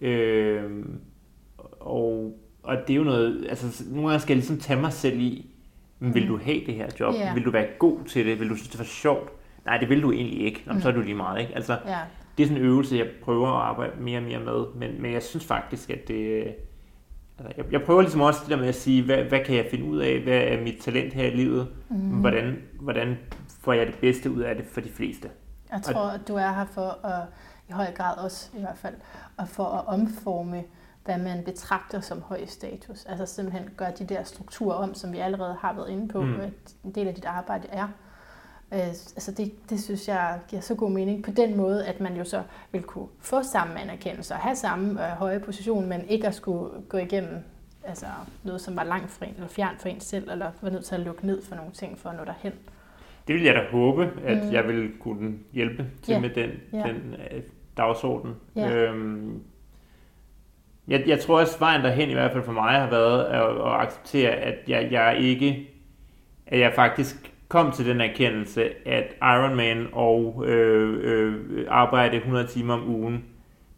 Øh, 0.01 0.85
og, 1.79 2.39
og 2.63 2.77
det 2.87 2.93
er 2.93 2.97
jo 2.97 3.03
noget, 3.03 3.45
altså 3.49 3.83
nogle 3.89 4.09
gange 4.09 4.19
skal 4.19 4.33
jeg 4.33 4.37
ligesom 4.37 4.59
tage 4.59 4.81
mig 4.81 4.93
selv 4.93 5.19
i, 5.19 5.49
men 5.99 6.13
vil 6.13 6.23
mm. 6.23 6.29
du 6.29 6.37
have 6.37 6.59
det 6.65 6.73
her 6.73 6.87
job? 6.99 7.15
Yeah. 7.15 7.35
Vil 7.35 7.45
du 7.45 7.51
være 7.51 7.67
god 7.79 7.99
til 8.05 8.25
det? 8.25 8.39
Vil 8.39 8.49
du 8.49 8.55
synes, 8.55 8.69
det 8.69 8.79
var 8.79 8.85
sjovt? 8.85 9.31
Nej, 9.65 9.77
det 9.77 9.89
vil 9.89 10.01
du 10.01 10.11
egentlig 10.11 10.41
ikke. 10.41 10.63
Nå, 10.65 10.73
mm. 10.73 10.81
så 10.81 10.87
er 10.87 10.93
du 10.93 11.01
lige 11.01 11.15
meget, 11.15 11.41
ikke? 11.41 11.55
Altså, 11.55 11.71
yeah. 11.87 11.97
det 12.37 12.43
er 12.43 12.47
sådan 12.47 12.61
en 12.61 12.69
øvelse, 12.69 12.97
jeg 12.97 13.07
prøver 13.21 13.47
at 13.47 13.61
arbejde 13.61 14.01
mere 14.01 14.19
og 14.19 14.23
mere 14.23 14.39
med, 14.39 14.65
men, 14.75 15.01
men 15.01 15.13
jeg 15.13 15.23
synes 15.23 15.45
faktisk, 15.45 15.89
at 15.89 16.07
det... 16.07 16.55
Altså, 17.39 17.53
jeg, 17.57 17.72
jeg 17.72 17.81
prøver 17.81 18.01
ligesom 18.01 18.22
også 18.22 18.39
det 18.41 18.49
der 18.49 18.57
med 18.57 18.68
at 18.68 18.76
sige, 18.76 19.05
hvad, 19.05 19.18
hvad 19.18 19.39
kan 19.45 19.55
jeg 19.55 19.65
finde 19.72 19.85
ud 19.85 19.97
af? 19.97 20.19
Hvad 20.23 20.38
er 20.38 20.61
mit 20.61 20.77
talent 20.81 21.14
her 21.14 21.27
i 21.27 21.35
livet? 21.35 21.68
Mm. 21.89 21.97
Hvordan, 21.97 22.57
hvordan 22.81 23.18
får 23.61 23.73
jeg 23.73 23.88
det 23.88 23.95
bedste 24.01 24.31
ud 24.31 24.41
af 24.41 24.55
det 24.55 24.65
for 24.65 24.81
de 24.81 24.89
fleste? 24.89 25.30
Jeg 25.72 25.81
tror, 25.81 26.09
at 26.09 26.27
du 26.27 26.35
er 26.35 26.51
her 26.51 26.65
for 26.65 27.05
at, 27.05 27.23
i 27.69 27.72
høj 27.72 27.91
grad 27.91 28.18
også 28.18 28.49
i 28.57 28.59
hvert 28.59 28.77
fald, 28.77 28.95
og 29.38 29.47
for 29.47 29.64
at 29.64 29.88
omforme, 29.88 30.64
hvad 31.05 31.18
man 31.18 31.43
betragter 31.43 31.99
som 31.99 32.22
høj 32.22 32.45
status. 32.45 33.05
Altså 33.05 33.26
simpelthen 33.26 33.69
gøre 33.77 33.91
de 33.99 34.05
der 34.05 34.23
strukturer 34.23 34.76
om, 34.76 34.93
som 34.93 35.14
vi 35.14 35.18
allerede 35.18 35.55
har 35.61 35.73
været 35.73 35.89
inde 35.89 36.07
på, 36.07 36.22
mm. 36.22 36.39
at 36.39 36.51
en 36.84 36.91
del 36.91 37.07
af 37.07 37.15
dit 37.15 37.26
arbejde 37.26 37.68
er. 37.72 37.88
Øh, 38.73 38.80
altså 38.88 39.31
det, 39.38 39.69
det 39.69 39.84
synes 39.84 40.07
jeg 40.07 40.39
giver 40.48 40.61
så 40.61 40.76
god 40.76 40.91
mening 40.91 41.23
på 41.23 41.31
den 41.31 41.57
måde, 41.57 41.85
at 41.85 41.99
man 41.99 42.15
jo 42.18 42.23
så 42.23 42.44
vil 42.72 42.84
kunne 42.84 43.07
få 43.19 43.44
samme 43.44 43.80
anerkendelse 43.80 44.34
og 44.34 44.39
have 44.39 44.56
samme 44.56 45.06
øh, 45.06 45.18
høje 45.18 45.39
position, 45.39 45.89
men 45.89 46.02
ikke 46.10 46.27
at 46.27 46.35
skulle 46.35 46.69
gå 46.89 46.98
igennem 46.98 47.44
altså 47.84 48.06
noget, 48.44 48.61
som 48.61 48.76
var 48.76 48.84
langt 48.84 49.11
fra 49.11 49.26
en, 49.26 49.34
eller 49.34 49.48
fjern 49.48 49.76
for 49.80 49.89
en 49.89 49.99
selv, 49.99 50.31
eller 50.31 50.52
var 50.61 50.69
nødt 50.69 50.85
til 50.85 50.95
at 50.95 51.02
lukke 51.02 51.27
ned 51.27 51.44
for 51.44 51.56
nogle 51.56 51.72
ting 51.72 51.99
for 51.99 52.10
at 52.10 52.15
nå 52.18 52.26
derhen. 52.26 52.53
Det 53.27 53.35
vil 53.35 53.44
jeg 53.44 53.56
da 53.56 53.61
håbe, 53.72 54.11
at 54.26 54.44
mm. 54.44 54.52
jeg 54.52 54.68
vil 54.68 54.91
kunne 54.99 55.35
hjælpe 55.53 55.85
til 56.03 56.11
yeah. 56.11 56.22
med 56.22 56.30
den, 56.30 56.49
yeah. 56.76 56.88
den 56.88 57.15
uh, 57.35 57.44
dagsorden. 57.77 58.35
Yeah. 58.57 58.89
Øhm, 58.89 59.41
jeg, 60.88 61.03
jeg 61.07 61.19
tror 61.19 61.39
også, 61.39 61.60
vejen 61.60 61.81
derhen 61.81 62.10
i 62.10 62.14
hvert 62.14 62.31
fald 62.31 62.44
for 62.44 62.52
mig 62.52 62.73
har 62.73 62.89
været 62.89 63.23
at, 63.23 63.41
at 63.41 63.81
acceptere, 63.81 64.30
at 64.30 64.56
jeg, 64.68 64.91
jeg 64.91 65.18
ikke, 65.19 65.69
at 66.48 66.60
jeg 66.60 66.73
faktisk 66.76 67.26
kom 67.47 67.71
til 67.71 67.85
den 67.85 68.01
erkendelse, 68.01 68.87
at 68.87 69.15
Ironman 69.21 69.87
og 69.93 70.43
øh, 70.47 70.99
øh, 71.01 71.65
arbejde 71.69 72.17
100 72.17 72.47
timer 72.47 72.73
om 72.73 72.89
ugen, 72.89 73.25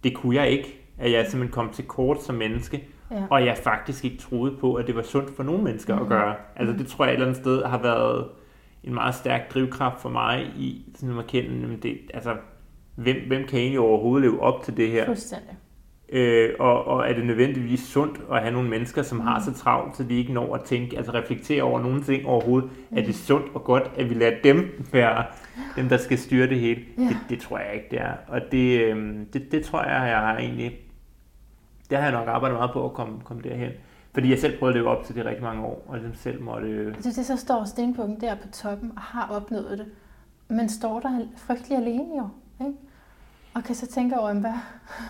det 0.04 0.16
kunne 0.16 0.36
jeg 0.36 0.50
ikke. 0.50 0.76
At 0.98 1.12
jeg 1.12 1.28
simpelthen 1.28 1.54
kom 1.54 1.70
til 1.70 1.86
kort 1.86 2.24
som 2.24 2.36
menneske, 2.36 2.84
ja. 3.12 3.24
og 3.30 3.46
jeg 3.46 3.58
faktisk 3.58 4.06
ikke 4.06 4.18
troede 4.18 4.58
på, 4.58 4.74
at 4.74 4.88
det 4.88 4.96
var 4.96 5.02
sundt 5.02 5.36
for 5.36 5.44
nogle 5.44 5.64
mennesker 5.64 5.96
mm. 5.96 6.02
at 6.02 6.08
gøre. 6.08 6.36
Altså 6.56 6.76
det 6.78 6.88
tror 6.88 7.06
jeg 7.06 7.12
et 7.12 7.14
eller 7.14 7.28
andet 7.28 7.42
sted 7.42 7.64
har 7.64 7.82
været 7.82 8.28
en 8.84 8.94
meget 8.94 9.16
stærk 9.16 9.54
drivkraft 9.54 10.02
for 10.02 10.10
mig 10.10 10.46
i 10.58 10.92
sådan 10.96 11.20
at 11.20 11.28
kende, 11.28 11.78
det, 11.84 11.98
altså, 12.14 12.36
hvem, 12.96 13.16
hvem 13.28 13.48
kan 13.48 13.60
egentlig 13.60 13.80
overhovedet 13.80 14.30
leve 14.30 14.42
op 14.42 14.64
til 14.64 14.78
det 14.78 14.90
her? 14.90 15.06
Fuldstændig. 15.06 15.58
Øh, 16.12 16.50
og, 16.60 16.86
og 16.86 17.10
er 17.10 17.14
det 17.14 17.26
nødvendigvis 17.26 17.80
sundt 17.80 18.22
at 18.32 18.42
have 18.42 18.54
nogle 18.54 18.70
mennesker, 18.70 19.02
som 19.02 19.18
mm. 19.18 19.24
har 19.24 19.40
så 19.40 19.54
travlt, 19.54 19.98
så 19.98 20.04
de 20.04 20.16
ikke 20.16 20.34
når 20.34 20.56
at 20.56 20.64
tænke, 20.64 20.98
altså 20.98 21.14
reflektere 21.14 21.64
over 21.64 21.82
nogle 21.82 22.04
ting 22.04 22.26
overhovedet. 22.26 22.70
Mm. 22.90 22.98
Er 22.98 23.02
det 23.02 23.16
sundt 23.16 23.48
og 23.54 23.64
godt, 23.64 23.92
at 23.98 24.10
vi 24.10 24.14
lader 24.14 24.36
dem 24.44 24.86
være 24.92 25.26
dem, 25.76 25.90
der 25.90 25.98
skal 25.98 26.18
styre 26.18 26.48
det 26.48 26.60
hele? 26.60 26.82
Ja. 26.98 27.04
Det, 27.04 27.18
det 27.30 27.40
tror 27.40 27.58
jeg 27.58 27.74
ikke, 27.74 27.88
det 27.92 28.02
er. 28.02 28.14
Og 28.28 28.42
det, 28.52 28.82
øh, 28.82 29.16
det, 29.34 29.52
det 29.52 29.66
tror 29.66 29.84
jeg, 29.84 30.10
jeg 30.10 30.18
har 30.18 30.38
egentlig, 30.38 30.80
det 31.90 31.98
har 31.98 32.06
jeg 32.06 32.14
nok 32.14 32.28
arbejdet 32.28 32.58
meget 32.58 32.72
på 32.74 32.86
at 32.86 32.94
komme, 32.94 33.20
komme 33.24 33.44
derhen. 33.44 33.72
Fordi 34.14 34.30
jeg 34.30 34.40
selv 34.40 34.60
prøvede 34.60 34.78
at 34.78 34.82
leve 34.82 34.90
op 34.90 35.04
til 35.04 35.16
det 35.16 35.26
rigtig 35.26 35.44
mange 35.44 35.64
år, 35.64 35.86
og 35.88 35.98
ligesom 35.98 36.16
selv 36.16 36.42
måtte... 36.42 36.68
Jeg 36.86 37.02
synes, 37.02 37.16
det 37.16 37.26
så 37.26 37.38
står 37.38 37.66
stenbukken 37.66 38.22
der 38.22 38.36
på 38.36 38.48
toppen 38.52 38.92
og 38.96 39.02
har 39.02 39.28
opnået 39.36 39.78
det, 39.78 39.86
men 40.48 40.70
står 40.70 41.00
der 41.00 41.20
frygtelig 41.38 41.78
alene 41.78 42.18
jo, 42.18 42.28
ikke? 42.66 42.78
Og 43.54 43.64
kan 43.64 43.76
så 43.76 43.88
tænke 43.88 44.20
over, 44.20 44.34
hvad, 44.34 44.54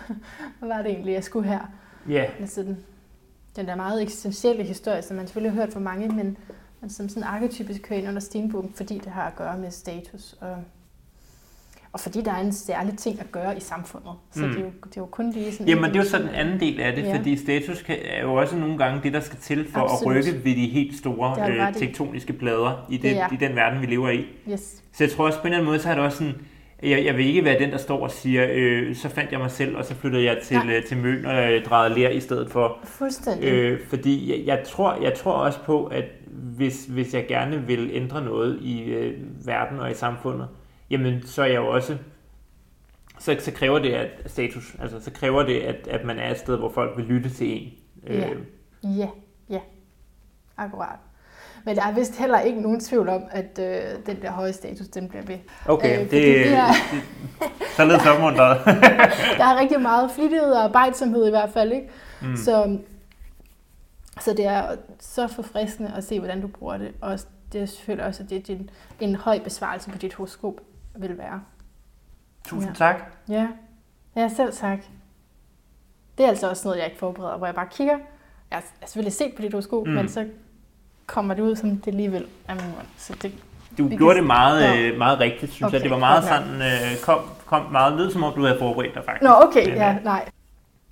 hvad 0.58 0.68
var 0.68 0.82
det 0.82 0.90
egentlig, 0.90 1.12
jeg 1.12 1.24
skulle 1.24 1.48
her? 1.48 1.60
Ja. 2.08 2.12
Yeah. 2.12 2.40
Altså 2.40 2.62
den, 2.62 2.78
den 3.56 3.66
der 3.66 3.74
meget 3.74 4.02
eksistentielle 4.02 4.64
historie, 4.64 5.02
som 5.02 5.16
man 5.16 5.26
selvfølgelig 5.26 5.52
har 5.52 5.60
hørt 5.60 5.72
fra 5.72 5.80
mange, 5.80 6.08
men, 6.08 6.36
men 6.80 6.90
som 6.90 7.08
sådan 7.08 7.22
arketypisk 7.22 7.82
kører 7.82 7.98
ind 7.98 8.08
under 8.08 8.20
stenbukken, 8.20 8.72
fordi 8.74 8.98
det 8.98 9.12
har 9.12 9.22
at 9.22 9.36
gøre 9.36 9.58
med 9.58 9.70
status 9.70 10.34
og 10.40 10.56
og 11.92 12.00
fordi 12.00 12.20
der 12.22 12.32
er 12.32 12.40
en 12.40 12.52
særlig 12.52 12.98
ting 12.98 13.20
at 13.20 13.32
gøre 13.32 13.56
i 13.56 13.60
samfundet. 13.60 14.12
Så 14.32 14.40
mm. 14.40 14.48
det, 14.48 14.58
er 14.58 14.60
jo, 14.60 14.70
det 14.84 14.96
er 14.96 15.00
jo 15.00 15.06
kun 15.06 15.30
lige 15.30 15.52
sådan... 15.52 15.68
Jamen 15.68 15.90
det 15.90 15.96
er 15.96 16.02
jo 16.02 16.08
så 16.08 16.18
den 16.18 16.28
anden 16.28 16.60
del 16.60 16.80
af 16.80 16.92
det, 16.92 17.02
ja. 17.02 17.16
fordi 17.16 17.36
status 17.36 17.82
kan, 17.82 17.96
er 18.04 18.22
jo 18.22 18.34
også 18.34 18.56
nogle 18.56 18.78
gange 18.78 19.02
det, 19.02 19.12
der 19.12 19.20
skal 19.20 19.38
til 19.38 19.68
for 19.72 19.80
Absolut. 19.80 20.16
at 20.16 20.26
rykke 20.26 20.44
ved 20.44 20.56
de 20.56 20.68
helt 20.68 20.98
store 20.98 21.50
øh, 21.50 21.74
tektoniske 21.74 22.32
plader 22.32 22.86
i, 22.90 22.96
det, 22.96 23.20
i 23.32 23.36
den 23.36 23.56
verden, 23.56 23.80
vi 23.80 23.86
lever 23.86 24.10
i. 24.10 24.26
Yes. 24.50 24.82
Så 24.92 25.04
jeg 25.04 25.10
tror 25.10 25.26
også 25.26 25.38
på 25.38 25.46
en 25.46 25.46
eller 25.46 25.58
anden 25.58 25.70
måde, 25.70 25.78
så 25.78 25.90
er 25.90 25.94
det 25.94 26.04
også 26.04 26.18
sådan, 26.18 26.34
jeg, 26.82 27.04
jeg 27.04 27.16
vil 27.16 27.26
ikke 27.26 27.44
være 27.44 27.58
den, 27.58 27.70
der 27.70 27.78
står 27.78 28.02
og 28.02 28.10
siger, 28.10 28.46
øh, 28.50 28.96
så 28.96 29.08
fandt 29.08 29.32
jeg 29.32 29.40
mig 29.40 29.50
selv, 29.50 29.76
og 29.76 29.84
så 29.84 29.94
flyttede 29.94 30.24
jeg 30.24 30.38
til, 30.42 30.56
ja. 30.66 30.76
øh, 30.76 30.84
til 30.84 30.96
Møn 30.96 31.26
og 31.26 31.52
øh, 31.52 31.64
drejede 31.64 31.94
lær 31.94 32.08
i 32.08 32.20
stedet 32.20 32.50
for. 32.50 32.78
Fuldstændig. 32.84 33.48
Øh, 33.48 33.86
fordi 33.88 34.30
jeg, 34.30 34.46
jeg, 34.46 34.66
tror, 34.66 35.02
jeg 35.02 35.14
tror 35.14 35.32
også 35.32 35.58
på, 35.64 35.84
at 35.84 36.04
hvis, 36.30 36.86
hvis 36.86 37.14
jeg 37.14 37.26
gerne 37.28 37.66
vil 37.66 37.90
ændre 37.92 38.24
noget 38.24 38.58
i 38.62 38.82
øh, 38.82 39.46
verden 39.46 39.80
og 39.80 39.90
i 39.90 39.94
samfundet, 39.94 40.48
jamen 40.90 41.26
så 41.26 41.42
er 41.42 41.46
jeg 41.46 41.56
jo 41.56 41.68
også, 41.68 41.96
så, 43.18 43.36
så 43.38 43.52
kræver 43.52 43.78
det 43.78 43.92
at 43.92 44.08
status, 44.26 44.76
altså 44.80 45.00
så 45.00 45.10
kræver 45.10 45.42
det, 45.42 45.60
at, 45.60 45.88
at 45.88 46.04
man 46.04 46.18
er 46.18 46.30
et 46.30 46.38
sted, 46.38 46.56
hvor 46.56 46.70
folk 46.70 46.96
vil 46.96 47.04
lytte 47.04 47.30
til 47.30 47.62
en. 47.62 47.72
Ja, 48.06 48.30
øh. 48.30 48.36
ja, 48.98 49.08
ja, 49.50 49.60
akkurat. 50.56 50.98
Men 51.64 51.76
der 51.76 51.82
er 51.82 51.92
vist 51.92 52.18
heller 52.18 52.40
ikke 52.40 52.60
nogen 52.60 52.80
tvivl 52.80 53.08
om, 53.08 53.22
at 53.30 53.58
øh, 53.58 54.06
den 54.06 54.22
der 54.22 54.30
høje 54.30 54.52
status, 54.52 54.88
den 54.88 55.08
bliver 55.08 55.24
ved. 55.24 55.38
Okay, 55.66 55.94
øh, 55.94 56.00
det, 56.00 56.10
det 56.10 56.52
er... 56.52 56.72
så 57.76 57.84
lidt 57.84 58.06
opmuntret. 58.06 58.64
der 59.38 59.44
er 59.44 59.60
rigtig 59.60 59.80
meget 59.80 60.10
flittighed 60.10 60.52
og 60.52 60.64
arbejdsomhed 60.64 61.26
i 61.26 61.30
hvert 61.30 61.50
fald, 61.50 61.72
ikke? 61.72 61.88
Mm. 62.22 62.36
Så, 62.36 62.78
så 64.20 64.32
det 64.32 64.46
er 64.46 64.76
så 65.00 65.26
forfriskende 65.26 65.92
at 65.96 66.04
se, 66.04 66.18
hvordan 66.18 66.40
du 66.40 66.46
bruger 66.46 66.78
det. 66.78 66.92
Og 67.00 67.18
det 67.52 67.60
er 67.60 67.66
selvfølgelig 67.66 68.06
også, 68.06 68.22
at 68.22 68.30
det 68.30 68.38
er 68.38 68.42
din, 68.42 68.70
en 69.00 69.14
høj 69.14 69.38
besvarelse 69.38 69.90
på 69.90 69.98
dit 69.98 70.14
horoskop 70.14 70.60
vil 70.96 71.18
være. 71.18 71.42
Tusind 72.44 72.70
ja. 72.70 72.74
tak. 72.74 72.96
Ja. 73.28 73.48
ja, 74.16 74.28
selv 74.28 74.52
tak. 74.52 74.78
Det 76.18 76.24
er 76.24 76.28
altså 76.28 76.50
også 76.50 76.68
noget, 76.68 76.78
jeg 76.78 76.86
ikke 76.86 76.98
forbereder, 76.98 77.36
hvor 77.36 77.46
jeg 77.46 77.54
bare 77.54 77.68
kigger. 77.70 77.98
Jeg 78.50 78.58
har 78.58 78.64
selvfølgelig 78.86 79.12
set 79.12 79.32
på 79.36 79.42
dit 79.42 79.52
horoskop, 79.52 79.86
mm. 79.86 79.92
men 79.92 80.08
så 80.08 80.28
kommer 81.10 81.34
det 81.34 81.42
ud, 81.42 81.56
som 81.56 81.76
det 81.76 81.86
alligevel 81.86 82.26
er 82.48 82.54
min 82.54 82.64
mund. 82.64 82.86
Så 82.96 83.14
det, 83.22 83.32
du 83.78 83.88
vi 83.88 83.96
gjorde 83.96 84.18
det 84.18 84.26
meget, 84.26 84.78
øh, 84.78 84.98
meget 84.98 85.20
rigtigt, 85.20 85.52
synes 85.52 85.66
okay, 85.66 85.74
jeg. 85.74 85.82
Det 85.82 85.90
var 85.90 85.98
meget 85.98 86.24
sådan, 86.24 86.62
øh, 86.62 87.00
kom, 87.02 87.18
kom 87.46 87.72
meget 87.72 87.98
lyd, 87.98 88.10
som 88.10 88.22
om 88.22 88.34
du 88.34 88.44
havde 88.44 88.58
forberedt 88.58 88.94
dig 88.94 89.02
faktisk. 89.04 89.22
Nå, 89.22 89.30
okay, 89.42 89.68
Men, 89.68 89.76
ja, 89.76 89.94
øh, 89.94 90.04
nej. 90.04 90.28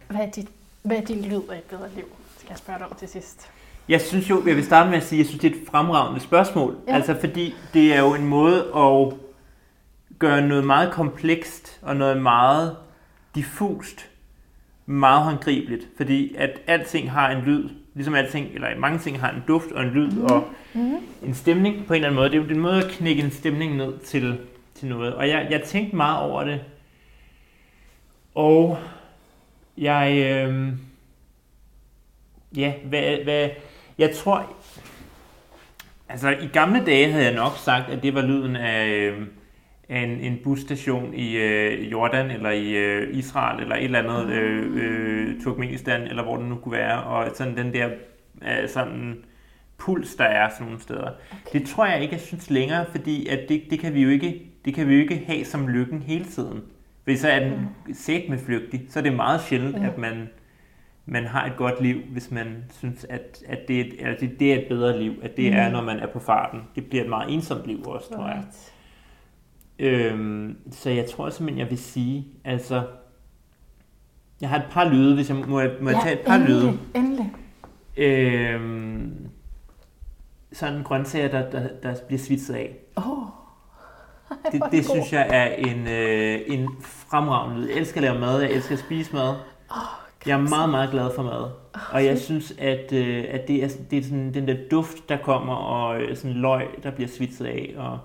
Hvad 0.09 0.21
er, 0.21 0.31
dit, 0.31 0.49
hvad 0.83 0.97
er 0.97 1.01
din 1.01 1.23
lyd 1.23 1.43
af 1.51 1.57
et 1.57 1.63
bedre 1.63 1.89
liv? 1.97 2.05
Skal 2.39 2.49
jeg 2.51 2.59
spørge 2.59 2.79
dig 2.79 2.87
om 2.87 2.97
til 2.99 3.09
sidst. 3.09 3.51
Jeg 3.89 4.01
synes 4.01 4.31
jo, 4.31 4.43
jeg 4.47 4.57
vil 4.57 4.65
starte 4.65 4.91
med 4.91 4.97
at 4.99 5.05
sige, 5.05 5.21
at 5.21 5.25
jeg 5.25 5.27
synes, 5.27 5.41
det 5.41 5.53
er 5.53 5.57
et 5.57 5.69
fremragende 5.71 6.21
spørgsmål. 6.21 6.77
Ja. 6.89 6.95
Altså, 6.95 7.17
fordi 7.21 7.55
det 7.75 7.95
er 7.95 8.01
jo 8.01 8.15
en 8.15 8.27
måde 8.27 8.65
at 8.77 9.13
gøre 10.19 10.43
noget 10.43 10.65
meget 10.65 10.93
komplekst 10.93 11.79
og 11.83 11.97
noget 11.97 12.23
meget 12.23 12.77
diffust, 13.35 14.09
meget 14.87 15.23
håndgribeligt. 15.23 15.89
Fordi 15.97 16.35
at 16.35 16.51
alting 16.67 17.11
har 17.11 17.31
en 17.31 17.43
lyd, 17.43 17.69
ligesom 17.99 18.15
alting, 18.15 18.55
eller 18.55 18.79
mange 18.79 18.99
ting 18.99 19.21
har 19.21 19.31
en 19.31 19.43
duft 19.49 19.73
og 19.73 19.83
en 19.83 19.91
lyd 19.91 20.11
mm. 20.11 20.25
og 20.25 20.49
Mm. 20.75 20.97
en 21.23 21.35
stemning 21.35 21.87
på 21.87 21.93
en 21.93 21.97
eller 21.97 22.09
anden 22.09 22.15
måde. 22.17 22.29
Det 22.31 22.39
er 22.39 22.43
jo 22.45 22.51
en 22.51 22.61
måde 22.61 22.85
at 22.85 22.91
knække 22.91 23.23
en 23.23 23.31
stemning 23.31 23.77
ned 23.77 23.99
til, 23.99 24.39
til 24.75 24.89
noget. 24.89 25.15
Og 25.15 25.29
jeg, 25.29 25.47
jeg 25.51 25.63
tænkte 25.63 25.97
meget 25.97 26.31
over 26.31 26.45
det. 26.45 26.61
Og 28.35 28.79
jeg... 29.79 30.13
Øh, 30.19 30.73
ja, 32.57 32.73
hvad, 32.85 33.25
hvad... 33.25 33.51
Jeg 33.99 34.15
tror... 34.15 34.53
Altså, 36.09 36.29
i 36.29 36.47
gamle 36.47 36.85
dage 36.87 37.13
havde 37.13 37.25
jeg 37.25 37.35
nok 37.35 37.53
sagt, 37.57 37.91
at 37.91 38.03
det 38.03 38.15
var 38.15 38.23
lyden 38.23 38.57
af, 38.57 38.87
øh, 38.89 39.27
af 39.89 40.01
en, 40.01 40.11
en 40.11 40.39
busstation 40.45 41.15
i 41.15 41.37
øh, 41.37 41.93
Jordan, 41.93 42.31
eller 42.31 42.51
i 42.51 42.71
øh, 42.71 43.17
Israel, 43.19 43.63
eller 43.63 43.77
et 43.77 43.85
eller 43.85 43.99
andet 43.99 44.35
øh, 44.35 44.67
øh, 44.75 45.41
Turkmenistan, 45.43 46.03
eller 46.03 46.23
hvor 46.23 46.37
det 46.37 46.47
nu 46.47 46.57
kunne 46.57 46.73
være. 46.73 47.03
Og 47.03 47.31
sådan 47.35 47.57
den 47.57 47.73
der 47.73 47.89
øh, 48.43 48.69
sådan 48.69 49.17
puls, 49.79 50.15
der 50.15 50.25
er 50.25 50.49
sådan 50.49 50.67
nogle 50.67 50.81
steder. 50.81 51.11
Okay. 51.33 51.59
Det 51.59 51.69
tror 51.69 51.87
jeg 51.87 52.03
ikke, 52.03 52.13
jeg 52.15 52.21
synes 52.21 52.51
længere, 52.51 52.87
fordi 52.91 53.27
at 53.27 53.49
det, 53.49 53.63
det, 53.71 53.79
kan 53.79 53.95
vi 53.95 54.03
jo 54.03 54.09
ikke, 54.09 54.43
det 54.65 54.75
kan 54.75 54.89
vi 54.89 54.95
jo 54.95 55.01
ikke 55.01 55.23
have 55.27 55.45
som 55.45 55.69
lykken 55.69 56.03
hele 56.03 56.25
tiden. 56.25 56.63
Hvis 57.05 57.21
så 57.21 57.29
er 57.29 57.41
den 57.41 57.69
set 57.93 58.29
med 58.29 58.39
flygtig, 58.39 58.83
så 58.89 58.99
er 58.99 59.03
det 59.03 59.13
meget 59.13 59.41
sjældent, 59.41 59.77
Ja. 59.77 59.87
at 59.87 59.99
man, 59.99 60.29
man 61.07 61.25
har 61.25 61.47
et 61.47 61.57
godt 61.57 61.83
liv, 61.83 62.01
hvis 62.13 62.31
man 62.31 62.65
synes, 62.79 63.07
at, 63.09 63.43
at 63.47 63.59
det, 63.69 63.81
er 63.81 63.85
et, 63.85 63.95
altså 64.01 64.27
det, 64.27 64.41
det 64.41 64.53
er 64.53 64.59
et 64.59 64.67
bedre 64.69 64.99
liv, 65.03 65.13
at 65.23 65.37
det 65.37 65.53
mm. 65.53 65.59
er, 65.59 65.71
når 65.71 65.83
man 65.83 65.99
er 65.99 66.07
på 66.07 66.19
farten. 66.19 66.61
Det 66.75 66.87
bliver 66.87 67.03
et 67.03 67.09
meget 67.09 67.35
ensomt 67.35 67.67
liv 67.67 67.87
også, 67.87 68.15
tror 68.15 68.29
jeg. 68.29 68.43
Øhm, 69.79 70.57
så 70.71 70.91
jeg 70.91 71.07
tror 71.07 71.31
simpelthen, 71.31 71.59
jeg 71.61 71.71
vil 71.71 71.79
sige, 71.79 72.27
altså, 72.45 72.87
jeg 74.41 74.49
har 74.49 74.57
et 74.57 74.67
par 74.71 74.89
lyde, 74.89 75.15
hvis 75.15 75.29
jeg 75.29 75.37
må, 75.37 75.47
må 75.47 75.61
jeg, 75.61 75.71
må 75.81 75.91
jeg 75.91 76.01
tage 76.03 76.21
et 76.21 76.27
par 76.27 76.35
endelig, 76.35 76.57
lyde. 76.57 76.79
endelig. 76.95 77.33
Øhm, 77.97 79.29
sådan 80.53 80.83
grøntsager, 80.83 81.29
der, 81.29 81.51
der, 81.51 81.69
der 81.83 81.95
bliver 82.07 82.21
svitset 82.21 82.55
af. 82.55 82.77
Oh. 82.97 83.05
Det, 84.53 84.63
det 84.73 84.85
synes 84.85 85.13
jeg 85.13 85.27
er 85.31 85.47
en, 85.47 85.89
øh, 85.89 86.41
en 86.47 86.69
fremragende 86.81 87.61
lyd. 87.61 87.69
Jeg 87.69 87.77
elsker 87.77 87.97
at 87.97 88.03
lave 88.03 88.19
mad, 88.19 88.41
jeg 88.41 88.51
elsker 88.51 88.75
at 88.75 88.79
spise 88.79 89.15
mad. 89.15 89.35
Jeg 90.27 90.41
er 90.41 90.49
meget, 90.49 90.71
meget 90.71 90.91
glad 90.91 91.11
for 91.15 91.23
mad. 91.23 91.51
Og 91.93 92.05
jeg 92.05 92.19
synes, 92.19 92.55
at, 92.59 92.93
øh, 92.93 93.25
at 93.29 93.49
det 93.49 93.65
er, 93.65 93.69
det 93.91 93.99
er 93.99 94.03
sådan, 94.03 94.35
den 94.35 94.49
der 94.49 94.57
duft, 94.71 95.09
der 95.09 95.17
kommer, 95.17 95.55
og 95.55 96.01
øh, 96.01 96.17
sådan 96.17 96.33
løg, 96.33 96.67
der 96.83 96.91
bliver 96.91 97.09
svitset 97.09 97.47
af, 97.47 97.75
og, 97.77 97.99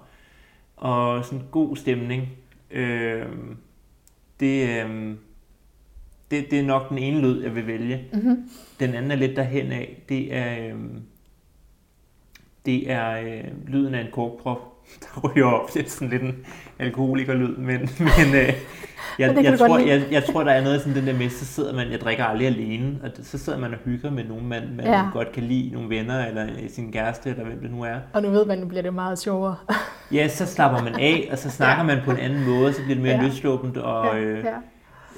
og 0.84 1.26
sådan 1.26 1.44
god 1.52 1.76
stemning. 1.76 2.30
Øh, 2.72 3.26
det, 4.40 4.70
øh, 4.70 5.16
det, 6.32 6.52
det 6.52 6.60
er 6.60 6.64
nok 6.64 6.90
den 6.90 6.98
ene 6.98 7.22
lyd, 7.22 7.44
jeg 7.44 7.56
vil 7.56 7.68
vælge. 7.68 8.06
Mm-hmm. 8.14 8.50
Den 8.80 8.94
anden 8.94 9.12
er 9.12 9.16
lidt 9.16 9.36
derhen 9.36 9.72
af. 9.72 10.04
Det 10.10 10.36
er, 10.36 10.68
øh, 10.68 10.80
det 12.66 12.92
er 12.92 13.12
øh, 13.12 13.68
lyden 13.68 13.96
af 13.96 14.02
en 14.02 14.12
korkprop, 14.12 14.60
der 15.02 15.30
ryger 15.30 15.46
op. 15.46 15.74
Det 15.74 15.86
er 15.86 15.90
sådan 15.90 16.10
lidt 16.10 16.22
en 16.22 16.46
alkoholikerlyd, 16.84 17.56
men, 17.58 17.80
men 18.18 18.36
øh, 18.36 18.54
jeg, 19.20 19.44
jeg, 19.44 19.60
tror, 19.60 19.78
jeg, 19.78 20.04
jeg 20.12 20.24
tror, 20.24 20.44
der 20.44 20.52
er 20.52 20.64
noget 20.64 20.82
sådan 20.82 20.96
den 20.96 21.08
der 21.08 21.14
med, 21.18 21.30
så 21.30 21.46
sidder 21.46 21.74
man, 21.76 21.92
jeg 21.92 22.00
drikker 22.02 22.24
aldrig 22.24 22.48
alene, 22.48 23.00
og 23.04 23.10
så 23.24 23.38
sidder 23.38 23.60
man 23.60 23.72
og 23.72 23.78
hygger 23.86 24.12
med 24.12 24.24
nogen, 24.24 24.48
man, 24.48 24.62
man 24.78 24.86
Ja. 24.86 24.92
ja. 24.92 25.06
godt 25.14 25.32
kan 25.32 25.44
lide, 25.44 25.70
nogle 25.74 25.90
venner, 25.90 26.26
eller 26.26 26.48
sin 26.70 26.92
kæreste, 26.92 27.30
eller 27.30 27.44
hvem 27.46 27.60
det 27.60 27.72
nu 27.72 27.82
er. 27.84 27.96
Og 28.14 28.22
nu 28.22 28.30
ved 28.30 28.46
man, 28.46 28.58
nu 28.58 28.66
bliver 28.68 28.82
det 28.82 28.94
meget 28.94 29.20
sjovere. 29.20 29.56
Ja, 30.12 30.28
så 30.28 30.46
slapper 30.46 30.84
man 30.84 30.94
af, 31.00 31.30
og 31.32 31.38
så 31.38 31.50
snakker 31.50 31.84
man 31.84 31.98
på 32.06 32.12
en 32.12 32.18
anden 32.18 32.46
måde, 32.50 32.74
så 32.74 32.82
bliver 32.84 32.96
det 32.96 33.04
mere 33.04 33.16
Ja. 33.16 33.22
løsluppent, 33.24 33.78
og 33.78 34.20
øh, 34.20 34.46
ja. 34.46 34.54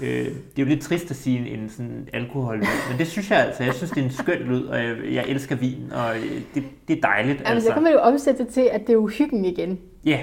øh, 0.08 0.26
det 0.26 0.32
er 0.32 0.62
jo 0.62 0.66
lidt 0.66 0.82
trist 0.82 1.12
at 1.12 1.18
sige 1.18 1.40
en, 1.40 1.60
en 1.60 1.70
sådan 1.70 2.08
alkohol 2.14 2.58
men 2.58 2.98
det 3.00 3.08
synes 3.08 3.32
jeg 3.32 3.40
altså. 3.46 3.64
Jeg 3.64 3.74
synes, 3.74 3.92
det 3.92 4.00
er 4.02 4.06
en 4.06 4.12
skøn 4.12 4.40
lyd, 4.40 4.64
og 4.66 4.78
jeg, 4.78 4.96
jeg 5.12 5.26
elsker 5.28 5.56
vin, 5.56 5.92
og 5.92 6.16
øh, 6.18 6.42
det, 6.56 6.64
det 6.88 6.98
er 6.98 7.02
dejligt. 7.02 7.40
Jamen, 7.40 7.54
altså. 7.54 7.68
så 7.68 7.74
kan 7.74 7.84
man 7.84 7.92
jo 7.92 8.00
omsætte 8.00 8.44
det 8.44 8.54
til, 8.54 8.70
at 8.72 8.82
det 8.82 8.90
er 8.90 8.94
jo 8.94 9.08
hyggen 9.08 9.46
igen. 9.46 9.80
Ja, 10.06 10.20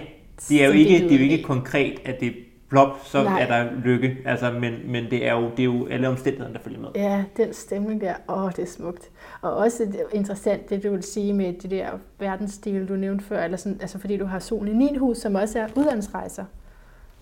det 0.49 0.63
er 0.63 0.67
jo 0.67 0.73
ikke, 0.73 0.99
lyder 0.99 1.09
det 1.09 1.15
er 1.15 1.27
jo 1.27 1.33
ikke 1.33 1.45
konkret, 1.45 1.99
at 2.05 2.21
det 2.21 2.35
plop, 2.73 2.99
så 3.05 3.25
Nej. 3.25 3.43
er 3.43 3.47
der 3.47 3.71
lykke. 3.85 4.17
Altså, 4.25 4.53
men, 4.53 4.75
men 4.87 5.11
det, 5.11 5.27
er 5.27 5.33
jo, 5.33 5.51
det 5.51 5.61
er 5.61 5.65
jo 5.65 5.87
alle 5.87 6.09
omstændighederne, 6.09 6.55
der 6.55 6.61
følger 6.61 6.81
med. 6.81 6.89
Ja, 6.95 7.25
den 7.37 7.53
stemning 7.53 8.01
der, 8.01 8.15
åh, 8.29 8.51
det 8.51 8.59
er 8.59 8.67
smukt. 8.67 9.11
Og 9.43 9.57
også 9.57 9.85
det 9.85 10.01
er 10.01 10.05
interessant, 10.17 10.71
det 10.71 10.83
du 10.83 10.91
vil 10.91 11.03
sige 11.03 11.33
med 11.33 11.53
det 11.53 11.71
der 11.71 11.89
verdensdel, 12.19 12.89
du 12.89 12.97
nævnte 12.97 13.25
før, 13.25 13.45
eller 13.45 13.57
sådan, 13.57 13.79
altså 13.81 13.99
fordi 13.99 14.17
du 14.17 14.25
har 14.25 14.39
solen 14.39 14.83
i 14.83 14.91
9. 14.93 14.97
hus, 14.97 15.19
som 15.19 15.35
også 15.35 15.59
er 15.59 15.67
udlandsrejser. 15.77 16.45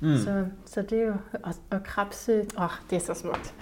Mm. 0.01 0.17
Så, 0.17 0.45
så 0.67 0.83
det 0.83 1.01
er 1.01 1.07
jo, 1.07 1.15
og, 1.43 1.55
og 1.71 1.83
krabse, 1.85 2.45
åh, 2.59 2.71
det 2.91 2.97
er 2.97 3.01
så 3.01 3.15
smukt. 3.15 3.55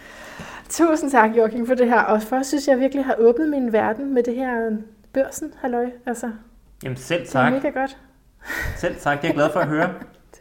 Tusind 0.69 1.11
tak, 1.11 1.37
Joachim, 1.37 1.67
for 1.67 1.75
det 1.75 1.87
her. 1.89 2.01
Og 2.01 2.23
først 2.23 2.49
synes 2.49 2.69
jeg 2.69 2.79
virkelig 2.79 3.05
har 3.05 3.15
åbnet 3.19 3.49
min 3.49 3.73
verden 3.73 4.15
med 4.15 4.23
det 4.23 4.35
her 4.35 4.71
børsen, 5.13 5.53
halløj. 5.61 5.91
Altså, 6.07 6.31
Jamen 6.83 6.97
selv 6.97 7.21
det 7.21 7.29
er 7.29 7.33
tak. 7.33 7.53
mega 7.53 7.69
godt. 7.69 7.97
Selv 8.77 9.01
tak, 9.01 9.17
det 9.19 9.25
er 9.25 9.29
jeg 9.29 9.35
glad 9.35 9.53
for 9.53 9.61
at 9.61 9.69
høre. 9.69 9.95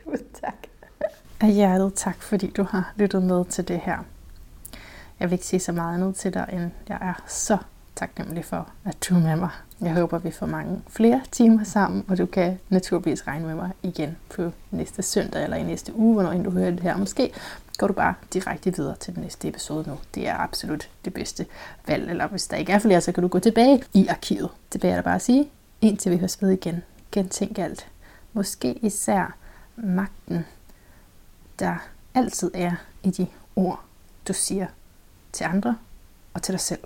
Tak. 0.42 0.54
Af 1.40 1.52
hjertet 1.54 1.94
tak, 1.94 2.22
fordi 2.22 2.48
du 2.48 2.64
har 2.64 2.94
lyttet 2.96 3.24
med 3.24 3.46
til 3.46 3.68
det 3.68 3.80
her. 3.80 3.98
Jeg 5.20 5.30
vil 5.30 5.34
ikke 5.34 5.46
sige 5.46 5.60
så 5.60 5.72
meget 5.72 5.94
andet 5.94 6.16
til 6.16 6.34
dig, 6.34 6.50
end 6.54 6.72
jeg 6.90 6.98
er 7.02 7.24
så 7.28 7.58
taknemmelig 7.96 8.46
for, 8.46 8.70
at 8.86 9.08
du 9.10 9.16
er 9.16 9.20
med 9.20 9.36
mig. 9.36 9.50
Jeg 9.82 9.94
håber, 9.94 10.18
vi 10.18 10.32
får 10.32 10.46
mange 10.46 10.82
flere 10.90 11.22
timer 11.32 11.64
sammen, 11.64 12.06
og 12.08 12.18
du 12.18 12.26
kan 12.26 12.60
naturligvis 12.70 13.28
regne 13.28 13.46
med 13.46 13.56
mig 13.56 13.72
igen 13.84 14.18
på 14.36 14.52
næste 14.72 15.04
søndag 15.04 15.44
eller 15.44 15.58
i 15.58 15.64
næste 15.64 15.96
uge, 15.96 16.14
hvornår 16.14 16.32
end 16.32 16.44
du 16.44 16.52
hører 16.52 16.72
det 16.72 16.80
her. 16.80 16.98
Måske 16.98 17.32
går 17.78 17.88
du 17.88 17.94
bare 17.94 18.14
direkte 18.34 18.76
videre 18.76 18.96
til 18.96 19.16
den 19.16 19.24
næste 19.24 19.48
episode 19.48 19.90
nu. 19.90 19.98
Det 20.16 20.28
er 20.28 20.38
absolut 20.38 20.90
det 21.06 21.14
bedste 21.14 21.46
valg, 21.88 22.10
eller 22.10 22.28
hvis 22.28 22.48
der 22.48 22.58
ikke 22.58 22.72
er 22.72 22.80
flere, 22.80 23.02
så 23.02 23.12
kan 23.12 23.22
du 23.22 23.28
gå 23.28 23.40
tilbage 23.40 23.84
i 23.94 24.08
arkivet. 24.08 24.50
Tilbage 24.72 24.92
er 24.92 24.96
der 24.96 25.04
bare 25.04 25.16
at 25.16 25.22
sige, 25.22 25.50
indtil 25.82 26.12
vi 26.12 26.18
høres 26.18 26.42
ved 26.42 26.50
igen 26.50 26.84
gentænke 27.12 27.64
alt. 27.64 27.88
Måske 28.34 28.74
især 28.74 29.36
magten, 29.76 30.46
der 31.60 31.76
altid 32.14 32.52
er 32.54 32.72
i 33.04 33.10
de 33.12 33.28
ord, 33.56 33.84
du 34.28 34.34
siger 34.34 34.68
til 35.32 35.44
andre 35.44 35.78
og 36.34 36.44
til 36.44 36.52
dig 36.52 36.60
selv. 36.60 36.84